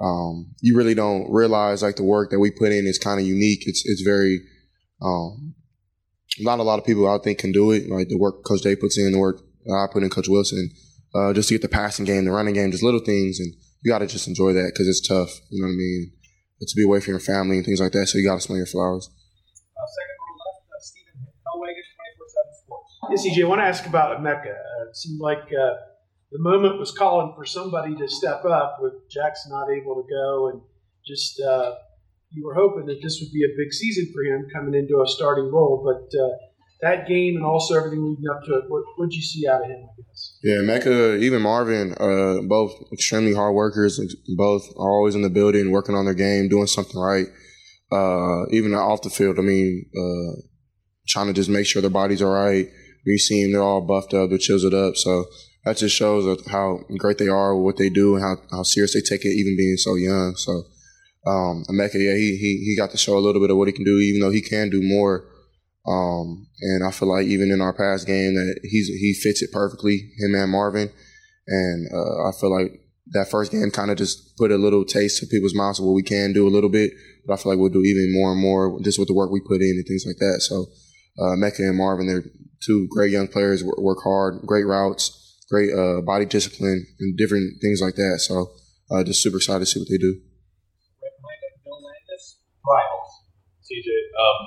um, 0.00 0.54
you 0.60 0.76
really 0.76 0.94
don't 0.94 1.30
realize 1.30 1.82
like 1.82 1.96
the 1.96 2.04
work 2.04 2.30
that 2.30 2.40
we 2.40 2.50
put 2.50 2.72
in 2.72 2.86
is 2.86 2.98
kind 2.98 3.20
of 3.20 3.26
unique. 3.26 3.62
It's 3.66 3.82
it's 3.84 4.02
very 4.02 4.40
um, 5.02 5.54
not 6.38 6.58
a 6.58 6.62
lot 6.62 6.78
of 6.78 6.86
people 6.86 7.08
I 7.08 7.18
think 7.18 7.38
can 7.38 7.52
do 7.52 7.70
it. 7.70 7.88
Like 7.88 8.08
the 8.08 8.16
work 8.18 8.44
Coach 8.44 8.62
Day 8.62 8.76
puts 8.76 8.98
in, 8.98 9.12
the 9.12 9.18
work 9.18 9.40
I 9.70 9.86
put 9.92 10.02
in, 10.02 10.10
Coach 10.10 10.28
Wilson, 10.28 10.70
uh, 11.14 11.32
just 11.32 11.48
to 11.48 11.54
get 11.54 11.62
the 11.62 11.68
passing 11.68 12.04
game, 12.04 12.24
the 12.24 12.32
running 12.32 12.54
game, 12.54 12.70
just 12.70 12.82
little 12.82 13.00
things, 13.00 13.40
and 13.40 13.52
you 13.82 13.92
got 13.92 13.98
to 13.98 14.06
just 14.06 14.26
enjoy 14.26 14.52
that 14.54 14.72
because 14.72 14.88
it's 14.88 15.06
tough. 15.06 15.30
You 15.50 15.60
know 15.60 15.68
what 15.68 15.74
I 15.74 15.76
mean? 15.76 16.12
But 16.58 16.68
to 16.68 16.76
be 16.76 16.84
away 16.84 17.00
from 17.00 17.12
your 17.12 17.20
family 17.20 17.56
and 17.56 17.64
things 17.64 17.80
like 17.80 17.92
that, 17.92 18.06
so 18.06 18.18
you 18.18 18.26
got 18.26 18.36
to 18.36 18.40
smell 18.40 18.56
your 18.56 18.66
flowers. 18.66 19.08
Uh, 19.08 19.86
second 19.88 20.16
row 20.20 20.36
left, 20.44 20.64
uh, 20.68 20.80
Stephen 20.80 21.28
Helwagen, 21.44 21.88
24-7 23.10 23.24
Yeah, 23.24 23.32
CJ, 23.32 23.44
I 23.44 23.48
want 23.48 23.60
to 23.60 23.64
ask 23.64 23.86
about 23.86 24.18
Emeka. 24.18 24.50
Uh, 24.50 24.88
it 24.88 24.96
seemed 24.96 25.20
like 25.20 25.38
uh, 25.38 25.74
the 26.32 26.38
moment 26.38 26.78
was 26.78 26.92
calling 26.92 27.32
for 27.36 27.44
somebody 27.44 27.94
to 27.96 28.08
step 28.08 28.44
up 28.44 28.78
with 28.80 28.92
Jackson 29.10 29.52
not 29.52 29.70
able 29.70 29.96
to 29.96 30.08
go 30.08 30.48
and 30.50 30.60
just 31.06 31.40
uh, 31.40 31.72
you 32.30 32.44
were 32.44 32.54
hoping 32.54 32.86
that 32.86 33.00
this 33.02 33.20
would 33.20 33.32
be 33.32 33.44
a 33.44 33.56
big 33.56 33.72
season 33.72 34.12
for 34.14 34.22
him 34.22 34.46
coming 34.52 34.74
into 34.74 35.02
a 35.02 35.08
starting 35.08 35.50
role, 35.50 35.82
but 35.84 36.18
uh, 36.18 36.28
that 36.82 37.06
game 37.08 37.36
and 37.36 37.44
also 37.44 37.76
everything 37.76 38.04
leading 38.04 38.24
up 38.30 38.42
to 38.44 38.54
it, 38.54 38.64
what 38.68 39.10
did 39.10 39.14
you 39.14 39.22
see 39.22 39.46
out 39.48 39.62
of 39.62 39.70
him? 39.70 39.82
I 39.82 40.02
guess. 40.02 40.38
Yeah, 40.42 40.56
Emeka, 40.56 41.20
even 41.20 41.42
Marvin, 41.42 41.94
uh, 41.98 42.42
both 42.46 42.72
extremely 42.92 43.34
hard 43.34 43.54
workers. 43.54 44.00
Both 44.36 44.68
are 44.76 44.90
always 44.90 45.14
in 45.14 45.22
the 45.22 45.30
building, 45.30 45.70
working 45.70 45.94
on 45.94 46.04
their 46.04 46.14
game, 46.14 46.48
doing 46.48 46.66
something 46.66 46.98
right. 46.98 47.26
Uh, 47.92 48.46
even 48.50 48.72
off 48.72 49.02
the 49.02 49.10
field, 49.10 49.38
I 49.38 49.42
mean, 49.42 49.84
uh, 49.96 50.40
trying 51.08 51.26
to 51.26 51.32
just 51.32 51.50
make 51.50 51.66
sure 51.66 51.82
their 51.82 51.90
bodies 51.90 52.22
are 52.22 52.32
right. 52.32 52.68
You 53.04 53.18
see 53.18 53.42
them, 53.42 53.52
they're 53.52 53.62
all 53.62 53.80
buffed 53.80 54.14
up, 54.14 54.30
they're 54.30 54.38
chiseled 54.38 54.74
up. 54.74 54.96
So 54.96 55.26
that 55.64 55.76
just 55.76 55.96
shows 55.96 56.42
how 56.48 56.80
great 56.98 57.18
they 57.18 57.28
are, 57.28 57.56
what 57.56 57.76
they 57.76 57.90
do, 57.90 58.14
and 58.14 58.24
how, 58.24 58.36
how 58.50 58.62
serious 58.62 58.94
they 58.94 59.00
take 59.00 59.24
it, 59.24 59.34
even 59.34 59.56
being 59.56 59.76
so 59.76 59.94
young. 59.94 60.34
So, 60.36 60.64
um, 61.26 61.64
Emeka, 61.68 61.94
yeah, 61.94 62.14
he, 62.14 62.36
he, 62.36 62.64
he 62.64 62.76
got 62.76 62.90
to 62.92 62.96
show 62.96 63.18
a 63.18 63.20
little 63.20 63.40
bit 63.40 63.50
of 63.50 63.56
what 63.56 63.68
he 63.68 63.72
can 63.72 63.84
do, 63.84 63.98
even 63.98 64.20
though 64.20 64.30
he 64.30 64.40
can 64.40 64.70
do 64.70 64.82
more. 64.82 65.26
Um, 65.86 66.46
and 66.60 66.84
I 66.84 66.90
feel 66.90 67.08
like 67.08 67.26
even 67.26 67.50
in 67.50 67.60
our 67.60 67.72
past 67.72 68.06
game 68.06 68.34
that 68.34 68.60
he's 68.62 68.88
he 68.88 69.14
fits 69.14 69.42
it 69.42 69.50
perfectly, 69.52 70.12
him 70.18 70.34
and 70.34 70.50
Marvin. 70.50 70.90
And 71.46 71.88
uh, 71.92 72.28
I 72.28 72.32
feel 72.38 72.52
like 72.52 72.80
that 73.12 73.30
first 73.30 73.50
game 73.50 73.70
kind 73.70 73.90
of 73.90 73.96
just 73.96 74.36
put 74.36 74.52
a 74.52 74.58
little 74.58 74.84
taste 74.84 75.20
to 75.20 75.26
people's 75.26 75.54
mouths 75.54 75.80
of 75.80 75.86
what 75.86 75.94
we 75.94 76.02
can 76.02 76.32
do 76.32 76.46
a 76.46 76.52
little 76.52 76.70
bit. 76.70 76.92
But 77.26 77.34
I 77.34 77.36
feel 77.36 77.52
like 77.52 77.58
we'll 77.58 77.70
do 77.70 77.82
even 77.82 78.12
more 78.12 78.32
and 78.32 78.40
more 78.40 78.78
just 78.82 78.98
with 78.98 79.08
the 79.08 79.14
work 79.14 79.30
we 79.30 79.40
put 79.40 79.62
in 79.62 79.76
and 79.76 79.86
things 79.86 80.04
like 80.06 80.18
that. 80.18 80.40
So 80.42 80.66
uh, 81.18 81.34
Emeka 81.34 81.60
and 81.60 81.76
Marvin, 81.78 82.06
they're 82.06 82.24
two 82.64 82.88
great 82.90 83.10
young 83.10 83.28
players, 83.28 83.64
work 83.64 83.98
hard, 84.02 84.40
great 84.46 84.66
routes, 84.66 85.36
great 85.50 85.72
uh, 85.72 86.00
body 86.02 86.26
discipline, 86.26 86.86
and 86.98 87.16
different 87.16 87.60
things 87.60 87.80
like 87.80 87.96
that. 87.96 88.20
So 88.20 88.52
uh, 88.90 89.04
just 89.04 89.22
super 89.22 89.36
excited 89.36 89.60
to 89.60 89.66
see 89.66 89.80
what 89.80 89.88
they 89.88 89.98
do. 89.98 90.20
CJ, 93.70 93.86
um, 93.86 94.40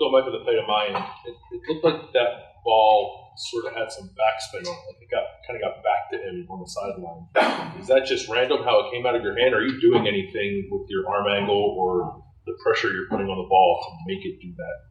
going 0.00 0.12
back 0.16 0.24
to 0.24 0.32
the 0.32 0.40
play 0.40 0.56
Miyan, 0.56 0.96
it, 1.28 1.36
it, 1.52 1.68
looked 1.68 1.84
like 1.84 2.12
that 2.16 2.64
ball 2.64 3.36
sort 3.36 3.68
of 3.68 3.76
had 3.76 3.92
some 3.92 4.08
backspin 4.16 4.64
on 4.64 4.72
it. 4.72 4.84
Like 4.88 5.04
it 5.04 5.10
got 5.12 5.24
kind 5.44 5.60
of 5.60 5.62
got 5.68 5.84
back 5.84 6.08
to 6.12 6.16
him 6.16 6.48
on 6.48 6.64
the 6.64 6.70
sideline. 6.72 7.28
Is 7.76 7.88
that 7.92 8.08
just 8.08 8.26
random 8.28 8.64
how 8.64 8.88
it 8.88 8.90
came 8.90 9.04
out 9.04 9.14
of 9.14 9.22
your 9.22 9.36
hand? 9.36 9.52
Are 9.52 9.60
you 9.60 9.76
doing 9.80 10.08
anything 10.08 10.64
with 10.72 10.88
your 10.88 11.04
arm 11.12 11.28
angle 11.28 11.76
or 11.76 12.24
the 12.48 12.56
pressure 12.64 12.88
you're 12.88 13.08
putting 13.12 13.28
on 13.28 13.36
the 13.36 13.48
ball 13.52 13.84
to 13.84 13.90
make 14.08 14.24
it 14.24 14.40
do 14.40 14.48
that? 14.56 14.87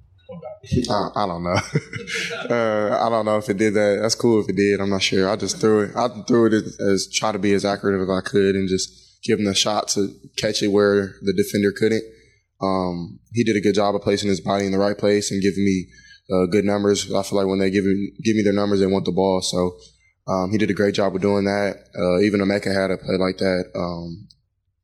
Uh, 0.90 1.10
I 1.16 1.26
don't 1.26 1.44
know. 1.44 1.60
uh, 2.50 3.06
I 3.06 3.10
don't 3.10 3.26
know 3.26 3.38
if 3.38 3.50
it 3.50 3.58
did 3.58 3.74
that. 3.76 4.00
That's 4.02 4.16
cool 4.16 4.42
if 4.42 4.50
it 4.50 4.56
did. 4.56 4.82
I'm 4.82 4.90
not 4.90 5.02
sure. 5.02 5.30
I 5.30 5.36
just 5.36 5.60
threw 5.60 5.84
it. 5.84 5.96
I 5.96 6.08
threw 6.28 6.48
it 6.48 6.54
as, 6.54 6.80
as 6.80 7.10
try 7.14 7.32
to 7.32 7.40
be 7.40 7.54
as 7.54 7.66
accurate 7.66 8.02
as 8.02 8.10
I 8.10 8.22
could 8.22 8.56
and 8.56 8.68
just 8.68 9.22
give 9.24 9.40
him 9.40 9.46
the 9.46 9.54
shot 9.54 9.88
to 9.90 10.14
catch 10.38 10.62
it 10.62 10.70
where 10.70 11.16
the 11.22 11.34
defender 11.34 11.72
couldn't. 11.72 12.04
Um, 12.62 13.20
he 13.34 13.44
did 13.44 13.56
a 13.56 13.62
good 13.62 13.76
job 13.76 13.96
of 13.96 14.02
placing 14.02 14.30
his 14.30 14.42
body 14.42 14.66
in 14.66 14.72
the 14.72 14.80
right 14.80 14.98
place 14.98 15.32
and 15.32 15.42
giving 15.42 15.64
me 15.64 15.88
uh, 16.32 16.46
good 16.48 16.66
numbers. 16.66 17.12
I 17.14 17.24
feel 17.24 17.38
like 17.38 17.48
when 17.48 17.60
they 17.60 17.70
give 17.70 17.86
me, 17.86 18.12
give 18.24 18.36
me 18.36 18.44
their 18.44 18.54
numbers, 18.54 18.80
they 18.80 18.88
want 18.88 19.06
the 19.06 19.12
ball. 19.12 19.42
So 19.42 19.78
um, 20.28 20.52
he 20.52 20.58
did 20.58 20.70
a 20.70 20.74
great 20.74 20.96
job 20.96 21.16
of 21.16 21.22
doing 21.22 21.46
that. 21.46 21.76
Uh, 21.98 22.20
even 22.20 22.42
Emeka 22.42 22.74
had 22.74 22.92
a 22.92 22.98
play 22.98 23.18
like 23.18 23.38
that. 23.38 23.66
Um, 23.76 24.28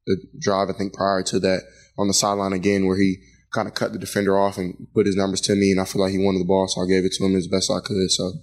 the 0.06 0.18
drive, 0.40 0.70
I 0.70 0.74
think, 0.74 0.94
prior 0.94 1.24
to 1.24 1.40
that 1.40 1.64
on 1.98 2.08
the 2.08 2.14
sideline 2.14 2.54
again, 2.54 2.86
where 2.86 2.98
he 2.98 3.18
kind 3.54 3.68
of 3.68 3.74
cut 3.74 3.94
the 3.94 4.00
defender 4.00 4.38
off 4.38 4.58
and 4.58 4.88
put 4.94 5.06
his 5.06 5.16
numbers 5.16 5.42
to 5.42 5.56
me, 5.56 5.72
and 5.72 5.80
I 5.80 5.86
feel 5.86 6.02
like 6.02 6.12
he 6.12 6.24
wanted 6.24 6.40
the 6.40 6.50
ball, 6.50 6.68
so 6.68 6.82
I 6.82 6.88
gave 6.88 7.06
it 7.06 7.14
to 7.14 7.26
him 7.26 7.36
as 7.36 7.48
best 7.48 7.72
I 7.72 7.80
could. 7.80 8.12
So 8.12 8.34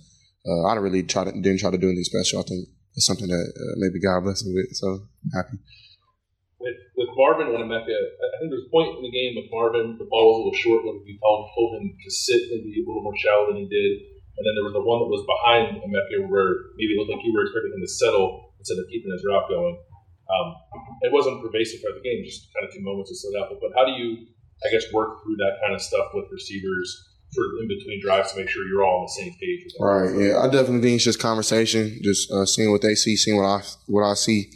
uh, 0.47 0.65
I 0.67 0.75
didn't 0.75 0.85
really 0.85 1.03
try 1.03 1.25
to 1.25 1.33
didn't 1.33 1.61
try 1.61 1.71
to 1.71 1.79
do 1.79 1.89
anything 1.89 2.05
special. 2.05 2.41
I 2.41 2.45
think 2.45 2.69
it's 2.95 3.07
something 3.07 3.29
that 3.29 3.53
uh, 3.57 3.75
maybe 3.77 4.01
God 4.01 4.25
blessed 4.25 4.47
me 4.47 4.55
with. 4.55 4.77
So 4.77 5.07
happy 5.35 5.59
with, 6.61 6.77
with 6.95 7.11
Marvin 7.17 7.49
and 7.57 7.65
Emeka, 7.65 7.97
I 7.97 8.37
think 8.39 8.53
there's 8.53 8.69
a 8.69 8.73
point 8.73 9.01
in 9.01 9.03
the 9.03 9.11
game 9.11 9.33
with 9.41 9.49
Marvin, 9.49 9.97
the 9.97 10.07
ball 10.07 10.29
was 10.29 10.37
a 10.37 10.41
little 10.45 10.61
short 10.61 10.85
when 10.85 11.01
you 11.09 11.17
told, 11.17 11.81
him 11.81 11.97
to 11.97 12.11
sit 12.13 12.53
maybe 12.53 12.85
a 12.85 12.85
little 12.85 13.01
more 13.01 13.17
shallow 13.17 13.49
than 13.51 13.65
he 13.65 13.67
did. 13.67 13.93
And 14.37 14.45
then 14.45 14.55
there 14.57 14.69
was 14.69 14.77
the 14.77 14.85
one 14.85 15.01
that 15.05 15.11
was 15.11 15.25
behind 15.25 15.81
Emeka 15.81 16.29
where 16.29 16.73
maybe 16.77 16.95
it 16.95 16.99
looked 17.01 17.13
like 17.13 17.25
you 17.25 17.33
were 17.33 17.49
expecting 17.49 17.73
him 17.75 17.83
to 17.83 17.93
settle 17.93 18.53
instead 18.61 18.77
of 18.77 18.89
keeping 18.93 19.11
his 19.11 19.25
route 19.25 19.49
going. 19.49 19.77
Um, 20.31 20.49
it 21.03 21.11
wasn't 21.11 21.43
pervasive 21.43 21.81
throughout 21.81 21.99
the 21.99 22.07
game, 22.07 22.23
just 22.23 22.53
kind 22.55 22.69
of 22.69 22.71
two 22.71 22.85
moments 22.85 23.11
to 23.11 23.17
set 23.17 23.35
out. 23.41 23.51
But 23.51 23.73
how 23.75 23.89
do 23.89 23.97
you, 23.97 24.31
I 24.65 24.71
guess, 24.71 24.85
work 24.93 25.23
through 25.23 25.37
that 25.37 25.59
kind 25.63 25.75
of 25.75 25.81
stuff 25.81 26.09
with 26.15 26.27
receivers 26.31 27.07
sort 27.33 27.47
of 27.47 27.53
in 27.63 27.69
between 27.69 28.01
drives 28.03 28.33
to 28.33 28.39
make 28.39 28.49
sure 28.49 28.67
you're 28.67 28.85
all 28.85 29.01
on 29.01 29.05
the 29.05 29.23
same 29.23 29.35
page? 29.39 29.73
Right. 29.79 30.11
Yeah. 30.19 30.39
I 30.41 30.47
definitely 30.47 30.83
think 30.83 30.97
it's 30.97 31.05
just 31.05 31.21
conversation, 31.21 31.99
just 32.03 32.31
uh, 32.31 32.45
seeing 32.45 32.71
what 32.71 32.83
they 32.83 32.95
see, 32.95 33.17
seeing 33.17 33.37
what 33.37 33.47
I 33.47 33.63
what 33.87 34.03
I 34.03 34.15
see, 34.15 34.51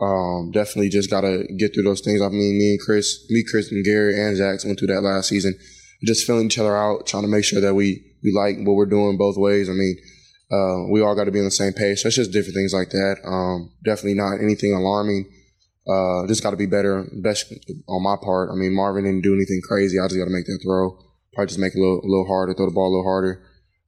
um, 0.00 0.50
definitely 0.52 0.90
just 0.90 1.10
gotta 1.10 1.44
get 1.56 1.74
through 1.74 1.84
those 1.84 2.00
things. 2.00 2.20
I 2.20 2.28
mean, 2.28 2.58
me 2.58 2.72
and 2.72 2.80
Chris, 2.80 3.24
me, 3.30 3.44
Chris, 3.48 3.70
and 3.70 3.84
Gary 3.84 4.20
and 4.20 4.36
Jax 4.36 4.64
went 4.64 4.78
through 4.78 4.88
that 4.88 5.00
last 5.00 5.28
season, 5.28 5.58
just 6.04 6.26
filling 6.26 6.46
each 6.46 6.58
other 6.58 6.76
out, 6.76 7.06
trying 7.06 7.22
to 7.22 7.28
make 7.28 7.44
sure 7.44 7.60
that 7.60 7.74
we 7.74 8.04
we 8.22 8.32
like 8.32 8.56
what 8.58 8.74
we're 8.74 8.86
doing 8.86 9.16
both 9.16 9.36
ways. 9.36 9.68
I 9.68 9.72
mean, 9.72 9.96
uh, 10.52 10.90
we 10.90 11.00
all 11.00 11.14
got 11.14 11.24
to 11.24 11.30
be 11.30 11.38
on 11.38 11.44
the 11.44 11.50
same 11.50 11.72
page. 11.72 12.00
So 12.00 12.08
it's 12.08 12.16
just 12.16 12.32
different 12.32 12.56
things 12.56 12.74
like 12.74 12.90
that. 12.90 13.16
Um, 13.24 13.72
definitely 13.84 14.14
not 14.14 14.40
anything 14.42 14.74
alarming. 14.74 15.30
Uh, 15.86 16.26
just 16.28 16.42
got 16.42 16.50
to 16.50 16.56
be 16.56 16.66
better, 16.66 17.06
best 17.12 17.52
on 17.88 18.02
my 18.02 18.16
part. 18.22 18.50
I 18.50 18.54
mean, 18.54 18.74
Marvin 18.74 19.04
didn't 19.04 19.22
do 19.22 19.34
anything 19.34 19.60
crazy. 19.66 19.98
I 19.98 20.06
just 20.06 20.18
got 20.18 20.26
to 20.26 20.30
make 20.30 20.46
that 20.46 20.60
throw. 20.62 20.96
Probably 21.34 21.48
just 21.48 21.58
make 21.58 21.74
it 21.74 21.78
a 21.78 21.82
little, 21.82 22.00
a 22.00 22.08
little 22.08 22.26
harder, 22.26 22.54
throw 22.54 22.66
the 22.66 22.74
ball 22.74 22.88
a 22.88 22.94
little 22.94 23.10
harder. 23.10 23.42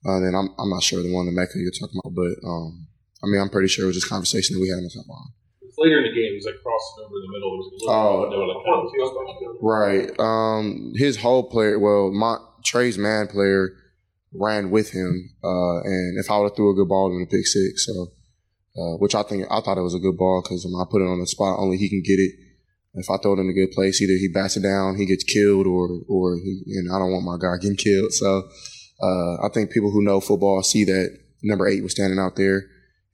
Uh, 0.05 0.21
then 0.21 0.35
I'm, 0.35 0.51
I'm 0.59 0.71
not 0.71 0.83
sure 0.83 1.03
the 1.03 1.13
one 1.13 1.27
that 1.27 1.33
Emeka 1.33 1.57
you're 1.57 1.71
talking 1.71 2.01
about, 2.03 2.15
but 2.15 2.47
um, 2.47 2.89
I 3.23 3.27
mean, 3.27 3.41
I'm 3.41 3.49
pretty 3.49 3.69
sure 3.69 3.85
it 3.85 3.87
was 3.89 3.97
just 3.97 4.09
conversation 4.09 4.57
that 4.57 4.61
we 4.61 4.69
had 4.69 4.77
on 4.77 4.85
the 4.85 4.91
sideline 4.91 5.33
later 5.79 5.99
in 5.99 6.05
the 6.05 6.15
game, 6.15 6.33
he's 6.35 6.47
like 6.47 6.55
crossing 6.63 7.05
over 7.05 7.17
in 7.17 7.23
the 7.23 7.33
middle. 7.33 7.51
There 7.51 7.59
was 7.59 7.67
a 7.67 7.75
little 7.75 7.95
oh, 7.95 8.31
right. 9.61 10.11
Um, 10.19 10.93
his 10.97 11.17
whole 11.17 11.45
player, 11.45 11.79
well, 11.79 12.11
my 12.11 12.39
Trey's 12.65 12.99
man 12.99 13.29
player 13.29 13.77
ran 14.33 14.71
with 14.71 14.91
him, 14.91 15.31
uh, 15.43 15.81
and 15.83 16.19
if 16.19 16.31
I 16.31 16.39
would 16.39 16.51
have 16.51 16.57
threw 16.57 16.71
a 16.71 16.75
good 16.75 16.89
ball, 16.89 17.13
in 17.13 17.21
the 17.21 17.27
pick 17.27 17.47
six. 17.47 17.87
So, 17.87 18.13
uh, 18.77 18.97
which 18.99 19.15
I 19.15 19.23
think 19.23 19.47
I 19.51 19.61
thought 19.61 19.79
it 19.79 19.83
was 19.83 19.95
a 19.95 20.01
good 20.01 20.17
ball 20.17 20.43
because 20.43 20.65
when 20.65 20.81
I 20.81 20.91
put 20.91 21.03
it 21.03 21.11
on 21.11 21.21
the 21.21 21.27
spot, 21.27 21.59
only 21.59 21.77
he 21.77 21.89
can 21.89 22.03
get 22.03 22.19
it. 22.19 22.33
If 22.95 23.11
I 23.11 23.17
throw 23.19 23.35
it 23.35 23.41
in 23.41 23.51
a 23.51 23.53
good 23.53 23.73
place, 23.73 24.01
either 24.01 24.13
he 24.13 24.29
bats 24.29 24.57
it 24.57 24.63
down, 24.63 24.97
he 24.97 25.07
gets 25.07 25.25
killed, 25.25 25.67
or 25.67 26.01
or 26.09 26.37
he, 26.37 26.63
and 26.79 26.93
I 26.93 26.99
don't 26.99 27.13
want 27.13 27.25
my 27.25 27.39
guy 27.41 27.57
getting 27.61 27.77
killed. 27.77 28.13
So, 28.13 28.49
uh, 29.03 29.35
I 29.45 29.49
think 29.53 29.71
people 29.71 29.91
who 29.91 30.03
know 30.03 30.21
football 30.21 30.63
see 30.63 30.85
that 30.85 31.19
number 31.43 31.67
eight 31.67 31.83
was 31.83 31.93
standing 31.93 32.19
out 32.19 32.37
there 32.37 32.63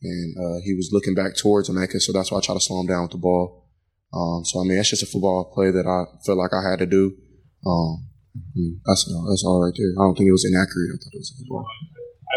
and 0.03 0.37
uh, 0.37 0.61
he 0.65 0.75
was 0.75 0.91
looking 0.93 1.15
back 1.15 1.37
towards 1.37 1.69
Emeka, 1.69 2.01
so 2.01 2.13
that's 2.13 2.33
why 2.33 2.39
I 2.39 2.41
try 2.41 2.55
to 2.55 2.61
slow 2.61 2.81
him 2.81 2.87
down 2.87 3.03
with 3.03 3.13
the 3.13 3.19
ball. 3.19 3.69
Um, 4.13 4.45
so 4.45 4.61
I 4.61 4.65
mean, 4.65 4.77
that's 4.77 4.91
just 4.91 5.03
a 5.03 5.07
football 5.07 5.53
play 5.53 5.71
that 5.71 5.87
I 5.87 6.09
felt 6.25 6.39
like 6.39 6.53
I 6.53 6.69
had 6.69 6.79
to 6.81 6.87
do. 6.87 7.17
Um, 7.67 8.09
I 8.35 8.41
mean, 8.55 8.81
that's 8.85 9.05
that's 9.05 9.45
all 9.45 9.63
right 9.63 9.75
there. 9.77 9.93
I 9.99 10.03
don't 10.03 10.17
think 10.17 10.29
it 10.29 10.33
was 10.33 10.45
inaccurate. 10.45 10.91
I 10.95 10.97
thought 10.97 11.15
it 11.15 11.21
was 11.21 11.35
a 11.37 11.43
good 11.43 11.49
ball. 11.49 11.67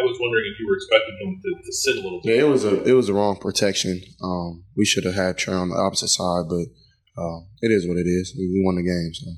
I 0.04 0.06
was 0.06 0.18
wondering 0.20 0.52
if 0.52 0.60
you 0.60 0.68
were 0.68 0.76
expecting 0.76 1.16
him 1.22 1.40
to, 1.42 1.64
to 1.64 1.72
sit 1.72 1.96
a 1.96 2.02
little 2.02 2.20
bit. 2.22 2.36
Yeah, 2.36 2.42
it 2.44 2.50
was 2.50 2.66
a 2.66 2.84
it 2.84 2.92
was 2.92 3.08
a 3.08 3.14
wrong 3.14 3.38
protection. 3.38 4.02
Um, 4.22 4.66
we 4.76 4.84
should 4.84 5.06
have 5.06 5.16
had 5.16 5.38
Trey 5.38 5.56
on 5.56 5.70
the 5.70 5.78
opposite 5.78 6.10
side, 6.10 6.46
but 6.50 6.68
uh, 7.16 7.40
it 7.62 7.72
is 7.72 7.88
what 7.88 7.96
it 7.96 8.08
is. 8.08 8.36
We, 8.38 8.52
we 8.52 8.62
won 8.66 8.76
the 8.76 8.84
game. 8.84 9.14
So. 9.14 9.32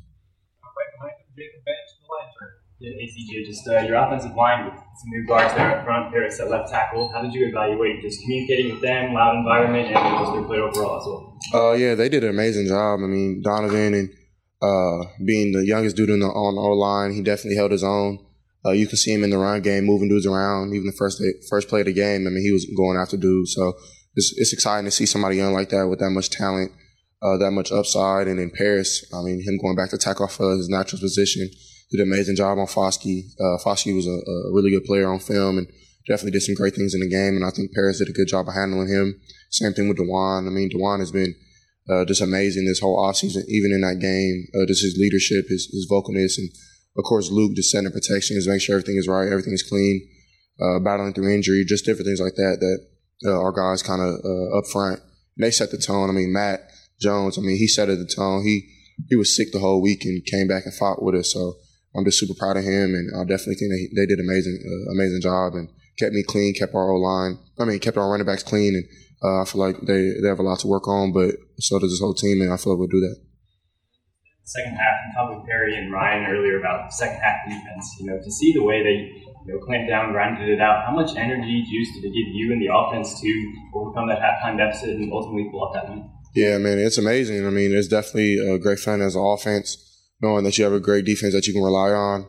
Yeah, 2.78 2.92
ACJ, 2.92 3.46
just 3.46 3.68
uh, 3.68 3.80
your 3.80 3.96
offensive 3.96 4.36
line 4.36 4.66
with 4.66 4.76
some 4.76 5.10
new 5.10 5.26
guards 5.26 5.54
there 5.56 5.80
up 5.80 5.86
front, 5.86 6.12
Paris 6.12 6.40
at 6.40 6.50
left 6.50 6.70
tackle. 6.70 7.12
How 7.14 7.22
did 7.22 7.34
you 7.34 7.48
evaluate 7.48 8.02
just 8.02 8.22
communicating 8.22 8.74
with 8.74 8.82
them, 8.82 9.14
loud 9.14 9.38
environment, 9.38 9.88
and 9.88 10.20
just 10.20 10.34
their 10.34 10.44
play 10.44 10.58
overall 10.58 11.00
as 11.00 11.06
well? 11.08 11.40
Uh, 11.54 11.74
yeah, 11.74 11.96
they 11.96 12.10
did 12.10 12.24
an 12.24 12.32
amazing 12.32 12.68
job. 12.68 13.00
I 13.00 13.08
mean, 13.08 13.42
Donovan 13.42 13.94
and 13.94 14.10
uh, 14.62 15.08
being 15.26 15.54
the 15.54 15.66
youngest 15.66 15.96
dude 15.96 16.10
in 16.10 16.20
the, 16.20 16.28
on 16.28 16.58
our 16.58 16.76
line, 16.76 17.14
he 17.14 17.22
definitely 17.22 17.56
held 17.56 17.72
his 17.72 17.84
own. 17.84 18.25
Uh, 18.66 18.72
you 18.72 18.88
can 18.88 18.98
see 18.98 19.14
him 19.14 19.24
in 19.24 19.30
the 19.30 19.38
run 19.38 19.62
game, 19.62 19.86
moving 19.86 20.10
dudes 20.10 20.26
around. 20.26 20.74
Even 20.74 20.88
the 20.88 20.98
first 20.98 21.20
day, 21.20 21.32
first 21.50 21.70
play 21.70 21.82
of 21.82 21.86
the 21.86 21.94
game, 21.94 22.26
I 22.26 22.32
mean, 22.32 22.44
he 22.44 22.52
was 22.52 22.66
going 22.76 22.98
after 22.98 23.16
dudes. 23.16 23.54
So 23.54 23.74
it's, 24.16 24.34
it's 24.38 24.54
exciting 24.54 24.86
to 24.86 24.92
see 24.92 25.06
somebody 25.06 25.38
young 25.38 25.54
like 25.54 25.70
that 25.70 25.88
with 25.88 26.00
that 26.00 26.10
much 26.10 26.30
talent, 26.32 26.72
uh, 27.22 27.38
that 27.38 27.52
much 27.52 27.72
upside. 27.72 28.28
And 28.28 28.40
in 28.40 28.50
Paris, 28.50 29.06
I 29.14 29.22
mean, 29.22 29.44
him 29.44 29.60
going 29.62 29.76
back 29.76 29.92
to 29.92 29.98
tackle 29.98 30.26
off 30.26 30.40
of 30.40 30.58
his 30.58 30.70
natural 30.70 31.00
position, 31.00 31.48
did 31.92 32.00
an 32.00 32.12
amazing 32.12 32.36
job 32.36 32.58
on 32.58 32.66
Foskey. 32.66 33.30
Uh, 33.40 33.62
Foskey 33.64 33.96
was 33.96 34.08
a, 34.08 34.18
a, 34.18 34.54
really 34.54 34.72
good 34.72 34.86
player 34.86 35.08
on 35.08 35.20
film 35.20 35.60
and 35.60 35.68
definitely 36.08 36.32
did 36.32 36.42
some 36.42 36.56
great 36.56 36.74
things 36.74 36.96
in 36.96 37.02
the 37.02 37.10
game. 37.10 37.36
And 37.36 37.46
I 37.46 37.52
think 37.52 37.74
Paris 37.74 38.00
did 38.00 38.10
a 38.10 38.14
good 38.14 38.28
job 38.28 38.48
of 38.48 38.56
handling 38.56 38.88
him. 38.88 39.20
Same 39.52 39.74
thing 39.74 39.88
with 39.88 39.98
Dawand. 39.98 40.48
I 40.48 40.50
mean, 40.50 40.72
Dawand 40.72 41.00
has 41.00 41.12
been 41.12 41.36
uh, 41.90 42.06
just 42.06 42.22
amazing 42.22 42.66
this 42.66 42.80
whole 42.80 42.98
offseason, 42.98 43.46
even 43.48 43.72
in 43.72 43.82
that 43.82 44.00
game. 44.02 44.48
Uh, 44.56 44.66
just 44.66 44.82
his 44.82 44.98
leadership, 44.98 45.46
his, 45.50 45.70
his 45.72 45.88
vocalness, 45.90 46.38
and 46.38 46.50
of 46.98 47.04
course, 47.04 47.30
Luke 47.30 47.54
just 47.56 47.72
setting 47.72 47.92
protections, 47.92 48.48
making 48.48 48.62
sure 48.62 48.76
everything 48.76 48.98
is 48.98 49.08
right, 49.08 49.28
everything 49.28 49.54
is 49.54 49.64
clean, 49.64 50.08
uh, 50.62 50.80
battling 50.80 51.14
through 51.14 51.34
injury, 51.34 51.64
just 51.68 51.86
different 51.86 52.08
things 52.08 52.22
like 52.22 52.36
that 52.36 52.58
that 52.60 53.30
uh, 53.30 53.40
our 53.40 53.52
guys 53.52 53.84
kind 53.84 54.02
of 54.02 54.16
uh, 54.24 54.58
up 54.58 54.66
front. 54.72 55.00
They 55.38 55.52
set 55.52 55.72
the 55.72 55.78
tone. 55.78 56.10
I 56.10 56.14
mean, 56.14 56.32
Matt 56.32 56.62
Jones, 57.02 57.38
I 57.38 57.42
mean, 57.42 57.58
he 57.58 57.68
set 57.68 57.88
the 57.88 58.10
tone. 58.16 58.44
He 58.44 58.70
he 59.10 59.16
was 59.16 59.36
sick 59.36 59.52
the 59.52 59.60
whole 59.60 59.82
week 59.82 60.06
and 60.06 60.26
came 60.26 60.48
back 60.48 60.66
and 60.66 60.74
fought 60.74 61.04
with 61.04 61.16
us. 61.16 61.34
So 61.34 61.56
I'm 61.96 62.06
just 62.06 62.20
super 62.20 62.38
proud 62.38 62.58
of 62.58 62.64
him, 62.64 62.94
and 62.96 63.12
I 63.16 63.24
definitely 63.24 63.56
think 63.56 63.72
they, 63.72 64.02
they 64.02 64.06
did 64.06 64.20
amazing 64.20 64.60
uh, 64.64 64.92
amazing 64.92 65.22
job 65.22 65.54
and 65.56 65.70
kept 65.98 66.14
me 66.14 66.24
clean, 66.24 66.54
kept 66.54 66.76
our 66.76 66.92
O 66.92 66.96
line. 66.96 67.40
I 67.60 67.66
mean, 67.66 67.80
kept 67.80 67.98
our 67.98 68.10
running 68.10 68.26
backs 68.26 68.44
clean, 68.44 68.76
and 68.76 68.86
uh, 69.24 69.42
I 69.42 69.46
feel 69.46 69.62
like 69.62 69.80
they, 69.82 70.14
they 70.22 70.28
have 70.28 70.40
a 70.40 70.44
lot 70.44 70.60
to 70.60 70.68
work 70.68 70.88
on, 70.88 71.14
but 71.14 71.36
so 71.60 71.80
does 71.80 71.92
this 71.92 72.00
whole 72.00 72.14
team, 72.14 72.42
and 72.42 72.52
I 72.52 72.58
feel 72.58 72.74
like 72.74 72.80
we'll 72.80 72.88
do 72.88 73.00
that. 73.02 73.25
Second 74.46 74.74
half, 74.74 74.96
you 75.06 75.14
talked 75.14 75.36
with 75.36 75.46
Perry 75.48 75.76
and 75.76 75.92
Ryan 75.92 76.30
earlier 76.30 76.60
about 76.60 76.94
second 76.94 77.20
half 77.20 77.38
defense. 77.48 77.86
You 78.00 78.08
know, 78.08 78.18
to 78.24 78.32
see 78.32 78.54
the 78.54 78.64
way 78.64 78.84
they 78.84 79.12
you 79.46 79.54
know 79.54 79.60
clamped 79.66 79.90
down, 79.90 80.12
grinded 80.12 80.50
it 80.50 80.62
out. 80.62 80.86
How 80.86 80.94
much 80.94 81.16
energy, 81.18 81.66
juice 81.70 81.90
did 81.96 82.06
it 82.06 82.14
give 82.14 82.30
you 82.34 82.54
and 82.54 82.62
the 82.62 82.74
offense 82.74 83.20
to 83.22 83.54
overcome 83.74 84.08
that 84.10 84.20
halftime 84.20 84.58
deficit 84.58 84.98
and 84.98 85.12
ultimately 85.12 85.50
pull 85.52 85.66
up 85.66 85.74
that 85.74 85.90
win? 85.90 86.10
Yeah, 86.36 86.58
man, 86.58 86.80
it's 86.80 86.98
amazing. 86.98 87.46
I 87.46 87.50
mean, 87.50 87.74
it's 87.74 87.88
definitely 87.88 88.38
a 88.38 88.60
great 88.60 88.80
fun 88.80 89.02
as 89.02 89.16
an 89.16 89.24
offense, 89.24 89.78
knowing 90.22 90.44
that 90.44 90.58
you 90.58 90.64
have 90.64 90.74
a 90.74 90.80
great 90.80 91.06
defense 91.06 91.34
that 91.34 91.48
you 91.48 91.54
can 91.54 91.64
rely 91.64 91.90
on. 91.92 92.28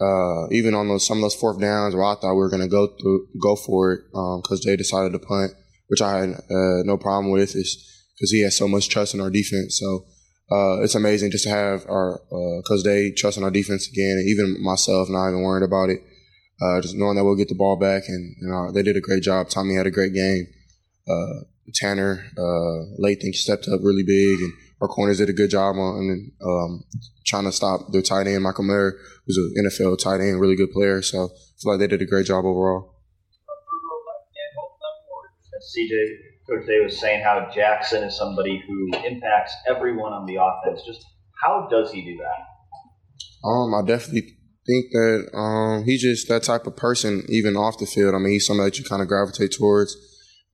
Uh, 0.00 0.48
even 0.50 0.74
on 0.74 0.88
those 0.88 1.06
some 1.06 1.18
of 1.18 1.22
those 1.22 1.34
fourth 1.34 1.60
downs 1.60 1.94
where 1.94 2.04
I 2.04 2.14
thought 2.14 2.32
we 2.32 2.40
were 2.40 2.48
going 2.48 2.62
to 2.62 2.68
go 2.68 2.86
through, 2.86 3.26
go 3.42 3.54
for 3.54 3.92
it 3.92 4.00
because 4.10 4.64
um, 4.64 4.70
they 4.70 4.76
decided 4.76 5.12
to 5.12 5.18
punt 5.18 5.52
which 5.90 6.00
I 6.00 6.20
had 6.20 6.30
uh, 6.30 6.82
no 6.84 6.96
problem 6.96 7.32
with, 7.32 7.56
is 7.56 7.84
because 8.16 8.30
he 8.30 8.42
has 8.42 8.56
so 8.56 8.68
much 8.68 8.88
trust 8.88 9.12
in 9.12 9.20
our 9.20 9.28
defense. 9.28 9.76
So 9.78 10.06
uh, 10.50 10.82
it's 10.82 10.94
amazing 10.94 11.30
just 11.30 11.44
to 11.44 11.50
have 11.50 11.86
our 11.88 12.20
uh, 12.32 12.76
they 12.82 13.12
trust 13.12 13.38
in 13.38 13.44
our 13.44 13.50
defense 13.50 13.88
again, 13.88 14.18
and 14.18 14.28
even 14.28 14.62
myself 14.62 15.08
not 15.08 15.28
even 15.28 15.42
worried 15.42 15.64
about 15.64 15.90
it. 15.90 16.02
Uh, 16.60 16.80
just 16.80 16.94
knowing 16.94 17.16
that 17.16 17.24
we'll 17.24 17.36
get 17.36 17.48
the 17.48 17.54
ball 17.54 17.76
back, 17.76 18.02
and, 18.08 18.36
and 18.40 18.74
they 18.74 18.82
did 18.82 18.96
a 18.96 19.00
great 19.00 19.22
job. 19.22 19.48
Tommy 19.48 19.74
had 19.74 19.86
a 19.86 19.90
great 19.90 20.12
game. 20.12 20.46
Uh, 21.08 21.44
Tanner, 21.72 22.24
late 22.98 23.20
think 23.22 23.34
stepped 23.34 23.68
up 23.68 23.80
really 23.82 24.02
big, 24.02 24.40
and 24.40 24.52
our 24.80 24.88
corners 24.88 25.18
did 25.18 25.28
a 25.28 25.32
good 25.32 25.50
job 25.50 25.76
on 25.76 26.32
um, 26.44 26.84
trying 27.26 27.44
to 27.44 27.52
stop 27.52 27.92
their 27.92 28.02
tight 28.02 28.26
end, 28.26 28.42
Michael 28.42 28.64
Mayer, 28.64 28.98
who's 29.26 29.36
an 29.36 29.64
NFL 29.64 30.02
tight 30.02 30.20
end, 30.20 30.40
really 30.40 30.56
good 30.56 30.72
player. 30.72 31.00
So 31.00 31.24
I 31.24 31.28
feel 31.62 31.72
like 31.72 31.78
they 31.78 31.86
did 31.86 32.02
a 32.02 32.06
great 32.06 32.26
job 32.26 32.44
overall. 32.44 32.94
CJ, 35.60 36.29
Coach 36.50 36.66
Day 36.66 36.80
was 36.82 36.98
saying 36.98 37.22
how 37.22 37.48
Jackson 37.54 38.02
is 38.02 38.16
somebody 38.16 38.62
who 38.66 38.90
impacts 39.06 39.54
everyone 39.68 40.12
on 40.12 40.26
the 40.26 40.36
offense. 40.36 40.82
Just 40.84 41.04
how 41.42 41.68
does 41.70 41.92
he 41.92 42.02
do 42.02 42.16
that? 42.16 43.48
Um, 43.48 43.74
I 43.74 43.82
definitely 43.86 44.36
think 44.66 44.86
that 44.92 45.30
um, 45.34 45.84
he's 45.84 46.02
just 46.02 46.28
that 46.28 46.42
type 46.42 46.66
of 46.66 46.76
person, 46.76 47.24
even 47.28 47.56
off 47.56 47.78
the 47.78 47.86
field. 47.86 48.14
I 48.14 48.18
mean, 48.18 48.32
he's 48.32 48.46
somebody 48.46 48.70
that 48.70 48.78
you 48.78 48.84
kind 48.84 49.00
of 49.00 49.08
gravitate 49.08 49.52
towards. 49.52 49.96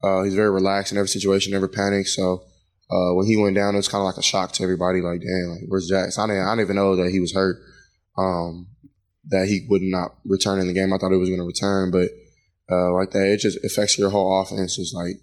Uh, 0.02 0.22
he's 0.22 0.34
very 0.34 0.50
relaxed 0.50 0.92
in 0.92 0.98
every 0.98 1.08
situation, 1.08 1.52
never 1.52 1.68
panics. 1.68 2.14
So 2.14 2.44
uh, 2.90 3.14
when 3.14 3.26
he 3.26 3.36
went 3.36 3.56
down, 3.56 3.74
it 3.74 3.78
was 3.78 3.88
kind 3.88 4.02
of 4.02 4.06
like 4.06 4.18
a 4.18 4.22
shock 4.22 4.52
to 4.52 4.62
everybody. 4.62 5.00
Like, 5.00 5.20
damn, 5.20 5.50
like 5.50 5.64
where's 5.68 5.88
Jackson? 5.88 6.30
I 6.30 6.34
didn't, 6.34 6.46
I 6.46 6.52
didn't 6.52 6.66
even 6.66 6.76
know 6.76 6.96
that 6.96 7.10
he 7.10 7.20
was 7.20 7.32
hurt. 7.32 7.56
Um, 8.18 8.68
that 9.28 9.48
he 9.48 9.66
would 9.68 9.82
not 9.82 10.16
return 10.24 10.60
in 10.60 10.68
the 10.68 10.72
game. 10.72 10.92
I 10.92 10.98
thought 10.98 11.10
he 11.10 11.16
was 11.16 11.28
going 11.28 11.40
to 11.40 11.46
return, 11.46 11.90
but 11.90 12.10
uh, 12.70 12.92
like 12.92 13.10
that. 13.10 13.32
It 13.32 13.40
just 13.40 13.58
affects 13.64 13.98
your 13.98 14.10
whole 14.10 14.40
offense. 14.40 14.78
It's 14.78 14.92
like, 14.94 15.16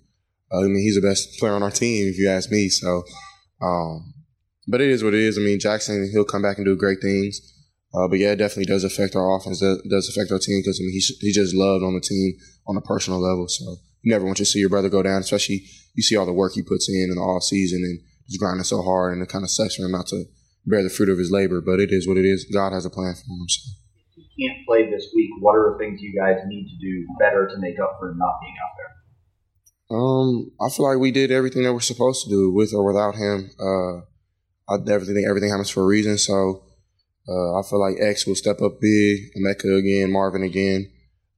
I 0.54 0.62
mean, 0.68 0.84
he's 0.84 0.96
the 0.96 1.08
best 1.08 1.40
player 1.40 1.54
on 1.54 1.64
our 1.64 1.72
team, 1.72 2.08
if 2.08 2.18
you 2.18 2.30
ask 2.30 2.52
me. 2.52 2.70
So, 2.70 3.04
um, 3.62 4.14
but 4.68 4.82
it 4.82 4.90
is 4.90 5.04
what 5.04 5.14
it 5.14 5.22
is. 5.22 5.38
I 5.38 5.42
mean, 5.42 5.60
Jackson, 5.60 6.10
he'll 6.12 6.26
come 6.26 6.42
back 6.42 6.58
and 6.58 6.66
do 6.66 6.76
great 6.76 7.02
things. 7.02 7.42
Uh, 7.94 8.08
but 8.08 8.18
yeah, 8.18 8.32
it 8.32 8.38
definitely 8.38 8.66
does 8.66 8.84
affect 8.84 9.16
our 9.16 9.38
offense. 9.38 9.60
Does, 9.60 9.82
does 9.90 10.10
affect 10.10 10.32
our 10.32 10.40
team 10.40 10.62
because 10.62 10.80
I 10.80 10.84
mean, 10.84 10.94
he's 10.94 11.12
he 11.20 11.32
just 11.32 11.54
loved 11.54 11.84
on 11.84 11.94
the 11.94 12.02
team 12.02 12.34
on 12.68 12.78
a 12.78 12.82
personal 12.82 13.20
level. 13.20 13.48
So 13.48 13.78
you 14.02 14.12
never 14.12 14.26
want 14.26 14.38
to 14.38 14.46
see 14.46 14.60
your 14.60 14.70
brother 14.70 14.90
go 14.90 15.04
down, 15.04 15.22
especially 15.22 15.64
you 15.94 16.02
see 16.02 16.16
all 16.16 16.26
the 16.26 16.34
work 16.34 16.54
he 16.54 16.64
puts 16.64 16.90
in 16.90 17.10
in 17.10 17.16
the 17.16 17.22
off 17.22 17.44
season 17.44 17.84
and 17.84 18.00
he's 18.26 18.40
grinding 18.40 18.64
so 18.64 18.82
hard, 18.82 19.14
and 19.14 19.22
it 19.22 19.30
kind 19.30 19.44
of 19.44 19.52
sucks 19.52 19.76
for 19.76 19.86
him 19.86 19.92
not 19.92 20.08
to 20.08 20.26
bear 20.66 20.82
the 20.82 20.90
fruit 20.90 21.10
of 21.10 21.20
his 21.20 21.30
labor. 21.30 21.62
But 21.62 21.80
it 21.80 21.92
is 21.92 22.08
what 22.08 22.18
it 22.18 22.26
is. 22.26 22.46
God 22.52 22.74
has 22.74 22.86
a 22.86 22.90
plan 22.90 23.14
for 23.14 23.30
him. 23.30 23.48
So 23.48 23.70
can't 24.40 24.66
play 24.66 24.90
this 24.90 25.06
week, 25.14 25.30
what 25.42 25.54
are 25.54 25.74
the 25.74 25.78
things 25.78 26.02
you 26.02 26.14
guys 26.18 26.42
need 26.48 26.66
to 26.66 26.78
do 26.82 27.06
better 27.20 27.48
to 27.48 27.58
make 27.58 27.78
up 27.80 27.98
for 28.00 28.16
not 28.18 28.42
being 28.42 28.58
out 28.58 28.74
there? 28.78 28.83
Um, 29.92 30.52
I 30.62 30.70
feel 30.70 30.88
like 30.88 31.00
we 31.00 31.12
did 31.12 31.32
everything 31.32 31.64
that 31.64 31.74
we're 31.74 31.82
supposed 31.82 32.24
to 32.24 32.30
do 32.30 32.52
with 32.52 32.74
or 32.74 32.86
without 32.86 33.16
him. 33.16 33.52
Uh, 33.60 34.02
I 34.74 34.78
definitely 34.78 35.16
think 35.16 35.28
everything 35.28 35.50
happens 35.50 35.70
for 35.70 35.84
a 35.84 35.86
reason. 35.86 36.18
So 36.18 36.64
uh, 37.28 37.60
I 37.60 37.62
feel 37.64 37.80
like 37.80 38.02
X 38.02 38.26
will 38.26 38.36
step 38.36 38.62
up 38.62 38.80
big, 38.82 39.32
Emeka 39.38 39.78
again, 39.78 40.12
Marvin 40.12 40.44
again. 40.44 40.92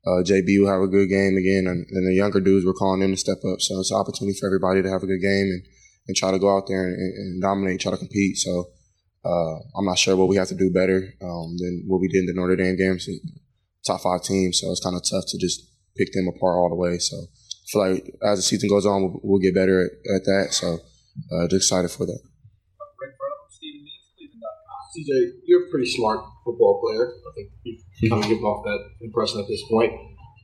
Uh, 0.06 0.22
JB 0.22 0.62
will 0.62 0.70
have 0.70 0.82
a 0.82 0.88
good 0.88 1.10
game 1.10 1.36
again, 1.36 1.66
and, 1.66 1.84
and, 1.90 2.08
the 2.08 2.14
younger 2.14 2.40
dudes 2.40 2.64
we're 2.64 2.74
calling 2.74 3.00
them 3.00 3.12
to 3.12 3.18
step 3.18 3.40
up. 3.40 3.60
So 3.60 3.80
it's 3.80 3.90
an 3.90 3.98
opportunity 3.98 4.38
for 4.40 4.46
everybody 4.46 4.84
to 4.84 4.90
have 4.90 5.02
a 5.02 5.08
good 5.08 5.22
game 5.22 5.50
and, 5.50 5.64
and 6.08 6.16
try 6.16 6.30
to 6.30 6.38
go 6.38 6.56
out 6.56 6.68
there 6.68 6.86
and, 6.86 6.94
and 6.94 7.42
dominate, 7.42 7.82
try 7.82 7.92
to 7.92 7.98
compete. 7.98 8.38
So 8.38 8.70
uh, 9.26 9.56
I'm 9.76 9.86
not 9.86 9.98
sure 9.98 10.16
what 10.16 10.28
we 10.28 10.36
have 10.36 10.50
to 10.50 10.56
do 10.56 10.70
better 10.70 11.14
um, 11.24 11.58
than 11.58 11.86
what 11.88 12.02
we 12.02 12.08
did 12.08 12.20
in 12.20 12.26
the 12.28 12.34
Notre 12.36 12.56
Dame 12.56 12.78
games. 12.78 13.10
Top 13.86 14.02
five 14.02 14.22
team, 14.22 14.54
so 14.54 14.70
it's 14.70 14.84
kind 14.84 14.96
of 14.96 15.02
tough 15.10 15.26
to 15.30 15.40
just 15.40 15.72
pick 15.98 16.14
them 16.14 16.28
apart 16.28 16.58
all 16.58 16.70
the 16.70 16.76
way. 16.76 17.00
So 17.00 17.18
feel 17.68 17.82
like 17.82 18.16
as 18.24 18.40
the 18.40 18.44
season 18.44 18.70
goes 18.70 18.86
on, 18.86 19.04
we'll, 19.04 19.20
we'll 19.24 19.40
get 19.40 19.56
better 19.56 19.86
at, 19.86 19.92
at, 20.16 20.26
that. 20.26 20.48
So 20.52 20.80
uh, 21.32 21.48
just 21.48 21.66
excited 21.66 21.92
for 21.92 22.06
that. 22.06 22.20
CJ, 24.96 25.44
you're 25.46 25.68
a 25.68 25.70
pretty 25.72 25.90
smart 25.92 26.24
football 26.46 26.80
player. 26.82 27.12
I 27.12 27.32
think 27.36 27.50
you 28.00 28.10
kind 28.10 28.24
of 28.24 28.30
give 28.30 28.44
off 28.44 28.64
that 28.64 28.80
impression 29.02 29.42
at 29.42 29.48
this 29.48 29.62
point. 29.70 29.92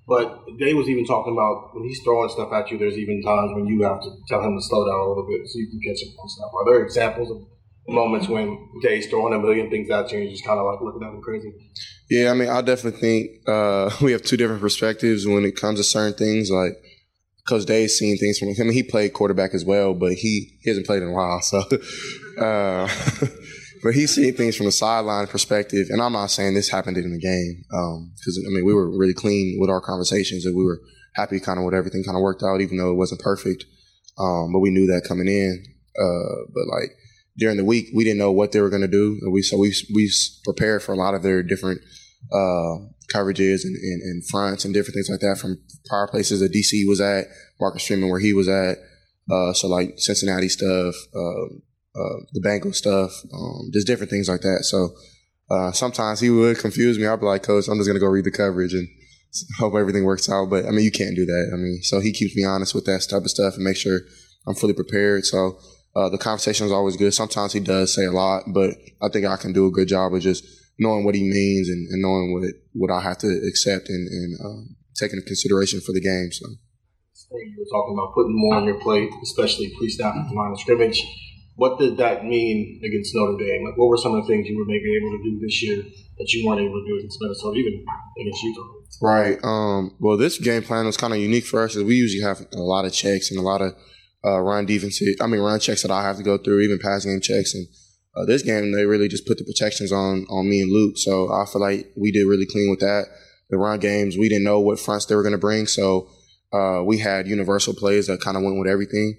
But 0.08 0.44
Day 0.60 0.74
was 0.74 0.90
even 0.90 1.06
talking 1.06 1.32
about 1.32 1.74
when 1.74 1.88
he's 1.88 2.02
throwing 2.04 2.28
stuff 2.30 2.52
at 2.52 2.70
you, 2.70 2.78
there's 2.78 2.98
even 2.98 3.22
times 3.24 3.52
when 3.56 3.66
you 3.68 3.84
have 3.84 4.02
to 4.02 4.10
tell 4.28 4.44
him 4.44 4.58
to 4.58 4.62
slow 4.62 4.86
down 4.86 5.00
a 5.00 5.08
little 5.08 5.26
bit 5.26 5.48
so 5.48 5.58
you 5.58 5.70
can 5.70 5.80
catch 5.80 6.04
up 6.04 6.20
on 6.20 6.28
stuff. 6.28 6.52
Are 6.54 6.66
there 6.66 6.84
examples 6.84 7.32
of 7.32 7.48
moments 7.88 8.28
when 8.28 8.58
Day's 8.82 9.08
throwing 9.08 9.34
a 9.34 9.40
million 9.40 9.70
things 9.70 9.90
at 9.90 10.12
you 10.12 10.18
and 10.18 10.26
you're 10.26 10.34
just 10.34 10.46
kind 10.46 10.60
of 10.60 10.66
like 10.66 10.82
looking 10.82 11.04
at 11.08 11.14
him 11.14 11.22
crazy? 11.22 11.54
Yeah, 12.10 12.32
I 12.32 12.34
mean, 12.34 12.50
I 12.50 12.62
definitely 12.62 13.00
think 13.00 13.48
uh, 13.48 13.90
we 14.02 14.12
have 14.12 14.22
two 14.22 14.38
different 14.38 14.62
perspectives 14.62 15.26
when 15.26 15.46
it 15.46 15.56
comes 15.56 15.80
to 15.80 15.84
certain 15.84 16.18
things. 16.18 16.52
Like, 16.52 16.74
Coach 17.48 17.66
Day's 17.66 17.98
seen 17.98 18.18
things 18.18 18.38
from 18.38 18.50
him. 18.50 18.72
He 18.72 18.84
played 18.84 19.14
quarterback 19.14 19.54
as 19.54 19.66
well, 19.66 19.94
but 19.94 20.14
he, 20.14 20.58
he 20.62 20.70
hasn't 20.70 20.86
played 20.86 21.02
in 21.02 21.10
a 21.10 21.14
while. 21.14 21.42
So, 21.42 21.60
uh, 22.40 22.88
but 23.84 23.94
he's 23.94 24.14
seen 24.14 24.34
things 24.34 24.56
from 24.56 24.68
a 24.68 24.72
sideline 24.72 25.28
perspective. 25.28 25.88
And 25.90 26.02
I'm 26.02 26.14
not 26.14 26.32
saying 26.32 26.54
this 26.54 26.70
happened 26.70 26.98
in 26.98 27.12
the 27.12 27.20
game 27.20 27.64
because, 27.68 28.38
um, 28.38 28.44
I 28.48 28.50
mean, 28.54 28.66
we 28.66 28.74
were 28.74 28.90
really 28.90 29.14
clean 29.14 29.58
with 29.60 29.70
our 29.70 29.82
conversations 29.82 30.46
and 30.46 30.56
we 30.56 30.64
were 30.64 30.80
happy 31.16 31.40
kind 31.40 31.60
of 31.60 31.66
with 31.66 31.74
everything 31.74 32.04
kind 32.04 32.16
of 32.16 32.22
worked 32.22 32.44
out, 32.44 32.62
even 32.62 32.78
though 32.78 32.92
it 32.92 32.96
wasn't 32.96 33.22
perfect. 33.22 33.66
Um, 34.18 34.52
but 34.54 34.60
we 34.60 34.70
knew 34.70 34.88
that 34.88 35.04
coming 35.08 35.28
in. 35.28 35.64
Uh, 36.00 36.46
but 36.54 36.68
like, 36.68 36.92
during 37.38 37.58
the 37.58 37.66
week, 37.66 37.88
we 37.94 38.04
didn't 38.04 38.20
know 38.20 38.32
what 38.32 38.52
they 38.52 38.62
were 38.62 38.70
going 38.70 38.82
to 38.82 38.88
do. 38.88 39.20
We 39.32 39.42
so 39.42 39.58
we 39.58 39.74
we 39.94 40.12
prepared 40.44 40.84
for 40.84 40.94
a 40.94 40.98
lot 40.98 41.16
of 41.16 41.24
their 41.24 41.42
different 41.44 41.82
uh, 42.32 42.78
coverages 43.14 43.64
and, 43.64 43.76
and, 43.76 44.26
fronts 44.28 44.64
and 44.64 44.74
different 44.74 44.96
things 44.96 45.10
like 45.10 45.20
that 45.20 45.38
from 45.38 45.60
prior 45.86 46.08
places 46.08 46.40
that 46.40 46.54
DC 46.54 46.88
was 46.88 47.02
at, 47.02 47.26
Marcus 47.60 47.86
Freeman 47.86 48.10
where 48.10 48.20
he 48.20 48.34
was 48.34 48.48
at. 48.48 48.78
Uh, 49.30 49.54
so 49.54 49.68
like 49.68 49.94
Cincinnati 49.98 50.50
stuff, 50.50 50.96
uh, 51.16 51.46
uh 51.94 52.20
the 52.34 52.42
Bengals 52.44 52.76
stuff, 52.76 53.12
um, 53.34 53.70
just 53.74 53.88
different 53.88 54.10
things 54.10 54.30
like 54.30 54.42
that. 54.42 54.64
So 54.64 54.96
uh, 55.50 55.72
sometimes 55.74 56.22
he 56.22 56.30
would 56.30 56.60
confuse 56.60 56.98
me. 56.98 57.06
I'd 57.06 57.20
be 57.20 57.26
like, 57.26 57.44
Coach, 57.44 57.68
I'm 57.68 57.78
just 57.78 57.92
to 57.92 58.00
go 58.00 58.08
read 58.08 58.26
the 58.26 58.32
coverage 58.32 58.74
and 58.74 58.88
hope 59.60 59.76
everything 59.76 60.06
works 60.06 60.30
out. 60.30 60.50
But 60.50 60.66
I 60.66 60.72
mean, 60.72 60.86
you 60.86 60.92
can't 60.92 61.16
do 61.16 61.26
that. 61.26 61.52
I 61.54 61.58
mean, 61.58 61.82
so 61.84 62.00
he 62.00 62.14
keeps 62.14 62.36
me 62.36 62.46
honest 62.46 62.74
with 62.74 62.86
that 62.86 63.06
type 63.10 63.24
of 63.24 63.30
stuff 63.30 63.56
and 63.56 63.64
make 63.64 63.76
sure 63.76 64.00
I'm 64.48 64.56
fully 64.56 64.74
prepared. 64.74 65.26
So 65.26 65.60
uh, 65.96 66.10
the 66.10 66.18
conversation 66.18 66.66
is 66.66 66.72
always 66.72 66.96
good. 66.96 67.14
Sometimes 67.14 67.52
he 67.52 67.60
does 67.60 67.94
say 67.94 68.06
a 68.06 68.12
lot, 68.12 68.44
but 68.48 68.76
I 69.02 69.10
think 69.10 69.26
I 69.26 69.36
can 69.36 69.52
do 69.52 69.68
a 69.68 69.72
good 69.72 69.90
job 69.90 70.14
of 70.14 70.22
just 70.22 70.46
knowing 70.80 71.06
what 71.06 71.16
he 71.16 71.24
means 71.24 71.70
and, 71.70 71.88
and 71.90 72.02
knowing 72.02 72.34
what 72.34 72.44
what 72.74 72.92
I 72.92 73.02
have 73.02 73.18
to 73.20 73.28
accept 73.48 73.90
and, 73.90 74.08
and 74.08 74.40
um, 74.46 74.76
taking 74.96 75.18
into 75.18 75.28
consideration 75.28 75.82
for 75.82 75.94
the 75.94 76.02
game. 76.02 76.30
So. 76.32 76.48
You 77.34 77.56
were 77.60 77.72
talking 77.72 77.96
about 77.96 78.14
putting 78.14 78.36
more 78.36 78.56
on 78.56 78.66
your 78.66 78.80
plate, 78.82 79.10
especially 79.24 79.72
pre-snap 79.78 80.16
at 80.16 80.28
the 80.28 80.36
line 80.36 80.52
of 80.52 80.60
scrimmage. 80.60 81.02
What 81.56 81.80
did 81.80 81.96
that 81.98 82.26
mean 82.26 82.82
against 82.84 83.16
Notre 83.16 83.38
Dame? 83.38 83.64
Like, 83.64 83.78
what 83.78 83.88
were 83.88 83.98
some 83.98 84.16
of 84.16 84.24
the 84.24 84.28
things 84.28 84.48
you 84.48 84.58
were 84.58 84.66
maybe 84.66 84.98
able 84.98 85.12
to 85.18 85.24
do 85.24 85.40
this 85.40 85.64
year 85.64 85.78
that 85.78 86.34
you 86.34 86.46
weren't 86.46 86.60
able 86.60 86.82
to 86.82 86.88
do 86.88 86.98
against 87.00 87.18
Minnesota, 87.22 87.58
even 87.58 87.86
against 88.20 88.44
Utah? 88.44 88.68
Right. 89.02 89.40
Um, 89.44 89.96
well, 90.00 90.18
this 90.18 90.40
game 90.40 90.64
plan 90.64 90.86
was 90.86 90.98
kind 90.98 91.14
of 91.14 91.20
unique 91.20 91.46
for 91.46 91.64
us. 91.64 91.76
As 91.76 91.84
we 91.84 91.96
usually 91.96 92.24
have 92.24 92.46
a 92.54 92.60
lot 92.60 92.84
of 92.84 92.92
checks 92.92 93.32
and 93.32 93.40
a 93.40 93.44
lot 93.44 93.62
of 93.62 93.76
uh, 94.26 94.40
run 94.40 94.66
defense. 94.66 95.02
I 95.22 95.28
mean, 95.28 95.42
run 95.42 95.60
checks 95.60 95.84
that 95.84 95.92
I 95.92 96.04
have 96.04 96.18
to 96.18 96.24
go 96.24 96.38
through, 96.38 96.62
even 96.62 96.80
pass 96.80 97.06
game 97.06 97.22
checks. 97.22 97.54
And 97.54 97.68
uh, 98.16 98.26
this 98.26 98.42
game, 98.42 98.72
they 98.72 98.86
really 98.86 99.08
just 99.08 99.26
put 99.26 99.38
the 99.38 99.44
protections 99.44 99.92
on 99.92 100.26
on 100.30 100.50
me 100.50 100.62
and 100.62 100.72
Luke. 100.72 100.98
So 100.98 101.32
I 101.32 101.46
feel 101.46 101.62
like 101.62 101.92
we 101.96 102.12
did 102.12 102.26
really 102.26 102.46
clean 102.46 102.70
with 102.70 102.80
that. 102.80 103.06
The 103.50 103.58
run 103.58 103.80
games, 103.80 104.18
we 104.18 104.30
didn't 104.30 104.44
know 104.44 104.60
what 104.60 104.80
fronts 104.80 105.06
they 105.06 105.16
were 105.16 105.24
going 105.24 105.34
to 105.34 105.38
bring, 105.38 105.68
so 105.68 106.10
uh, 106.54 106.82
we 106.86 106.98
had 106.98 107.28
universal 107.28 107.74
plays 107.74 108.08
that 108.08 108.22
kind 108.22 108.38
of 108.38 108.44
went 108.44 108.58
with 108.58 108.68
everything. 108.68 109.18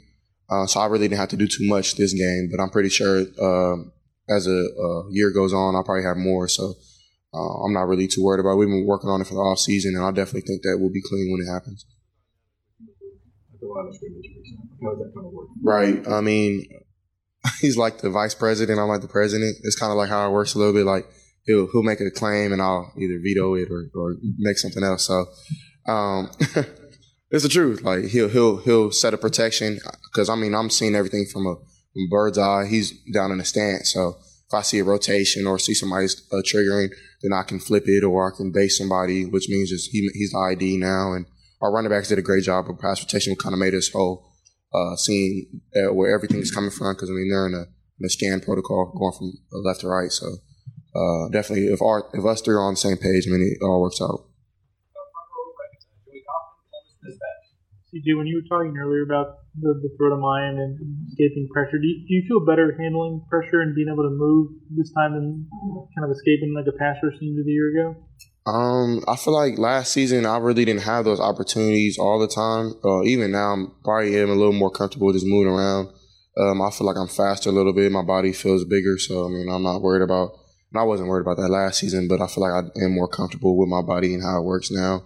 Uh, 0.50 0.66
so 0.66 0.80
I 0.80 0.86
really 0.86 1.08
didn't 1.08 1.20
have 1.20 1.30
to 1.30 1.36
do 1.36 1.46
too 1.46 1.66
much 1.66 1.96
this 1.96 2.12
game, 2.12 2.48
but 2.50 2.62
I'm 2.62 2.70
pretty 2.70 2.90
sure 2.90 3.24
um, 3.40 3.92
as 4.28 4.46
a, 4.46 4.50
a, 4.50 5.10
year 5.10 5.30
goes 5.30 5.52
on, 5.52 5.74
I'll 5.74 5.84
probably 5.84 6.04
have 6.04 6.16
more. 6.16 6.46
So 6.48 6.74
uh, 7.32 7.64
I'm 7.64 7.72
not 7.72 7.88
really 7.88 8.06
too 8.06 8.22
worried 8.22 8.40
about. 8.40 8.52
it. 8.52 8.56
We've 8.56 8.68
been 8.68 8.86
working 8.86 9.08
on 9.08 9.20
it 9.20 9.26
for 9.26 9.34
the 9.34 9.40
off 9.40 9.58
season, 9.58 9.94
and 9.96 10.04
I 10.04 10.10
definitely 10.10 10.42
think 10.42 10.62
that 10.62 10.76
we'll 10.78 10.92
be 10.92 11.02
clean 11.02 11.32
when 11.32 11.46
it 11.46 11.50
happens. 11.50 11.86
Right. 15.62 16.06
I 16.08 16.20
mean, 16.20 16.66
he's 17.60 17.76
like 17.76 17.98
the 17.98 18.10
vice 18.10 18.34
president. 18.34 18.78
I'm 18.78 18.88
like 18.88 19.00
the 19.02 19.08
president. 19.08 19.56
It's 19.62 19.78
kind 19.78 19.90
of 19.90 19.98
like 19.98 20.08
how 20.08 20.28
it 20.28 20.32
works 20.32 20.54
a 20.54 20.58
little 20.58 20.72
bit. 20.72 20.86
Like 20.86 21.06
he'll 21.44 21.68
he'll 21.72 21.82
make 21.82 22.00
a 22.00 22.10
claim, 22.10 22.52
and 22.52 22.62
I'll 22.62 22.92
either 22.98 23.18
veto 23.22 23.54
it 23.54 23.68
or, 23.70 23.88
or 23.94 24.16
make 24.38 24.58
something 24.58 24.82
else. 24.82 25.06
So. 25.06 25.26
Um, 25.86 26.30
It's 27.32 27.44
the 27.44 27.48
truth. 27.48 27.80
Like 27.80 28.04
he'll 28.04 28.28
he'll 28.28 28.58
he'll 28.58 28.92
set 28.92 29.14
a 29.14 29.18
protection 29.18 29.80
because 30.12 30.28
I 30.28 30.36
mean 30.36 30.54
I'm 30.54 30.68
seeing 30.68 30.94
everything 30.94 31.24
from 31.24 31.46
a 31.46 31.54
from 31.54 32.08
bird's 32.10 32.36
eye. 32.36 32.66
He's 32.68 32.92
down 33.12 33.32
in 33.32 33.38
the 33.38 33.44
stance, 33.44 33.90
so 33.92 34.18
if 34.20 34.54
I 34.54 34.60
see 34.60 34.80
a 34.80 34.84
rotation 34.84 35.46
or 35.46 35.58
see 35.58 35.72
somebody 35.72 36.08
uh, 36.30 36.42
triggering, 36.44 36.90
then 37.22 37.32
I 37.32 37.42
can 37.42 37.58
flip 37.58 37.84
it 37.86 38.04
or 38.04 38.30
I 38.30 38.36
can 38.36 38.52
base 38.52 38.76
somebody, 38.76 39.24
which 39.24 39.48
means 39.48 39.70
just 39.70 39.90
he, 39.90 40.10
he's 40.12 40.32
the 40.32 40.38
ID 40.38 40.76
now. 40.76 41.14
And 41.14 41.24
our 41.62 41.72
running 41.72 41.90
backs 41.90 42.08
did 42.08 42.18
a 42.18 42.22
great 42.22 42.44
job 42.44 42.68
of 42.68 42.78
pass 42.78 43.00
protection. 43.00 43.34
Kind 43.34 43.54
of 43.54 43.58
made 43.58 43.74
us 43.74 43.88
whole, 43.90 44.30
uh, 44.74 44.96
seeing 44.96 45.46
uh, 45.76 45.92
where 45.92 46.14
everything 46.14 46.40
is 46.40 46.50
coming 46.50 46.70
from 46.70 46.94
because 46.94 47.10
I 47.10 47.12
mean 47.12 47.28
they're 47.30 47.46
in 47.46 47.54
a, 47.54 47.64
in 48.00 48.06
a 48.06 48.08
scan 48.08 48.40
protocol 48.40 48.92
going 48.96 49.12
from 49.12 49.32
left 49.64 49.80
to 49.80 49.88
right. 49.88 50.10
So 50.10 50.26
uh, 50.94 51.28
definitely, 51.30 51.66
if 51.66 51.80
our 51.82 52.08
if 52.12 52.24
us 52.24 52.40
three 52.40 52.54
are 52.54 52.60
on 52.60 52.74
the 52.74 52.80
same 52.80 52.96
page, 52.96 53.26
I 53.26 53.30
mean 53.30 53.42
it 53.42 53.64
all 53.64 53.80
works 53.80 54.00
out. 54.00 54.26
CJ, 57.92 58.16
when 58.16 58.26
you 58.26 58.40
were 58.40 58.48
talking 58.48 58.72
earlier 58.80 59.04
about 59.04 59.44
the, 59.60 59.76
the 59.84 59.92
throw 60.00 60.08
to 60.08 60.16
Miyan 60.16 60.56
and 60.56 60.80
escaping 61.12 61.46
pressure, 61.52 61.76
do 61.76 61.84
you, 61.84 62.00
do 62.08 62.14
you 62.16 62.24
feel 62.26 62.40
better 62.40 62.72
handling 62.80 63.20
pressure 63.28 63.60
and 63.60 63.76
being 63.76 63.92
able 63.92 64.08
to 64.08 64.16
move 64.16 64.48
this 64.72 64.90
time 64.96 65.12
than 65.12 65.44
kind 65.92 66.08
of 66.08 66.10
escaping 66.10 66.56
like 66.56 66.64
a 66.64 66.72
pass 66.72 66.96
rush 67.04 67.20
seemed 67.20 67.36
a 67.36 67.44
year 67.44 67.68
ago? 67.68 68.00
Um, 68.44 69.04
I 69.06 69.16
feel 69.16 69.34
like 69.34 69.58
last 69.58 69.92
season 69.92 70.26
I 70.26 70.38
really 70.38 70.64
didn't 70.64 70.82
have 70.82 71.04
those 71.04 71.20
opportunities 71.20 71.98
all 71.98 72.18
the 72.18 72.26
time. 72.26 72.74
Uh, 72.84 73.02
even 73.04 73.30
now, 73.30 73.52
I'm 73.52 73.74
probably 73.84 74.18
am 74.18 74.30
a 74.30 74.34
little 74.34 74.52
more 74.52 74.70
comfortable 74.70 75.12
just 75.12 75.26
moving 75.26 75.52
around. 75.52 75.88
Um, 76.36 76.60
I 76.60 76.70
feel 76.70 76.86
like 76.86 76.96
I'm 76.96 77.08
faster 77.08 77.50
a 77.50 77.52
little 77.52 77.72
bit. 77.72 77.92
My 77.92 78.02
body 78.02 78.32
feels 78.32 78.64
bigger, 78.64 78.98
so 78.98 79.26
I 79.26 79.28
mean, 79.28 79.48
I'm 79.48 79.62
not 79.62 79.82
worried 79.82 80.02
about. 80.02 80.32
I 80.74 80.82
wasn't 80.84 81.08
worried 81.08 81.20
about 81.20 81.36
that 81.36 81.50
last 81.50 81.78
season, 81.80 82.08
but 82.08 82.20
I 82.22 82.26
feel 82.26 82.42
like 82.42 82.64
I 82.64 82.84
am 82.84 82.94
more 82.94 83.08
comfortable 83.08 83.58
with 83.58 83.68
my 83.68 83.82
body 83.82 84.14
and 84.14 84.22
how 84.22 84.38
it 84.38 84.44
works 84.44 84.70
now 84.70 85.02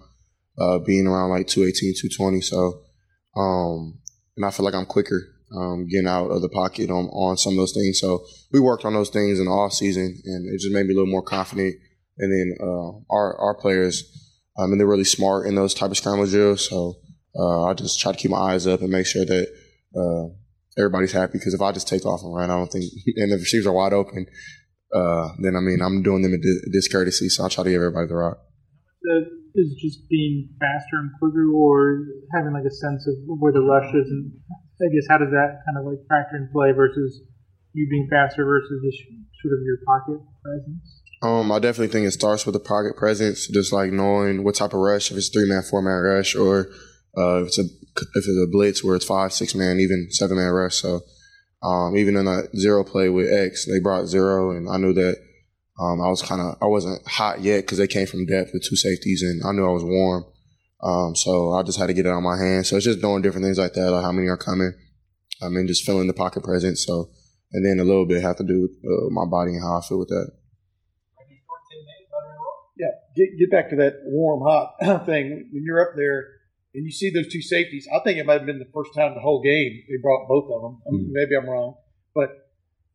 uh, 0.57 0.79
being 0.79 1.07
around 1.07 1.29
like 1.29 1.47
218, 1.47 1.93
220. 1.93 2.41
So, 2.41 2.81
um, 3.35 3.99
and 4.35 4.45
I 4.45 4.51
feel 4.51 4.65
like 4.65 4.73
I'm 4.73 4.85
quicker 4.85 5.21
um, 5.55 5.87
getting 5.87 6.07
out 6.07 6.29
of 6.29 6.41
the 6.41 6.49
pocket 6.49 6.89
on, 6.89 7.05
on 7.07 7.37
some 7.37 7.53
of 7.53 7.57
those 7.57 7.73
things. 7.73 7.99
So 7.99 8.25
we 8.51 8.59
worked 8.59 8.85
on 8.85 8.93
those 8.93 9.09
things 9.09 9.39
in 9.39 9.45
the 9.45 9.51
off 9.51 9.73
season, 9.73 10.21
and 10.25 10.47
it 10.47 10.59
just 10.59 10.73
made 10.73 10.85
me 10.85 10.93
a 10.93 10.97
little 10.97 11.11
more 11.11 11.23
confident. 11.23 11.75
And 12.19 12.31
then 12.31 12.57
uh, 12.61 12.91
our 13.09 13.37
our 13.39 13.55
players, 13.55 14.03
I 14.57 14.65
mean, 14.65 14.77
they're 14.77 14.87
really 14.87 15.03
smart 15.03 15.47
in 15.47 15.55
those 15.55 15.73
type 15.73 15.91
of 15.91 15.97
scramble 15.97 16.25
drills. 16.25 16.69
So 16.69 16.95
uh, 17.37 17.65
I 17.65 17.73
just 17.73 17.99
try 17.99 18.11
to 18.11 18.17
keep 18.17 18.31
my 18.31 18.53
eyes 18.53 18.65
up 18.67 18.81
and 18.81 18.89
make 18.89 19.05
sure 19.05 19.25
that 19.25 19.47
uh, 19.95 20.33
everybody's 20.79 21.11
happy. 21.11 21.37
Because 21.37 21.53
if 21.53 21.61
I 21.61 21.71
just 21.71 21.87
take 21.87 22.05
off 22.05 22.21
and 22.23 22.33
run, 22.33 22.49
I 22.49 22.57
don't 22.57 22.71
think, 22.71 22.85
and 23.17 23.31
the 23.31 23.37
receivers 23.37 23.67
are 23.67 23.73
wide 23.73 23.93
open, 23.93 24.25
uh, 24.93 25.29
then 25.39 25.55
I 25.55 25.59
mean, 25.59 25.79
I'm 25.81 26.03
doing 26.03 26.21
them 26.21 26.33
a 26.33 26.71
discourtesy. 26.71 27.29
So 27.29 27.45
I 27.45 27.49
try 27.49 27.63
to 27.63 27.69
give 27.69 27.81
everybody 27.81 28.07
the 28.07 28.15
rock 28.15 28.39
is 29.57 29.73
just 29.81 30.07
being 30.07 30.53
faster 30.61 31.01
and 31.01 31.09
quicker, 31.17 31.49
or 31.49 32.05
having 32.37 32.53
like 32.53 32.69
a 32.69 32.71
sense 32.71 33.09
of 33.09 33.17
where 33.25 33.51
the 33.51 33.65
rush 33.65 33.89
is, 33.89 34.05
and 34.05 34.31
I 34.77 34.93
guess 34.93 35.09
how 35.09 35.17
does 35.17 35.33
that 35.33 35.65
kind 35.65 35.81
of 35.81 35.89
like 35.89 35.97
factor 36.05 36.37
in 36.37 36.47
play 36.53 36.71
versus 36.71 37.25
you 37.73 37.89
being 37.89 38.07
faster 38.09 38.45
versus 38.45 38.77
just 38.85 39.01
sort 39.41 39.57
of 39.57 39.65
your 39.65 39.81
pocket 39.89 40.21
presence? 40.45 41.01
Um, 41.21 41.51
I 41.51 41.59
definitely 41.59 41.91
think 41.91 42.05
it 42.05 42.11
starts 42.11 42.45
with 42.45 42.53
the 42.53 42.59
pocket 42.59 42.95
presence, 42.95 43.47
just 43.47 43.73
like 43.73 43.91
knowing 43.91 44.43
what 44.43 44.55
type 44.55 44.73
of 44.73 44.79
rush, 44.79 45.09
if 45.09 45.17
it's 45.17 45.29
three 45.29 45.47
man, 45.47 45.63
four 45.63 45.81
man 45.81 45.99
rush, 46.01 46.35
or 46.35 46.67
uh, 47.17 47.41
if 47.41 47.47
it's 47.47 47.59
a 47.59 47.63
if 47.63 48.25
it's 48.27 48.27
a 48.27 48.51
blitz 48.51 48.83
where 48.83 48.95
it's 48.95 49.05
five, 49.05 49.33
six 49.33 49.55
man, 49.55 49.79
even 49.79 50.07
seven 50.11 50.37
man 50.37 50.51
rush. 50.51 50.75
So 50.75 51.01
um, 51.63 51.97
even 51.97 52.15
in 52.15 52.25
that 52.25 52.55
zero 52.55 52.83
play 52.83 53.09
with 53.09 53.33
X, 53.33 53.65
they 53.65 53.79
brought 53.79 54.05
zero, 54.05 54.51
and 54.51 54.69
I 54.69 54.77
knew 54.77 54.93
that 54.93 55.17
um, 55.79 56.01
I 56.01 56.07
was 56.07 56.21
kind 56.21 56.41
of 56.41 56.55
I 56.61 56.65
wasn't 56.65 57.05
hot 57.07 57.41
yet 57.41 57.61
because 57.61 57.79
they 57.79 57.87
came 57.87 58.05
from 58.05 58.25
depth 58.25 58.51
with 58.53 58.63
two 58.63 58.75
safeties, 58.75 59.23
and 59.23 59.41
I 59.43 59.51
knew 59.53 59.65
I 59.65 59.71
was 59.71 59.83
warm. 59.83 60.25
Um, 60.83 61.15
so 61.15 61.53
I 61.53 61.63
just 61.63 61.79
had 61.79 61.87
to 61.87 61.93
get 61.93 62.05
it 62.05 62.11
on 62.11 62.21
my 62.23 62.37
hands. 62.37 62.69
So 62.69 62.75
it's 62.75 62.85
just 62.85 63.01
doing 63.01 63.23
different 63.23 63.45
things 63.45 63.57
like 63.57 63.73
that, 63.73 63.91
like 63.91 64.03
how 64.03 64.11
many 64.11 64.27
are 64.27 64.37
coming. 64.37 64.73
I 65.41 65.49
mean, 65.49 65.67
just 65.67 65.85
feeling 65.85 66.07
the 66.07 66.13
pocket 66.13 66.43
presence. 66.43 66.85
So, 66.85 67.09
and 67.51 67.65
then 67.65 67.79
a 67.79 67.83
little 67.83 68.05
bit 68.05 68.21
have 68.21 68.37
to 68.37 68.43
do 68.43 68.61
with 68.61 68.71
uh, 68.85 69.09
my 69.09 69.25
body 69.25 69.53
and 69.53 69.63
how 69.63 69.79
I 69.79 69.81
feel 69.81 69.99
with 69.99 70.09
that. 70.09 70.31
Get, 73.17 73.37
get 73.39 73.51
back 73.51 73.69
to 73.71 73.75
that 73.77 74.01
warm 74.05 74.41
hot 74.41 75.05
thing. 75.05 75.49
When 75.51 75.63
you're 75.63 75.81
up 75.81 75.95
there 75.95 76.27
and 76.73 76.85
you 76.85 76.91
see 76.91 77.09
those 77.09 77.27
two 77.27 77.41
safeties, 77.41 77.87
I 77.93 77.99
think 78.03 78.19
it 78.19 78.25
might 78.25 78.37
have 78.37 78.45
been 78.45 78.59
the 78.59 78.71
first 78.73 78.93
time 78.95 79.15
the 79.15 79.21
whole 79.21 79.41
game 79.41 79.83
they 79.89 79.97
brought 80.01 80.27
both 80.27 80.45
of 80.51 80.61
them. 80.61 80.81
Mm-hmm. 80.93 81.11
Maybe 81.13 81.35
I'm 81.35 81.49
wrong, 81.49 81.75
but 82.13 82.47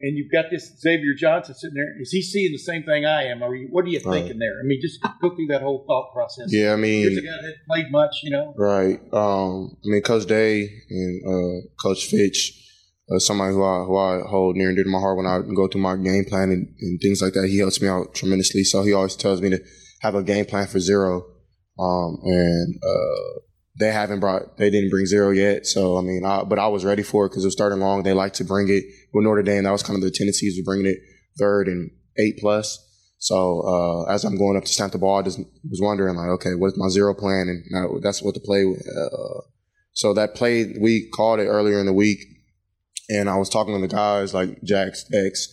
and 0.02 0.18
you've 0.18 0.32
got 0.32 0.46
this 0.50 0.72
Xavier 0.80 1.14
Johnson 1.16 1.54
sitting 1.54 1.76
there. 1.76 2.00
Is 2.00 2.10
he 2.10 2.22
seeing 2.22 2.50
the 2.50 2.58
same 2.58 2.82
thing 2.82 3.06
I 3.06 3.26
am? 3.26 3.40
Or 3.40 3.56
what 3.70 3.84
are 3.84 3.88
you 3.88 4.00
thinking 4.00 4.38
there? 4.38 4.58
I 4.60 4.64
mean, 4.64 4.80
just 4.82 5.00
go 5.20 5.34
through 5.34 5.46
that 5.48 5.62
whole 5.62 5.84
thought 5.86 6.12
process. 6.12 6.52
Yeah, 6.52 6.72
I 6.72 6.76
mean, 6.76 7.02
here's 7.02 7.18
a 7.18 7.20
guy 7.20 7.28
that 7.42 7.54
played 7.68 7.92
much, 7.92 8.16
you 8.24 8.30
know. 8.30 8.52
Right. 8.56 9.00
Um, 9.12 9.76
I 9.84 9.88
mean, 9.88 10.02
Coach 10.02 10.26
Day 10.26 10.68
and 10.90 11.22
uh, 11.24 11.66
Coach 11.80 12.06
Fitch, 12.06 12.52
uh, 13.14 13.20
somebody 13.20 13.54
who 13.54 13.62
I 13.62 13.84
who 13.84 13.96
I 13.96 14.28
hold 14.28 14.56
near 14.56 14.68
and 14.68 14.76
dear 14.76 14.84
to 14.84 14.90
my 14.90 14.98
heart 14.98 15.16
when 15.16 15.26
I 15.26 15.38
go 15.54 15.68
through 15.68 15.82
my 15.82 15.96
game 15.96 16.24
plan 16.24 16.50
and, 16.50 16.74
and, 16.80 17.00
things 17.00 17.22
like 17.22 17.34
that. 17.34 17.46
He 17.46 17.58
helps 17.58 17.80
me 17.80 17.86
out 17.86 18.12
tremendously. 18.12 18.64
So 18.64 18.82
he 18.82 18.92
always 18.92 19.14
tells 19.14 19.40
me 19.40 19.50
to 19.50 19.60
have 20.02 20.14
a 20.14 20.22
game 20.22 20.44
plan 20.44 20.66
for 20.66 20.80
zero. 20.80 21.24
Um, 21.78 22.18
and 22.22 22.76
uh, 22.76 23.40
they 23.78 23.90
haven't 23.90 24.20
brought, 24.20 24.58
they 24.58 24.70
didn't 24.70 24.90
bring 24.90 25.06
zero 25.06 25.30
yet. 25.30 25.66
So, 25.66 25.96
I 25.96 26.02
mean, 26.02 26.24
I, 26.24 26.44
but 26.44 26.58
I 26.58 26.68
was 26.68 26.84
ready 26.84 27.02
for 27.02 27.26
it 27.26 27.30
because 27.30 27.44
it 27.44 27.46
was 27.46 27.54
starting 27.54 27.80
long. 27.80 28.02
They 28.02 28.12
like 28.12 28.34
to 28.34 28.44
bring 28.44 28.68
it 28.68 28.84
with 29.14 29.24
Notre 29.24 29.42
Dame. 29.42 29.64
That 29.64 29.70
was 29.70 29.82
kind 29.82 29.96
of 29.96 30.02
the 30.02 30.10
tendencies 30.10 30.58
of 30.58 30.64
bringing 30.64 30.86
it 30.86 30.98
third 31.38 31.68
and 31.68 31.90
eight 32.18 32.38
plus. 32.38 32.78
So, 33.18 33.60
uh, 33.60 34.12
as 34.12 34.24
I'm 34.24 34.36
going 34.36 34.56
up 34.56 34.64
to 34.64 34.72
snap 34.72 34.90
the 34.90 34.98
ball, 34.98 35.18
I 35.18 35.22
just 35.22 35.38
was 35.38 35.80
wondering 35.80 36.16
like, 36.16 36.28
okay, 36.28 36.54
what's 36.54 36.76
my 36.76 36.88
zero 36.88 37.14
plan? 37.14 37.48
And 37.48 37.64
now 37.70 37.98
that's 38.02 38.22
what 38.22 38.34
the 38.34 38.40
play, 38.40 38.64
uh, 38.64 39.40
so 39.92 40.12
that 40.14 40.34
play, 40.34 40.74
we 40.80 41.08
called 41.14 41.38
it 41.38 41.46
earlier 41.46 41.78
in 41.78 41.86
the 41.86 41.92
week 41.92 42.18
and 43.08 43.28
I 43.28 43.36
was 43.36 43.48
talking 43.48 43.74
to 43.74 43.80
the 43.80 43.94
guys 43.94 44.32
like 44.32 44.62
Jax, 44.62 45.04
X, 45.12 45.48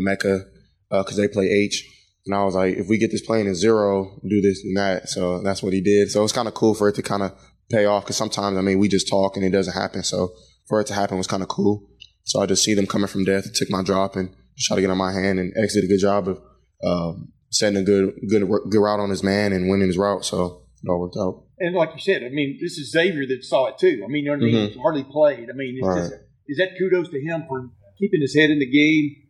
Emeka, 0.00 0.44
uh, 0.90 1.02
cause 1.02 1.16
they 1.16 1.28
play 1.28 1.48
H. 1.48 1.86
And 2.26 2.34
I 2.34 2.44
was 2.44 2.54
like, 2.54 2.76
if 2.76 2.88
we 2.88 2.98
get 2.98 3.10
this 3.10 3.24
playing 3.24 3.46
in 3.46 3.54
zero, 3.54 4.20
do 4.26 4.40
this 4.40 4.62
and 4.64 4.76
that. 4.76 5.08
So 5.08 5.42
that's 5.42 5.62
what 5.62 5.72
he 5.72 5.80
did. 5.80 6.10
So 6.10 6.22
it's 6.22 6.32
kind 6.32 6.48
of 6.48 6.54
cool 6.54 6.74
for 6.74 6.88
it 6.88 6.94
to 6.96 7.02
kind 7.02 7.22
of 7.22 7.32
pay 7.70 7.84
off 7.86 8.04
because 8.04 8.16
sometimes 8.16 8.56
I 8.56 8.60
mean 8.60 8.78
we 8.78 8.88
just 8.88 9.08
talk 9.08 9.36
and 9.36 9.44
it 9.44 9.50
doesn't 9.50 9.74
happen. 9.74 10.02
So 10.02 10.32
for 10.68 10.80
it 10.80 10.86
to 10.88 10.94
happen 10.94 11.18
was 11.18 11.26
kind 11.26 11.42
of 11.42 11.48
cool. 11.48 11.88
So 12.24 12.40
I 12.40 12.46
just 12.46 12.62
see 12.62 12.74
them 12.74 12.86
coming 12.86 13.08
from 13.08 13.24
death, 13.24 13.52
took 13.54 13.70
my 13.70 13.82
drop 13.82 14.14
and 14.14 14.34
try 14.58 14.76
to 14.76 14.80
get 14.80 14.90
on 14.90 14.98
my 14.98 15.12
hand. 15.12 15.40
And 15.40 15.52
X 15.56 15.74
did 15.74 15.84
a 15.84 15.88
good 15.88 16.00
job 16.00 16.28
of 16.28 16.40
um, 16.84 17.32
setting 17.50 17.78
a 17.78 17.82
good 17.82 18.14
good 18.28 18.48
good 18.70 18.80
route 18.80 19.00
on 19.00 19.10
his 19.10 19.22
man 19.22 19.52
and 19.52 19.68
winning 19.68 19.88
his 19.88 19.98
route. 19.98 20.24
So 20.24 20.62
it 20.82 20.88
all 20.88 21.00
worked 21.00 21.16
out. 21.18 21.44
And 21.58 21.74
like 21.74 21.90
you 21.94 22.00
said, 22.00 22.22
I 22.22 22.28
mean, 22.28 22.58
this 22.60 22.78
is 22.78 22.90
Xavier 22.90 23.26
that 23.26 23.44
saw 23.44 23.66
it 23.66 23.78
too. 23.78 24.02
I 24.04 24.08
mean, 24.08 24.24
you 24.24 24.30
know 24.30 24.38
what 24.38 24.48
I 24.48 24.52
mean? 24.52 24.70
Mm-hmm. 24.70 24.80
hardly 24.80 25.04
played. 25.04 25.48
I 25.50 25.54
mean, 25.54 25.80
right. 25.82 25.98
just, 25.98 26.12
is 26.48 26.58
that 26.58 26.70
kudos 26.78 27.08
to 27.10 27.20
him 27.20 27.44
for 27.48 27.70
keeping 27.98 28.20
his 28.20 28.34
head 28.36 28.50
in 28.50 28.58
the 28.58 28.66
game 28.66 29.21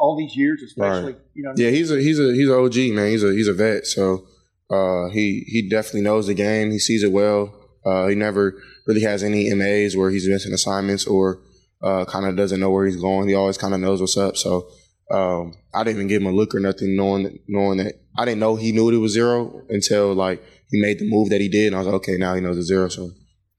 all 0.00 0.16
these 0.16 0.34
years, 0.34 0.62
especially 0.62 1.12
right. 1.12 1.22
you 1.34 1.42
know? 1.44 1.52
Yeah, 1.56 1.70
he's 1.70 1.90
a 1.90 2.00
he's 2.00 2.18
a 2.18 2.32
he's 2.34 2.48
an 2.48 2.54
OG 2.54 2.76
man. 2.94 3.10
He's 3.10 3.22
a 3.22 3.32
he's 3.32 3.48
a 3.48 3.52
vet. 3.52 3.86
So 3.86 4.26
uh, 4.70 5.10
he 5.10 5.44
he 5.46 5.68
definitely 5.68 6.00
knows 6.00 6.26
the 6.26 6.34
game. 6.34 6.70
He 6.70 6.78
sees 6.78 7.04
it 7.04 7.12
well. 7.12 7.54
Uh, 7.84 8.08
he 8.08 8.14
never 8.14 8.60
really 8.86 9.02
has 9.02 9.22
any 9.22 9.52
MAs 9.54 9.96
where 9.96 10.10
he's 10.10 10.28
missing 10.28 10.52
assignments 10.52 11.06
or 11.06 11.40
uh, 11.82 12.04
kind 12.06 12.26
of 12.26 12.36
doesn't 12.36 12.60
know 12.60 12.70
where 12.70 12.86
he's 12.86 13.00
going. 13.00 13.28
He 13.28 13.34
always 13.34 13.58
kind 13.58 13.74
of 13.74 13.80
knows 13.80 14.00
what's 14.00 14.16
up. 14.16 14.36
So 14.36 14.68
um, 15.10 15.54
I 15.74 15.84
didn't 15.84 15.96
even 15.96 16.08
give 16.08 16.22
him 16.22 16.28
a 16.28 16.32
look 16.32 16.54
or 16.54 16.60
nothing, 16.60 16.96
knowing 16.96 17.38
knowing 17.46 17.78
that 17.78 17.94
I 18.16 18.24
didn't 18.24 18.40
know 18.40 18.56
he 18.56 18.72
knew 18.72 18.88
it 18.90 18.96
was 18.96 19.12
zero 19.12 19.62
until 19.68 20.14
like 20.14 20.42
he 20.70 20.80
made 20.80 20.98
the 20.98 21.08
move 21.08 21.30
that 21.30 21.40
he 21.40 21.48
did, 21.48 21.68
and 21.68 21.76
I 21.76 21.78
was 21.78 21.86
like, 21.86 21.96
okay, 21.96 22.16
now 22.16 22.34
he 22.34 22.40
knows 22.40 22.56
it's 22.56 22.68
zero. 22.68 22.88
So 22.88 23.10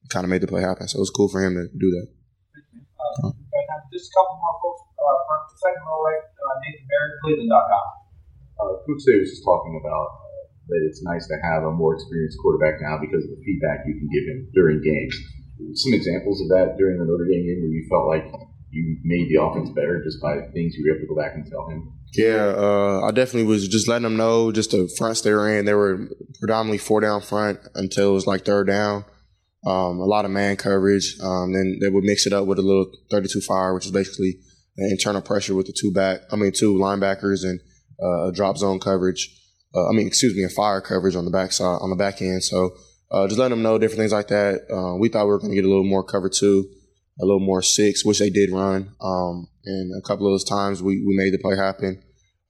kind 0.09 0.23
of 0.23 0.30
made 0.30 0.41
the 0.41 0.47
play 0.47 0.61
happen. 0.61 0.88
So 0.88 0.97
it 0.97 1.01
was 1.01 1.09
cool 1.11 1.30
for 1.30 1.43
him 1.43 1.53
to 1.55 1.68
do 1.77 1.89
that. 1.91 2.07
Uh, 3.23 3.31
just 3.93 4.09
a 4.09 4.13
couple 4.15 4.38
more 4.39 4.59
folks 4.63 4.90
uh, 5.02 5.18
from 5.26 5.40
the 5.49 5.57
second 5.57 5.84
row, 5.84 5.99
right? 6.06 6.22
Uh, 6.22 6.56
Nathan 6.61 6.86
Baird, 6.86 7.11
Cleveland.com. 7.26 7.88
Uh, 8.61 8.73
Coach 8.86 9.02
Day 9.10 9.18
was 9.18 9.34
just 9.34 9.44
talking 9.44 9.73
about 9.82 10.07
uh, 10.22 10.41
that 10.69 10.82
it's 10.86 11.02
nice 11.02 11.26
to 11.28 11.36
have 11.41 11.65
a 11.65 11.73
more 11.73 11.98
experienced 11.98 12.38
quarterback 12.40 12.78
now 12.80 13.02
because 13.02 13.26
of 13.26 13.34
the 13.34 13.41
feedback 13.41 13.82
you 13.90 13.98
can 13.98 14.07
give 14.14 14.26
him 14.30 14.40
during 14.53 14.80
games. 14.86 15.18
Some 15.78 15.94
examples 15.94 16.41
of 16.41 16.49
that 16.53 16.78
during 16.78 16.98
the 16.98 17.06
Notre 17.06 17.26
Dame 17.26 17.45
game 17.45 17.60
where 17.61 17.73
you 17.73 17.86
felt 17.90 18.06
like 18.07 18.26
you 18.72 18.98
made 19.03 19.30
the 19.30 19.41
offense 19.41 19.69
better 19.69 20.02
just 20.03 20.22
by 20.22 20.40
things 20.53 20.76
you 20.76 20.86
were 20.86 20.95
able 20.95 21.06
to 21.06 21.14
go 21.14 21.18
back 21.18 21.36
and 21.36 21.45
tell 21.45 21.68
him. 21.69 21.94
Yeah, 22.14 22.53
uh, 22.57 23.02
I 23.06 23.11
definitely 23.11 23.48
was 23.48 23.68
just 23.68 23.88
letting 23.88 24.03
them 24.03 24.18
know 24.18 24.52
just 24.52 24.72
the 24.72 24.90
fronts 24.98 25.22
they 25.22 25.32
were 25.32 25.49
in. 25.57 25.65
They 25.65 25.73
were 25.73 26.10
predominantly 26.40 26.78
four 26.78 27.02
down 27.02 27.22
front 27.22 27.60
until 27.76 28.10
it 28.10 28.14
was 28.14 28.28
like 28.28 28.45
third 28.45 28.68
down. 28.68 29.06
Um, 29.65 29.99
a 29.99 30.06
lot 30.06 30.26
of 30.26 30.32
man 30.32 30.56
coverage. 30.57 31.18
Um, 31.22 31.53
then 31.53 31.78
they 31.82 31.90
would 31.90 32.03
mix 32.03 32.26
it 32.26 32.34
up 32.34 32.48
with 32.48 32.60
a 32.60 32.64
little 32.64 32.91
32 33.11 33.41
fire, 33.41 33.73
which 33.73 33.86
is 33.86 33.91
basically 33.91 34.40
internal 34.77 35.22
pressure 35.22 35.56
with 35.56 35.68
the 35.68 35.73
two 35.73 35.91
back, 35.91 36.22
I 36.31 36.35
mean, 36.35 36.52
two 36.52 36.76
linebackers 36.76 37.43
and 37.43 37.60
uh, 38.02 38.31
drop 38.31 38.57
zone 38.57 38.80
coverage. 38.80 39.30
Uh, 39.73 39.89
I 39.89 39.93
mean, 39.93 40.07
excuse 40.07 40.35
me, 40.35 40.43
a 40.43 40.49
fire 40.49 40.81
coverage 40.81 41.15
on 41.15 41.26
the 41.26 41.31
back 41.31 41.52
side, 41.52 41.80
on 41.81 41.89
the 41.89 41.95
back 41.95 42.22
end. 42.22 42.43
So 42.43 42.72
uh, 43.11 43.27
just 43.27 43.39
letting 43.39 43.52
them 43.52 43.64
know 43.64 43.77
different 43.77 43.99
things 43.99 44.11
like 44.11 44.27
that. 44.30 44.61
Uh, 44.72 44.98
we 44.98 45.10
thought 45.10 45.26
we 45.26 45.31
were 45.31 45.39
going 45.39 45.52
to 45.52 45.56
get 45.56 45.65
a 45.65 45.69
little 45.69 45.84
more 45.84 46.03
cover 46.03 46.30
two, 46.30 46.69
a 47.22 47.26
little 47.26 47.39
more 47.39 47.61
six, 47.61 48.03
which 48.03 48.19
they 48.19 48.30
did 48.30 48.52
run. 48.52 48.93
Um, 49.02 49.48
and 49.65 49.98
a 49.98 50.06
couple 50.06 50.27
of 50.27 50.34
those 50.34 50.43
times 50.43 50.81
we, 50.81 51.03
we 51.06 51.15
made 51.15 51.34
the 51.34 51.38
play 51.38 51.56
happen. 51.56 52.02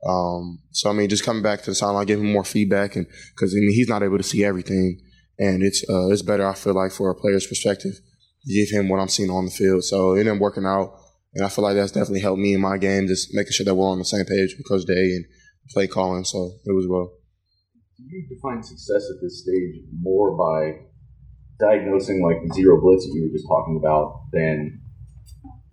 Um, 0.07 0.60
so 0.72 0.89
I 0.89 0.93
mean, 0.93 1.10
just 1.10 1.23
coming 1.23 1.43
back 1.43 1.61
to 1.61 1.72
the 1.72 1.76
sideline, 1.76 2.07
giving 2.07 2.26
him 2.26 2.31
more 2.31 2.43
feedback, 2.43 2.95
and 2.95 3.06
because 3.35 3.53
I 3.53 3.60
mean 3.60 3.72
he's 3.72 3.88
not 3.88 4.02
able 4.02 4.18
to 4.18 4.23
see 4.23 4.43
everything, 4.43 4.99
and 5.38 5.61
it's 5.61 5.88
uh, 5.88 6.10
it's 6.10 6.23
better 6.23 6.48
I 6.48 6.56
feel 6.56 6.73
like 6.73 6.91
for 6.91 7.11
a 7.11 7.15
player's 7.15 7.45
perspective 7.45 7.99
give 8.48 8.69
him 8.69 8.89
what 8.89 8.99
I'm 8.99 9.07
seeing 9.07 9.30
on 9.30 9.45
the 9.45 9.52
field. 9.52 9.84
So 9.84 10.14
it 10.15 10.19
ended 10.19 10.35
up 10.35 10.39
working 10.39 10.65
out, 10.65 10.99
and 11.34 11.45
I 11.45 11.49
feel 11.49 11.64
like 11.64 11.76
that's 11.76 11.91
definitely 11.91 12.22
helped 12.22 12.41
me 12.41 12.53
in 12.53 12.62
my 12.62 12.78
game, 12.78 13.08
just 13.08 13.34
making 13.34 13.53
sure 13.53 13.66
that 13.66 13.76
we're 13.76 13.88
on 13.88 13.99
the 13.99 14.06
same 14.06 14.26
page 14.26 14.56
with 14.58 14.68
Coach 14.68 14.86
Day 14.86 15.16
and 15.16 15.26
play 15.70 15.88
calling. 15.88 16.26
So 16.26 16.52
it 16.66 16.74
was 16.76 16.88
well. 16.88 17.14
Do 17.98 18.03
you 18.10 18.28
define 18.28 18.64
success 18.64 19.10
at 19.10 19.22
this 19.22 19.44
stage 19.44 19.86
more 20.02 20.36
by 20.36 20.86
diagnosing 21.60 22.22
like 22.26 22.41
the 22.44 22.53
zero 22.53 22.82
blitz 22.82 23.06
that 23.06 23.14
you 23.14 23.24
were 23.24 23.38
just 23.38 23.48
talking 23.48 23.80
about 23.82 24.26
than 24.34 24.82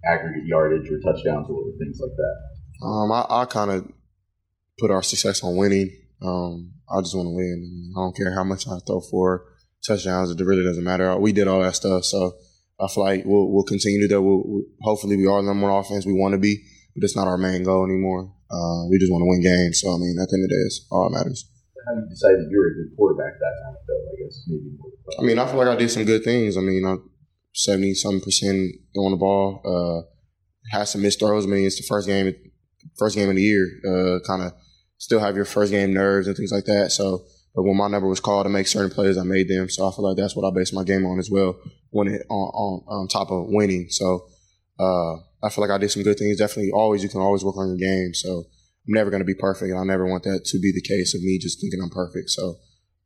aggregate 0.04 0.46
yardage 0.46 0.90
or 0.90 1.00
touchdowns 1.00 1.48
or 1.50 1.62
things 1.78 1.98
like 2.00 2.14
that? 2.16 2.86
Um, 2.86 3.10
I, 3.10 3.26
I 3.28 3.44
kind 3.46 3.70
of 3.70 3.90
put 4.78 4.90
our 4.90 5.02
success 5.02 5.42
on 5.42 5.56
winning. 5.56 5.90
Um, 6.22 6.72
I 6.88 7.00
just 7.00 7.16
want 7.16 7.26
to 7.26 7.34
win. 7.34 7.52
I, 7.52 7.70
mean, 7.70 7.92
I 7.96 8.00
don't 8.00 8.16
care 8.16 8.34
how 8.34 8.44
much 8.44 8.68
I 8.68 8.78
throw 8.86 9.00
for 9.00 9.44
touchdowns. 9.86 10.30
It 10.30 10.44
really 10.44 10.64
doesn't 10.64 10.84
matter. 10.84 11.16
We 11.18 11.32
did 11.32 11.48
all 11.48 11.62
that 11.62 11.74
stuff, 11.74 12.04
so 12.04 12.34
I 12.80 12.86
feel 12.88 13.04
like 13.04 13.24
we'll, 13.24 13.50
we'll 13.50 13.64
continue 13.64 14.00
to 14.00 14.08
do 14.08 14.14
that. 14.14 14.22
We'll, 14.22 14.42
we'll, 14.44 14.64
hopefully, 14.82 15.16
we 15.16 15.26
are 15.26 15.42
the 15.42 15.48
number 15.48 15.66
one 15.68 15.80
offense 15.80 16.06
we 16.06 16.12
want 16.12 16.32
to 16.32 16.38
be, 16.38 16.62
but 16.94 17.04
it's 17.04 17.16
not 17.16 17.26
our 17.26 17.38
main 17.38 17.64
goal 17.64 17.84
anymore. 17.84 18.32
Uh, 18.50 18.86
we 18.88 18.98
just 18.98 19.12
want 19.12 19.22
to 19.22 19.28
win 19.28 19.42
games. 19.42 19.80
So 19.80 19.90
I 19.90 19.98
mean, 19.98 20.16
at 20.20 20.28
the 20.28 20.36
end 20.36 20.44
of 20.44 20.48
the 20.48 20.54
day, 20.54 20.64
it's 20.66 20.86
all 20.90 21.10
that 21.10 21.16
matters. 21.18 21.48
How 21.86 21.94
do 21.94 22.00
you 22.00 22.08
decide 22.08 22.36
that 22.38 22.48
you're 22.50 22.70
a 22.70 22.74
good 22.74 22.96
quarterback 22.96 23.34
that 23.38 23.54
time, 23.64 23.76
though? 23.86 24.04
I 24.08 24.14
guess 24.22 24.44
maybe 24.46 24.70
more. 24.78 24.92
I 25.18 25.22
mean, 25.22 25.38
I 25.38 25.46
feel 25.46 25.56
like 25.56 25.68
I 25.68 25.76
did 25.76 25.90
some 25.90 26.04
good 26.04 26.22
things. 26.22 26.56
I 26.56 26.60
mean, 26.60 26.84
I'm 26.84 27.10
seventy 27.54 27.94
something 27.94 28.20
percent 28.20 28.72
throwing 28.94 29.12
the 29.12 29.16
ball. 29.16 29.60
Uh, 29.64 30.06
had 30.70 30.84
some 30.84 31.02
missed 31.02 31.18
throws. 31.18 31.46
I 31.46 31.48
mean, 31.48 31.66
it's 31.66 31.76
the 31.76 31.86
first 31.88 32.06
game, 32.06 32.34
first 32.98 33.16
game 33.16 33.28
of 33.28 33.36
the 33.36 33.42
year. 33.42 33.66
Uh, 33.86 34.20
kind 34.26 34.42
of 34.42 34.52
still 34.98 35.20
have 35.20 35.36
your 35.36 35.44
first 35.44 35.72
game 35.72 35.92
nerves 35.92 36.26
and 36.26 36.36
things 36.36 36.52
like 36.52 36.66
that. 36.66 36.92
So, 36.92 37.24
but 37.54 37.62
when 37.62 37.76
my 37.76 37.88
number 37.88 38.08
was 38.08 38.20
called 38.20 38.44
to 38.44 38.50
make 38.50 38.66
certain 38.66 38.90
plays, 38.90 39.16
I 39.16 39.22
made 39.22 39.48
them. 39.48 39.68
So 39.70 39.88
I 39.88 39.92
feel 39.94 40.04
like 40.04 40.16
that's 40.16 40.36
what 40.36 40.46
I 40.46 40.54
base 40.54 40.72
my 40.72 40.84
game 40.84 41.06
on 41.06 41.18
as 41.18 41.30
well. 41.30 41.58
When 41.90 42.08
it 42.08 42.22
on 42.28 42.48
on, 42.54 42.84
on 42.86 43.08
top 43.08 43.30
of 43.30 43.46
winning. 43.48 43.86
So 43.88 44.26
uh, 44.78 45.16
I 45.42 45.50
feel 45.50 45.62
like 45.62 45.70
I 45.70 45.78
did 45.78 45.90
some 45.90 46.02
good 46.02 46.18
things. 46.18 46.38
Definitely, 46.38 46.72
always 46.72 47.02
you 47.02 47.08
can 47.08 47.20
always 47.20 47.44
work 47.44 47.56
on 47.56 47.68
your 47.68 47.78
game. 47.78 48.14
So 48.14 48.44
I'm 48.86 48.94
never 48.94 49.10
going 49.10 49.20
to 49.20 49.26
be 49.26 49.34
perfect, 49.34 49.70
and 49.70 49.78
I 49.78 49.84
never 49.84 50.06
want 50.06 50.24
that 50.24 50.44
to 50.46 50.58
be 50.60 50.72
the 50.72 50.82
case 50.82 51.14
of 51.14 51.22
me 51.22 51.38
just 51.38 51.60
thinking 51.60 51.80
I'm 51.82 51.90
perfect. 51.90 52.30
So 52.30 52.56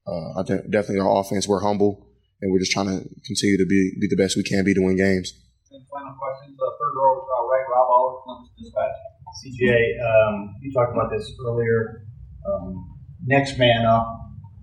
uh, 0.07 0.41
I 0.41 0.43
de- 0.43 0.69
definitely 0.69 1.01
our 1.01 1.21
offense 1.21 1.47
we're 1.47 1.61
humble 1.61 2.09
and 2.43 2.51
we're 2.53 2.59
just 2.59 2.73
trying 2.73 2.87
to 2.87 3.09
continue 3.25 3.57
to 3.57 3.67
be 3.67 3.95
be 4.01 4.09
the 4.11 4.17
best 4.17 4.37
we 4.37 4.43
can 4.43 4.65
be 4.65 4.75
to 4.75 4.83
win 4.83 4.97
games. 4.97 5.33
And 5.71 5.81
final 5.89 6.13
questions, 6.19 6.59
uh, 6.59 6.71
third 6.77 6.93
row, 6.99 7.23
uh, 7.23 7.47
right, 7.47 7.65
Rob 7.71 7.89
Oller, 7.89 8.21
Columbus 8.25 8.51
Dispatch. 8.59 8.99
CJ, 9.33 9.73
um, 9.73 10.55
you 10.61 10.73
talked 10.73 10.93
about 10.93 11.11
this 11.11 11.33
earlier. 11.47 12.05
Um, 12.45 12.99
next 13.25 13.59
man 13.59 13.87
up 13.87 14.07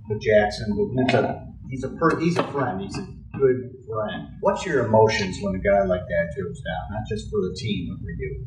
with 0.07 0.21
Jackson, 0.21 0.75
but 0.75 1.03
he's 1.03 1.13
a 1.15 1.47
he's 1.69 1.83
a 1.83 1.89
per, 1.89 2.19
he's 2.19 2.37
a 2.37 2.43
friend. 2.51 2.81
He's 2.81 2.97
a 2.97 3.07
good 3.39 3.71
What's 4.41 4.65
your 4.65 4.85
emotions 4.85 5.37
when 5.41 5.55
a 5.55 5.59
guy 5.59 5.83
like 5.83 6.01
that 6.01 6.33
goes 6.37 6.61
down? 6.61 6.91
Not 6.91 7.07
just 7.07 7.29
for 7.29 7.39
the 7.41 7.55
team, 7.57 7.89
but 7.89 8.03
for 8.03 8.11
you. 8.11 8.45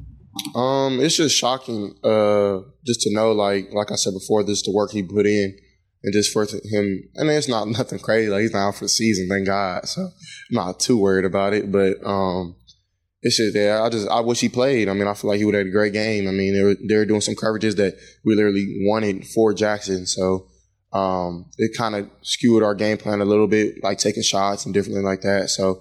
Um, 0.55 1.01
it's 1.01 1.17
just 1.17 1.37
shocking, 1.37 1.95
uh, 2.03 2.61
just 2.87 3.03
to 3.03 3.13
know, 3.13 3.33
like, 3.33 3.73
like 3.73 3.93
I 3.93 3.97
said 3.97 4.15
before, 4.15 4.43
this 4.43 4.63
the 4.63 4.73
work 4.73 4.91
he 4.91 5.03
put 5.03 5.27
in, 5.27 5.57
and 6.03 6.13
just 6.13 6.33
for 6.33 6.45
him. 6.45 7.03
And 7.15 7.31
it's 7.31 7.49
not 7.49 7.69
nothing 7.79 7.99
crazy. 7.99 8.31
Like 8.31 8.43
he's 8.43 8.53
not 8.53 8.69
out 8.69 8.77
for 8.77 8.85
the 8.85 8.89
season, 8.89 9.29
thank 9.29 9.47
God. 9.47 9.87
So 9.89 10.03
I'm 10.03 10.11
not 10.51 10.81
too 10.81 10.99
worried 10.99 11.25
about 11.25 11.53
it. 11.53 11.71
But 11.71 12.05
um, 12.05 12.57
it's 13.23 13.37
just 13.37 13.55
yeah, 13.55 13.83
I 13.83 13.89
just 13.89 14.09
I 14.09 14.21
wish 14.21 14.41
he 14.41 14.49
played. 14.49 14.89
I 14.89 14.95
mean, 14.95 15.09
I 15.09 15.15
feel 15.15 15.31
like 15.31 15.39
he 15.39 15.45
would 15.45 15.55
have 15.55 15.67
had 15.67 15.69
a 15.69 15.77
great 15.77 15.93
game. 15.93 16.29
I 16.29 16.33
mean, 16.33 16.55
they 16.55 16.63
were 16.63 16.77
they 16.89 16.97
were 16.97 17.07
doing 17.07 17.21
some 17.21 17.35
coverages 17.35 17.77
that 17.77 17.97
we 18.25 18.35
literally 18.35 18.67
wanted 18.87 19.27
for 19.27 19.53
Jackson. 19.53 20.07
So 20.07 20.49
um, 20.93 21.51
it 21.59 21.77
kind 21.77 21.95
of 21.95 22.11
skewed 22.23 22.63
our 22.63 22.75
game 22.75 22.99
plan 22.99 23.21
a 23.21 23.25
little 23.25 23.47
bit, 23.47 23.83
like 23.83 23.99
taking 23.99 24.23
shots 24.23 24.65
and 24.65 24.75
different 24.75 25.05
like 25.05 25.23
that. 25.23 25.51
So 25.51 25.81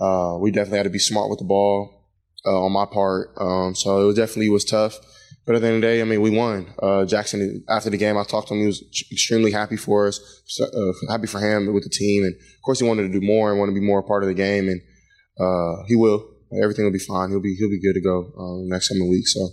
uh, 0.00 0.38
we 0.38 0.50
definitely 0.50 0.78
had 0.78 0.84
to 0.84 0.90
be 0.90 0.98
smart 0.98 1.30
with 1.30 1.38
the 1.38 1.44
ball 1.44 2.08
uh, 2.46 2.64
on 2.64 2.72
my 2.72 2.86
part. 2.86 3.30
Um, 3.38 3.74
so 3.74 4.10
it 4.10 4.16
definitely 4.16 4.50
was 4.50 4.64
tough. 4.64 4.98
But 5.44 5.56
at 5.56 5.62
the 5.62 5.66
end 5.66 5.76
of 5.76 5.82
the 5.82 5.88
day, 5.88 6.00
I 6.00 6.04
mean, 6.04 6.20
we 6.20 6.30
won. 6.30 6.72
Uh, 6.80 7.04
Jackson, 7.04 7.64
after 7.68 7.90
the 7.90 7.96
game, 7.96 8.16
I 8.16 8.22
talked 8.22 8.48
to 8.48 8.54
him. 8.54 8.60
He 8.60 8.66
was 8.66 8.84
extremely 9.10 9.50
happy 9.50 9.76
for 9.76 10.06
us, 10.06 10.20
uh, 10.60 10.92
happy 11.10 11.26
for 11.26 11.40
him 11.40 11.72
with 11.74 11.82
the 11.82 11.90
team. 11.90 12.22
And 12.22 12.34
of 12.34 12.62
course, 12.64 12.78
he 12.78 12.86
wanted 12.86 13.12
to 13.12 13.20
do 13.20 13.26
more 13.26 13.50
and 13.50 13.58
want 13.58 13.68
to 13.70 13.74
be 13.74 13.84
more 13.84 13.98
a 13.98 14.04
part 14.04 14.22
of 14.22 14.28
the 14.28 14.34
game. 14.34 14.68
And 14.68 14.80
uh, 15.40 15.82
he 15.88 15.96
will. 15.96 16.28
Everything 16.62 16.84
will 16.84 16.92
be 16.92 17.00
fine. 17.00 17.30
He'll 17.30 17.40
be 17.40 17.56
he'll 17.58 17.70
be 17.70 17.80
good 17.80 17.94
to 17.94 18.00
go 18.00 18.30
um, 18.38 18.68
next 18.68 18.88
coming 18.88 19.10
week. 19.10 19.26
So 19.26 19.48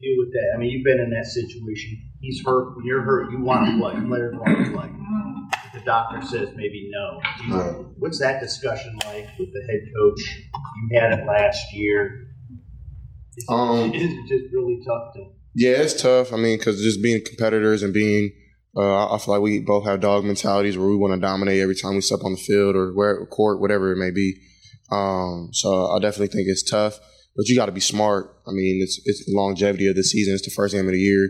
deal 0.00 0.16
with 0.18 0.32
that. 0.32 0.52
I 0.54 0.58
mean, 0.58 0.70
you've 0.70 0.84
been 0.84 1.00
in 1.00 1.10
that 1.10 1.26
situation. 1.26 2.02
He's 2.20 2.42
hurt. 2.44 2.76
When 2.76 2.84
you're 2.84 3.02
hurt, 3.02 3.30
you 3.30 3.40
want 3.40 3.66
to 3.66 3.78
play. 3.78 3.94
Players 4.06 4.34
want 4.36 4.66
to 4.66 4.72
play. 4.72 4.90
The 5.74 5.84
doctor 5.84 6.22
says 6.22 6.48
maybe 6.56 6.90
no. 6.90 7.20
Right. 7.56 7.86
What's 7.98 8.18
that 8.20 8.40
discussion 8.40 8.98
like 9.04 9.28
with 9.38 9.52
the 9.52 9.62
head 9.68 9.80
coach? 9.96 10.20
You 10.90 11.00
had 11.00 11.18
it 11.18 11.26
last 11.26 11.72
year. 11.72 12.28
Is 13.36 13.46
Um, 13.48 13.92
is 13.94 14.12
it 14.12 14.28
just 14.28 14.52
really 14.52 14.80
tough 14.86 15.14
to? 15.14 15.26
Yeah, 15.54 15.76
it's 15.82 16.00
tough. 16.00 16.32
I 16.32 16.36
mean, 16.36 16.58
because 16.58 16.82
just 16.82 17.02
being 17.02 17.22
competitors 17.24 17.82
and 17.82 17.92
being, 17.92 18.32
uh, 18.76 19.14
I 19.14 19.18
feel 19.18 19.34
like 19.34 19.42
we 19.42 19.60
both 19.60 19.84
have 19.86 20.00
dog 20.00 20.24
mentalities 20.24 20.76
where 20.76 20.88
we 20.88 20.96
want 20.96 21.14
to 21.14 21.20
dominate 21.20 21.60
every 21.60 21.74
time 21.74 21.94
we 21.94 22.02
step 22.02 22.20
on 22.24 22.32
the 22.32 22.38
field 22.38 22.76
or 22.76 22.92
where 22.92 23.24
court, 23.26 23.60
whatever 23.60 23.92
it 23.92 23.96
may 23.96 24.10
be. 24.10 24.34
Um, 24.90 25.48
so 25.52 25.90
I 25.90 25.98
definitely 25.98 26.28
think 26.28 26.48
it's 26.48 26.62
tough, 26.62 26.98
but 27.36 27.48
you 27.48 27.56
got 27.56 27.66
to 27.66 27.72
be 27.72 27.80
smart. 27.80 28.34
I 28.46 28.50
mean, 28.52 28.80
it's 28.82 29.00
it's 29.04 29.24
the 29.26 29.36
longevity 29.36 29.86
of 29.88 29.96
the 29.96 30.02
season. 30.02 30.34
It's 30.34 30.44
the 30.44 30.50
first 30.50 30.74
game 30.74 30.86
of 30.86 30.92
the 30.92 31.00
year. 31.00 31.28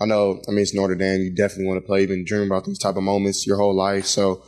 I 0.00 0.06
know. 0.06 0.40
I 0.48 0.52
mean, 0.52 0.60
it's 0.60 0.74
Notre 0.74 0.94
Dame. 0.94 1.20
You 1.20 1.34
definitely 1.34 1.66
want 1.66 1.82
to 1.82 1.86
play. 1.86 2.00
You've 2.00 2.10
been 2.10 2.24
dreaming 2.24 2.48
about 2.48 2.64
these 2.64 2.78
type 2.78 2.96
of 2.96 3.02
moments 3.02 3.46
your 3.46 3.56
whole 3.56 3.74
life. 3.74 4.06
So 4.06 4.42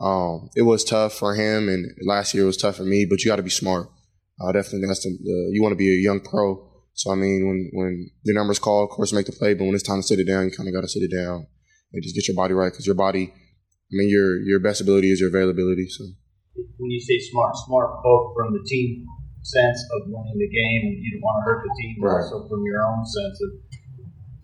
um, 0.00 0.48
it 0.56 0.62
was 0.62 0.82
tough 0.82 1.12
for 1.14 1.34
him, 1.34 1.68
and 1.68 1.86
last 2.06 2.32
year 2.32 2.44
it 2.44 2.46
was 2.46 2.56
tough 2.56 2.76
for 2.76 2.84
me. 2.84 3.06
But 3.08 3.22
you 3.22 3.30
got 3.30 3.36
to 3.36 3.42
be 3.42 3.50
smart. 3.50 3.88
I 4.40 4.52
definitely 4.52 4.88
that's 4.88 5.04
the, 5.04 5.10
the 5.22 5.50
you 5.52 5.62
want 5.62 5.72
to 5.72 5.76
be 5.76 5.90
a 5.90 6.00
young 6.00 6.20
pro. 6.20 6.70
So 6.94 7.12
I 7.12 7.14
mean, 7.14 7.46
when 7.46 7.70
when 7.72 8.10
your 8.22 8.34
number's 8.34 8.58
call, 8.58 8.84
of 8.84 8.90
course, 8.90 9.12
make 9.12 9.26
the 9.26 9.32
play. 9.32 9.54
But 9.54 9.64
when 9.64 9.74
it's 9.74 9.84
time 9.84 10.00
to 10.00 10.06
sit 10.06 10.18
it 10.18 10.26
down, 10.26 10.46
you 10.46 10.50
kind 10.56 10.68
of 10.68 10.74
got 10.74 10.80
to 10.80 10.88
sit 10.88 11.02
it 11.02 11.14
down 11.14 11.46
and 11.92 12.02
just 12.02 12.14
get 12.14 12.26
your 12.26 12.36
body 12.36 12.54
right 12.54 12.72
because 12.72 12.86
your 12.86 12.96
body. 12.96 13.32
I 13.34 13.92
mean, 13.92 14.08
your 14.08 14.40
your 14.40 14.60
best 14.60 14.80
ability 14.80 15.10
is 15.10 15.20
your 15.20 15.28
availability. 15.28 15.86
So 15.88 16.04
When 16.78 16.90
you 16.90 17.00
say 17.00 17.20
smart, 17.30 17.54
smart 17.66 18.02
both 18.02 18.32
from 18.34 18.54
the 18.54 18.64
team 18.66 19.06
sense 19.44 19.78
of 19.92 20.02
winning 20.08 20.38
the 20.38 20.48
game, 20.48 20.80
and 20.88 20.96
you 21.04 21.10
don't 21.12 21.20
want 21.22 21.36
to 21.40 21.44
hurt 21.44 21.62
the 21.62 21.72
team, 21.80 21.96
but 22.00 22.06
Right. 22.08 22.24
also 22.24 22.48
from 22.48 22.64
your 22.64 22.82
own 22.82 23.04
sense 23.04 23.38
of 23.42 23.50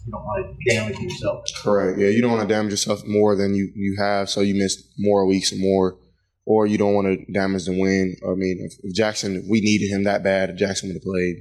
you 0.06 0.12
don't 0.12 0.22
want 0.24 0.46
to 0.46 0.74
damage 0.74 0.98
yourself. 0.98 1.44
Correct. 1.62 1.98
Yeah, 1.98 2.08
you 2.08 2.20
don't 2.22 2.30
want 2.32 2.48
to 2.48 2.54
damage 2.54 2.72
yourself 2.72 3.04
more 3.06 3.36
than 3.36 3.54
you, 3.54 3.70
you 3.74 3.96
have, 3.98 4.28
so 4.30 4.40
you 4.40 4.54
miss 4.54 4.82
more 4.98 5.26
weeks 5.26 5.52
and 5.52 5.60
more, 5.60 5.98
or 6.46 6.66
you 6.66 6.78
don't 6.78 6.94
want 6.94 7.06
to 7.06 7.32
damage 7.32 7.64
the 7.66 7.78
win. 7.78 8.16
I 8.26 8.34
mean, 8.34 8.58
if, 8.60 8.72
if 8.82 8.94
Jackson, 8.94 9.36
if 9.36 9.44
we 9.48 9.60
needed 9.60 9.88
him 9.88 10.04
that 10.04 10.22
bad, 10.22 10.56
Jackson 10.56 10.88
would 10.88 10.94
have 10.96 11.02
played. 11.02 11.36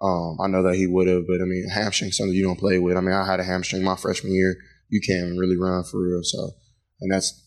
But, 0.00 0.06
um, 0.06 0.38
I 0.42 0.48
know 0.48 0.62
that 0.64 0.74
he 0.76 0.86
would 0.86 1.06
have, 1.08 1.26
but 1.26 1.40
I 1.40 1.44
mean, 1.44 1.66
hamstring's 1.72 2.16
something 2.16 2.34
you 2.34 2.44
don't 2.44 2.58
play 2.58 2.78
with. 2.78 2.96
I 2.96 3.00
mean, 3.00 3.14
I 3.14 3.24
had 3.26 3.40
a 3.40 3.44
hamstring 3.44 3.82
my 3.82 3.96
freshman 3.96 4.34
year. 4.34 4.56
You 4.88 5.00
can't 5.00 5.38
really 5.38 5.56
run 5.56 5.84
for 5.84 5.98
real, 6.02 6.20
so 6.22 6.50
and 7.00 7.10
that's 7.12 7.42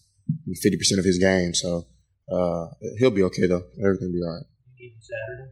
fifty 0.61 0.77
percent 0.77 0.99
of 0.99 1.05
his 1.05 1.19
game. 1.19 1.53
So 1.53 1.85
uh, 2.31 2.67
he'll 2.97 3.11
be 3.11 3.23
okay 3.23 3.45
though. 3.47 3.63
Everything 3.83 4.07
will 4.07 4.13
be 4.19 4.23
all 4.23 4.35
right. 4.35 4.45
Saturday. 4.99 5.51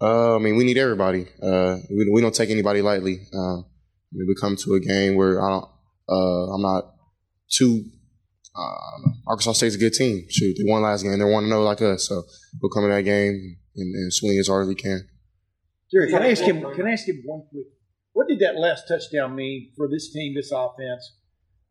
Uh, 0.00 0.36
I 0.36 0.38
mean, 0.38 0.56
we 0.56 0.64
need 0.64 0.78
everybody. 0.78 1.26
Uh, 1.42 1.76
we, 1.90 2.08
we 2.10 2.20
don't 2.20 2.34
take 2.34 2.50
anybody 2.50 2.80
lightly. 2.80 3.20
Uh, 3.34 3.58
I 3.58 4.12
mean, 4.12 4.26
we 4.26 4.34
come 4.40 4.56
to 4.56 4.74
a 4.74 4.80
game 4.80 5.14
where 5.14 5.42
I 5.42 5.50
don't. 5.50 5.68
Uh, 6.08 6.54
I'm 6.54 6.62
not 6.62 6.94
too. 7.50 7.84
Uh, 8.56 9.10
Arkansas 9.26 9.52
State's 9.52 9.76
a 9.76 9.78
good 9.78 9.92
team. 9.92 10.24
Shoot, 10.28 10.56
they 10.58 10.70
won 10.70 10.82
last 10.82 11.02
game. 11.02 11.18
They 11.18 11.24
want 11.24 11.44
to 11.44 11.50
know 11.50 11.62
like 11.62 11.82
us, 11.82 12.08
so 12.08 12.24
we'll 12.60 12.70
come 12.70 12.84
in 12.84 12.90
that 12.90 13.02
game 13.02 13.58
and, 13.76 13.94
and 13.94 14.12
swing 14.12 14.38
as 14.38 14.48
hard 14.48 14.62
as 14.62 14.68
we 14.68 14.74
can. 14.74 15.08
Jerry, 15.92 16.10
can 16.10 16.22
I 16.22 16.30
ask 16.30 16.42
him? 16.42 16.60
Can 16.74 16.86
I 16.86 16.92
ask 16.92 17.06
him 17.06 17.22
one 17.24 17.42
quick? 17.50 17.66
What 18.12 18.26
did 18.28 18.40
that 18.40 18.56
last 18.56 18.88
touchdown 18.88 19.36
mean 19.36 19.72
for 19.76 19.88
this 19.88 20.12
team, 20.12 20.34
this 20.34 20.50
offense, 20.50 21.12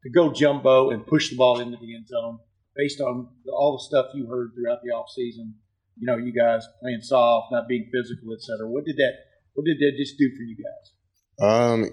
to 0.04 0.10
go 0.10 0.32
jumbo 0.32 0.92
and 0.92 1.06
push 1.06 1.30
the 1.30 1.36
ball 1.36 1.60
into 1.60 1.78
the 1.82 1.96
end 1.96 2.08
zone, 2.08 2.40
based 2.76 3.02
on 3.02 3.28
all 3.52 3.78
the 3.78 3.84
stuff 3.84 4.14
you 4.14 4.28
heard 4.28 4.52
throughout 4.56 4.80
the 4.84 4.92
offseason? 4.94 5.54
You 6.00 6.06
know, 6.06 6.18
you 6.18 6.34
guys 6.34 6.66
playing 6.82 7.02
soft, 7.02 7.52
not 7.52 7.68
being 7.68 7.90
physical, 7.92 8.34
et 8.34 8.42
cetera. 8.42 8.70
What 8.70 8.86
did 8.86 8.96
that? 8.98 9.14
What 9.54 9.66
did 9.66 9.78
that 9.80 9.98
just 9.98 10.18
do 10.18 10.30
for 10.30 10.44
you 10.44 10.56
guys? 10.56 10.94
Um, 11.42 11.86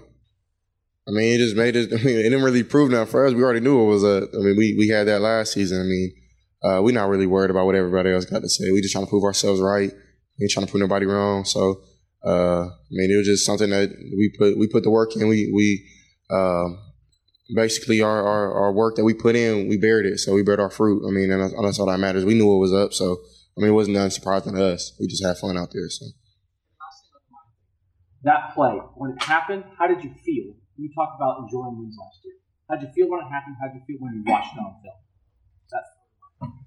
I 1.09 1.11
mean, 1.11 1.35
it 1.35 1.39
just 1.39 1.57
made 1.57 1.77
it. 1.77 1.93
I 1.93 1.97
mean, 1.97 2.19
it 2.19 2.23
didn't 2.25 2.43
really 2.43 2.63
prove 2.63 2.91
nothing 2.91 3.11
for 3.11 3.27
us. 3.27 3.35
We 3.35 3.43
already 3.43 3.61
knew 3.61 3.83
it 3.83 3.91
was 3.91 4.05
a. 4.05 4.29
I 4.33 4.39
mean, 4.39 4.57
we 4.57 4.77
we 4.79 4.89
had 4.89 5.09
that 5.09 5.21
last 5.21 5.53
season. 5.53 5.81
I 5.81 5.85
mean, 5.85 6.13
uh, 6.63 6.83
we're 6.83 6.95
not 6.95 7.09
really 7.09 7.27
worried 7.27 7.51
about 7.51 7.67
what 7.67 7.75
everybody 7.75 8.13
else 8.13 8.25
got 8.25 8.43
to 8.43 8.49
say. 8.49 8.71
We 8.71 8.81
just 8.81 8.93
trying 8.93 9.05
to 9.07 9.11
prove 9.11 9.25
ourselves 9.25 9.61
right. 9.61 9.91
We 10.39 10.45
ain't 10.45 10.53
trying 10.53 10.67
to 10.67 10.71
prove 10.71 10.83
nobody 10.83 11.07
wrong. 11.07 11.45
So, 11.45 11.81
uh, 12.25 12.67
I 12.67 12.91
mean, 12.91 13.11
it 13.11 13.17
was 13.17 13.27
just 13.27 13.47
something 13.47 13.71
that 13.71 13.91
we 13.91 14.33
put 14.39 14.57
we 14.59 14.69
put 14.69 14.83
the 14.83 14.91
work 14.91 15.17
in. 15.17 15.27
We 15.29 15.51
we 15.53 15.89
um, 16.31 16.79
basically 17.55 18.03
our, 18.03 18.27
our, 18.27 18.53
our 18.55 18.73
work 18.73 18.97
that 18.97 19.05
we 19.05 19.15
put 19.15 19.37
in, 19.37 19.69
we 19.69 19.77
buried 19.77 20.07
it. 20.07 20.19
So 20.19 20.35
we 20.35 20.43
buried 20.43 20.61
our 20.61 20.71
fruit. 20.71 21.07
I 21.07 21.11
mean, 21.11 21.31
and 21.31 21.43
that's, 21.43 21.55
that's 21.61 21.79
all 21.79 21.87
that 21.87 21.99
matters. 21.99 22.25
We 22.25 22.35
knew 22.35 22.47
what 22.47 22.59
was 22.59 22.73
up. 22.73 22.93
So 22.93 23.19
I 23.57 23.63
mean, 23.63 23.71
it 23.71 23.75
wasn't 23.75 23.97
nothing 23.97 24.11
surprising 24.11 24.55
to 24.55 24.65
us. 24.65 24.93
We 25.01 25.07
just 25.07 25.25
had 25.25 25.39
fun 25.39 25.57
out 25.57 25.71
there. 25.73 25.89
So 25.89 26.07
that 28.25 28.55
play 28.55 28.73
when 28.97 29.13
it 29.13 29.23
happened, 29.23 29.65
how 29.79 29.87
did 29.87 30.03
you 30.05 30.11
feel? 30.25 30.55
You 30.77 30.91
talked 30.95 31.17
about 31.17 31.39
enjoying 31.41 31.79
wins 31.79 31.97
last 31.99 32.19
year. 32.25 32.35
How 32.69 32.77
did 32.77 32.89
you 32.89 32.93
feel 32.95 33.11
when 33.11 33.21
it 33.21 33.31
happened? 33.31 33.57
How 33.61 33.69
did 33.69 33.77
you 33.77 33.83
feel 33.87 33.97
when 34.01 34.15
you 34.15 34.31
watched 34.31 34.55
it 34.55 34.59
on 34.59 34.75
film? 34.83 34.95
That's 35.71 35.91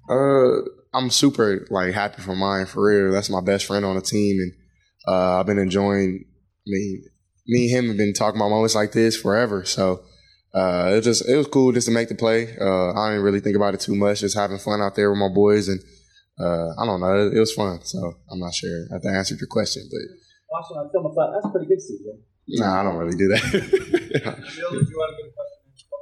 Uh, 0.10 0.98
I'm 0.98 1.10
super 1.12 1.68
like 1.70 1.94
happy 1.94 2.22
for 2.22 2.34
Miyan 2.34 2.68
for 2.68 2.86
real. 2.86 3.12
That's 3.12 3.30
my 3.30 3.42
best 3.42 3.66
friend 3.66 3.86
on 3.86 3.96
the 3.96 4.02
team, 4.02 4.40
and 4.40 4.54
uh, 5.08 5.40
I've 5.40 5.46
been 5.46 5.60
enjoying. 5.60 6.26
I 6.26 6.68
mean, 6.68 7.04
me 7.48 7.72
and 7.72 7.72
him 7.72 7.88
have 7.90 7.98
been 7.98 8.14
talking 8.14 8.40
about 8.40 8.50
moments 8.50 8.76
like 8.76 8.94
this 8.94 9.16
forever. 9.16 9.66
So 9.66 10.02
uh, 10.54 10.94
it 10.94 11.02
just 11.02 11.28
it 11.28 11.36
was 11.36 11.48
cool 11.48 11.72
just 11.72 11.88
to 11.88 11.94
make 11.94 12.10
the 12.10 12.16
play. 12.16 12.56
Uh, 12.60 12.94
I 12.94 13.10
didn't 13.10 13.24
really 13.24 13.42
think 13.42 13.56
about 13.56 13.76
it 13.76 13.82
too 13.82 13.96
much, 13.96 14.22
just 14.22 14.38
having 14.38 14.58
fun 14.58 14.82
out 14.82 14.96
there 14.96 15.12
with 15.12 15.20
my 15.20 15.30
boys, 15.30 15.68
and 15.68 15.80
uh, 16.40 16.70
I 16.80 16.86
don't 16.86 17.00
know, 17.02 17.28
it, 17.28 17.34
it 17.36 17.40
was 17.40 17.54
fun. 17.54 17.80
So 17.84 18.00
I'm 18.32 18.40
not 18.40 18.54
sure 18.54 18.88
if 18.92 19.02
that 19.02 19.14
answered 19.14 19.40
your 19.40 19.48
question, 19.48 19.84
but 19.92 20.02
watching 20.50 20.78
on 20.78 20.90
film, 20.92 21.08
I 21.08 21.16
thought 21.16 21.32
that's 21.34 21.52
pretty 21.52 21.68
good, 21.68 21.80
CJ. 21.80 22.60
nah, 22.60 22.80
I 22.80 22.84
don't 22.84 22.96
really 22.96 23.18
do 23.18 23.28
that. 23.30 23.44
Bill, 23.52 23.62
did 23.62 24.90
you 24.90 24.98
want 24.98 25.16
to 25.16 25.24
get 25.24 25.30
a 25.30 25.34
question? 25.36 25.56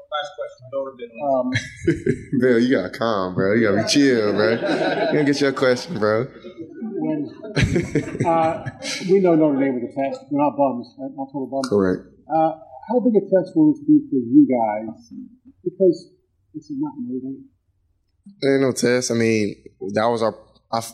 Last 0.07 0.31
question, 0.39 0.65
Bill? 0.71 1.29
Um, 1.29 1.51
Bill, 2.39 2.59
you 2.59 2.75
gotta 2.75 2.89
calm, 2.89 3.35
bro. 3.35 3.53
You 3.53 3.67
gotta 3.67 3.83
be 3.83 3.89
chill, 3.89 4.33
bro. 4.33 4.51
You 4.53 4.61
gotta 4.61 5.23
get 5.25 5.41
your 5.41 5.51
question, 5.53 5.99
bro. 5.99 6.25
when 6.25 7.29
uh, 8.25 8.65
we 9.09 9.19
know 9.19 9.35
Notre 9.35 9.59
Dame 9.59 9.81
was 9.81 9.83
a 9.83 9.93
test. 9.93 10.25
We're 10.31 10.41
not 10.41 10.55
bums, 10.57 10.95
right? 10.97 11.11
Not 11.13 11.27
total 11.27 11.47
bums. 11.51 11.67
Correct. 11.69 12.01
Uh, 12.29 12.51
how 12.89 12.99
big 13.01 13.15
a 13.19 13.23
test 13.27 13.51
will 13.55 13.73
this 13.73 13.83
be 13.83 13.99
for 14.09 14.15
you 14.15 14.47
guys? 14.47 15.11
Because 15.63 16.09
this 16.53 16.69
is 16.69 16.77
not 16.79 16.93
Notre 16.97 17.19
Dame. 17.21 17.45
There 18.41 18.53
ain't 18.53 18.61
no 18.61 18.71
test. 18.71 19.11
I 19.11 19.13
mean, 19.13 19.55
that 19.93 20.05
was 20.05 20.21
our 20.21 20.35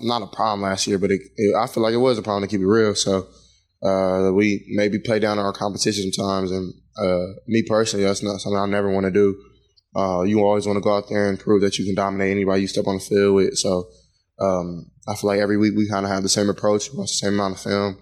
not 0.02 0.22
a 0.22 0.28
problem 0.28 0.62
last 0.62 0.88
year, 0.88 1.00
but 1.00 1.12
it, 1.12 1.22
it, 1.36 1.56
I 1.56 1.68
feel 1.68 1.84
like 1.84 1.94
it 1.94 1.98
was 1.98 2.18
a 2.18 2.22
problem 2.22 2.44
to 2.44 2.48
keep 2.48 2.62
it 2.62 2.68
real. 2.68 2.96
So 2.96 3.28
uh, 3.82 4.32
we 4.34 4.66
maybe 4.70 5.00
play 5.00 5.20
down 5.20 5.40
our 5.40 5.54
competition 5.54 6.12
sometimes, 6.12 6.52
and 6.52 6.74
uh, 6.98 7.34
me 7.48 7.64
personally, 7.68 8.06
that's 8.06 8.24
not 8.24 8.40
something 8.40 8.60
I 8.60 8.66
never 8.68 8.92
want 8.92 9.06
to 9.06 9.12
do. 9.12 9.36
Uh, 9.96 10.22
you 10.24 10.42
always 10.42 10.66
want 10.66 10.78
to 10.78 10.82
go 10.82 10.96
out 10.96 11.10
there 11.10 11.30
and 11.30 11.40
prove 11.40 11.62
that 11.62 11.78
you 11.78 11.86
can 11.86 11.96
dominate 11.96 12.32
anybody 12.32 12.62
you 12.62 12.68
step 12.68 12.88
on 12.88 12.96
the 12.96 13.02
field 13.02 13.36
with. 13.36 13.58
So 13.58 13.88
um, 14.40 14.92
I 15.08 15.16
feel 15.16 15.30
like 15.30 15.40
every 15.40 15.58
week 15.58 15.74
we 15.76 15.88
kind 15.88 16.06
of 16.06 16.12
have 16.12 16.24
the 16.24 16.30
same 16.30 16.50
approach, 16.50 16.92
watch 16.94 17.10
the 17.10 17.28
same 17.28 17.34
amount 17.34 17.56
of 17.56 17.62
film, 17.62 17.98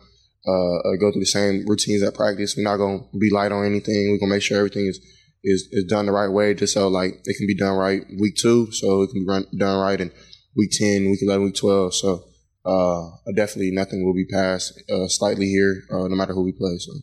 uh, 0.47 0.77
uh, 0.77 0.95
go 0.99 1.11
through 1.11 1.21
the 1.21 1.25
same 1.25 1.65
routines 1.67 2.03
at 2.03 2.15
practice. 2.15 2.55
We're 2.55 2.63
not 2.63 2.77
going 2.77 3.07
to 3.11 3.19
be 3.19 3.29
light 3.29 3.51
on 3.51 3.65
anything. 3.65 4.11
We're 4.11 4.19
going 4.19 4.29
to 4.31 4.35
make 4.35 4.41
sure 4.41 4.57
everything 4.57 4.87
is, 4.87 4.99
is 5.43 5.67
is 5.71 5.85
done 5.85 6.05
the 6.05 6.11
right 6.11 6.31
way, 6.31 6.53
just 6.53 6.73
so 6.73 6.87
like 6.87 7.21
it 7.25 7.37
can 7.37 7.47
be 7.47 7.55
done 7.55 7.77
right 7.77 8.03
week 8.19 8.35
two, 8.35 8.71
so 8.71 9.01
it 9.01 9.11
can 9.11 9.21
be 9.21 9.27
run, 9.27 9.45
done 9.57 9.79
right 9.79 9.99
in 9.99 10.11
week 10.55 10.71
ten, 10.71 11.09
week 11.09 11.21
eleven, 11.21 11.45
week 11.45 11.55
twelve. 11.55 11.93
So 11.93 12.23
uh, 12.65 13.09
definitely 13.35 13.71
nothing 13.71 14.05
will 14.05 14.13
be 14.13 14.25
passed 14.25 14.81
uh, 14.89 15.07
slightly 15.07 15.47
here, 15.47 15.83
uh, 15.91 16.07
no 16.07 16.15
matter 16.15 16.33
who 16.33 16.43
we 16.43 16.51
play. 16.51 16.77
So. 16.77 16.93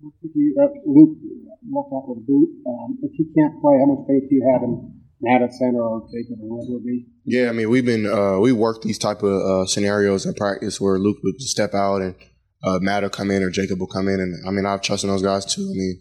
Uh, 0.00 0.68
Luke 0.86 1.18
walk 1.70 1.88
out 1.92 2.08
with 2.08 2.26
boot. 2.26 2.50
Um, 2.66 2.98
if 3.02 3.12
he 3.14 3.24
can't 3.36 3.60
play, 3.60 3.78
how 3.78 3.86
much 3.86 4.06
faith 4.06 4.28
do 4.28 4.34
you 4.34 4.50
have 4.52 4.62
in 4.62 4.94
Matt 5.20 5.42
at 5.42 5.52
center 5.52 5.82
or 5.82 6.06
Jacob 6.12 6.38
or 6.42 6.62
whoever 6.62 6.78
it 6.78 6.86
be? 6.86 7.06
Yeah, 7.24 7.48
I 7.48 7.52
mean 7.52 7.68
we've 7.70 7.84
been 7.84 8.06
uh, 8.06 8.38
we 8.38 8.52
worked 8.52 8.84
these 8.84 8.98
type 8.98 9.22
of 9.22 9.32
uh, 9.32 9.66
scenarios 9.66 10.26
in 10.26 10.34
practice 10.34 10.80
where 10.80 10.98
Luke 10.98 11.18
would 11.24 11.40
step 11.40 11.74
out 11.74 12.02
and 12.02 12.14
uh, 12.62 12.78
Matt 12.80 13.02
will 13.02 13.10
come 13.10 13.30
in 13.30 13.42
or 13.42 13.50
Jacob 13.50 13.80
will 13.80 13.86
come 13.86 14.08
in, 14.08 14.20
and 14.20 14.46
I 14.46 14.50
mean 14.50 14.66
I've 14.66 14.82
trusted 14.82 15.10
those 15.10 15.22
guys 15.22 15.44
too. 15.44 15.62
I 15.62 15.74
mean 15.74 16.00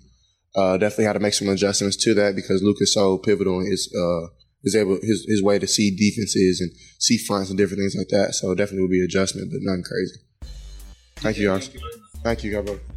uh, 0.57 0.77
definitely 0.77 1.05
had 1.05 1.13
to 1.13 1.19
make 1.19 1.33
some 1.33 1.49
adjustments 1.49 1.95
to 1.97 2.13
that 2.15 2.35
because 2.35 2.63
Luke 2.63 2.77
is 2.79 2.93
so 2.93 3.17
pivotal 3.17 3.59
in 3.59 3.69
his 3.69 3.93
uh, 3.95 4.27
is 4.63 4.75
able 4.75 4.97
his 5.01 5.25
his 5.27 5.43
way 5.43 5.59
to 5.59 5.67
see 5.67 5.95
defenses 5.95 6.59
and 6.59 6.71
see 6.99 7.17
fronts 7.17 7.49
and 7.49 7.57
different 7.57 7.81
things 7.81 7.95
like 7.95 8.09
that. 8.09 8.33
So 8.33 8.53
definitely 8.55 8.81
will 8.81 8.89
be 8.89 9.03
adjustment, 9.03 9.51
but 9.51 9.59
nothing 9.61 9.83
crazy. 9.83 10.19
Thank 11.17 11.37
you 11.37 11.49
guys. 11.49 11.69
Thank 12.23 12.43
you, 12.43 12.51
God, 12.51 12.65
brother. 12.65 12.96